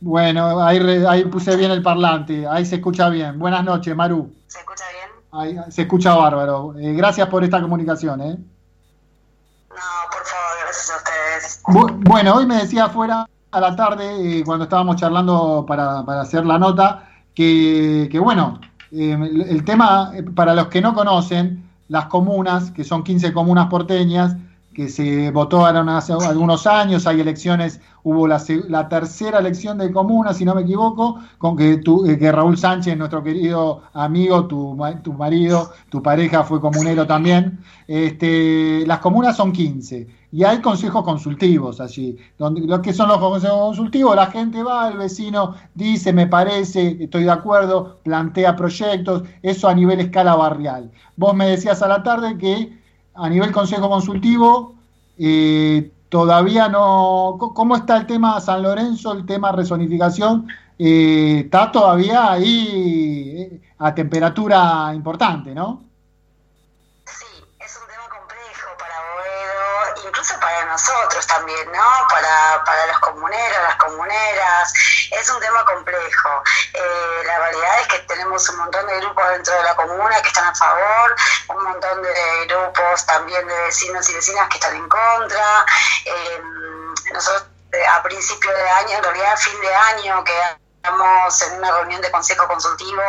Bueno, 0.00 0.62
ahí, 0.62 1.24
puse 1.26 1.56
bien 1.56 1.70
el 1.70 1.82
parlante, 1.82 2.46
ahí 2.46 2.66
se 2.66 2.76
escucha 2.76 3.08
bien. 3.08 3.38
Buenas 3.38 3.64
noches, 3.64 3.94
Maru. 3.96 4.34
¿Se 4.46 4.58
escucha 4.58 4.84
bien? 4.90 5.10
Ahí, 5.32 5.72
se 5.72 5.82
escucha 5.82 6.14
bárbaro. 6.14 6.74
Eh, 6.78 6.92
gracias 6.92 7.26
por 7.28 7.42
esta 7.42 7.60
comunicación. 7.62 8.20
¿eh? 8.20 8.36
No, 9.70 9.76
por 10.10 10.24
favor, 10.24 10.58
gracias 10.62 10.90
a 10.90 10.96
ustedes. 10.96 11.44
Bu- 11.44 11.53
Bueno, 11.66 12.34
hoy 12.34 12.46
me 12.46 12.56
decía 12.56 12.84
afuera 12.86 13.26
a 13.50 13.60
la 13.60 13.74
tarde, 13.74 14.40
eh, 14.40 14.44
cuando 14.44 14.64
estábamos 14.64 14.96
charlando 14.96 15.64
para, 15.66 16.00
hacer 16.20 16.44
la 16.44 16.58
nota, 16.58 17.08
que, 17.34 18.08
bueno, 18.22 18.60
eh, 18.92 19.16
el, 19.48 19.64
tema, 19.64 20.12
eh, 20.14 20.22
para 20.22 20.54
los 20.54 20.66
que 20.68 20.82
no 20.82 20.94
conocen, 20.94 21.64
las 21.88 22.06
comunas, 22.06 22.70
que 22.70 22.84
son 22.84 23.02
15 23.02 23.32
comunas 23.32 23.68
porteñas, 23.68 24.36
que 24.74 24.88
se 24.88 25.30
votaron 25.30 25.88
hace 25.88 26.12
algunos 26.12 26.66
años, 26.66 27.06
hay 27.06 27.20
elecciones, 27.20 27.80
hubo 28.02 28.26
la, 28.26 28.88
tercera 28.88 29.38
elección 29.38 29.78
de 29.78 29.90
comuna, 29.92 30.34
si 30.34 30.44
no 30.44 30.54
me 30.54 30.62
equivoco, 30.62 31.20
con 31.38 31.56
que, 31.56 31.76
tu- 31.78 32.04
eh, 32.04 32.18
que 32.18 32.30
Raúl 32.32 32.58
Sánchez, 32.58 32.98
nuestro 32.98 33.22
querido 33.22 33.82
amigo, 33.94 34.46
tu, 34.46 34.76
tu 35.02 35.12
marido, 35.12 35.70
tu 35.88 36.02
pareja 36.02 36.42
fue 36.42 36.60
comunero 36.60 37.06
también. 37.06 37.60
Este, 37.86 38.84
las 38.86 38.98
comunas 38.98 39.36
son 39.36 39.52
15 39.52 40.08
y 40.34 40.42
hay 40.42 40.60
consejos 40.60 41.04
consultivos 41.04 41.80
allí. 41.80 42.18
Donde, 42.36 42.62
¿Lo 42.62 42.82
que 42.82 42.92
son 42.92 43.08
los 43.08 43.18
consejos 43.18 43.56
consultivos? 43.56 44.16
La 44.16 44.26
gente 44.26 44.64
va, 44.64 44.88
el 44.88 44.98
vecino 44.98 45.54
dice, 45.74 46.12
me 46.12 46.26
parece, 46.26 46.96
estoy 46.98 47.22
de 47.22 47.30
acuerdo, 47.30 48.00
plantea 48.02 48.56
proyectos, 48.56 49.22
eso 49.42 49.68
a 49.68 49.74
nivel 49.74 50.00
escala 50.00 50.34
barrial. 50.34 50.90
Vos 51.16 51.36
me 51.36 51.46
decías 51.46 51.82
a 51.82 51.86
la 51.86 52.02
tarde 52.02 52.36
que 52.36 52.76
a 53.14 53.28
nivel 53.28 53.52
consejo 53.52 53.88
consultivo 53.88 54.74
eh, 55.18 55.92
todavía 56.08 56.68
no... 56.68 57.36
¿Cómo 57.38 57.76
está 57.76 57.98
el 57.98 58.06
tema 58.08 58.40
San 58.40 58.64
Lorenzo, 58.64 59.12
el 59.12 59.24
tema 59.26 59.52
rezonificación? 59.52 60.48
Eh, 60.80 61.42
está 61.44 61.70
todavía 61.70 62.32
ahí 62.32 63.36
eh, 63.38 63.60
a 63.78 63.94
temperatura 63.94 64.90
importante, 64.96 65.54
¿no? 65.54 65.84
Sí, 67.04 67.24
es 67.60 67.78
un 67.80 67.86
tema 67.86 68.08
complejo 68.18 68.70
para 68.80 68.96
Boedo, 69.14 70.13
para 70.32 70.64
nosotros 70.64 71.26
también, 71.26 71.70
¿no? 71.72 72.08
Para, 72.08 72.64
para 72.64 72.86
los 72.86 72.98
comuneros, 73.00 73.62
las 73.62 73.76
comuneras, 73.76 74.72
es 75.10 75.30
un 75.30 75.40
tema 75.40 75.64
complejo. 75.64 76.42
Eh, 76.72 77.22
la 77.26 77.38
realidad 77.38 77.80
es 77.80 77.88
que 77.88 77.98
tenemos 78.00 78.48
un 78.48 78.56
montón 78.56 78.86
de 78.86 79.00
grupos 79.00 79.28
dentro 79.30 79.54
de 79.54 79.62
la 79.62 79.76
comuna 79.76 80.22
que 80.22 80.28
están 80.28 80.46
a 80.46 80.54
favor, 80.54 81.16
un 81.48 81.64
montón 81.64 82.02
de 82.02 82.46
grupos 82.46 83.06
también 83.06 83.46
de 83.46 83.54
vecinos 83.62 84.08
y 84.08 84.14
vecinas 84.14 84.48
que 84.48 84.54
están 84.54 84.74
en 84.74 84.88
contra. 84.88 85.66
Eh, 86.04 86.42
nosotros 87.12 87.46
eh, 87.72 87.86
a 87.86 88.02
principio 88.02 88.50
de 88.50 88.70
año, 88.70 88.96
en 88.96 89.04
realidad 89.04 89.36
fin 89.36 89.60
de 89.60 89.74
año, 89.74 90.24
que 90.24 90.40
estamos 90.76 91.42
en 91.42 91.58
una 91.58 91.72
reunión 91.72 92.00
de 92.00 92.10
consejo 92.10 92.46
consultivo 92.46 93.02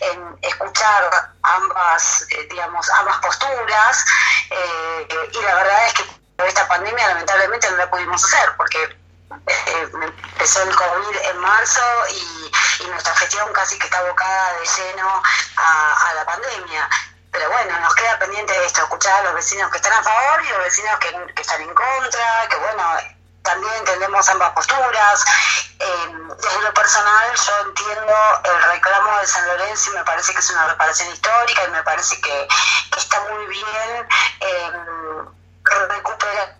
en 0.00 0.38
escuchar 0.42 1.32
ambas, 1.42 2.26
digamos, 2.50 2.88
ambas 2.90 3.18
posturas 3.18 4.04
y 4.50 5.42
la 5.42 5.54
verdad 5.54 5.86
es 5.86 5.92
que 5.92 6.18
esta 6.46 6.68
pandemia 6.68 7.08
lamentablemente 7.08 7.70
no 7.70 7.76
la 7.76 7.90
pudimos 7.90 8.24
hacer 8.24 8.56
porque 8.56 8.82
eh, 8.84 9.90
empezó 9.92 10.62
el 10.62 10.74
COVID 10.74 11.16
en 11.16 11.38
marzo 11.38 11.82
y, 12.10 12.52
nuestra 12.88 13.14
gestión 13.16 13.52
casi 13.52 13.78
que 13.78 13.84
está 13.84 13.98
abocada 13.98 14.52
de 14.54 14.66
lleno 14.66 15.22
a, 15.56 16.14
la 16.14 16.24
pandemia. 16.24 16.88
Pero 17.30 17.50
bueno, 17.50 17.78
nos 17.80 17.94
queda 17.94 18.18
pendiente 18.18 18.64
esto, 18.64 18.82
escuchar 18.82 19.20
a 19.20 19.24
los 19.24 19.34
vecinos 19.34 19.70
que 19.70 19.76
están 19.76 19.92
a 19.92 20.02
favor 20.02 20.42
y 20.42 20.48
los 20.48 20.58
vecinos 20.64 20.98
que, 20.98 21.40
están 21.40 21.60
en 21.60 21.74
contra, 21.74 22.48
que 22.48 22.56
bueno, 22.56 22.82
también 23.42 23.74
entendemos 23.74 24.26
ambas 24.30 24.52
posturas. 24.52 25.24
Eh, 25.78 26.18
desde 26.40 26.62
lo 26.62 26.72
personal, 26.72 27.34
yo 27.34 27.68
entiendo 27.68 28.14
el 28.44 28.62
reclamo 28.72 29.18
de 29.18 29.26
San 29.26 29.46
Lorenzo 29.46 29.90
y 29.90 29.94
me 29.94 30.04
parece 30.04 30.32
que 30.32 30.38
es 30.38 30.50
una 30.50 30.68
reparación 30.68 31.12
histórica 31.12 31.64
y 31.64 31.70
me 31.70 31.82
parece 31.82 32.20
que, 32.20 32.48
está 32.96 33.20
muy 33.30 33.46
bien 33.46 34.08
eh, 34.40 34.72
recuperar 35.88 36.56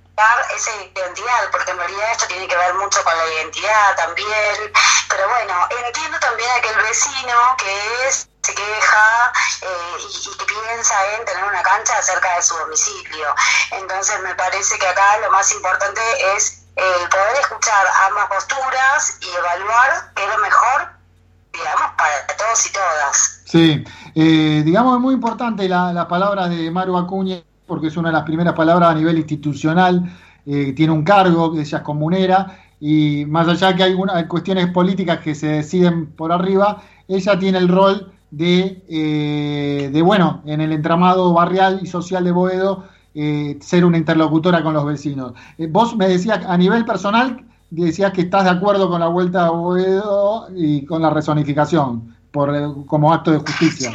esa 0.54 0.70
identidad, 0.74 1.50
porque 1.52 1.70
en 1.70 1.78
realidad 1.78 2.12
esto 2.12 2.26
tiene 2.26 2.48
que 2.48 2.56
ver 2.56 2.74
mucho 2.74 3.02
con 3.04 3.16
la 3.16 3.26
identidad 3.26 3.96
también. 3.96 4.72
Pero 5.09 5.28
bueno, 5.28 5.68
entiendo 5.86 6.18
también 6.20 6.50
aquel 6.56 6.76
vecino 6.82 7.34
que 7.59 8.06
es 8.09 8.28
se 8.42 8.54
queja 8.54 9.32
eh, 9.62 9.96
y, 9.98 10.28
y, 10.30 10.38
que 10.38 10.44
piensa 10.46 10.94
en 11.16 11.24
tener 11.26 11.44
una 11.44 11.62
cancha 11.62 12.00
cerca 12.00 12.34
de 12.36 12.42
su 12.42 12.56
domicilio. 12.56 13.34
Entonces 13.72 14.20
me 14.22 14.34
parece 14.36 14.78
que 14.78 14.86
acá 14.86 15.18
lo 15.18 15.30
más 15.30 15.52
importante 15.52 16.00
es 16.34 16.64
eh, 16.78 17.09
poder 17.11 17.36
escuchar 17.40 17.86
ambas 18.06 18.28
posturas 18.28 19.18
y 19.20 19.36
evaluar 19.36 20.12
qué 20.14 20.22
es 20.22 20.28
lo 20.28 20.38
mejor, 20.38 20.88
digamos, 21.52 21.92
para 21.96 22.26
todos 22.38 22.66
y 22.66 22.72
todas. 22.72 23.42
Sí, 23.46 23.84
eh, 24.14 24.62
digamos, 24.64 24.94
es 24.94 25.00
muy 25.00 25.14
importante 25.14 25.68
las 25.68 25.92
la 25.92 26.06
palabras 26.06 26.50
de 26.50 26.70
Maru 26.70 26.96
Acuña, 26.96 27.42
porque 27.69 27.89
es 27.89 27.97
una 27.97 28.09
de 28.09 28.14
las 28.14 28.25
primeras 28.25 28.55
palabras 28.55 28.91
a 28.91 28.95
nivel 28.95 29.19
institucional, 29.19 30.11
eh, 30.47 30.73
tiene 30.73 30.93
un 30.93 31.05
cargo, 31.05 31.53
ella 31.55 31.79
es 31.79 31.85
comunera, 31.85 32.59
y 32.81 33.25
más 33.27 33.47
allá 33.49 33.77
que 33.77 33.83
hay, 33.83 33.95
una, 33.95 34.27
cuestiones 34.27 34.73
políticas 34.73 35.19
que 35.19 35.35
se 35.35 35.49
deciden 35.49 36.07
por 36.07 36.33
arriba, 36.33 36.83
ella 37.07 37.39
tiene 37.39 37.59
el 37.59 37.69
rol 37.69 38.12
de, 38.31 38.83
eh, 38.89 39.91
de, 39.93 40.03
bueno, 40.03 40.43
en 40.47 40.61
el 40.61 40.73
entramado 40.73 41.33
barrial 41.33 41.81
y 41.83 41.87
social 41.87 42.25
de 42.25 42.33
Boedo, 42.33 42.85
eh, 43.14 43.59
ser 43.61 43.85
una 43.85 43.99
interlocutora 43.99 44.62
con 44.62 44.75
los 44.75 44.85
vecinos. 44.85 45.33
Eh, 45.57 45.66
vos 45.69 45.97
me 45.97 46.09
decías, 46.09 46.45
a 46.47 46.57
nivel 46.57 46.85
personal, 46.85 47.45
decías 47.71 48.12
que 48.12 48.23
estás 48.23 48.45
de 48.45 48.51
acuerdo 48.51 48.89
con 48.89 49.01
la 49.01 49.09
vuelta 49.09 49.47
a 49.47 49.51
Boedo 49.51 50.49
y 50.55 50.85
con 50.85 51.03
la 51.03 51.11
rezonificación 51.11 52.14
por, 52.31 52.87
como 52.87 53.12
acto 53.12 53.33
de 53.33 53.39
justicia. 53.39 53.93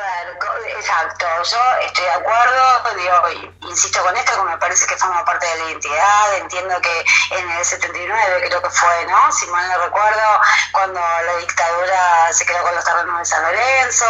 Ver, 0.00 0.38
exacto, 0.78 1.26
yo 1.42 1.58
estoy 1.84 2.04
de 2.04 2.10
acuerdo, 2.10 2.94
digo, 2.96 3.50
insisto 3.68 4.02
con 4.02 4.16
esto, 4.16 4.32
que 4.34 4.50
me 4.50 4.56
parece 4.56 4.86
que 4.86 4.96
forma 4.96 5.24
parte 5.26 5.44
de 5.46 5.56
la 5.56 5.64
identidad, 5.70 6.36
entiendo 6.36 6.80
que 6.80 7.04
en 7.32 7.50
el 7.50 7.64
79 7.64 8.44
creo 8.46 8.62
que 8.62 8.70
fue, 8.70 9.06
¿no? 9.06 9.30
Si 9.32 9.46
mal 9.48 9.68
no 9.68 9.84
recuerdo, 9.84 10.40
cuando 10.72 11.00
la 11.00 11.36
dictadura 11.36 12.32
se 12.32 12.46
quedó 12.46 12.62
con 12.62 12.74
los 12.74 12.84
terrenos 12.84 13.18
de 13.18 13.24
San 13.26 13.42
Lorenzo, 13.42 14.06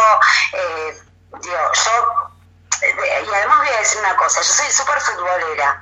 eh, 0.53 1.01
digo, 1.41 1.71
yo 1.73 2.31
y 2.83 3.33
además 3.35 3.59
voy 3.59 3.69
a 3.69 3.79
decir 3.79 3.99
una 3.99 4.15
cosa, 4.15 4.41
yo 4.41 4.53
soy 4.53 4.71
súper 4.71 4.99
futbolera, 5.01 5.81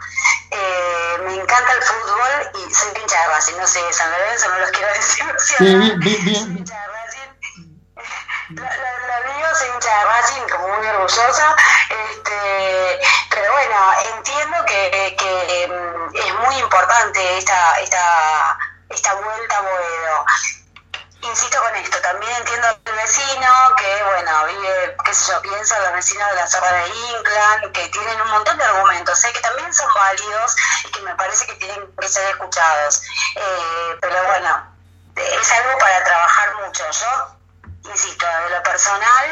eh, 0.51 1.17
me 1.23 1.35
encanta 1.35 1.71
el 1.73 1.83
fútbol 1.83 2.51
y 2.55 2.73
soy 2.73 2.89
hincha 2.99 3.21
de 3.21 3.27
Racing, 3.27 3.57
no 3.57 3.67
sé, 3.67 3.93
San 3.93 4.11
Lorenzo 4.11 4.49
no 4.49 4.59
los 4.59 4.71
quiero 4.71 4.87
decir, 4.93 5.25
sí, 5.37 5.55
bien, 5.59 5.99
bien, 5.99 6.25
bien. 6.25 6.57
hincha 6.57 6.73
de 6.73 6.87
Racing, 6.87 7.19
la, 8.55 8.63
la, 8.63 9.07
la 9.07 9.33
digo, 9.33 9.47
soy 9.55 9.69
hincha 9.89 9.97
de 9.97 10.05
Racing, 10.05 10.47
como 10.49 10.67
muy 10.67 10.87
orgullosa, 10.87 11.55
este, 11.89 12.99
pero 13.29 13.51
bueno, 13.51 13.93
entiendo 14.15 14.65
que, 14.65 15.15
que 15.17 15.67
um, 15.69 16.15
es 16.15 16.33
muy 16.35 16.55
importante 16.57 17.37
esta, 17.37 17.79
esta, 17.79 18.57
esta 18.89 19.13
vuelta 19.15 19.57
a 19.57 19.61
Boedo 19.61 20.25
insisto 21.21 21.59
con 21.61 21.75
esto, 21.75 21.99
también 21.99 22.31
entiendo 22.37 22.67
al 22.67 22.95
vecino 22.95 23.75
que, 23.77 24.03
bueno, 24.03 24.45
vive, 24.45 24.95
qué 25.03 25.13
sé 25.13 25.31
yo, 25.31 25.41
piensa 25.41 25.77
los 25.81 25.93
vecinos 25.93 26.29
de 26.29 26.35
la 26.35 26.47
zona 26.47 26.71
de 26.71 26.87
Inclán, 26.87 27.73
que 27.73 27.89
tienen 27.89 28.21
un 28.21 28.29
montón 28.29 28.57
de 28.57 28.63
argumentos, 28.63 29.25
¿eh? 29.25 29.33
que 29.33 29.41
también 29.41 29.73
son 29.73 29.93
válidos 29.93 30.55
y 30.85 30.91
que 30.91 31.01
me 31.01 31.15
parece 31.15 31.45
que 31.45 31.55
tienen 31.55 31.93
que 31.99 32.07
ser 32.07 32.29
escuchados. 32.29 33.03
Eh, 33.35 33.97
pero 33.99 34.23
bueno, 34.27 34.75
es 35.17 35.51
algo 35.51 35.77
para 35.77 36.03
trabajar 36.05 36.55
mucho. 36.55 36.89
Yo, 36.89 37.38
insisto, 37.85 38.25
de 38.25 38.55
lo 38.55 38.63
personal, 38.63 39.25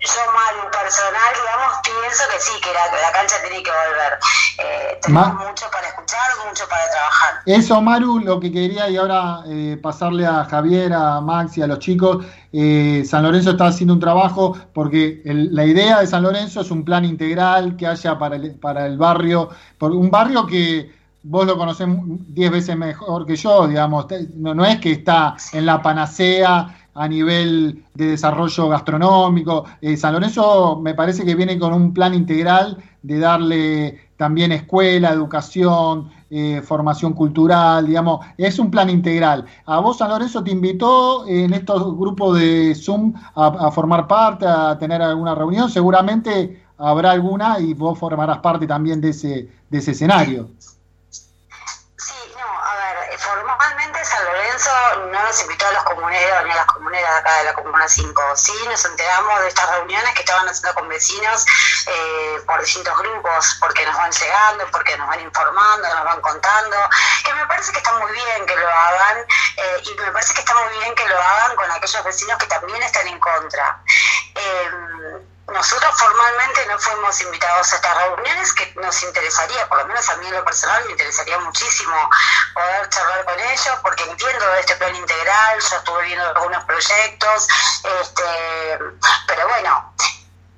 yo 0.00 0.32
mal 0.32 0.70
personal, 0.70 1.30
digamos, 1.34 1.74
pienso 1.82 2.24
que 2.32 2.40
sí, 2.40 2.52
que 2.60 2.72
la, 2.72 2.86
la 3.00 3.12
cancha 3.12 3.36
tiene 3.42 3.62
que 3.62 3.70
volver. 3.70 4.18
Eh, 4.58 4.98
tenemos 5.00 5.34
Ma 5.34 5.48
mucho 5.48 5.66
para 5.70 5.88
escuchar, 5.88 6.20
mucho 6.48 6.64
para 6.68 6.90
trabajar. 6.90 7.34
Eso, 7.46 7.80
Maru, 7.80 8.18
lo 8.20 8.40
que 8.40 8.50
quería 8.50 8.88
y 8.88 8.96
ahora 8.96 9.42
eh, 9.46 9.78
pasarle 9.82 10.26
a 10.26 10.44
Javier, 10.44 10.92
a 10.92 11.20
Max 11.20 11.58
y 11.58 11.62
a 11.62 11.66
los 11.66 11.78
chicos, 11.78 12.24
eh, 12.52 13.04
San 13.06 13.22
Lorenzo 13.22 13.52
está 13.52 13.66
haciendo 13.66 13.94
un 13.94 14.00
trabajo 14.00 14.56
porque 14.72 15.22
el, 15.24 15.54
la 15.54 15.64
idea 15.64 16.00
de 16.00 16.06
San 16.06 16.22
Lorenzo 16.22 16.62
es 16.62 16.70
un 16.70 16.84
plan 16.84 17.04
integral 17.04 17.76
que 17.76 17.86
haya 17.86 18.18
para 18.18 18.36
el, 18.36 18.58
para 18.58 18.86
el 18.86 18.98
barrio, 18.98 19.50
por 19.78 19.92
un 19.92 20.10
barrio 20.10 20.46
que 20.46 20.92
vos 21.22 21.46
lo 21.46 21.56
conocés 21.56 21.86
diez 21.88 22.50
veces 22.50 22.76
mejor 22.76 23.24
que 23.24 23.36
yo, 23.36 23.68
digamos, 23.68 24.06
no, 24.34 24.54
no 24.54 24.64
es 24.64 24.80
que 24.80 24.92
está 24.92 25.36
en 25.52 25.66
la 25.66 25.80
panacea 25.80 26.81
a 26.94 27.08
nivel 27.08 27.84
de 27.94 28.08
desarrollo 28.08 28.68
gastronómico. 28.68 29.64
Eh, 29.80 29.96
San 29.96 30.14
Lorenzo 30.14 30.80
me 30.82 30.94
parece 30.94 31.24
que 31.24 31.34
viene 31.34 31.58
con 31.58 31.72
un 31.72 31.94
plan 31.94 32.14
integral 32.14 32.78
de 33.02 33.18
darle 33.18 34.00
también 34.16 34.52
escuela, 34.52 35.10
educación, 35.10 36.10
eh, 36.30 36.62
formación 36.62 37.12
cultural, 37.12 37.86
digamos, 37.86 38.24
es 38.36 38.58
un 38.58 38.70
plan 38.70 38.88
integral. 38.88 39.44
A 39.66 39.80
vos 39.80 39.98
San 39.98 40.10
Lorenzo 40.10 40.44
te 40.44 40.52
invitó 40.52 41.26
en 41.26 41.52
estos 41.52 41.96
grupos 41.96 42.38
de 42.38 42.74
Zoom 42.74 43.14
a, 43.34 43.46
a 43.46 43.70
formar 43.72 44.06
parte, 44.06 44.46
a 44.46 44.78
tener 44.78 45.02
alguna 45.02 45.34
reunión, 45.34 45.68
seguramente 45.70 46.62
habrá 46.78 47.12
alguna 47.12 47.60
y 47.60 47.74
vos 47.74 47.98
formarás 47.98 48.38
parte 48.38 48.66
también 48.66 49.00
de 49.00 49.10
ese, 49.10 49.48
de 49.70 49.78
ese 49.78 49.92
escenario. 49.92 50.50
San 54.04 54.24
Lorenzo 54.24 54.70
no 55.10 55.22
nos 55.22 55.40
invitó 55.42 55.66
a 55.66 55.72
los 55.72 55.84
comuneros 55.84 56.44
ni 56.44 56.50
a 56.50 56.56
las 56.56 56.66
comuneras 56.66 57.10
de 57.10 57.18
acá 57.18 57.36
de 57.38 57.44
la 57.44 57.54
Comuna 57.54 57.88
5. 57.88 58.36
Sí, 58.36 58.52
nos 58.68 58.84
enteramos 58.84 59.40
de 59.40 59.48
estas 59.48 59.70
reuniones 59.70 60.14
que 60.14 60.20
estaban 60.20 60.48
haciendo 60.48 60.74
con 60.74 60.88
vecinos 60.88 61.44
eh, 61.86 62.42
por 62.46 62.60
distintos 62.60 62.96
grupos, 62.98 63.56
porque 63.60 63.84
nos 63.86 63.96
van 63.96 64.10
llegando, 64.10 64.66
porque 64.70 64.96
nos 64.96 65.08
van 65.08 65.20
informando, 65.20 65.88
nos 65.88 66.04
van 66.04 66.20
contando, 66.20 66.76
que 67.24 67.34
me 67.34 67.46
parece 67.46 67.72
que 67.72 67.78
está 67.78 67.92
muy 67.94 68.12
bien 68.12 68.46
que 68.46 68.56
lo 68.56 68.68
hagan 68.68 69.18
eh, 69.56 69.82
y 69.84 70.00
me 70.00 70.12
parece 70.12 70.34
que 70.34 70.40
está 70.40 70.54
muy 70.54 70.78
bien 70.78 70.94
que 70.94 71.06
lo 71.08 71.18
hagan 71.18 71.56
con 71.56 71.70
aquellos 71.70 72.04
vecinos 72.04 72.38
que 72.38 72.46
también 72.46 72.82
están 72.82 73.06
en 73.06 73.18
contra. 73.18 73.82
Eh, 74.34 74.70
nosotros 75.48 75.94
formalmente 75.98 76.66
no 76.66 76.78
fuimos 76.78 77.20
invitados 77.20 77.72
a 77.72 77.76
estas 77.76 77.96
reuniones 77.96 78.52
que 78.52 78.72
nos 78.76 79.02
interesaría, 79.02 79.68
por 79.68 79.78
lo 79.78 79.86
menos 79.86 80.08
a 80.08 80.16
mí 80.16 80.26
en 80.26 80.34
lo 80.34 80.44
personal 80.44 80.84
me 80.84 80.92
interesaría 80.92 81.38
muchísimo 81.38 82.10
poder 82.54 82.88
charlar 82.88 83.24
con 83.24 83.38
ellos 83.38 83.78
porque 83.82 84.04
entiendo 84.04 84.46
de 84.52 84.60
este 84.60 84.76
plan 84.76 84.94
integral, 84.94 85.60
yo 85.60 85.76
estuve 85.76 86.02
viendo 86.04 86.26
algunos 86.28 86.64
proyectos, 86.64 87.48
este, 88.00 88.78
pero 89.26 89.48
bueno, 89.48 89.94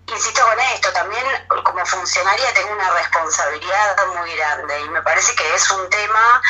insisto 0.07 0.43
con 0.47 0.61
esto, 0.61 0.93
también 0.93 1.25
como 1.65 1.85
funcionaria 1.87 2.53
tengo 2.55 2.73
una 2.73 2.91
responsabilidad 2.91 4.07
muy 4.15 4.37
grande 4.37 4.81
y 4.81 4.89
me 4.91 5.03
parece 5.03 5.35
que 5.35 5.55
es 5.55 5.71
un 5.71 5.89
tema 5.91 6.43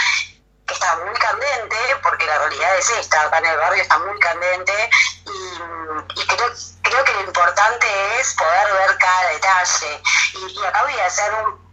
está 0.69 0.97
muy 0.97 1.15
candente, 1.15 1.77
porque 2.03 2.27
la 2.27 2.39
realidad 2.39 2.79
es 2.79 2.91
esta, 2.91 3.23
acá 3.23 3.39
en 3.39 3.47
el 3.47 3.59
barrio 3.59 3.83
está 3.83 3.99
muy 3.99 4.19
candente 4.19 4.91
y, 5.27 6.21
y 6.21 6.27
creo, 6.27 6.49
creo 6.83 7.05
que 7.05 7.13
lo 7.13 7.21
importante 7.23 7.87
es 8.19 8.35
poder 8.35 8.73
ver 8.73 8.99
cada 8.99 9.29
detalle. 9.31 10.03
Y, 10.35 10.61
y 10.61 10.65
acá 10.65 10.83
voy 10.83 10.99
a 10.99 11.07
hacer 11.07 11.35
un, 11.35 11.65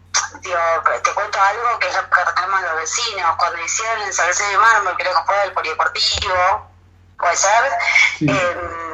Digo, 0.42 0.60
te 1.04 1.14
cuento 1.14 1.42
algo 1.42 1.80
que 1.80 1.88
es 1.88 1.96
lo 1.96 2.10
que 2.10 2.26
reclaman 2.26 2.64
los 2.66 2.76
vecinos. 2.76 3.36
Cuando 3.38 3.62
hicieron 3.62 4.02
el 4.02 4.14
Salcedo 4.14 4.50
de 4.50 4.58
Mármol, 4.58 4.96
creo 4.98 5.14
que 5.14 5.24
fue 5.26 5.44
el 5.44 5.54
polideportivo, 5.54 6.70
puede 7.18 7.38
ser, 7.38 7.72
sí. 8.18 8.26
eh, 8.30 8.91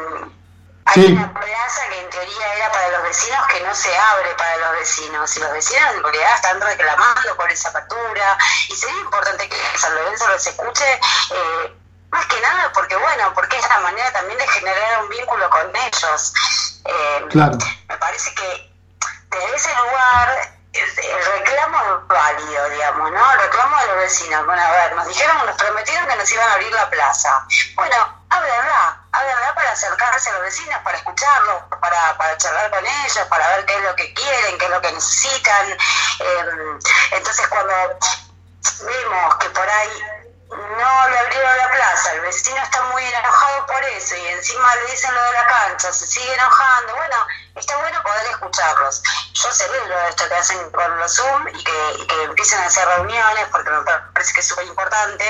hay 0.87 1.05
sí. 1.05 1.11
una 1.11 1.33
plaza 1.33 1.89
que 1.89 1.99
en 1.99 2.09
teoría 2.09 2.53
era 2.55 2.71
para 2.71 2.89
los 2.89 3.03
vecinos 3.03 3.45
que 3.47 3.59
no 3.61 3.75
se 3.75 3.97
abre 3.97 4.33
para 4.35 4.57
los 4.57 4.71
vecinos 4.79 5.35
y 5.35 5.39
los 5.39 5.51
vecinos 5.51 5.89
en 5.93 6.03
realidad 6.03 6.35
están 6.35 6.61
reclamando 6.61 7.35
por 7.35 7.51
esa 7.51 7.69
apertura 7.69 8.37
y 8.69 8.75
sería 8.75 8.99
importante 9.01 9.49
que 9.49 9.57
San 9.77 9.93
Lorenzo 9.95 10.27
los 10.29 10.47
escuche 10.47 10.93
eh, 11.31 11.73
más 12.09 12.25
que 12.27 12.39
nada 12.39 12.71
porque 12.73 12.95
bueno, 12.95 13.33
porque 13.33 13.57
es 13.57 13.67
la 13.69 13.79
manera 13.79 14.11
también 14.13 14.37
de 14.39 14.47
generar 14.47 15.03
un 15.03 15.09
vínculo 15.09 15.49
con 15.49 15.75
ellos. 15.75 16.33
Eh, 16.85 17.25
Claro. 17.29 17.57
Me 17.89 17.97
parece 17.97 18.33
que 18.33 18.71
desde 19.29 19.55
ese 19.55 19.69
lugar 19.75 20.53
el, 20.73 20.83
el 20.99 21.25
reclamo 21.25 21.77
es 21.79 22.07
válido, 22.07 22.69
digamos, 22.69 23.11
¿no? 23.11 23.31
El 23.33 23.39
reclamo 23.39 23.77
de 23.77 23.87
los 23.87 23.97
vecinos. 23.97 24.45
Bueno, 24.45 24.61
a 24.61 24.71
ver, 24.71 24.95
nos 24.95 25.07
dijeron, 25.07 25.45
nos 25.45 25.55
prometieron 25.57 26.07
que 26.07 26.15
nos 26.15 26.31
iban 26.31 26.47
a 26.49 26.53
abrir 26.53 26.71
la 26.71 26.89
plaza. 26.89 27.45
Bueno, 27.75 27.95
háblenla, 28.29 28.96
háblenla 29.17 29.55
para 29.55 29.71
acercarse 29.71 30.29
a 30.29 30.33
los 30.33 30.41
vecinos, 30.43 30.79
para 30.83 30.97
escucharlos, 30.97 31.63
para, 31.81 32.17
para 32.17 32.37
charlar 32.37 32.69
con 32.69 32.85
ellos, 32.85 33.27
para 33.29 33.47
ver 33.55 33.65
qué 33.65 33.75
es 33.75 33.83
lo 33.83 33.95
que 33.95 34.13
quieren, 34.13 34.57
qué 34.57 34.65
es 34.65 34.71
lo 34.71 34.81
que 34.81 34.91
necesitan. 34.91 35.71
Eh, 35.71 36.79
entonces, 37.11 37.47
cuando 37.47 37.73
vemos 38.85 39.35
que 39.37 39.49
por 39.49 39.69
ahí 39.69 40.16
no 40.49 41.09
le 41.09 41.19
abrieron 41.19 41.57
la 41.57 41.71
plaza, 41.71 42.13
el 42.13 42.21
vecino 42.21 42.57
está 42.63 42.81
muy 42.93 43.03
enojado 43.03 43.65
por 43.65 43.83
eso 43.83 44.15
y 44.15 44.27
encima 44.27 44.75
le 44.75 44.91
dicen 44.91 45.13
lo 45.13 45.21
de 45.21 45.31
la 45.33 45.47
cancha, 45.47 45.91
se 45.91 46.07
sigue 46.07 46.33
enojando, 46.33 46.95
bueno, 46.95 47.15
está 47.55 47.75
bueno 47.77 48.01
poder 48.01 48.25
escucharlos. 48.31 49.03
Yo 49.33 49.51
celebro 49.51 49.95
esto 50.07 50.23
que 50.29 50.35
hacen 50.35 50.71
con 50.71 50.99
los 50.99 51.13
Zoom 51.13 51.47
y 51.49 51.63
que, 51.63 52.01
y 52.01 52.07
que 52.07 52.23
empiecen 52.23 52.59
a 52.59 52.67
hacer 52.67 52.87
reuniones 52.87 53.45
porque 53.51 53.69
me 53.69 53.81
parece 54.13 54.33
que 54.33 54.39
es 54.39 54.47
súper 54.47 54.67
importante, 54.67 55.25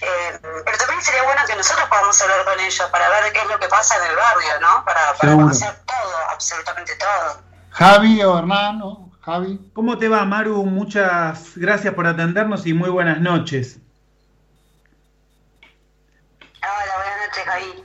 eh, 0.00 0.38
pero 0.64 0.78
también 0.78 1.02
sería 1.02 1.22
bueno 1.24 1.42
que 1.46 1.56
nosotros 1.56 1.86
podamos 1.88 2.20
hablar 2.22 2.44
con 2.44 2.58
ellos 2.58 2.88
para 2.90 3.08
ver 3.10 3.32
qué 3.32 3.40
es 3.40 3.48
lo 3.48 3.58
que 3.58 3.68
pasa 3.68 3.96
en 3.96 4.10
el 4.10 4.16
barrio, 4.16 4.60
¿no? 4.60 4.84
Para, 4.84 5.14
para 5.14 5.32
conocer 5.34 5.74
todo, 5.84 6.30
absolutamente 6.30 6.96
todo. 6.96 7.42
Javi 7.70 8.22
o 8.22 8.38
Hernán, 8.38 8.78
¿no? 8.78 9.12
Javi. 9.20 9.70
¿Cómo 9.74 9.98
te 9.98 10.08
va, 10.08 10.24
Maru? 10.24 10.64
Muchas 10.64 11.56
gracias 11.56 11.92
por 11.92 12.06
atendernos 12.06 12.66
y 12.66 12.72
muy 12.72 12.88
buenas 12.88 13.20
noches. 13.20 13.80
Hola, 16.66 16.96
buenas 16.96 17.28
noches, 17.28 17.44
Javi. 17.44 17.82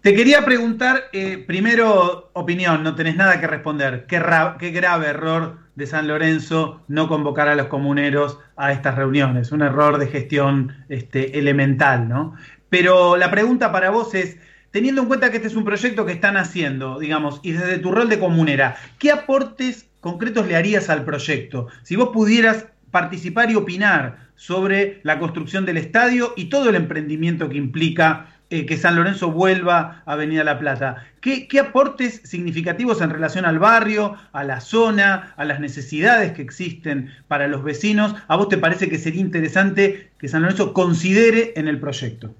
Te 0.00 0.12
quería 0.12 0.44
preguntar, 0.44 1.04
eh, 1.12 1.44
primero, 1.46 2.30
opinión, 2.32 2.82
no 2.82 2.96
tenés 2.96 3.14
nada 3.14 3.40
que 3.40 3.46
responder. 3.46 4.06
Qué, 4.06 4.20
qué 4.58 4.70
grave 4.70 5.06
error 5.06 5.58
de 5.76 5.86
San 5.86 6.08
Lorenzo 6.08 6.82
no 6.88 7.06
convocar 7.06 7.46
a 7.46 7.54
los 7.54 7.68
comuneros 7.68 8.40
a 8.56 8.72
estas 8.72 8.96
reuniones. 8.96 9.52
Un 9.52 9.62
error 9.62 9.98
de 9.98 10.08
gestión 10.08 10.74
este, 10.88 11.38
elemental, 11.38 12.08
¿no? 12.08 12.34
Pero 12.68 13.16
la 13.16 13.30
pregunta 13.30 13.70
para 13.70 13.90
vos 13.90 14.12
es, 14.14 14.38
teniendo 14.72 15.02
en 15.02 15.08
cuenta 15.08 15.30
que 15.30 15.36
este 15.36 15.48
es 15.48 15.54
un 15.54 15.64
proyecto 15.64 16.04
que 16.04 16.12
están 16.12 16.36
haciendo, 16.36 16.98
digamos, 16.98 17.38
y 17.44 17.52
desde 17.52 17.78
tu 17.78 17.92
rol 17.92 18.08
de 18.08 18.18
comunera, 18.18 18.76
¿qué 18.98 19.12
aportes 19.12 19.88
concretos 20.00 20.48
le 20.48 20.56
harías 20.56 20.90
al 20.90 21.04
proyecto? 21.04 21.68
Si 21.84 21.94
vos 21.94 22.08
pudieras 22.08 22.66
participar 22.96 23.50
y 23.50 23.56
opinar 23.56 24.30
sobre 24.36 25.00
la 25.02 25.18
construcción 25.18 25.66
del 25.66 25.76
estadio 25.76 26.32
y 26.34 26.46
todo 26.46 26.70
el 26.70 26.76
emprendimiento 26.76 27.50
que 27.50 27.58
implica 27.58 28.28
eh, 28.48 28.64
que 28.64 28.78
San 28.78 28.96
Lorenzo 28.96 29.30
vuelva 29.30 30.02
a 30.06 30.12
Avenida 30.14 30.44
La 30.44 30.58
Plata. 30.58 31.04
¿Qué, 31.20 31.46
qué 31.46 31.60
aportes 31.60 32.22
significativos 32.24 33.02
en 33.02 33.10
relación 33.10 33.44
al 33.44 33.58
barrio, 33.58 34.16
a 34.32 34.44
la 34.44 34.60
zona, 34.60 35.34
a 35.36 35.44
las 35.44 35.60
necesidades 35.60 36.32
que 36.32 36.40
existen 36.40 37.10
para 37.28 37.48
los 37.48 37.62
vecinos? 37.62 38.14
¿A 38.28 38.36
vos 38.36 38.48
te 38.48 38.56
parece 38.56 38.88
que 38.88 38.96
sería 38.96 39.20
interesante 39.20 40.10
que 40.18 40.28
San 40.28 40.40
Lorenzo 40.40 40.72
considere 40.72 41.52
en 41.56 41.68
el 41.68 41.78
proyecto? 41.78 42.34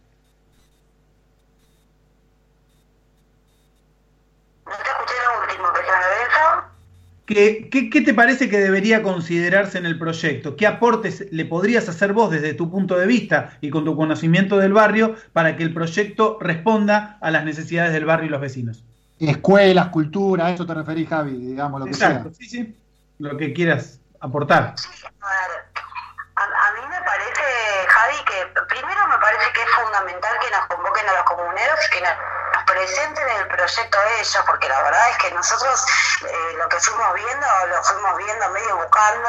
¿Qué, 7.27 7.69
qué, 7.73 7.90
qué 7.90 8.01
te 8.03 8.15
parece 8.15 8.48
que 8.48 8.59
debería 8.59 9.03
considerarse 9.03 9.78
en 9.78 9.86
el 9.86 9.98
proyecto? 9.98 10.55
¿Qué 10.55 10.65
aportes 10.66 11.27
le 11.32 11.44
podrías 11.44 11.89
hacer 11.89 12.12
vos 12.12 12.31
desde 12.31 12.55
tu 12.55 12.70
punto 12.70 12.97
de 12.97 13.07
vista 13.07 13.59
y 13.61 13.70
con 13.70 13.85
tu 13.85 13.97
conocimiento 13.97 14.59
del 14.59 14.73
barrio 14.73 15.16
para 15.32 15.57
que 15.57 15.65
el 15.65 15.74
proyecto 15.74 16.39
responda 16.40 17.19
a 17.20 17.31
las 17.32 17.44
necesidades 17.44 17.93
del 17.93 18.05
barrio 18.05 18.28
y 18.28 18.31
los 18.31 18.40
vecinos? 18.40 18.85
Escuelas, 19.19 19.89
cultura, 19.89 20.47
a 20.47 20.51
eso 20.53 20.66
te 20.66 20.74
referís, 20.74 21.09
Javi, 21.09 21.32
digamos, 21.32 21.81
lo 21.81 21.86
que 21.86 21.93
Exacto, 21.93 22.31
sea. 22.31 22.39
sí, 22.39 22.48
sí. 22.48 22.77
Lo 23.19 23.36
que 23.36 23.53
quieras 23.53 23.98
aportar. 24.20 24.62
A, 24.62 26.43
a 26.43 26.73
mí 26.74 26.81
me 26.89 27.01
parece, 27.01 27.43
Javi, 27.89 28.16
que 28.27 28.61
primero 28.69 29.01
me 29.09 29.19
parece 29.19 29.44
que 29.55 29.62
es 29.62 29.69
fundamental 29.82 30.32
que 30.40 30.51
nos 30.55 30.66
convoquen 30.69 31.09
a 31.09 31.12
los 31.15 31.23
comuneros 31.24 31.78
y 31.89 31.94
que 31.97 32.01
nos, 32.03 32.12
nos 32.57 32.65
presenten 32.65 33.28
el 33.28 33.49
proyecto 33.49 33.99
ellos, 34.19 34.45
porque 34.47 34.69
la 34.69 34.83
verdad 34.83 35.11
es 35.11 35.19
que 35.19 35.31
nosotros 35.33 35.85
eh, 36.23 36.53
lo 36.57 36.69
que 36.69 36.81
fuimos 36.81 37.15
viendo, 37.15 37.47
lo 37.69 37.83
fuimos 37.83 38.16
viendo 38.16 38.51
medio 38.51 38.77
buscando 38.77 39.28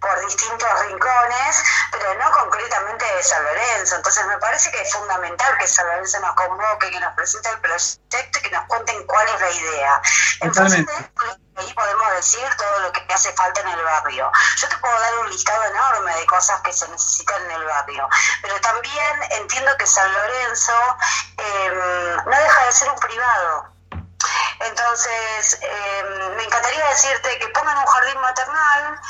por 0.00 0.20
distintos 0.24 0.80
rincones, 0.86 1.64
pero 1.90 2.14
no 2.14 2.30
concretamente 2.30 3.04
de 3.04 3.22
San 3.22 3.42
Lorenzo. 3.44 3.96
Entonces 3.96 4.26
me 4.26 4.38
parece 4.38 4.70
que 4.70 4.80
es 4.82 4.92
fundamental 4.92 5.58
que 5.58 5.66
San 5.66 5.86
Lorenzo 5.86 6.20
nos 6.20 6.34
convoque, 6.34 6.90
que 6.90 7.00
nos 7.00 7.14
presente 7.14 7.48
el 7.50 7.60
proyecto 7.60 8.38
y 8.38 8.42
que 8.42 8.50
nos 8.50 8.64
cuenten 8.66 9.06
cuál 9.06 9.26
es 9.28 9.40
la 9.40 9.50
idea. 9.50 10.02
Entonces, 10.40 10.86
ahí 11.56 11.74
podemos 11.74 12.12
decir 12.12 12.48
todo 12.56 12.78
lo 12.80 12.92
que 12.92 13.04
hace 13.12 13.32
falta 13.32 13.60
en 13.60 13.68
el 13.68 13.82
barrio. 13.82 14.30
Yo 14.56 14.68
te 14.68 14.76
puedo 14.78 14.98
dar 14.98 15.18
un 15.18 15.30
listado 15.30 15.64
enorme 15.64 16.14
de 16.16 16.26
cosas 16.26 16.60
que 16.60 16.72
se 16.72 16.88
necesitan 16.88 17.42
en 17.44 17.50
el 17.52 17.64
barrio, 17.64 18.08
pero 18.42 18.60
también 18.60 19.22
entiendo 19.30 19.76
que 19.76 19.86
San 19.86 20.12
Lorenzo 20.12 20.96
eh, 21.36 22.16
no 22.24 22.36
deja 22.38 22.66
de 22.66 22.72
ser 22.72 22.90
un 22.90 22.98
privado. 22.98 23.78
Entonces, 24.60 25.58
eh, 25.62 26.04
me 26.36 26.44
encantaría 26.44 26.84
decirte 26.88 27.38
que 27.38 27.48
pongan 27.48 27.78
un 27.78 27.86
jardín 27.86 28.20
maternal, 28.20 29.00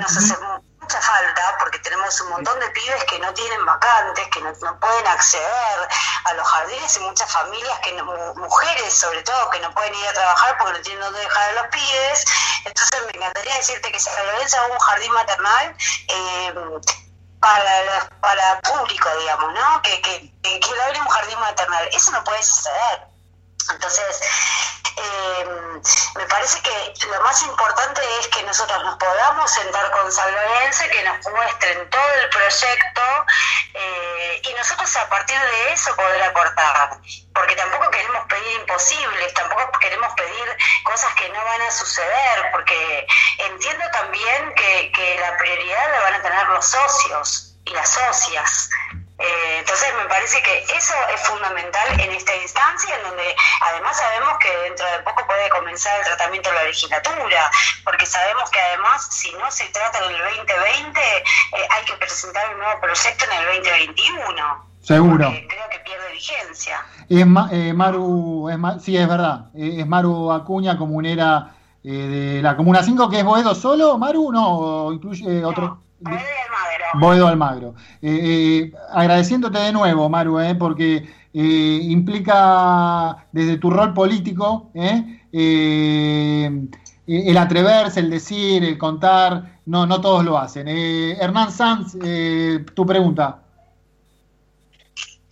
nos 0.00 0.16
hace 0.16 0.36
mucha 0.80 1.00
falta, 1.00 1.56
porque 1.58 1.78
tenemos 1.80 2.20
un 2.22 2.30
montón 2.30 2.58
de 2.60 2.68
pibes 2.70 3.04
que 3.04 3.18
no 3.18 3.32
tienen 3.34 3.64
vacantes, 3.66 4.28
que 4.28 4.40
no, 4.40 4.52
pueden 4.80 5.06
acceder 5.06 5.88
a 6.24 6.32
los 6.34 6.46
jardines 6.48 6.96
y 6.96 7.00
muchas 7.00 7.30
familias, 7.30 7.78
que 7.80 7.92
no- 7.92 8.04
mu- 8.04 8.34
mujeres 8.36 8.94
sobre 8.94 9.22
todo, 9.22 9.50
que 9.50 9.60
no 9.60 9.72
pueden 9.74 9.94
ir 9.94 10.06
a 10.08 10.12
trabajar 10.12 10.56
porque 10.58 10.72
no 10.74 10.80
tienen 10.82 11.00
dónde 11.02 11.20
dejar 11.20 11.48
a 11.50 11.52
los 11.52 11.66
pibes. 11.68 12.24
Entonces, 12.64 13.02
me 13.06 13.18
encantaría 13.18 13.54
decirte 13.56 13.90
que 13.92 13.98
San 14.00 14.26
Lorenzo 14.26 14.56
un 14.70 14.78
jardín 14.78 15.12
maternal. 15.12 15.76
eh, 16.08 16.54
para, 17.40 18.08
para 18.20 18.60
público, 18.62 19.08
digamos, 19.20 19.54
¿no? 19.54 19.80
Que, 19.82 20.02
que, 20.02 20.32
que, 20.42 20.58
que 20.60 20.82
abre 20.82 21.00
un 21.00 21.06
jardín 21.08 21.38
maternal. 21.38 21.88
Eso 21.92 22.10
no 22.10 22.24
puede 22.24 22.42
suceder. 22.42 23.07
Entonces, 23.70 24.20
eh, 24.96 25.44
me 26.16 26.26
parece 26.26 26.60
que 26.62 27.06
lo 27.06 27.20
más 27.20 27.40
importante 27.42 28.00
es 28.20 28.28
que 28.28 28.42
nosotros 28.42 28.82
nos 28.82 28.96
podamos 28.96 29.50
sentar 29.50 29.90
con 29.92 30.08
y 30.08 30.90
que 30.90 31.02
nos 31.04 31.28
muestren 31.32 31.90
todo 31.90 32.14
el 32.22 32.28
proyecto 32.30 33.02
eh, 33.74 34.42
y 34.42 34.54
nosotros 34.54 34.96
a 34.96 35.08
partir 35.08 35.38
de 35.38 35.72
eso 35.72 35.94
poder 35.94 36.22
aportar. 36.22 36.98
Porque 37.34 37.54
tampoco 37.54 37.90
queremos 37.90 38.26
pedir 38.26 38.60
imposibles, 38.60 39.34
tampoco 39.34 39.78
queremos 39.78 40.12
pedir 40.14 40.56
cosas 40.84 41.14
que 41.14 41.28
no 41.28 41.44
van 41.44 41.62
a 41.62 41.70
suceder, 41.70 42.50
porque 42.52 43.06
entiendo 43.38 43.84
también 43.92 44.54
que, 44.54 44.90
que 44.92 45.18
la 45.20 45.36
prioridad 45.36 45.92
la 45.92 46.00
van 46.00 46.14
a 46.14 46.22
tener 46.22 46.48
los 46.48 46.66
socios 46.66 47.54
y 47.64 47.70
las 47.70 47.88
socias. 47.88 48.70
Eh, 49.18 49.56
entonces 49.58 49.88
me 50.00 50.08
parece 50.08 50.40
que 50.42 50.58
eso 50.76 50.94
es 51.12 51.20
fundamental 51.26 51.88
en 52.00 52.12
esta 52.12 52.36
instancia, 52.36 52.94
en 52.96 53.02
donde 53.02 53.34
además 53.62 53.96
sabemos 53.98 54.34
que 54.38 54.48
dentro 54.68 54.86
de 54.86 54.98
poco 55.00 55.26
puede 55.26 55.48
comenzar 55.50 55.98
el 55.98 56.06
tratamiento 56.06 56.50
de 56.50 56.54
la 56.54 56.62
legislatura, 56.64 57.50
porque 57.84 58.06
sabemos 58.06 58.48
que 58.50 58.60
además 58.60 59.08
si 59.10 59.32
no 59.34 59.50
se 59.50 59.64
trata 59.70 59.98
en 60.04 60.14
el 60.14 60.18
2020, 60.22 61.00
eh, 61.00 61.68
hay 61.70 61.84
que 61.84 61.94
presentar 61.94 62.48
un 62.54 62.60
nuevo 62.60 62.80
proyecto 62.80 63.24
en 63.24 63.32
el 63.38 63.44
2021. 63.56 64.68
Seguro. 64.82 65.26
Creo 65.48 65.68
que 65.70 65.78
pierde 65.80 66.12
vigencia. 66.12 66.80
Es 67.10 67.26
Ma- 67.26 67.48
eh, 67.52 67.72
Maru, 67.74 68.48
es 68.48 68.58
Ma- 68.58 68.78
sí, 68.78 68.96
es 68.96 69.08
verdad. 69.08 69.46
Eh, 69.54 69.80
es 69.80 69.86
Maru 69.86 70.30
Acuña, 70.32 70.78
comunera 70.78 71.54
eh, 71.84 71.88
de 72.36 72.42
la 72.42 72.56
Comuna 72.56 72.82
5, 72.82 73.10
que 73.10 73.18
es 73.18 73.24
Boedo 73.24 73.54
solo, 73.54 73.98
Maru, 73.98 74.30
no, 74.32 74.58
o 74.58 74.92
incluye 74.92 75.42
eh, 76.00 76.10
otro. 76.10 77.00
Boedo 77.00 77.26
Almagro. 77.26 77.74
Eh, 78.00 78.20
eh, 78.22 78.72
agradeciéndote 78.92 79.58
de 79.58 79.72
nuevo, 79.72 80.08
Maru, 80.08 80.40
eh, 80.40 80.54
porque 80.54 81.08
eh, 81.34 81.78
implica 81.82 83.26
desde 83.32 83.58
tu 83.58 83.70
rol 83.70 83.92
político 83.94 84.70
eh, 84.74 85.22
eh, 85.32 86.68
el 87.06 87.38
atreverse, 87.38 88.00
el 88.00 88.10
decir, 88.10 88.64
el 88.64 88.76
contar, 88.76 89.60
no, 89.66 89.86
no 89.86 90.00
todos 90.00 90.24
lo 90.24 90.38
hacen. 90.38 90.68
Eh, 90.68 91.16
Hernán 91.18 91.50
Sanz, 91.50 91.96
eh, 92.02 92.64
tu 92.74 92.84
pregunta. 92.84 93.42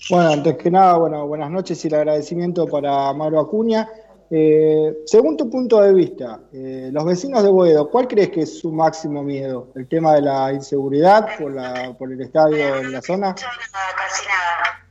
Bueno, 0.09 0.31
antes 0.31 0.57
que 0.57 0.71
nada, 0.71 0.97
bueno, 0.97 1.27
buenas 1.27 1.51
noches 1.51 1.85
y 1.85 1.89
el 1.89 1.95
agradecimiento 1.95 2.67
para 2.67 3.13
Mauro 3.13 3.41
Acuña. 3.41 3.89
Eh, 4.29 5.03
según 5.07 5.37
tu 5.37 5.49
punto 5.49 5.81
de 5.81 5.93
vista, 5.93 6.41
eh, 6.53 6.91
los 6.93 7.05
vecinos 7.05 7.45
de 7.45 7.49
Boedo, 7.49 7.89
¿cuál 7.89 8.09
crees 8.09 8.31
que 8.31 8.41
es 8.43 8.59
su 8.59 8.73
máximo 8.73 9.23
miedo? 9.23 9.69
¿El 9.77 9.87
tema 9.87 10.15
de 10.15 10.23
la 10.23 10.53
inseguridad 10.53 11.29
por, 11.39 11.53
la, 11.55 11.95
por 11.97 12.13
el 12.13 12.21
estadio 12.21 12.77
en 12.77 12.93
la 12.93 13.03
zona? 13.03 13.35
Casi 13.35 14.27
nada. 14.27 14.87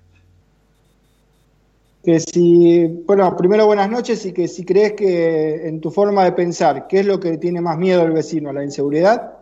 que 2.06 2.20
si, 2.20 2.86
bueno, 3.06 3.36
primero 3.36 3.66
buenas 3.66 3.90
noches 3.90 4.26
y 4.26 4.32
que 4.32 4.48
si 4.48 4.64
crees 4.64 4.94
que 4.94 5.68
en 5.68 5.82
tu 5.82 5.90
forma 5.91 6.24
de 6.24 6.32
pensar, 6.32 6.88
¿qué 6.88 6.99
es 6.99 7.06
lo 7.06 7.20
que 7.20 7.38
tiene 7.38 7.60
más 7.62 7.78
miedo 7.78 8.03
el 8.03 8.12
vecino? 8.12 8.53
¿La 8.53 8.64
inseguridad? 8.64 9.34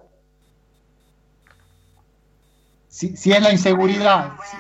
Si, 2.88 3.18
si 3.18 3.32
es 3.32 3.42
la 3.42 3.52
inseguridad, 3.52 4.32
si, 4.50 4.58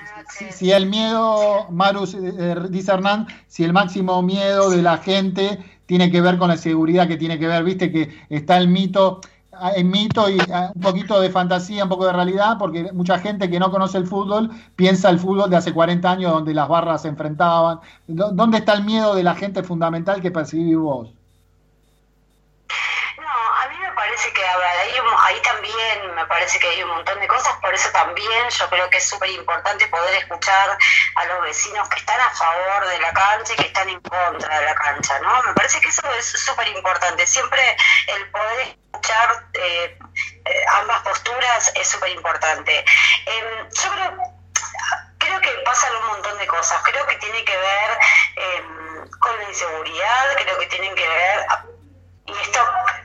si 0.49 0.71
el 0.71 0.87
miedo, 0.87 1.67
Maru 1.71 2.03
eh, 2.05 2.55
dice 2.69 2.91
Hernán, 2.91 3.27
si 3.47 3.63
el 3.63 3.73
máximo 3.73 4.21
miedo 4.21 4.69
de 4.69 4.81
la 4.81 4.97
gente 4.97 5.59
tiene 5.85 6.11
que 6.11 6.21
ver 6.21 6.37
con 6.37 6.49
la 6.49 6.57
seguridad 6.57 7.07
que 7.07 7.17
tiene 7.17 7.37
que 7.39 7.47
ver, 7.47 7.63
viste 7.63 7.91
que 7.91 8.09
está 8.29 8.57
el 8.57 8.67
mito, 8.67 9.21
hay 9.51 9.83
mito 9.83 10.29
y 10.29 10.49
ah, 10.51 10.71
un 10.73 10.81
poquito 10.81 11.19
de 11.21 11.29
fantasía, 11.29 11.83
un 11.83 11.89
poco 11.89 12.05
de 12.07 12.13
realidad, 12.13 12.57
porque 12.57 12.91
mucha 12.93 13.19
gente 13.19 13.49
que 13.49 13.59
no 13.59 13.69
conoce 13.71 13.97
el 13.97 14.07
fútbol 14.07 14.49
piensa 14.75 15.09
el 15.09 15.19
fútbol 15.19 15.49
de 15.49 15.57
hace 15.57 15.73
40 15.73 16.11
años 16.11 16.31
donde 16.33 16.53
las 16.53 16.67
barras 16.67 17.01
se 17.03 17.09
enfrentaban. 17.09 17.79
¿Dó- 18.07 18.31
¿Dónde 18.31 18.57
está 18.59 18.73
el 18.73 18.83
miedo 18.83 19.13
de 19.15 19.23
la 19.23 19.35
gente 19.35 19.63
fundamental 19.63 20.21
que 20.21 20.31
percibís 20.31 20.77
vos? 20.77 21.13
Parece 24.13 24.31
que 24.31 24.45
a 24.45 25.25
ahí 25.25 25.41
también 25.41 26.13
me 26.13 26.23
parece 26.27 26.59
que 26.59 26.67
hay 26.67 26.83
un 26.83 26.89
montón 26.89 27.19
de 27.19 27.27
cosas, 27.27 27.57
por 27.59 27.73
eso 27.73 27.89
también 27.89 28.47
yo 28.47 28.69
creo 28.69 28.87
que 28.91 28.97
es 28.97 29.09
súper 29.09 29.31
importante 29.31 29.87
poder 29.87 30.13
escuchar 30.13 30.77
a 31.15 31.25
los 31.25 31.41
vecinos 31.41 31.89
que 31.89 31.97
están 31.97 32.21
a 32.21 32.29
favor 32.29 32.89
de 32.89 32.99
la 32.99 33.11
cancha 33.11 33.53
y 33.53 33.55
que 33.55 33.65
están 33.65 33.89
en 33.89 33.99
contra 34.01 34.59
de 34.59 34.65
la 34.65 34.75
cancha, 34.75 35.19
¿no? 35.21 35.41
Me 35.41 35.53
parece 35.55 35.81
que 35.81 35.87
eso 35.87 36.07
es 36.13 36.27
súper 36.27 36.67
importante, 36.67 37.25
siempre 37.25 37.75
el 38.05 38.29
poder 38.29 38.77
escuchar 38.91 39.49
eh, 39.53 39.97
eh, 40.45 40.65
ambas 40.73 41.01
posturas 41.01 41.71
es 41.73 41.87
súper 41.87 42.11
importante. 42.11 42.85
Em, 43.25 43.69
yo 43.71 43.91
creo 43.93 44.43
creo 45.17 45.41
que 45.41 45.49
pasan 45.65 45.95
un 45.95 46.07
montón 46.07 46.37
de 46.37 46.45
cosas. 46.45 46.79
Creo 46.83 47.07
que 47.07 47.15
tiene 47.15 47.43
que 47.43 47.57
ver 47.57 47.97
em, 48.35 49.09
con 49.19 49.37
la 49.39 49.49
inseguridad, 49.49 50.35
creo 50.35 50.59
que 50.59 50.67
tienen 50.67 50.93
que 50.93 51.07
ver, 51.07 51.45
y 52.25 52.31
esto 52.31 52.59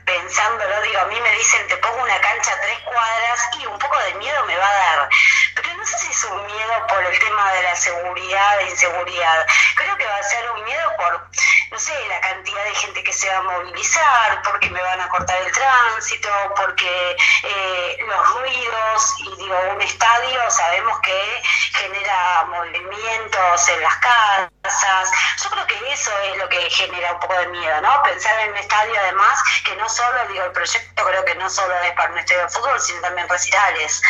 pensándolo, 0.05 0.81
digo, 0.81 0.99
a 0.99 1.05
mí 1.05 1.19
me 1.19 1.31
dicen, 1.35 1.67
te 1.67 1.77
pongo 1.77 2.01
una 2.03 2.19
cancha 2.21 2.53
a 2.53 2.61
tres 2.61 2.79
cuadras 2.79 3.49
y 3.59 3.65
un 3.65 3.77
poco 3.77 3.97
de 3.99 4.13
miedo 4.15 4.45
me 4.45 4.57
va 4.57 4.67
a 4.67 4.73
dar. 4.73 5.09
Pero 5.55 5.75
no 5.75 5.85
sé 5.85 5.97
si 5.97 6.11
es 6.11 6.23
un 6.23 6.45
miedo 6.45 6.87
por 6.87 7.03
el 7.03 7.19
tema 7.19 7.53
de 7.53 7.63
la 7.63 7.75
seguridad 7.75 8.59
e 8.61 8.69
inseguridad. 8.69 9.45
Creo 9.75 9.97
que 9.97 10.05
va 10.05 10.15
a 10.15 10.23
ser 10.23 10.51
un 10.51 10.63
miedo 10.63 10.95
por, 10.97 11.27
no 11.71 11.77
sé, 11.77 11.93
la 12.07 12.19
cantidad 12.21 12.63
de 12.63 12.75
gente 12.75 13.03
que 13.03 13.13
se 13.13 13.29
va 13.29 13.37
a 13.37 13.41
movilizar, 13.41 14.41
porque 14.43 14.69
me 14.69 14.81
van 14.81 15.01
a 15.01 15.09
cortar 15.09 15.37
el 15.41 15.51
tránsito, 15.51 16.29
porque 16.55 17.17
eh, 17.43 17.97
los 18.07 18.29
ruidos, 18.35 19.15
y 19.19 19.35
digo, 19.37 19.59
un 19.73 19.81
estadio 19.81 20.49
sabemos 20.49 20.99
que 21.01 21.43
genera 21.73 22.45
movimientos 22.45 23.69
en 23.69 23.81
las 23.81 23.95
casas. 23.97 25.11
Yo 25.43 25.49
creo 25.51 25.67
que 25.67 25.93
eso 25.93 26.11
es 26.19 26.37
lo 26.37 26.49
que 26.49 26.69
genera 26.69 27.13
un 27.13 27.19
poco 27.19 27.33
de 27.35 27.47
miedo, 27.47 27.81
¿no? 27.81 28.03
Pensar 28.03 28.39
en 28.39 28.51
un 28.51 28.57
estadio 28.57 28.99
además, 28.99 29.39
que 29.63 29.75
no 29.75 29.87
solo, 29.87 30.27
digo, 30.27 30.43
el 30.45 30.51
proyecto 30.51 31.05
creo 31.05 31.25
que 31.25 31.35
no 31.35 31.49
solo 31.49 31.73
es 31.81 31.91
para 31.93 32.11
un 32.11 32.17
estadio 32.17 32.43
de 32.43 32.49
fútbol, 32.49 32.81
sino 32.81 33.01
también 33.01 33.29
recitales. 33.29 34.01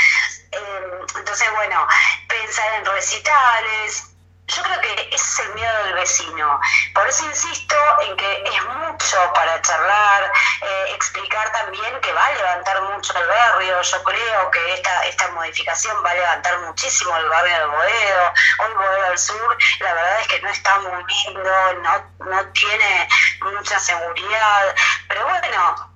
Eh, 0.52 1.00
entonces, 1.18 1.52
bueno, 1.52 1.88
pensar 2.28 2.74
en 2.76 2.86
recitales, 2.86 4.10
yo 4.50 4.64
creo 4.64 4.82
que 4.82 5.10
ese 5.12 5.16
es 5.16 5.40
el 5.40 5.54
miedo 5.54 5.84
del 5.84 5.94
vecino. 5.94 6.60
Por 6.94 7.08
eso 7.08 7.26
insisto 7.26 7.76
en 8.02 8.18
que 8.18 8.44
es 8.46 8.66
mucho 8.66 9.34
para 9.34 9.62
charlar, 9.62 10.32
eh, 10.62 10.86
explicar 10.96 11.52
también 11.52 12.00
que 12.02 12.12
va 12.14 12.26
a 12.26 12.32
levantar 12.34 12.82
mucho 12.84 13.18
el 13.18 13.28
barrio. 13.28 13.82
Yo 13.82 14.04
creo 14.04 14.52
que 14.52 14.74
esta, 14.74 15.06
esta 15.06 15.28
modificación 15.32 16.04
va 16.04 16.12
a 16.12 16.16
levantar 16.16 16.60
muchísimo 16.62 17.16
el 17.18 17.30
barrio 17.30 17.60
de 17.60 17.66
Boedo. 17.66 18.34
Hoy 18.60 18.74
Boedo 18.74 19.10
del 19.10 19.18
Sur, 19.18 19.58
la 19.82 19.94
verdad 19.94 20.22
es 20.22 20.28
que 20.28 20.42
no 20.42 20.50
está 20.50 20.80
muy 20.80 21.04
lindo, 21.04 21.74
no, 21.84 22.26
no 22.26 22.52
tiene 22.52 23.10
mucha 23.42 23.80
seguridad. 23.80 24.76
Pero 25.08 25.28
bueno, 25.28 25.94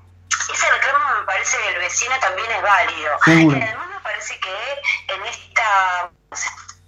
ese 0.51 0.71
reclamo 0.71 1.19
me 1.19 1.25
parece 1.25 1.57
que 1.57 1.69
el 1.69 1.79
vecino 1.79 2.19
también 2.19 2.51
es 2.51 2.61
válido. 2.61 3.19
Seguro. 3.25 3.57
Y 3.57 3.61
además 3.63 3.87
me 3.87 3.99
parece 4.01 4.39
que 4.39 4.81
en 5.13 5.25
esta 5.25 6.11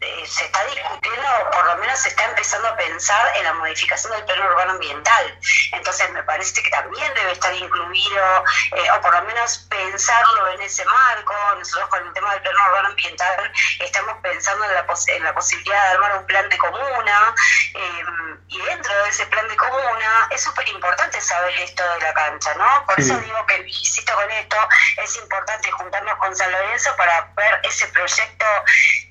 eh, 0.05 0.25
se 0.27 0.45
está 0.45 0.63
discutiendo, 0.65 1.27
o 1.47 1.51
por 1.51 1.65
lo 1.65 1.75
menos 1.77 1.99
se 1.99 2.09
está 2.09 2.23
empezando 2.25 2.67
a 2.67 2.75
pensar 2.75 3.31
en 3.37 3.43
la 3.43 3.53
modificación 3.53 4.13
del 4.13 4.23
plano 4.25 4.45
urbano 4.45 4.71
ambiental. 4.73 5.39
Entonces 5.71 6.09
me 6.11 6.23
parece 6.23 6.61
que 6.61 6.69
también 6.69 7.13
debe 7.13 7.31
estar 7.31 7.53
incluido, 7.53 8.43
eh, 8.75 8.91
o 8.91 9.01
por 9.01 9.13
lo 9.13 9.21
menos 9.23 9.57
pensarlo 9.69 10.49
en 10.49 10.61
ese 10.61 10.85
marco. 10.85 11.33
Nosotros 11.57 11.89
con 11.89 12.05
el 12.07 12.13
tema 12.13 12.31
del 12.33 12.41
plano 12.41 12.59
urbano 12.69 12.87
ambiental 12.89 13.51
estamos 13.79 14.15
pensando 14.21 14.63
en 14.65 14.73
la, 14.73 14.85
pos- 14.85 15.07
en 15.07 15.23
la 15.23 15.33
posibilidad 15.33 15.81
de 15.87 15.93
armar 15.93 16.17
un 16.19 16.25
plan 16.25 16.47
de 16.49 16.57
comuna, 16.57 17.35
eh, 17.73 18.03
y 18.47 18.61
dentro 18.61 18.93
de 19.03 19.09
ese 19.09 19.25
plan 19.25 19.47
de 19.47 19.55
comuna 19.55 20.27
es 20.29 20.41
súper 20.43 20.67
importante 20.69 21.19
saber 21.19 21.53
esto 21.59 21.83
de 21.93 21.99
la 21.99 22.13
cancha, 22.13 22.53
¿no? 22.55 22.85
Por 22.85 22.95
Sí. 22.95 23.09
eso 23.09 23.19
digo 23.19 23.45
que, 23.47 23.57
insisto 23.67 24.13
con 24.13 24.29
esto, 24.31 24.57
es 24.97 25.15
importante 25.17 25.71
juntarnos 25.71 26.17
con 26.19 26.35
San 26.35 26.51
Lorenzo 26.51 26.95
para 26.95 27.31
ver 27.35 27.59
ese 27.63 27.87
proyecto 27.87 28.45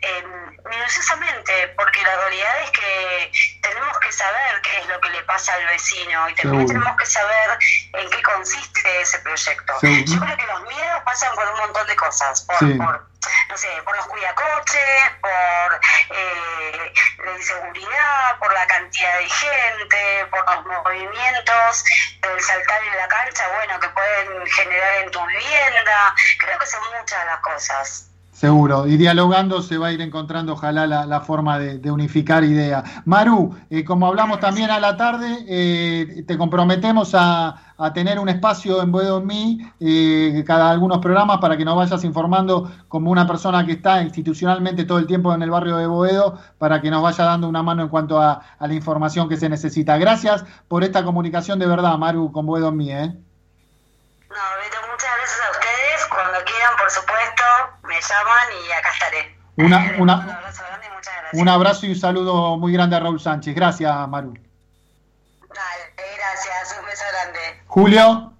eh, 0.02 0.24
minuciosamente, 0.64 1.68
porque 1.76 2.02
la 2.02 2.16
realidad 2.16 2.62
es 2.62 2.70
que 2.70 3.32
tenemos 3.62 3.98
que 3.98 4.12
saber 4.12 4.60
qué 4.62 4.78
es 4.78 4.86
lo 4.86 5.00
que 5.00 5.08
le 5.10 5.22
pasa 5.24 5.54
al 5.54 5.66
vecino 5.66 6.28
y 6.28 6.34
también 6.34 6.66
Seguro. 6.66 6.80
tenemos 6.80 6.96
que 6.98 7.06
saber 7.06 7.58
en 7.92 8.10
qué 8.10 8.22
consiste 8.22 9.00
ese 9.00 9.18
proyecto. 9.20 9.78
Seguro. 9.80 10.04
Yo 10.06 10.20
creo 10.20 10.36
que 10.36 10.46
los 10.46 10.62
miedos 10.62 11.02
pasan 11.04 11.34
por 11.34 11.46
un 11.48 11.58
montón 11.58 11.86
de 11.86 11.96
cosas, 11.96 12.40
por, 12.42 12.58
Sí. 12.58 12.74
por 12.74 13.14
no 13.48 13.56
sé, 13.56 13.68
por 13.84 13.96
los 13.96 14.06
cuidacoches, 14.06 15.10
por 15.22 15.80
eh, 16.10 16.92
la 17.24 17.32
inseguridad, 17.32 18.38
por 18.38 18.52
la 18.52 18.66
cantidad 18.66 19.18
de 19.18 19.28
gente, 19.30 20.26
por 20.30 20.44
los 20.54 20.66
movimientos 20.66 21.84
del 22.20 22.40
saltar 22.42 22.82
en 22.84 22.96
la 22.96 23.08
cancha, 23.08 23.48
bueno, 23.48 23.80
que 23.80 23.88
pueden 23.88 24.46
generar 24.46 24.94
en 24.96 25.10
tu 25.10 25.24
vivienda. 25.26 26.14
Creo 26.38 26.58
que 26.58 26.66
son 26.66 26.82
muchas 26.98 27.24
las 27.26 27.40
cosas. 27.40 28.10
Seguro, 28.34 28.88
y 28.88 28.96
dialogando 28.96 29.62
se 29.62 29.78
va 29.78 29.86
a 29.86 29.92
ir 29.92 30.00
encontrando 30.00 30.54
ojalá 30.54 30.88
la, 30.88 31.06
la 31.06 31.20
forma 31.20 31.56
de, 31.56 31.78
de 31.78 31.90
unificar 31.92 32.42
ideas. 32.42 32.82
Maru, 33.04 33.54
eh, 33.70 33.84
como 33.84 34.08
hablamos 34.08 34.40
también 34.40 34.72
a 34.72 34.80
la 34.80 34.96
tarde, 34.96 35.44
eh, 35.48 36.24
te 36.26 36.36
comprometemos 36.36 37.14
a, 37.14 37.74
a 37.78 37.92
tener 37.92 38.18
un 38.18 38.28
espacio 38.28 38.82
en 38.82 38.90
Boedo 38.90 39.18
en 39.18 39.26
mí, 39.26 39.72
eh, 39.78 40.42
cada 40.44 40.68
algunos 40.68 40.98
programas 40.98 41.38
para 41.38 41.56
que 41.56 41.64
nos 41.64 41.76
vayas 41.76 42.02
informando 42.02 42.68
como 42.88 43.12
una 43.12 43.24
persona 43.24 43.64
que 43.64 43.72
está 43.72 44.02
institucionalmente 44.02 44.84
todo 44.84 44.98
el 44.98 45.06
tiempo 45.06 45.32
en 45.32 45.40
el 45.40 45.50
barrio 45.50 45.76
de 45.76 45.86
Boedo, 45.86 46.36
para 46.58 46.80
que 46.80 46.90
nos 46.90 47.04
vaya 47.04 47.24
dando 47.24 47.48
una 47.48 47.62
mano 47.62 47.82
en 47.84 47.88
cuanto 47.88 48.20
a, 48.20 48.42
a 48.58 48.66
la 48.66 48.74
información 48.74 49.28
que 49.28 49.36
se 49.36 49.48
necesita. 49.48 49.96
Gracias 49.96 50.44
por 50.66 50.82
esta 50.82 51.04
comunicación 51.04 51.60
de 51.60 51.68
verdad, 51.68 51.96
Maru, 51.98 52.32
con 52.32 52.46
Boedo 52.46 52.72
mí. 52.72 52.90
¿eh? 52.90 53.06
No, 53.06 54.42
Beto, 54.58 54.78
muchas 54.90 55.10
gracias 55.18 55.40
a 55.46 55.50
ustedes. 55.52 56.06
Cuando 56.10 56.44
quieran, 56.44 56.74
por 56.76 56.90
supuesto, 56.90 57.42
me 57.86 57.94
llaman 58.00 58.48
y 58.66 58.72
acá 58.72 58.90
estaré. 58.92 59.36
Una, 59.56 59.94
Un 59.96 60.02
una, 60.02 60.14
abrazo 60.14 60.62
grande 60.66 60.86
y 60.86 60.90
muchas 60.90 61.14
gracias. 61.14 61.42
un 61.42 61.48
abrazo 61.48 61.86
y 61.86 61.90
un 61.90 61.96
saludo 61.96 62.56
muy 62.58 62.72
grande 62.72 62.96
a 62.96 63.00
Raúl 63.00 63.20
Sánchez. 63.20 63.54
Gracias, 63.54 64.08
Maru. 64.08 64.34
Dale, 64.34 65.94
gracias. 66.16 66.76
Un 66.80 66.86
beso 66.86 67.04
grande. 67.12 67.62
Julio. 67.66 68.30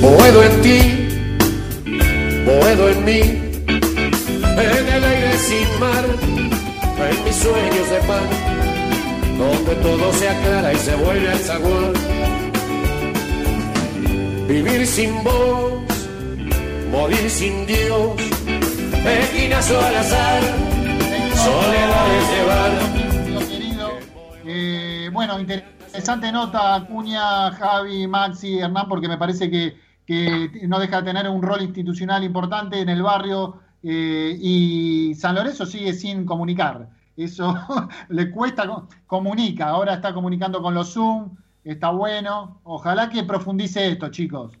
Boedo 0.00 0.42
en 0.42 0.60
ti, 0.62 0.78
Boedo 2.44 2.88
en 2.90 3.04
mí, 3.04 3.20
en 3.20 4.88
el 4.88 5.04
aire 5.04 5.38
sin 5.38 5.80
mar, 5.80 6.04
en 6.04 7.24
mis 7.24 7.36
sueños 7.36 7.88
de 7.88 7.98
paz, 8.06 8.22
donde 9.38 9.74
todo 9.76 10.12
se 10.12 10.28
aclara 10.28 10.72
y 10.74 10.76
se 10.76 10.94
vuelve 10.96 11.30
al 11.30 11.38
zaguán. 11.38 11.92
Vivir 14.48 14.86
sin 14.86 15.24
vos, 15.24 15.82
morir 16.90 17.30
sin 17.30 17.66
Dios, 17.66 18.12
esquinazo 19.04 19.80
al 19.80 19.96
azar, 19.96 20.42
soledad 21.34 22.14
es 22.18 22.30
llevar. 22.30 22.72
Eh, 24.46 25.08
bueno, 25.12 25.40
interesante 25.40 26.30
nota, 26.30 26.74
Acuña, 26.74 27.50
Javi, 27.52 28.06
Maxi, 28.06 28.58
Hernán, 28.58 28.88
porque 28.88 29.08
me 29.08 29.16
parece 29.16 29.50
que, 29.50 29.76
no 30.68 30.78
deja 30.78 31.00
de 31.00 31.06
tener 31.12 31.28
un 31.28 31.42
rol 31.42 31.62
institucional 31.62 32.22
importante 32.22 32.78
en 32.80 32.90
el 32.90 33.02
barrio 33.02 33.60
eh, 33.82 34.36
y 34.38 35.14
San 35.14 35.34
Lorenzo 35.34 35.64
sigue 35.64 35.94
sin 35.94 36.26
comunicar. 36.26 36.90
Eso 37.16 37.56
le 38.10 38.30
cuesta, 38.30 38.66
co- 38.66 38.88
comunica, 39.06 39.68
ahora 39.68 39.94
está 39.94 40.12
comunicando 40.12 40.60
con 40.60 40.74
los 40.74 40.92
Zoom, 40.92 41.30
está 41.64 41.90
bueno. 41.90 42.60
Ojalá 42.64 43.08
que 43.10 43.24
profundice 43.24 43.88
esto, 43.88 44.10
chicos. 44.10 44.52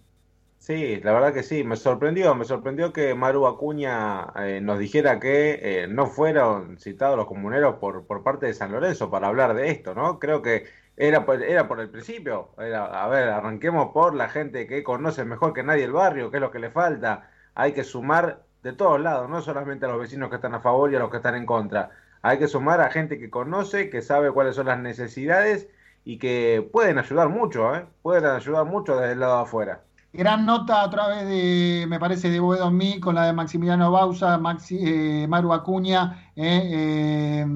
Sí, 0.58 0.98
la 1.02 1.12
verdad 1.12 1.34
que 1.34 1.42
sí, 1.42 1.62
me 1.62 1.76
sorprendió, 1.76 2.34
me 2.34 2.46
sorprendió 2.46 2.90
que 2.90 3.14
Maru 3.14 3.46
Acuña 3.46 4.32
eh, 4.36 4.60
nos 4.62 4.78
dijera 4.78 5.20
que 5.20 5.82
eh, 5.82 5.86
no 5.88 6.06
fueron 6.06 6.78
citados 6.78 7.18
los 7.18 7.26
comuneros 7.26 7.76
por, 7.76 8.06
por 8.06 8.22
parte 8.22 8.46
de 8.46 8.54
San 8.54 8.72
Lorenzo 8.72 9.10
para 9.10 9.28
hablar 9.28 9.52
de 9.54 9.70
esto, 9.70 9.94
¿no? 9.94 10.18
Creo 10.18 10.40
que 10.40 10.64
era 10.96 11.26
por, 11.26 11.42
era 11.42 11.68
por 11.68 11.80
el 11.80 11.90
principio, 11.90 12.54
era, 12.58 12.86
a 13.04 13.08
ver, 13.08 13.28
arranquemos 13.28 13.92
por 13.92 14.14
la 14.14 14.30
gente 14.30 14.66
que 14.66 14.82
conoce 14.82 15.26
mejor 15.26 15.52
que 15.52 15.62
nadie 15.62 15.84
el 15.84 15.92
barrio, 15.92 16.30
qué 16.30 16.38
es 16.38 16.40
lo 16.40 16.50
que 16.50 16.58
le 16.60 16.70
falta, 16.70 17.28
hay 17.54 17.72
que 17.72 17.84
sumar 17.84 18.44
de 18.62 18.72
todos 18.72 18.98
lados, 19.00 19.28
no 19.28 19.42
solamente 19.42 19.84
a 19.84 19.88
los 19.90 20.00
vecinos 20.00 20.30
que 20.30 20.36
están 20.36 20.54
a 20.54 20.60
favor 20.60 20.90
y 20.90 20.96
a 20.96 20.98
los 20.98 21.10
que 21.10 21.18
están 21.18 21.34
en 21.34 21.44
contra. 21.44 21.90
Hay 22.22 22.38
que 22.38 22.48
sumar 22.48 22.80
a 22.80 22.90
gente 22.90 23.18
que 23.18 23.28
conoce, 23.28 23.90
que 23.90 24.00
sabe 24.00 24.32
cuáles 24.32 24.56
son 24.56 24.66
las 24.66 24.78
necesidades 24.78 25.68
y 26.04 26.18
que 26.18 26.68
pueden 26.72 26.98
ayudar 26.98 27.28
mucho, 27.28 27.74
¿eh? 27.74 27.86
pueden 28.02 28.26
ayudar 28.26 28.66
mucho 28.66 28.96
desde 28.96 29.12
el 29.12 29.20
lado 29.20 29.36
de 29.36 29.42
afuera. 29.42 29.80
Gran 30.12 30.46
nota 30.46 30.84
otra 30.84 31.08
vez 31.08 31.26
de, 31.26 31.86
me 31.88 31.98
parece, 31.98 32.30
de 32.30 32.38
Boedo 32.38 32.70
Mí 32.70 33.00
con 33.00 33.16
la 33.16 33.26
de 33.26 33.32
Maximiliano 33.32 33.90
Bausa, 33.90 34.38
Maxi, 34.38 34.78
eh, 34.80 35.26
Maru 35.28 35.52
Acuña. 35.52 36.30
eh, 36.36 37.42
eh, 37.42 37.46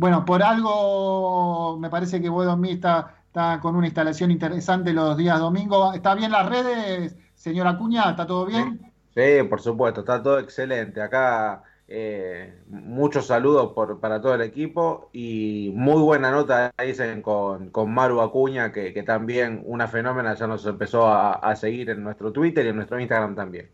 bueno, 0.00 0.24
por 0.24 0.42
algo 0.42 1.76
me 1.78 1.90
parece 1.90 2.22
que 2.22 2.30
Boedo 2.30 2.56
Mí 2.56 2.70
está, 2.72 3.16
está 3.26 3.60
con 3.60 3.76
una 3.76 3.86
instalación 3.86 4.30
interesante 4.30 4.94
los 4.94 5.16
días 5.16 5.38
domingos. 5.38 5.94
¿Está 5.94 6.14
bien 6.14 6.32
las 6.32 6.48
redes, 6.48 7.16
señor 7.34 7.66
Acuña? 7.66 8.10
¿Está 8.10 8.26
todo 8.26 8.46
bien? 8.46 8.90
Sí, 9.14 9.42
por 9.48 9.60
supuesto, 9.60 10.00
está 10.00 10.22
todo 10.22 10.38
excelente. 10.38 11.02
Acá 11.02 11.62
eh, 11.92 12.62
muchos 12.68 13.26
saludos 13.26 13.72
por, 13.72 13.98
para 13.98 14.20
todo 14.20 14.34
el 14.34 14.42
equipo 14.42 15.10
y 15.12 15.72
muy 15.74 16.00
buena 16.00 16.30
nota 16.30 16.72
dicen 16.84 17.20
con, 17.20 17.70
con 17.70 17.92
Maru 17.92 18.20
Acuña, 18.20 18.72
que, 18.72 18.94
que 18.94 19.02
también 19.02 19.62
una 19.66 19.88
fenómena 19.88 20.34
ya 20.34 20.46
nos 20.46 20.64
empezó 20.66 21.06
a, 21.08 21.32
a 21.32 21.56
seguir 21.56 21.90
en 21.90 22.04
nuestro 22.04 22.32
Twitter 22.32 22.64
y 22.64 22.68
en 22.68 22.76
nuestro 22.76 23.00
Instagram 23.00 23.34
también. 23.34 23.68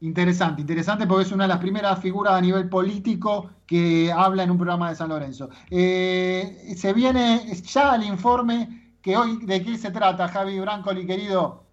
Interesante, 0.00 0.60
interesante 0.60 1.06
porque 1.06 1.24
es 1.24 1.32
una 1.32 1.44
de 1.44 1.48
las 1.48 1.58
primeras 1.58 1.98
figuras 2.00 2.34
a 2.34 2.40
nivel 2.42 2.68
político 2.68 3.50
que 3.66 4.12
habla 4.12 4.42
en 4.42 4.50
un 4.50 4.58
programa 4.58 4.90
de 4.90 4.96
San 4.96 5.08
Lorenzo. 5.08 5.48
Eh, 5.70 6.74
se 6.76 6.92
viene 6.92 7.50
ya 7.64 7.96
el 7.96 8.04
informe 8.04 8.92
que 9.00 9.16
hoy, 9.16 9.38
¿de 9.46 9.62
qué 9.62 9.78
se 9.78 9.90
trata, 9.90 10.28
Javi 10.28 10.60
Brancoli, 10.60 11.06
querido? 11.06 11.65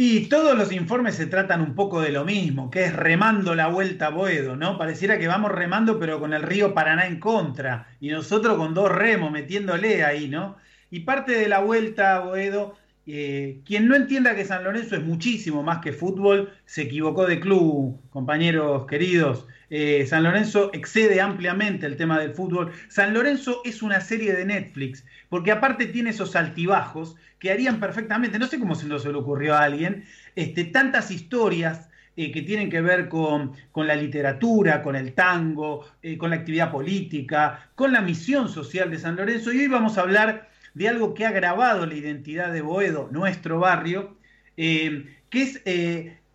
Y 0.00 0.28
todos 0.28 0.56
los 0.56 0.70
informes 0.70 1.16
se 1.16 1.26
tratan 1.26 1.60
un 1.60 1.74
poco 1.74 2.00
de 2.00 2.12
lo 2.12 2.24
mismo, 2.24 2.70
que 2.70 2.84
es 2.84 2.94
remando 2.94 3.56
la 3.56 3.66
vuelta 3.66 4.06
a 4.06 4.10
Boedo, 4.10 4.54
¿no? 4.54 4.78
Pareciera 4.78 5.18
que 5.18 5.26
vamos 5.26 5.50
remando, 5.50 5.98
pero 5.98 6.20
con 6.20 6.32
el 6.34 6.42
río 6.44 6.72
Paraná 6.72 7.08
en 7.08 7.18
contra, 7.18 7.88
y 7.98 8.10
nosotros 8.10 8.56
con 8.56 8.74
dos 8.74 8.92
remos 8.92 9.32
metiéndole 9.32 10.04
ahí, 10.04 10.28
¿no? 10.28 10.56
Y 10.88 11.00
parte 11.00 11.32
de 11.32 11.48
la 11.48 11.58
vuelta 11.58 12.14
a 12.14 12.20
Boedo, 12.20 12.76
eh, 13.08 13.60
quien 13.66 13.88
no 13.88 13.96
entienda 13.96 14.36
que 14.36 14.44
San 14.44 14.62
Lorenzo 14.62 14.94
es 14.94 15.02
muchísimo 15.02 15.64
más 15.64 15.80
que 15.80 15.92
fútbol, 15.92 16.52
se 16.64 16.82
equivocó 16.82 17.26
de 17.26 17.40
club, 17.40 18.00
compañeros 18.10 18.86
queridos. 18.86 19.48
Eh, 19.70 20.06
San 20.06 20.22
Lorenzo 20.22 20.70
excede 20.72 21.20
ampliamente 21.20 21.86
el 21.86 21.96
tema 21.96 22.18
del 22.18 22.32
fútbol. 22.32 22.72
San 22.88 23.12
Lorenzo 23.12 23.60
es 23.64 23.82
una 23.82 24.00
serie 24.00 24.32
de 24.34 24.44
Netflix, 24.44 25.04
porque 25.28 25.52
aparte 25.52 25.86
tiene 25.86 26.10
esos 26.10 26.36
altibajos 26.36 27.16
que 27.38 27.52
harían 27.52 27.78
perfectamente, 27.78 28.38
no 28.38 28.46
sé 28.46 28.58
cómo 28.58 28.74
se 28.74 28.86
nos 28.86 29.04
le 29.04 29.12
ocurrió 29.12 29.54
a 29.54 29.64
alguien, 29.64 30.04
este, 30.36 30.64
tantas 30.64 31.10
historias 31.10 31.88
eh, 32.16 32.32
que 32.32 32.42
tienen 32.42 32.70
que 32.70 32.80
ver 32.80 33.08
con, 33.08 33.52
la 33.74 33.94
literatura, 33.94 34.82
con 34.82 34.96
el 34.96 35.12
tango, 35.12 35.86
eh, 36.02 36.16
con 36.16 36.30
la 36.30 36.36
actividad 36.36 36.70
política, 36.70 37.70
con 37.74 37.92
la 37.92 38.00
misión 38.00 38.48
social 38.48 38.90
de 38.90 38.98
San 38.98 39.16
Lorenzo. 39.16 39.52
Y 39.52 39.58
hoy 39.58 39.68
vamos 39.68 39.98
a 39.98 40.00
hablar 40.00 40.48
de 40.74 40.88
algo 40.88 41.14
que 41.14 41.26
ha 41.26 41.30
grabado 41.30 41.86
la 41.86 41.94
identidad 41.94 42.52
de 42.52 42.62
Boedo, 42.62 43.08
nuestro 43.12 43.60
barrio, 43.60 44.16
que 44.56 45.06
es 45.30 45.62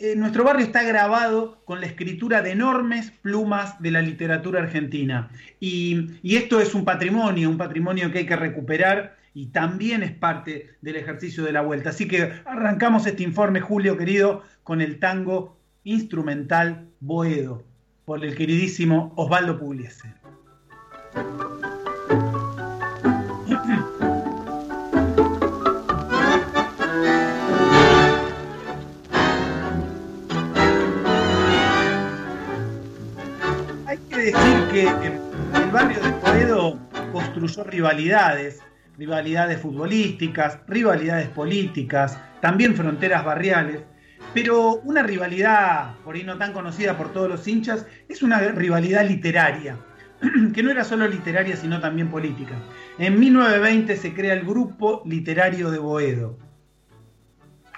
eh, 0.03 0.17
nuestro 0.17 0.43
barrio 0.43 0.65
está 0.65 0.84
grabado 0.84 1.61
con 1.63 1.80
la 1.80 1.88
escritura 1.88 2.41
de 2.41 2.51
enormes 2.51 3.11
plumas 3.21 3.81
de 3.81 3.89
la 3.89 4.01
literatura 4.01 4.61
argentina. 4.61 5.30
Y, 5.61 6.19
y, 6.21 6.35
esto 6.35 6.59
es 6.59 6.75
un 6.75 6.84
patrimonio, 6.84 7.49
un 7.49 7.55
patrimonio 7.57 8.11
que 8.11 8.17
hay 8.17 8.25
que 8.25 8.35
recuperar 8.35 9.15
y 9.34 9.45
también 9.45 10.03
es 10.03 10.11
parte 10.11 10.71
del 10.81 10.97
ejercicio 10.97 11.45
de 11.45 11.53
la 11.53 11.61
vuelta. 11.61 11.91
Así 11.91 12.05
que 12.05 12.34
arrancamos 12.43 13.07
este 13.07 13.23
informe, 13.23 13.61
Julio 13.61 13.95
querido, 13.95 14.43
con 14.63 14.81
el 14.81 14.99
tango 14.99 15.57
instrumental 15.85 16.89
Boedo, 16.99 17.63
por 18.03 18.25
el 18.25 18.35
queridísimo 18.35 19.13
Osvaldo 19.15 19.57
Pugliese. 19.57 20.13
Decir 34.23 34.67
que 34.71 34.83
el 34.87 35.69
barrio 35.69 35.99
de 35.99 36.11
Boedo 36.11 36.79
construyó 37.11 37.65
rivalidades, 37.65 38.61
rivalidades 38.97 39.59
futbolísticas, 39.59 40.59
rivalidades 40.65 41.27
políticas, 41.27 42.17
también 42.39 42.73
fronteras 42.73 43.25
barriales, 43.25 43.81
pero 44.33 44.75
una 44.85 45.03
rivalidad, 45.03 45.95
por 46.05 46.15
ahí 46.15 46.23
no 46.23 46.37
tan 46.37 46.53
conocida 46.53 46.97
por 46.97 47.11
todos 47.11 47.27
los 47.27 47.45
hinchas, 47.45 47.85
es 48.07 48.23
una 48.23 48.39
rivalidad 48.39 49.05
literaria, 49.05 49.75
que 50.53 50.63
no 50.63 50.71
era 50.71 50.85
solo 50.85 51.05
literaria, 51.05 51.57
sino 51.57 51.81
también 51.81 52.09
política. 52.09 52.55
En 52.99 53.19
1920 53.19 53.97
se 53.97 54.13
crea 54.13 54.35
el 54.35 54.45
Grupo 54.45 55.03
Literario 55.05 55.69
de 55.69 55.79
Boedo, 55.79 56.39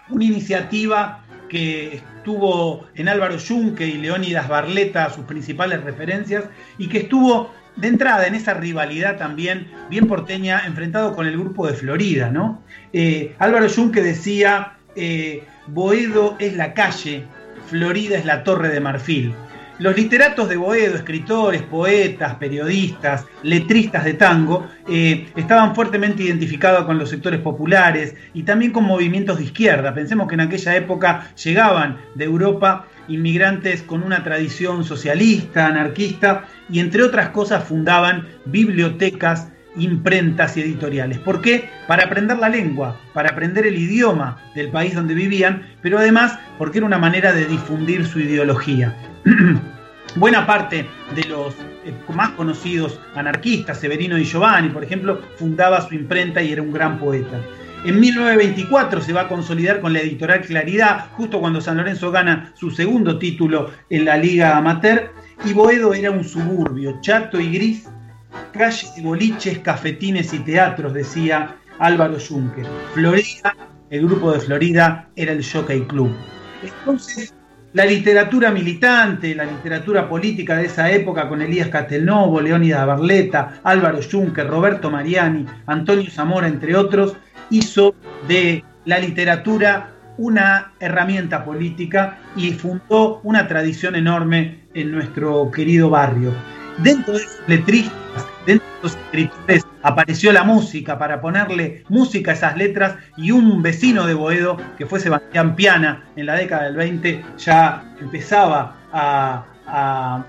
una 0.09 0.25
iniciativa 0.25 1.24
que 1.55 1.95
estuvo 1.95 2.85
en 2.95 3.07
Álvaro 3.07 3.37
Yunque 3.37 3.87
y 3.87 3.93
Leónidas 3.93 4.49
Barleta, 4.49 5.09
sus 5.09 5.23
principales 5.23 5.81
referencias, 5.85 6.43
y 6.77 6.89
que 6.89 6.97
estuvo 6.97 7.49
de 7.77 7.87
entrada 7.87 8.27
en 8.27 8.35
esa 8.35 8.55
rivalidad 8.55 9.17
también 9.17 9.71
bien 9.89 10.05
porteña, 10.05 10.63
enfrentado 10.65 11.15
con 11.15 11.27
el 11.27 11.37
grupo 11.39 11.65
de 11.65 11.73
Florida, 11.73 12.29
¿no? 12.29 12.61
Eh, 12.91 13.35
Álvaro 13.39 13.67
Yunque 13.67 14.01
decía, 14.01 14.73
eh, 14.97 15.45
Boedo 15.67 16.35
es 16.39 16.57
la 16.57 16.73
calle, 16.73 17.23
Florida 17.69 18.17
es 18.17 18.25
la 18.25 18.43
torre 18.43 18.67
de 18.67 18.81
marfil. 18.81 19.33
Los 19.77 19.97
literatos 19.97 20.47
de 20.47 20.55
Boedo, 20.55 20.95
escritores, 20.95 21.61
poetas, 21.61 22.35
periodistas, 22.35 23.25
letristas 23.43 24.05
de 24.05 24.13
tango, 24.13 24.67
eh, 24.87 25.27
estaban 25.35 25.75
fuertemente 25.75 26.23
identificados 26.23 26.85
con 26.85 26.97
los 26.97 27.09
sectores 27.09 27.41
populares 27.41 28.15
y 28.33 28.43
también 28.43 28.71
con 28.71 28.85
movimientos 28.85 29.37
de 29.37 29.43
izquierda. 29.43 29.93
Pensemos 29.93 30.29
que 30.29 30.35
en 30.35 30.41
aquella 30.41 30.77
época 30.77 31.29
llegaban 31.35 31.97
de 32.15 32.23
Europa 32.23 32.87
inmigrantes 33.09 33.81
con 33.81 34.01
una 34.01 34.23
tradición 34.23 34.85
socialista, 34.85 35.67
anarquista, 35.67 36.45
y 36.69 36.79
entre 36.79 37.03
otras 37.03 37.29
cosas 37.29 37.65
fundaban 37.65 38.27
bibliotecas, 38.45 39.49
imprentas 39.77 40.57
y 40.57 40.61
editoriales. 40.61 41.19
¿Por 41.19 41.41
qué? 41.41 41.69
Para 41.87 42.05
aprender 42.05 42.37
la 42.37 42.49
lengua, 42.49 42.99
para 43.13 43.29
aprender 43.29 43.65
el 43.65 43.77
idioma 43.77 44.37
del 44.55 44.69
país 44.69 44.95
donde 44.95 45.13
vivían, 45.13 45.67
pero 45.81 45.99
además 45.99 46.37
porque 46.57 46.79
era 46.79 46.87
una 46.87 46.97
manera 46.97 47.33
de 47.33 47.45
difundir 47.45 48.05
su 48.05 48.19
ideología. 48.19 48.95
Buena 50.15 50.47
parte 50.47 50.85
de 51.13 51.23
los 51.25 51.55
eh, 51.83 51.93
más 52.13 52.29
conocidos 52.31 52.99
anarquistas, 53.15 53.79
Severino 53.79 54.15
Di 54.15 54.23
Giovanni, 54.23 54.69
por 54.69 54.83
ejemplo, 54.83 55.19
fundaba 55.35 55.81
su 55.81 55.93
imprenta 55.93 56.41
y 56.41 56.53
era 56.53 56.61
un 56.61 56.71
gran 56.71 56.99
poeta. 56.99 57.41
En 57.85 57.99
1924 57.99 59.01
se 59.01 59.13
va 59.13 59.21
a 59.21 59.27
consolidar 59.27 59.79
con 59.79 59.93
la 59.93 59.99
editorial 59.99 60.41
Claridad, 60.41 61.07
justo 61.11 61.39
cuando 61.39 61.61
San 61.61 61.77
Lorenzo 61.77 62.11
gana 62.11 62.51
su 62.55 62.71
segundo 62.71 63.19
título 63.19 63.69
en 63.91 64.05
la 64.05 64.17
Liga 64.17 64.57
Amateur, 64.57 65.11
y 65.45 65.53
Boedo 65.53 65.93
era 65.93 66.09
un 66.09 66.23
suburbio, 66.23 66.97
chato 67.01 67.39
y 67.39 67.51
gris, 67.51 67.87
calles 68.51 68.93
y 68.97 69.01
boliches, 69.01 69.59
cafetines 69.59 70.33
y 70.33 70.39
teatros, 70.39 70.93
decía 70.93 71.55
Álvaro 71.79 72.17
Junque. 72.19 72.63
Florida, 72.93 73.55
el 73.89 74.05
grupo 74.05 74.31
de 74.31 74.39
Florida, 74.39 75.09
era 75.15 75.31
el 75.31 75.45
Jockey 75.45 75.81
Club. 75.81 76.11
Entonces, 76.63 77.33
la 77.73 77.85
literatura 77.85 78.51
militante, 78.51 79.35
la 79.35 79.43
literatura 79.43 80.07
política 80.07 80.55
de 80.57 80.67
esa 80.67 80.89
época 80.89 81.27
con 81.27 81.41
Elías 81.41 81.67
Castelnovo, 81.67 82.39
Leónidas 82.39 82.87
Barleta, 82.87 83.59
Álvaro 83.63 83.99
Junque, 84.09 84.43
Roberto 84.43 84.89
Mariani, 84.89 85.45
Antonio 85.65 86.09
Zamora, 86.09 86.47
entre 86.47 86.75
otros, 86.75 87.17
hizo 87.49 87.93
de 88.27 88.63
la 88.85 88.99
literatura 88.99 89.91
una 90.17 90.71
herramienta 90.79 91.43
política 91.43 92.19
y 92.37 92.53
fundó 92.53 93.19
una 93.23 93.47
tradición 93.47 93.95
enorme 93.95 94.67
en 94.73 94.91
nuestro 94.91 95.51
querido 95.51 95.89
barrio. 95.89 96.31
Dentro 96.79 97.13
de 97.13 97.23
los 97.23 97.39
letristas, 97.47 98.27
dentro 98.45 98.67
de 98.67 98.83
los 98.83 98.95
escritores, 98.95 99.65
apareció 99.81 100.33
la 100.33 100.43
música 100.43 100.97
para 100.97 101.21
ponerle 101.21 101.83
música 101.89 102.31
a 102.31 102.33
esas 102.33 102.57
letras 102.57 102.95
y 103.17 103.31
un 103.31 103.61
vecino 103.61 104.05
de 104.05 104.13
Boedo, 104.13 104.57
que 104.77 104.85
fue 104.85 104.99
Sebastián 104.99 105.55
Piana, 105.55 106.03
en 106.15 106.25
la 106.25 106.35
década 106.35 106.63
del 106.63 106.75
20 106.75 107.23
ya 107.37 107.95
empezaba 108.01 108.75
a, 108.91 109.45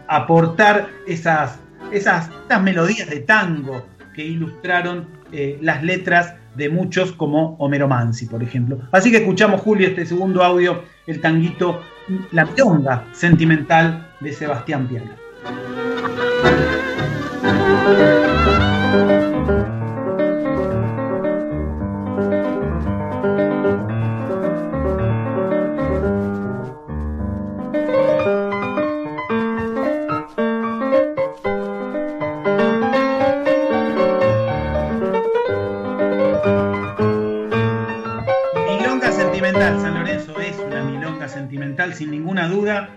aportar 0.09 0.89
esas, 1.07 1.59
esas, 1.93 2.31
esas 2.47 2.63
melodías 2.63 3.11
de 3.11 3.21
tango 3.21 3.87
que 4.15 4.25
ilustraron 4.25 5.07
eh, 5.31 5.59
las 5.61 5.83
letras 5.83 6.35
de 6.55 6.71
muchos 6.71 7.13
como 7.13 7.55
Homero 7.59 7.87
Mansi, 7.87 8.27
por 8.27 8.43
ejemplo. 8.43 8.79
Así 8.93 9.11
que 9.11 9.19
escuchamos, 9.19 9.61
Julio, 9.61 9.89
este 9.89 10.07
segundo 10.07 10.43
audio, 10.43 10.85
el 11.07 11.21
tanguito 11.21 11.83
La 12.33 12.47
Milonga 12.47 13.05
Sentimental 13.13 14.11
de 14.21 14.33
Sebastián 14.33 14.89
Piana. 14.89 15.26
San 39.57 39.95
Lorenzo 39.95 40.39
es 40.39 40.59
una 40.59 40.85
milonga 40.85 41.29
sentimental 41.29 41.93
sin 41.95 42.11
ninguna 42.11 42.49
duda. 42.49 42.89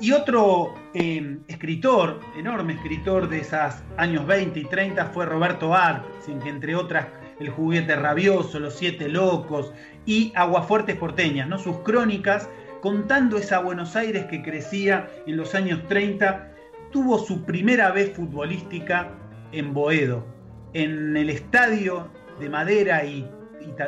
Y 0.00 0.12
otro 0.12 0.74
eh, 0.98 1.36
escritor, 1.46 2.20
enorme 2.38 2.72
escritor 2.72 3.28
de 3.28 3.40
esos 3.40 3.74
años 3.98 4.26
20 4.26 4.60
y 4.60 4.64
30 4.64 5.04
fue 5.06 5.26
Roberto 5.26 5.74
Arlt, 5.74 6.02
sin 6.24 6.40
que 6.40 6.48
entre 6.48 6.74
otras 6.74 7.06
El 7.38 7.50
juguete 7.50 7.94
rabioso, 7.96 8.58
Los 8.58 8.76
siete 8.76 9.10
locos 9.10 9.74
y 10.06 10.32
Aguafuertes 10.34 10.96
porteñas, 10.96 11.48
¿no? 11.48 11.58
sus 11.58 11.76
crónicas 11.80 12.48
contando 12.80 13.36
esa 13.36 13.58
Buenos 13.58 13.94
Aires 13.94 14.24
que 14.24 14.42
crecía 14.42 15.10
en 15.26 15.36
los 15.36 15.54
años 15.54 15.86
30, 15.86 16.50
tuvo 16.92 17.18
su 17.18 17.44
primera 17.44 17.90
vez 17.90 18.14
futbolística 18.14 19.10
en 19.52 19.74
Boedo, 19.74 20.24
en 20.72 21.14
el 21.14 21.28
estadio 21.28 22.08
de 22.40 22.48
madera 22.48 23.04
y, 23.04 23.28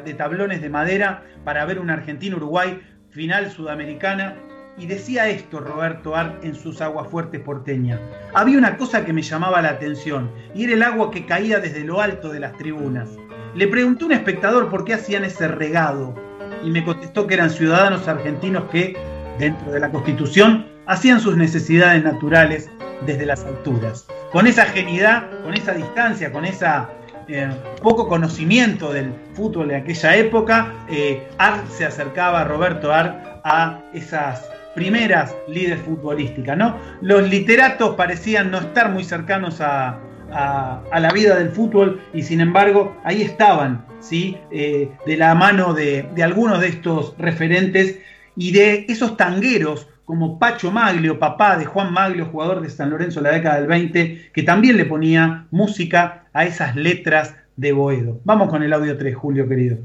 de 0.04 0.12
tablones 0.12 0.60
de 0.60 0.68
madera 0.68 1.22
para 1.44 1.64
ver 1.64 1.78
un 1.78 1.88
Argentina-Uruguay 1.88 2.82
final 3.08 3.50
sudamericana. 3.50 4.36
Y 4.78 4.86
decía 4.86 5.28
esto 5.28 5.58
Roberto 5.60 6.14
Art 6.14 6.44
en 6.44 6.54
sus 6.54 6.80
aguas 6.80 7.08
fuertes 7.08 7.40
porteñas. 7.40 8.00
Había 8.32 8.58
una 8.58 8.76
cosa 8.76 9.04
que 9.04 9.12
me 9.12 9.22
llamaba 9.22 9.60
la 9.60 9.70
atención 9.70 10.30
y 10.54 10.64
era 10.64 10.74
el 10.74 10.82
agua 10.82 11.10
que 11.10 11.26
caía 11.26 11.58
desde 11.58 11.84
lo 11.84 12.00
alto 12.00 12.28
de 12.28 12.40
las 12.40 12.56
tribunas. 12.56 13.08
Le 13.54 13.66
preguntó 13.66 14.06
un 14.06 14.12
espectador 14.12 14.70
por 14.70 14.84
qué 14.84 14.94
hacían 14.94 15.24
ese 15.24 15.48
regado 15.48 16.14
y 16.62 16.70
me 16.70 16.84
contestó 16.84 17.26
que 17.26 17.34
eran 17.34 17.50
ciudadanos 17.50 18.06
argentinos 18.06 18.64
que, 18.70 18.96
dentro 19.38 19.72
de 19.72 19.80
la 19.80 19.90
Constitución, 19.90 20.66
hacían 20.86 21.20
sus 21.20 21.36
necesidades 21.36 22.02
naturales 22.04 22.70
desde 23.04 23.26
las 23.26 23.44
alturas. 23.44 24.06
Con 24.32 24.46
esa 24.46 24.64
genialidad, 24.66 25.42
con 25.42 25.54
esa 25.54 25.72
distancia, 25.72 26.32
con 26.32 26.44
esa 26.44 26.88
eh, 27.28 27.50
poco 27.82 28.08
conocimiento 28.08 28.92
del 28.92 29.12
fútbol 29.34 29.68
de 29.68 29.76
aquella 29.76 30.16
época, 30.16 30.72
eh, 30.88 31.28
Art 31.38 31.68
se 31.68 31.84
acercaba, 31.84 32.44
Roberto 32.44 32.92
Art, 32.92 33.40
a 33.44 33.80
esas 33.92 34.48
primeras 34.78 35.34
líderes 35.48 35.80
futbolísticas. 35.80 36.56
¿no? 36.56 36.76
Los 37.00 37.28
literatos 37.28 37.96
parecían 37.96 38.52
no 38.52 38.58
estar 38.58 38.92
muy 38.92 39.02
cercanos 39.02 39.60
a, 39.60 39.98
la 40.30 41.10
vida 41.12 41.36
del 41.36 41.48
fútbol 41.48 42.00
y 42.12 42.22
sin 42.22 42.40
embargo 42.40 42.96
ahí 43.02 43.22
estaban, 43.22 43.86
¿sí? 43.98 44.36
Eh, 44.50 44.90
de 45.06 45.16
la 45.16 45.34
mano 45.34 45.72
de, 45.72 46.06
de 46.14 46.22
algunos 46.22 46.60
de 46.60 46.68
estos 46.68 47.14
referentes 47.16 47.98
y 48.36 48.52
de 48.52 48.84
esos 48.88 49.16
tangueros 49.16 49.88
como 50.04 50.38
Pacho 50.38 50.70
Maglio, 50.70 51.18
papá 51.18 51.56
de 51.56 51.64
Juan 51.64 51.92
Maglio, 51.92 52.26
jugador 52.26 52.60
de 52.60 52.68
San 52.68 52.90
Lorenzo 52.90 53.20
en 53.20 53.24
la 53.24 53.32
década 53.32 53.56
del 53.56 53.66
20, 53.66 54.30
que 54.32 54.42
también 54.42 54.76
le 54.76 54.84
ponía 54.84 55.46
música 55.50 56.26
a 56.34 56.44
esas 56.44 56.76
letras 56.76 57.34
de 57.56 57.72
Boedo. 57.72 58.20
Vamos 58.24 58.50
con 58.50 58.62
el 58.62 58.72
audio 58.74 58.96
3, 58.96 59.16
Julio 59.16 59.48
querido. 59.48 59.78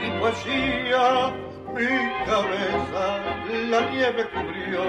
Y 0.00 0.20
poesía 0.20 1.34
mi 1.74 1.86
cabeza 2.24 3.18
la 3.70 3.90
nieve 3.90 4.24
cubrió, 4.32 4.84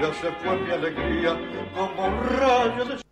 ya 0.00 0.14
se 0.14 0.32
fue 0.42 0.60
mi 0.60 0.70
alegría 0.70 1.38
como 1.74 2.06
un 2.06 2.26
rayo 2.38 2.84
de... 2.84 3.02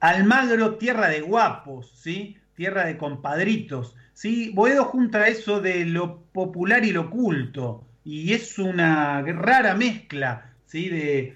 Almagro, 0.00 0.76
tierra 0.76 1.08
de 1.08 1.20
guapos, 1.20 1.90
¿sí? 2.00 2.38
Tierra 2.54 2.86
de 2.86 2.96
compadritos, 2.96 3.94
¿sí? 4.14 4.50
Boedo 4.54 4.84
junta 4.84 5.28
eso 5.28 5.60
de 5.60 5.84
lo 5.84 6.22
popular 6.32 6.84
y 6.84 6.92
lo 6.92 7.10
culto, 7.10 7.87
y 8.08 8.32
es 8.32 8.58
una 8.58 9.20
rara 9.20 9.74
mezcla, 9.74 10.54
¿sí? 10.64 10.88
De, 10.88 11.34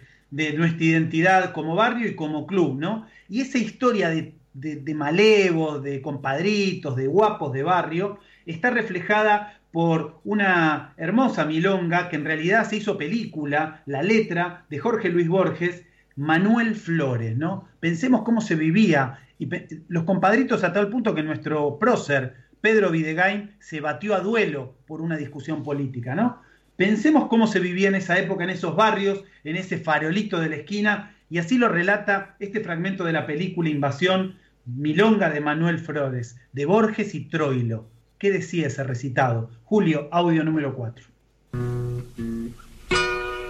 nuestra 0.56 0.82
identidad 0.82 1.52
como 1.52 1.74
barrio 1.74 2.08
y 2.08 2.16
como 2.16 2.46
club, 2.46 2.80
¿no? 2.80 3.06
Y 3.28 3.42
esa 3.42 3.58
historia 3.58 4.08
de, 4.08 4.32
de, 4.54 4.76
de 4.76 4.94
malevos, 4.94 5.82
de 5.82 6.00
compadritos, 6.00 6.96
de 6.96 7.08
guapos 7.08 7.52
de 7.52 7.62
barrio, 7.62 8.20
está 8.46 8.70
reflejada 8.70 9.60
por 9.70 10.22
una 10.24 10.94
hermosa 10.96 11.44
milonga 11.44 12.08
que 12.08 12.16
en 12.16 12.24
realidad 12.24 12.66
se 12.66 12.76
hizo 12.76 12.96
película, 12.96 13.82
la 13.84 14.02
letra 14.02 14.64
de 14.70 14.78
Jorge 14.78 15.10
Luis 15.10 15.28
Borges, 15.28 15.84
Manuel 16.16 16.74
Flores, 16.74 17.36
¿no? 17.36 17.68
Pensemos 17.80 18.22
cómo 18.22 18.40
se 18.40 18.54
vivía, 18.54 19.18
y 19.38 19.46
los 19.88 20.04
compadritos 20.04 20.64
a 20.64 20.72
tal 20.72 20.88
punto 20.88 21.14
que 21.14 21.22
nuestro 21.22 21.78
prócer, 21.78 22.34
Pedro 22.62 22.90
Videgain, 22.90 23.56
se 23.58 23.82
batió 23.82 24.14
a 24.14 24.20
duelo 24.20 24.76
por 24.86 25.02
una 25.02 25.18
discusión 25.18 25.62
política, 25.62 26.14
¿no? 26.14 26.40
Pensemos 26.76 27.28
cómo 27.28 27.46
se 27.46 27.60
vivía 27.60 27.88
en 27.88 27.94
esa 27.94 28.18
época, 28.18 28.44
en 28.44 28.50
esos 28.50 28.74
barrios, 28.74 29.24
en 29.44 29.56
ese 29.56 29.78
farolito 29.78 30.40
de 30.40 30.48
la 30.48 30.56
esquina, 30.56 31.14
y 31.28 31.38
así 31.38 31.58
lo 31.58 31.68
relata 31.68 32.36
este 32.40 32.60
fragmento 32.60 33.04
de 33.04 33.12
la 33.12 33.26
película 33.26 33.68
Invasión, 33.68 34.36
Milonga 34.66 35.30
de 35.30 35.40
Manuel 35.40 35.78
Flores, 35.78 36.36
de 36.52 36.66
Borges 36.66 37.14
y 37.14 37.24
Troilo. 37.28 37.88
¿Qué 38.18 38.30
decía 38.30 38.68
ese 38.68 38.84
recitado? 38.84 39.50
Julio, 39.64 40.08
audio 40.12 40.44
número 40.44 40.74
4. 40.74 41.04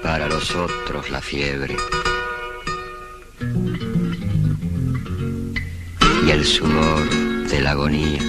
Para 0.02 0.28
los 0.28 0.54
otros 0.54 1.10
la 1.10 1.20
fiebre 1.20 1.76
y 6.26 6.30
el 6.30 6.44
sudor 6.44 7.08
de 7.48 7.60
la 7.60 7.72
agonía. 7.72 8.20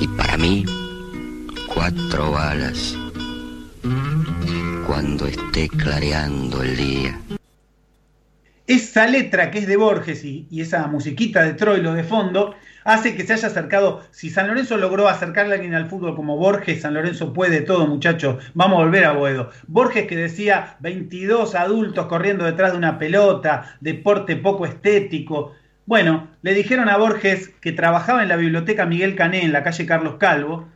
Y 0.00 0.08
para 0.08 0.36
mí, 0.36 0.64
cuatro 1.74 2.30
balas 2.30 2.96
cuando 4.86 5.26
esté 5.26 5.68
clareando 5.68 6.62
el 6.62 6.76
día. 6.76 7.20
Esa 8.66 9.06
letra 9.06 9.50
que 9.50 9.58
es 9.58 9.66
de 9.66 9.76
Borges 9.76 10.24
y, 10.24 10.46
esa 10.52 10.86
musiquita 10.86 11.42
de 11.42 11.54
Troilo 11.54 11.92
de 11.92 12.04
fondo 12.04 12.54
hace 12.84 13.16
que 13.16 13.24
se 13.26 13.34
haya 13.34 13.48
acercado. 13.48 14.02
Si 14.10 14.30
San 14.30 14.46
Lorenzo 14.46 14.76
logró 14.76 15.08
acercarle 15.08 15.52
a 15.52 15.56
alguien 15.56 15.74
al 15.74 15.90
fútbol 15.90 16.14
como 16.14 16.36
Borges, 16.36 16.82
San 16.82 16.94
Lorenzo 16.94 17.32
puede 17.32 17.60
todo, 17.60 17.86
muchachos. 17.86 18.42
Vamos 18.54 18.78
a 18.78 18.84
volver 18.84 19.04
a 19.04 19.12
Boedo. 19.12 19.50
Borges 19.66 20.06
que 20.06 20.16
decía 20.16 20.76
22 20.80 21.54
adultos 21.54 22.06
corriendo 22.06 22.44
detrás 22.44 22.72
de 22.72 22.78
una 22.78 22.98
pelota, 22.98 23.76
deporte 23.80 24.36
poco 24.36 24.64
estético. 24.64 25.52
Bueno, 25.86 26.28
le 26.40 26.54
dijeron 26.54 26.88
a 26.88 26.96
Borges 26.96 27.48
que 27.60 27.72
trabajaba 27.72 28.22
en 28.22 28.28
la 28.28 28.36
biblioteca 28.36 28.86
Miguel 28.86 29.16
Cané 29.16 29.44
en 29.44 29.52
la 29.52 29.62
calle 29.62 29.86
Carlos 29.86 30.16
Calvo 30.18 30.68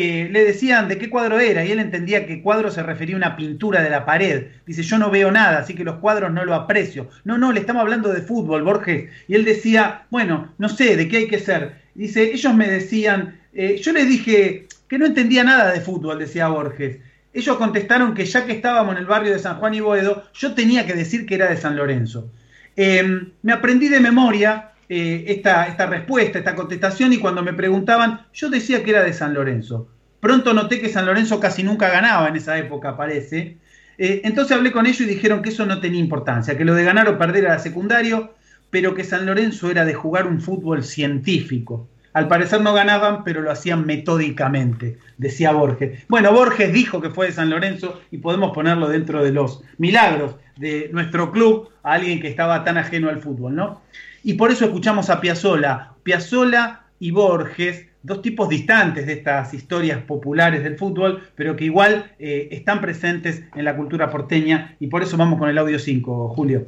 eh, 0.00 0.28
le 0.30 0.44
decían 0.44 0.86
de 0.86 0.96
qué 0.96 1.10
cuadro 1.10 1.40
era 1.40 1.64
y 1.64 1.72
él 1.72 1.80
entendía 1.80 2.24
que 2.24 2.40
cuadro 2.40 2.70
se 2.70 2.84
refería 2.84 3.16
a 3.16 3.18
una 3.18 3.36
pintura 3.36 3.82
de 3.82 3.90
la 3.90 4.06
pared. 4.06 4.46
Dice, 4.64 4.84
yo 4.84 4.96
no 4.96 5.10
veo 5.10 5.32
nada, 5.32 5.58
así 5.58 5.74
que 5.74 5.82
los 5.82 5.96
cuadros 5.96 6.30
no 6.30 6.44
lo 6.44 6.54
aprecio. 6.54 7.08
No, 7.24 7.36
no, 7.36 7.50
le 7.50 7.58
estamos 7.58 7.82
hablando 7.82 8.12
de 8.12 8.22
fútbol, 8.22 8.62
Borges. 8.62 9.10
Y 9.26 9.34
él 9.34 9.44
decía, 9.44 10.06
bueno, 10.10 10.54
no 10.56 10.68
sé, 10.68 10.96
¿de 10.96 11.08
qué 11.08 11.16
hay 11.16 11.26
que 11.26 11.40
ser? 11.40 11.82
Dice, 11.96 12.32
ellos 12.32 12.54
me 12.54 12.68
decían, 12.68 13.40
eh, 13.52 13.80
yo 13.82 13.90
les 13.92 14.08
dije 14.08 14.68
que 14.86 14.98
no 14.98 15.06
entendía 15.06 15.42
nada 15.42 15.72
de 15.72 15.80
fútbol, 15.80 16.20
decía 16.20 16.46
Borges. 16.46 16.98
Ellos 17.32 17.56
contestaron 17.56 18.14
que 18.14 18.24
ya 18.24 18.46
que 18.46 18.52
estábamos 18.52 18.94
en 18.94 19.00
el 19.00 19.06
barrio 19.06 19.32
de 19.32 19.40
San 19.40 19.56
Juan 19.56 19.74
y 19.74 19.80
Boedo, 19.80 20.22
yo 20.32 20.54
tenía 20.54 20.86
que 20.86 20.94
decir 20.94 21.26
que 21.26 21.34
era 21.34 21.50
de 21.50 21.56
San 21.56 21.74
Lorenzo. 21.74 22.30
Em, 22.76 23.32
me 23.42 23.52
aprendí 23.52 23.88
de 23.88 23.98
memoria 23.98 24.70
eh, 24.88 25.24
esta, 25.28 25.66
esta 25.66 25.86
respuesta, 25.86 26.38
esta 26.38 26.54
contestación, 26.54 27.12
y 27.12 27.18
cuando 27.18 27.42
me 27.42 27.52
preguntaban, 27.52 28.26
yo 28.32 28.48
decía 28.48 28.82
que 28.82 28.90
era 28.90 29.02
de 29.02 29.12
San 29.12 29.34
Lorenzo. 29.34 29.88
Pronto 30.20 30.52
noté 30.54 30.80
que 30.80 30.88
San 30.88 31.06
Lorenzo 31.06 31.38
casi 31.40 31.62
nunca 31.62 31.90
ganaba 31.90 32.28
en 32.28 32.36
esa 32.36 32.58
época, 32.58 32.96
parece. 32.96 33.58
Eh, 33.98 34.22
entonces 34.24 34.56
hablé 34.56 34.72
con 34.72 34.86
ellos 34.86 35.00
y 35.00 35.04
dijeron 35.04 35.42
que 35.42 35.50
eso 35.50 35.66
no 35.66 35.80
tenía 35.80 36.00
importancia, 36.00 36.56
que 36.56 36.64
lo 36.64 36.74
de 36.74 36.84
ganar 36.84 37.08
o 37.08 37.18
perder 37.18 37.44
era 37.44 37.58
secundario, 37.58 38.34
pero 38.70 38.94
que 38.94 39.04
San 39.04 39.26
Lorenzo 39.26 39.70
era 39.70 39.84
de 39.84 39.94
jugar 39.94 40.26
un 40.26 40.40
fútbol 40.40 40.84
científico. 40.84 41.88
Al 42.14 42.26
parecer 42.26 42.60
no 42.62 42.74
ganaban, 42.74 43.22
pero 43.22 43.42
lo 43.42 43.50
hacían 43.50 43.86
metódicamente, 43.86 44.98
decía 45.18 45.52
Borges. 45.52 46.04
Bueno, 46.08 46.32
Borges 46.32 46.72
dijo 46.72 47.00
que 47.00 47.10
fue 47.10 47.26
de 47.26 47.32
San 47.32 47.50
Lorenzo 47.50 48.00
y 48.10 48.18
podemos 48.18 48.52
ponerlo 48.52 48.88
dentro 48.88 49.22
de 49.22 49.32
los 49.32 49.62
milagros 49.76 50.34
de 50.56 50.88
nuestro 50.92 51.30
club 51.30 51.68
a 51.82 51.92
alguien 51.92 52.20
que 52.20 52.28
estaba 52.28 52.64
tan 52.64 52.78
ajeno 52.78 53.08
al 53.08 53.20
fútbol, 53.20 53.54
¿no? 53.54 53.82
Y 54.28 54.34
por 54.34 54.50
eso 54.50 54.66
escuchamos 54.66 55.08
a 55.08 55.22
Piazzola. 55.22 55.94
Piazzola 56.02 56.84
y 57.00 57.12
Borges, 57.12 57.86
dos 58.02 58.20
tipos 58.20 58.50
distantes 58.50 59.06
de 59.06 59.14
estas 59.14 59.54
historias 59.54 60.02
populares 60.02 60.62
del 60.62 60.76
fútbol, 60.76 61.22
pero 61.34 61.56
que 61.56 61.64
igual 61.64 62.12
eh, 62.18 62.46
están 62.50 62.82
presentes 62.82 63.42
en 63.56 63.64
la 63.64 63.74
cultura 63.74 64.10
porteña. 64.10 64.76
Y 64.80 64.88
por 64.88 65.02
eso 65.02 65.16
vamos 65.16 65.38
con 65.38 65.48
el 65.48 65.56
audio 65.56 65.78
5, 65.78 66.28
Julio. 66.36 66.66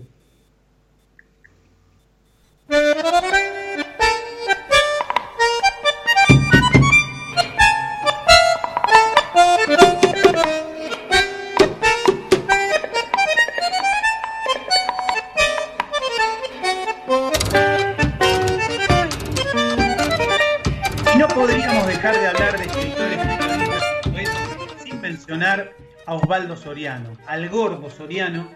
Osvaldo 26.31 26.57
Soriano, 26.57 27.11
al 27.27 27.49
gordo 27.49 27.91
Soriano, 27.91 28.49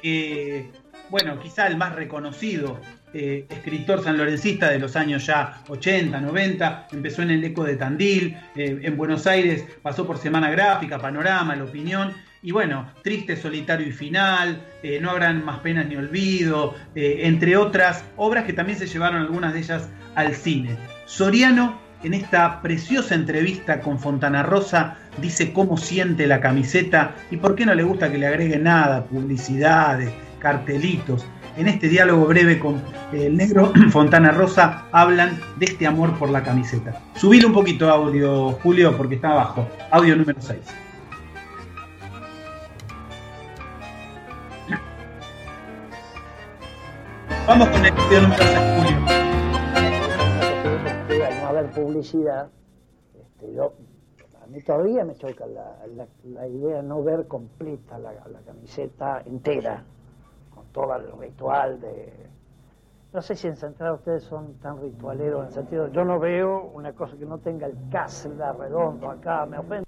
que, 0.00 0.70
bueno, 1.10 1.38
quizá 1.38 1.66
el 1.66 1.76
más 1.76 1.94
reconocido 1.94 2.80
eh, 3.12 3.44
escritor 3.50 4.02
sanlorencista 4.02 4.70
de 4.70 4.78
los 4.78 4.96
años 4.96 5.26
ya 5.26 5.60
80, 5.68 6.18
90, 6.18 6.88
empezó 6.92 7.20
en 7.20 7.32
el 7.32 7.44
Eco 7.44 7.64
de 7.64 7.76
Tandil, 7.76 8.38
eh, 8.56 8.80
en 8.82 8.96
Buenos 8.96 9.26
Aires 9.26 9.66
pasó 9.82 10.06
por 10.06 10.16
Semana 10.16 10.50
Gráfica, 10.50 10.98
Panorama, 10.98 11.54
La 11.54 11.64
Opinión, 11.64 12.14
y 12.40 12.52
bueno, 12.52 12.90
Triste, 13.02 13.36
Solitario 13.36 13.86
y 13.86 13.92
Final, 13.92 14.58
eh, 14.82 14.98
No 14.98 15.10
habrán 15.10 15.44
más 15.44 15.58
penas 15.58 15.88
ni 15.88 15.96
olvido, 15.96 16.74
entre 16.94 17.54
otras 17.58 18.02
obras 18.16 18.46
que 18.46 18.54
también 18.54 18.78
se 18.78 18.86
llevaron 18.86 19.20
algunas 19.20 19.52
de 19.52 19.58
ellas 19.58 19.90
al 20.14 20.34
cine. 20.34 20.74
Soriano, 21.04 21.78
en 22.02 22.14
esta 22.14 22.62
preciosa 22.62 23.14
entrevista 23.14 23.80
con 23.80 23.98
Fontana 23.98 24.42
Rosa, 24.42 24.96
dice 25.18 25.52
cómo 25.52 25.76
siente 25.76 26.26
la 26.26 26.40
camiseta 26.40 27.14
y 27.30 27.36
por 27.36 27.54
qué 27.54 27.66
no 27.66 27.74
le 27.74 27.82
gusta 27.82 28.10
que 28.10 28.18
le 28.18 28.26
agregue 28.26 28.58
nada, 28.58 29.04
publicidades, 29.04 30.10
cartelitos. 30.38 31.26
En 31.56 31.68
este 31.68 31.88
diálogo 31.88 32.26
breve 32.26 32.58
con 32.58 32.76
eh, 33.12 33.26
el 33.26 33.36
negro 33.36 33.72
Fontana 33.90 34.30
Rosa 34.30 34.84
hablan 34.92 35.38
de 35.56 35.66
este 35.66 35.86
amor 35.86 36.16
por 36.18 36.30
la 36.30 36.42
camiseta. 36.42 37.00
Subile 37.16 37.46
un 37.46 37.52
poquito 37.52 37.90
audio, 37.90 38.52
Julio, 38.62 38.96
porque 38.96 39.16
está 39.16 39.32
abajo. 39.32 39.68
Audio 39.90 40.16
número 40.16 40.40
6. 40.40 40.58
Vamos 47.46 47.68
con 47.68 47.84
el 47.84 47.92
audio 47.92 48.20
número 48.22 48.44
6, 48.44 48.58
Julio. 48.76 49.20
no 51.40 51.46
haber 51.48 51.70
publicidad, 51.70 52.48
este, 53.18 53.52
mí 54.50 54.62
todavía 54.62 55.04
me 55.04 55.14
choca 55.14 55.46
la, 55.46 55.76
la, 55.96 56.06
la 56.24 56.48
idea 56.48 56.78
de 56.78 56.82
no 56.82 57.02
ver 57.02 57.26
completa 57.26 57.98
la, 57.98 58.12
camiseta 58.44 59.22
entera 59.24 59.84
todo 60.72 60.94
el 60.96 61.18
ritual 61.18 61.80
de... 61.80 62.12
No 63.12 63.22
sé 63.22 63.34
si 63.34 63.48
en 63.48 63.56
Central 63.56 63.94
ustedes 63.94 64.22
son 64.22 64.54
tan 64.60 64.80
ritualeros 64.80 65.40
en 65.40 65.46
el 65.48 65.52
sentido, 65.52 65.92
yo 65.92 66.04
no 66.04 66.20
veo 66.20 66.70
una 66.74 66.92
cosa 66.92 67.16
que 67.16 67.26
no 67.26 67.38
tenga 67.38 67.66
el 67.66 67.76
casla 67.90 68.52
redondo 68.52 69.10
acá, 69.10 69.46
me 69.46 69.58
ofende. 69.58 69.84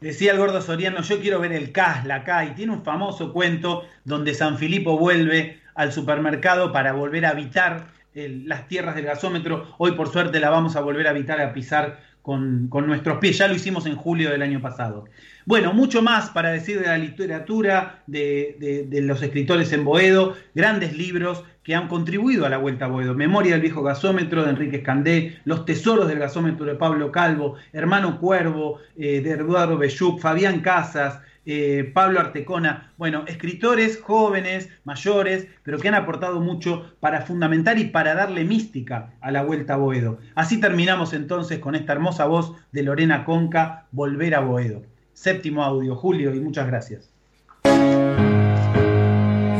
Decía 0.00 0.32
el 0.32 0.38
gordo 0.38 0.62
Soriano, 0.62 1.02
yo 1.02 1.20
quiero 1.20 1.40
ver 1.40 1.52
el 1.52 1.72
casla 1.72 2.16
acá, 2.16 2.44
y 2.46 2.54
tiene 2.54 2.72
un 2.72 2.82
famoso 2.82 3.32
cuento 3.34 3.82
donde 4.04 4.34
San 4.34 4.56
Filipo 4.56 4.98
vuelve 4.98 5.60
al 5.74 5.92
supermercado 5.92 6.72
para 6.72 6.94
volver 6.94 7.26
a 7.26 7.30
habitar 7.30 7.88
las 8.16 8.68
tierras 8.68 8.94
del 8.94 9.04
gasómetro. 9.04 9.74
Hoy 9.78 9.92
por 9.92 10.08
suerte 10.08 10.40
la 10.40 10.50
vamos 10.50 10.76
a 10.76 10.80
volver 10.80 11.06
a 11.06 11.10
habitar, 11.10 11.40
a 11.40 11.52
pisar 11.52 12.00
con, 12.22 12.68
con 12.68 12.86
nuestros 12.86 13.18
pies. 13.18 13.38
Ya 13.38 13.48
lo 13.48 13.54
hicimos 13.54 13.86
en 13.86 13.96
julio 13.96 14.30
del 14.30 14.42
año 14.42 14.60
pasado. 14.60 15.04
Bueno, 15.44 15.72
mucho 15.72 16.02
más 16.02 16.30
para 16.30 16.50
decir 16.50 16.80
de 16.80 16.88
la 16.88 16.98
literatura, 16.98 18.02
de, 18.08 18.88
los 19.02 19.22
escritores 19.22 19.72
en 19.72 19.84
Boedo, 19.84 20.34
grandes 20.56 20.96
libros 20.96 21.44
que 21.62 21.76
han 21.76 21.86
contribuido 21.86 22.44
a 22.46 22.48
la 22.48 22.58
Vuelta 22.58 22.86
a 22.86 22.88
Boedo. 22.88 23.14
Memoria 23.14 23.52
del 23.52 23.60
viejo 23.60 23.84
gasómetro 23.84 24.42
de 24.42 24.50
Enrique 24.50 24.78
Escandé, 24.78 25.38
Los 25.44 25.64
tesoros 25.64 26.08
del 26.08 26.18
gasómetro 26.18 26.66
de 26.66 26.74
Pablo 26.74 27.12
Calvo, 27.12 27.54
Hermano 27.72 28.18
Cuervo 28.18 28.80
eh, 28.96 29.20
de 29.20 29.30
Eduardo 29.30 29.78
Belluc, 29.78 30.18
Fabián 30.18 30.62
Casas, 30.62 31.20
eh, 31.46 31.90
Pablo 31.94 32.20
Artecona, 32.20 32.92
bueno, 32.98 33.24
escritores 33.26 34.00
jóvenes, 34.02 34.68
mayores, 34.84 35.46
pero 35.62 35.78
que 35.78 35.88
han 35.88 35.94
aportado 35.94 36.40
mucho 36.40 36.92
para 37.00 37.22
fundamentar 37.22 37.78
y 37.78 37.86
para 37.86 38.14
darle 38.14 38.44
mística 38.44 39.14
a 39.20 39.30
la 39.30 39.42
Vuelta 39.42 39.74
a 39.74 39.78
Boedo. 39.78 40.18
Así 40.34 40.60
terminamos 40.60 41.12
entonces 41.14 41.58
con 41.60 41.74
esta 41.74 41.92
hermosa 41.92 42.26
voz 42.26 42.52
de 42.72 42.82
Lorena 42.82 43.24
Conca, 43.24 43.86
Volver 43.92 44.34
a 44.34 44.40
Boedo 44.40 44.82
séptimo 45.16 45.64
audio. 45.64 45.96
Julio, 45.96 46.34
y 46.34 46.40
muchas 46.40 46.66
gracias. 46.66 47.10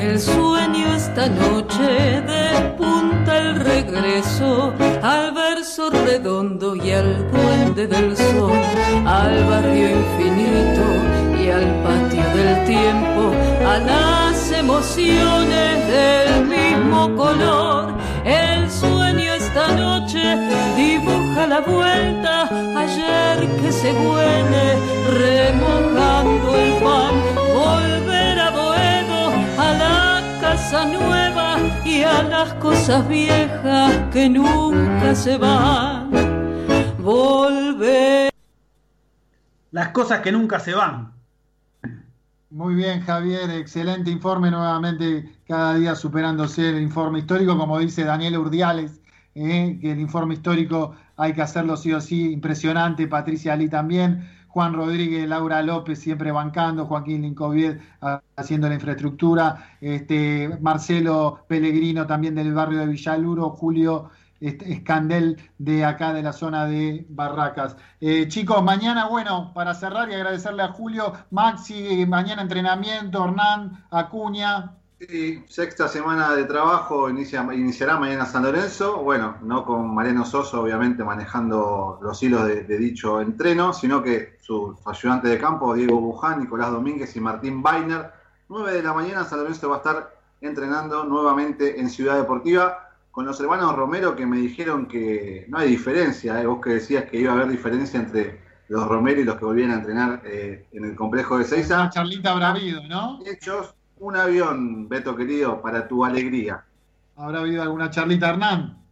El 0.01 0.21
sueño 0.21 0.95
esta 0.95 1.29
noche 1.29 2.23
despunta 2.23 3.39
el 3.39 3.61
regreso 3.61 4.73
al 5.03 5.35
verso 5.35 5.91
redondo 5.91 6.77
y 6.77 6.93
al 6.93 7.31
duende 7.31 7.87
del 7.87 8.17
sol, 8.17 8.53
al 9.05 9.45
barrio 9.45 9.91
infinito 9.91 11.16
al 11.51 11.65
patio 11.83 12.25
del 12.35 12.65
tiempo, 12.65 13.33
a 13.67 13.79
las 13.79 14.53
emociones 14.53 15.87
del 15.87 16.47
mismo 16.47 17.15
color. 17.15 17.95
El 18.25 18.71
sueño 18.71 19.33
esta 19.35 19.69
noche 19.77 20.23
dibuja 20.77 21.47
la 21.47 21.61
vuelta 21.61 22.49
ayer 22.77 23.49
que 23.61 23.71
se 23.71 23.93
huele 23.93 24.67
remojando 25.19 26.57
el 26.57 26.73
pan, 26.83 27.15
volver 27.55 28.39
a 28.41 28.51
Boedo, 28.51 29.31
a 29.59 29.73
la 29.73 30.23
casa 30.41 30.87
nueva 30.87 31.59
y 31.85 32.03
a 32.03 32.23
las 32.23 32.55
cosas 32.55 33.07
viejas 33.09 33.93
que 34.13 34.29
nunca 34.29 35.15
se 35.15 35.37
van. 35.39 36.11
Volver. 36.99 38.31
Las 39.71 39.89
cosas 39.91 40.21
que 40.21 40.33
nunca 40.33 40.59
se 40.59 40.75
van. 40.75 41.16
Muy 42.51 42.75
bien, 42.77 43.01
Javier, 43.01 43.51
excelente 43.51 44.11
informe 44.11 44.51
nuevamente, 44.53 45.37
cada 45.47 45.75
día 45.75 45.95
superándose 45.97 46.69
el 46.69 46.81
informe 46.81 47.19
histórico, 47.21 47.57
como 47.59 47.79
dice 47.81 48.05
Daniel 48.05 48.39
Urdiales, 48.39 49.01
eh, 49.35 49.79
que 49.81 49.91
el 49.93 49.99
informe 50.01 50.35
histórico 50.35 50.95
hay 51.17 51.33
que 51.35 51.43
hacerlo 51.43 51.77
sí 51.77 51.93
o 51.93 52.01
sí, 52.01 52.33
impresionante, 52.33 53.09
Patricia 53.09 53.53
Ali 53.53 53.69
también, 53.69 54.29
Juan 54.47 54.75
Rodríguez, 54.75 55.29
Laura 55.29 55.61
López 55.63 55.99
siempre 55.99 56.31
bancando, 56.31 56.87
Joaquín 56.87 57.23
Lincovied 57.23 57.79
ah, 58.01 58.23
haciendo 58.37 58.69
la 58.69 58.75
infraestructura, 58.77 59.77
este, 59.81 60.49
Marcelo 60.61 61.45
Pellegrino 61.49 62.07
también 62.07 62.37
del 62.37 62.55
barrio 62.55 62.79
de 62.79 62.87
Villaluro, 62.87 63.51
Julio 63.51 64.11
Escandel 64.41 65.37
de 65.59 65.85
acá 65.85 66.13
de 66.13 66.23
la 66.23 66.33
zona 66.33 66.67
de 66.67 67.07
Barracas. 67.09 67.77
Eh, 68.01 68.29
chicos, 68.29 68.63
mañana, 68.63 69.09
bueno, 69.09 69.53
para 69.55 69.75
cerrar 69.75 70.11
y 70.11 70.15
agradecerle 70.15 70.63
a 70.63 70.69
Julio, 70.69 71.13
Maxi, 71.31 72.05
mañana 72.07 72.43
entrenamiento, 72.43 73.25
Hernán, 73.25 73.85
Acuña, 73.91 74.77
Sí, 74.99 75.45
sexta 75.47 75.89
semana 75.89 76.35
de 76.35 76.45
trabajo 76.45 77.11
inicia, 77.11 77.47
iniciará 77.53 77.99
mañana 77.99 78.25
San 78.25 78.45
Lorenzo. 78.45 79.03
Bueno, 79.03 79.37
no 79.43 79.63
con 79.63 79.95
Mariano 79.95 80.25
Soso, 80.25 80.63
obviamente, 80.63 81.05
manejando 81.05 81.99
los 82.01 82.23
hilos 82.23 82.47
de, 82.47 82.65
dicho 82.79 83.21
entreno, 83.21 83.75
sino 83.75 84.03
que 84.03 84.39
su 84.41 84.75
ayudante 84.87 85.29
de 85.29 85.39
campo, 85.39 85.75
Diego 85.75 86.01
Buján, 86.01 86.41
Nicolás 86.41 86.71
Domínguez 86.71 87.15
y 87.15 87.21
Martín 87.21 87.63
Bainer. 87.63 88.11
9 88.49 88.73
de 88.73 88.83
la 88.83 88.95
mañana 88.95 89.25
San 89.25 89.41
Lorenzo 89.41 89.69
va 89.69 89.77
a 89.77 89.79
estar 89.79 90.19
entrenando 90.41 91.05
nuevamente 91.05 91.79
en 91.79 91.91
Ciudad 91.91 92.17
Deportiva 92.17 92.86
con 93.17 93.25
los 93.25 93.41
hermanos 93.41 93.75
Romero 93.75 94.15
que 94.15 94.27
me 94.27 94.37
dijeron 94.37 94.87
que 94.87 95.47
no 95.49 95.57
hay 95.57 95.71
diferencia. 95.71 96.39
¿eh? 96.39 96.45
Vos 96.45 96.61
que 96.63 96.75
decías 96.75 97.07
que 97.07 97.17
iba 97.17 97.33
a 97.33 97.37
haber 97.37 97.49
diferencia 97.49 97.99
entre 97.99 98.43
los 98.69 98.87
Romero 98.87 99.23
y 99.23 99.25
los 99.25 99.37
que 99.37 99.47
volvían 99.47 99.71
a 99.71 99.77
entrenar 99.77 100.21
eh, 100.27 100.67
en 100.73 100.85
el 100.85 100.95
complejo 100.95 101.39
de 101.39 101.45
Seiza. 101.45 101.89
Charlita 101.89 102.35
Bravido, 102.35 102.83
¿no? 102.87 103.21
Hechos 103.25 103.75
un 104.01 104.17
avión, 104.17 104.87
Beto 104.91 105.17
querido, 105.17 105.63
para 105.63 105.89
tu 105.89 106.05
alegría. 106.05 106.63
¿Habrá 107.17 107.39
habido 107.39 107.63
alguna 107.63 107.89
charlita, 107.89 108.29
Hernán? 108.29 108.85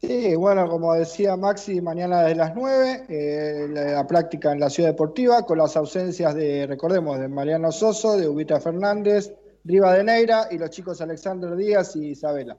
Sí, 0.00 0.34
bueno, 0.34 0.68
como 0.68 0.94
decía 0.94 1.36
Maxi, 1.36 1.80
mañana 1.80 2.22
desde 2.22 2.34
las 2.38 2.56
9, 2.56 3.04
eh, 3.08 3.66
la, 3.70 4.04
práctica 4.08 4.50
en 4.50 4.58
la 4.58 4.68
Ciudad 4.68 4.88
Deportiva, 4.88 5.46
con 5.46 5.58
las 5.58 5.76
ausencias 5.76 6.34
de, 6.34 6.66
recordemos, 6.66 7.20
de 7.20 7.28
Mariano 7.28 7.70
Soso, 7.70 8.16
de 8.16 8.26
Ubita 8.26 8.58
Fernández, 8.58 9.32
Riva 9.68 9.92
de 9.92 10.02
Neira 10.02 10.48
y 10.50 10.56
los 10.56 10.70
chicos 10.70 11.02
Alexander 11.02 11.54
Díaz 11.54 11.94
y 11.94 12.12
Isabela. 12.12 12.56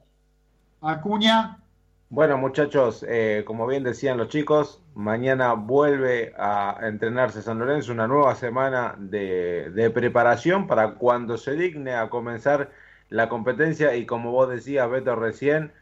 Acuña. 0.80 1.58
Bueno, 2.08 2.38
muchachos, 2.38 3.04
eh, 3.08 3.42
como 3.44 3.66
bien 3.66 3.82
decían 3.82 4.16
los 4.16 4.28
chicos, 4.28 4.80
mañana 4.94 5.54
vuelve 5.54 6.32
a 6.38 6.78
entrenarse 6.82 7.42
San 7.42 7.58
Lorenzo, 7.58 7.90
una 7.92 8.06
nueva 8.06 8.36
semana 8.36 8.94
de, 8.96 9.90
preparación 9.92 10.68
para 10.68 10.94
cuando 10.94 11.36
se 11.36 11.54
digne 11.54 11.94
a 11.94 12.08
comenzar 12.10 12.70
la 13.08 13.28
competencia 13.28 13.96
y 13.96 14.06
como 14.06 14.30
vos 14.30 14.48
decías, 14.48 14.88
Beto, 14.88 15.16
recién, 15.16 15.72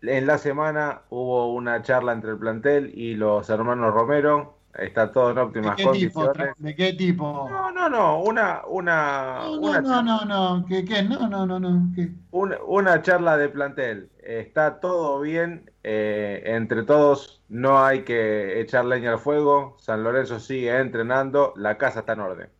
en 0.00 0.26
la 0.26 0.38
semana 0.38 1.02
hubo 1.10 1.52
una 1.52 1.82
charla 1.82 2.12
entre 2.12 2.30
el 2.30 2.38
plantel 2.38 2.92
y 2.94 3.14
los 3.14 3.50
hermanos 3.50 3.92
Romero, 3.92 4.55
está 4.78 5.12
todo 5.12 5.30
en 5.30 5.38
óptimas 5.38 5.80
condiciones. 5.82 6.54
¿De 6.58 6.74
qué 6.74 6.92
tipo? 6.92 7.48
No, 7.48 7.70
no, 7.70 7.88
no, 7.88 8.22
una... 8.22 8.62
una 8.66 9.40
no, 9.44 9.60
una 9.60 9.80
no, 9.80 10.02
no, 10.02 10.24
no, 10.24 10.66
¿qué, 10.66 10.84
qué? 10.84 11.02
No, 11.02 11.28
no, 11.28 11.46
no, 11.46 11.58
no. 11.58 11.92
Una, 12.30 12.56
una, 12.66 13.02
charla 13.02 13.36
de 13.36 13.48
plantel. 13.48 14.10
Está 14.20 14.80
todo 14.80 15.20
bien, 15.20 15.70
eh, 15.82 16.42
entre 16.46 16.82
todos 16.82 17.42
no 17.48 17.84
hay 17.84 18.02
que 18.02 18.60
echar 18.60 18.84
leña 18.84 19.12
al 19.12 19.18
fuego, 19.18 19.76
San 19.78 20.02
Lorenzo 20.02 20.40
sigue 20.40 20.78
entrenando, 20.78 21.52
la 21.56 21.78
casa 21.78 22.00
está 22.00 22.14
en 22.14 22.20
orden. 22.20 22.50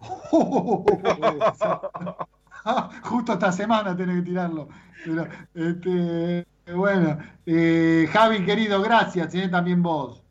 Justo 3.02 3.32
esta 3.32 3.52
semana 3.52 3.96
tiene 3.96 4.16
que 4.16 4.22
tirarlo. 4.22 4.68
Pero, 5.04 5.26
este, 5.54 6.46
bueno, 6.72 7.18
eh, 7.46 8.08
Javi, 8.12 8.44
querido, 8.44 8.82
gracias, 8.82 9.34
eh, 9.34 9.48
también 9.48 9.82
vos. 9.82 10.22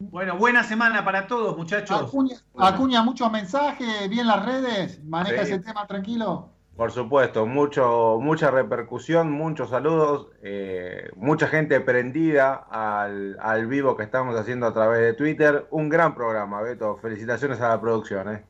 Bueno, 0.00 0.36
buena 0.36 0.62
semana 0.62 1.04
para 1.04 1.26
todos, 1.26 1.56
muchachos. 1.56 2.02
Acuña, 2.02 2.36
Acuña, 2.56 3.02
muchos 3.02 3.30
mensajes, 3.32 4.08
bien 4.08 4.26
las 4.26 4.44
redes, 4.44 5.02
maneja 5.04 5.44
Sí. 5.44 5.52
ese 5.52 5.58
tema 5.62 5.86
tranquilo. 5.86 6.50
Por 6.76 6.92
supuesto, 6.92 7.44
mucho, 7.44 8.18
mucha 8.20 8.52
repercusión, 8.52 9.32
muchos 9.32 9.70
saludos, 9.70 10.28
eh, 10.42 11.10
mucha 11.16 11.48
gente 11.48 11.80
prendida 11.80 12.54
al, 12.70 13.36
al 13.40 13.66
vivo 13.66 13.96
que 13.96 14.04
estamos 14.04 14.36
haciendo 14.38 14.66
a 14.68 14.72
través 14.72 15.00
de 15.00 15.12
Twitter. 15.14 15.66
Un 15.72 15.88
gran 15.88 16.14
programa, 16.14 16.62
Beto. 16.62 16.94
Felicitaciones 16.98 17.60
a 17.60 17.70
la 17.70 17.80
producción. 17.80 18.32
¿eh? 18.32 18.44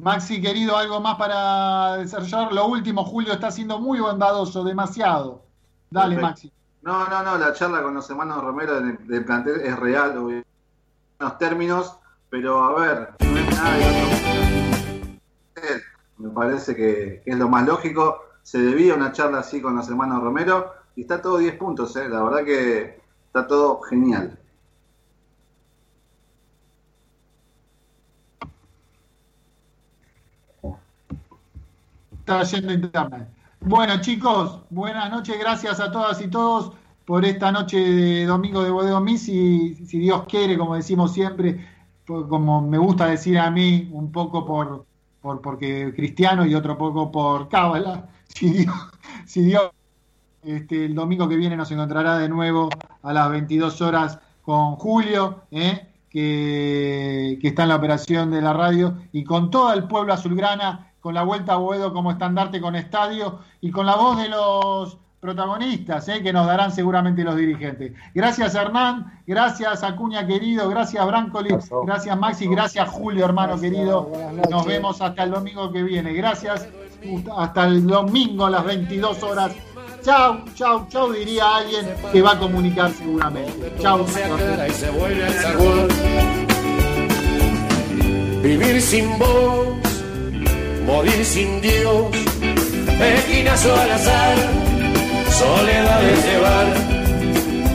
Maxi, 0.00 0.40
querido, 0.40 0.76
algo 0.76 1.00
más 1.00 1.16
para 1.16 1.96
desarrollar. 1.96 2.52
Lo 2.52 2.66
último, 2.68 3.04
Julio 3.04 3.32
está 3.32 3.50
siendo 3.50 3.80
muy 3.80 3.98
bondadoso, 3.98 4.62
demasiado. 4.62 5.42
Dale, 5.90 6.14
Perfecto. 6.14 6.28
Maxi. 6.28 6.52
No, 6.82 7.08
no, 7.08 7.22
no, 7.24 7.38
la 7.38 7.52
charla 7.54 7.82
con 7.82 7.92
los 7.94 8.08
hermanos 8.08 8.40
Romero 8.40 8.80
del, 8.80 9.04
del 9.08 9.24
plantel 9.24 9.60
es 9.62 9.76
real, 9.76 10.16
obvio, 10.16 10.36
en 10.36 10.44
los 10.44 10.57
términos, 11.38 11.98
pero 12.30 12.62
a 12.62 12.80
ver, 12.80 13.08
no 13.20 13.36
es 13.38 13.56
nada 13.56 13.76
de. 13.76 14.08
Me 16.18 16.30
parece 16.30 16.74
que, 16.74 17.22
es 17.24 17.36
lo 17.36 17.48
más 17.48 17.66
lógico. 17.66 18.22
Se 18.42 18.58
debía 18.58 18.94
una 18.94 19.12
charla 19.12 19.40
así 19.40 19.60
con 19.60 19.76
los 19.76 19.88
hermanos 19.88 20.22
Romero 20.22 20.72
y 20.96 21.02
está 21.02 21.20
todo 21.20 21.38
10 21.38 21.56
puntos, 21.56 21.94
¿eh? 21.96 22.08
la 22.08 22.22
verdad 22.22 22.44
que 22.44 23.00
está 23.26 23.46
todo 23.46 23.80
genial. 23.82 24.38
Está 32.20 32.42
yendo 32.44 32.72
internet. 32.72 33.28
Bueno, 33.60 34.00
chicos, 34.00 34.60
buenas 34.70 35.10
noches. 35.10 35.38
Gracias 35.38 35.80
a 35.80 35.90
todas 35.90 36.20
y 36.20 36.28
todos 36.28 36.72
por 37.08 37.24
esta 37.24 37.50
noche 37.50 37.78
de 37.80 38.26
domingo 38.26 38.62
de 38.62 38.70
Bodeo 38.70 39.00
Mí. 39.00 39.16
Si, 39.16 39.74
si 39.86 39.98
Dios 39.98 40.24
quiere, 40.28 40.58
como 40.58 40.74
decimos 40.74 41.14
siempre, 41.14 41.66
por- 42.06 42.28
como 42.28 42.60
me 42.60 42.76
gusta 42.76 43.06
decir 43.06 43.38
a 43.38 43.50
mí, 43.50 43.88
un 43.92 44.12
poco 44.12 44.44
por, 44.44 44.84
por 45.22 45.40
porque 45.40 45.94
cristiano 45.96 46.44
y 46.44 46.54
otro 46.54 46.76
poco 46.76 47.10
por 47.10 47.48
cábala. 47.48 48.08
Si 48.28 48.50
Dios, 48.50 48.74
si 49.24 49.40
Dios 49.42 49.70
este, 50.42 50.84
el 50.84 50.94
domingo 50.94 51.26
que 51.30 51.36
viene 51.36 51.56
nos 51.56 51.70
encontrará 51.72 52.18
de 52.18 52.28
nuevo 52.28 52.68
a 53.02 53.12
las 53.14 53.30
22 53.30 53.80
horas 53.80 54.18
con 54.42 54.76
Julio, 54.76 55.44
¿eh? 55.50 55.88
que, 56.10 57.38
que 57.40 57.48
está 57.48 57.62
en 57.62 57.70
la 57.70 57.76
operación 57.76 58.30
de 58.30 58.42
la 58.42 58.52
radio, 58.52 58.98
y 59.12 59.24
con 59.24 59.50
todo 59.50 59.72
el 59.72 59.84
pueblo 59.84 60.12
azulgrana, 60.12 60.92
con 61.00 61.14
la 61.14 61.22
vuelta 61.22 61.54
a 61.54 61.56
Boedo 61.56 61.94
como 61.94 62.10
estandarte 62.10 62.60
con 62.60 62.76
estadio, 62.76 63.38
y 63.62 63.70
con 63.70 63.86
la 63.86 63.96
voz 63.96 64.18
de 64.18 64.28
los 64.28 64.98
protagonistas, 65.20 66.08
¿eh? 66.08 66.22
que 66.22 66.32
nos 66.32 66.46
darán 66.46 66.70
seguramente 66.72 67.24
los 67.24 67.36
dirigentes. 67.36 67.92
Gracias 68.14 68.54
Hernán, 68.54 69.20
gracias 69.26 69.82
Acuña 69.82 70.26
querido, 70.26 70.68
gracias 70.68 71.04
Brancoli, 71.04 71.56
gracias 71.84 72.18
Maxi, 72.18 72.46
gracias 72.46 72.88
Julio 72.88 73.24
hermano 73.24 73.58
querido. 73.60 74.10
Nos 74.50 74.64
vemos 74.64 75.00
hasta 75.00 75.24
el 75.24 75.32
domingo 75.32 75.72
que 75.72 75.82
viene. 75.82 76.12
Gracias, 76.12 76.68
hasta 77.36 77.64
el 77.64 77.86
domingo 77.86 78.46
a 78.46 78.50
las 78.50 78.64
22 78.64 79.22
horas. 79.22 79.52
Chau, 80.02 80.44
chau, 80.54 80.86
chau, 80.88 81.12
diría 81.12 81.56
alguien 81.56 81.86
que 82.12 82.22
va 82.22 82.32
a 82.32 82.38
comunicar 82.38 82.90
seguramente. 82.92 83.72
Chau. 83.80 84.06
Vivir 88.42 88.80
sin 88.80 89.18
vos, 89.18 89.68
morir 90.86 91.24
sin 91.24 91.60
Dios, 91.60 92.06
esquinazo 93.00 93.74
al 93.74 93.90
azar, 93.90 94.36
soledad 95.38 96.00
de 96.00 96.16
llevar, 96.26 96.66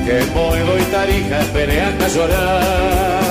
que 0.06 0.26
Moedo 0.34 0.78
y 0.78 0.84
Tarija 0.92 1.42
esperé 1.42 1.82
hasta 1.82 2.08
llorar. 2.10 3.23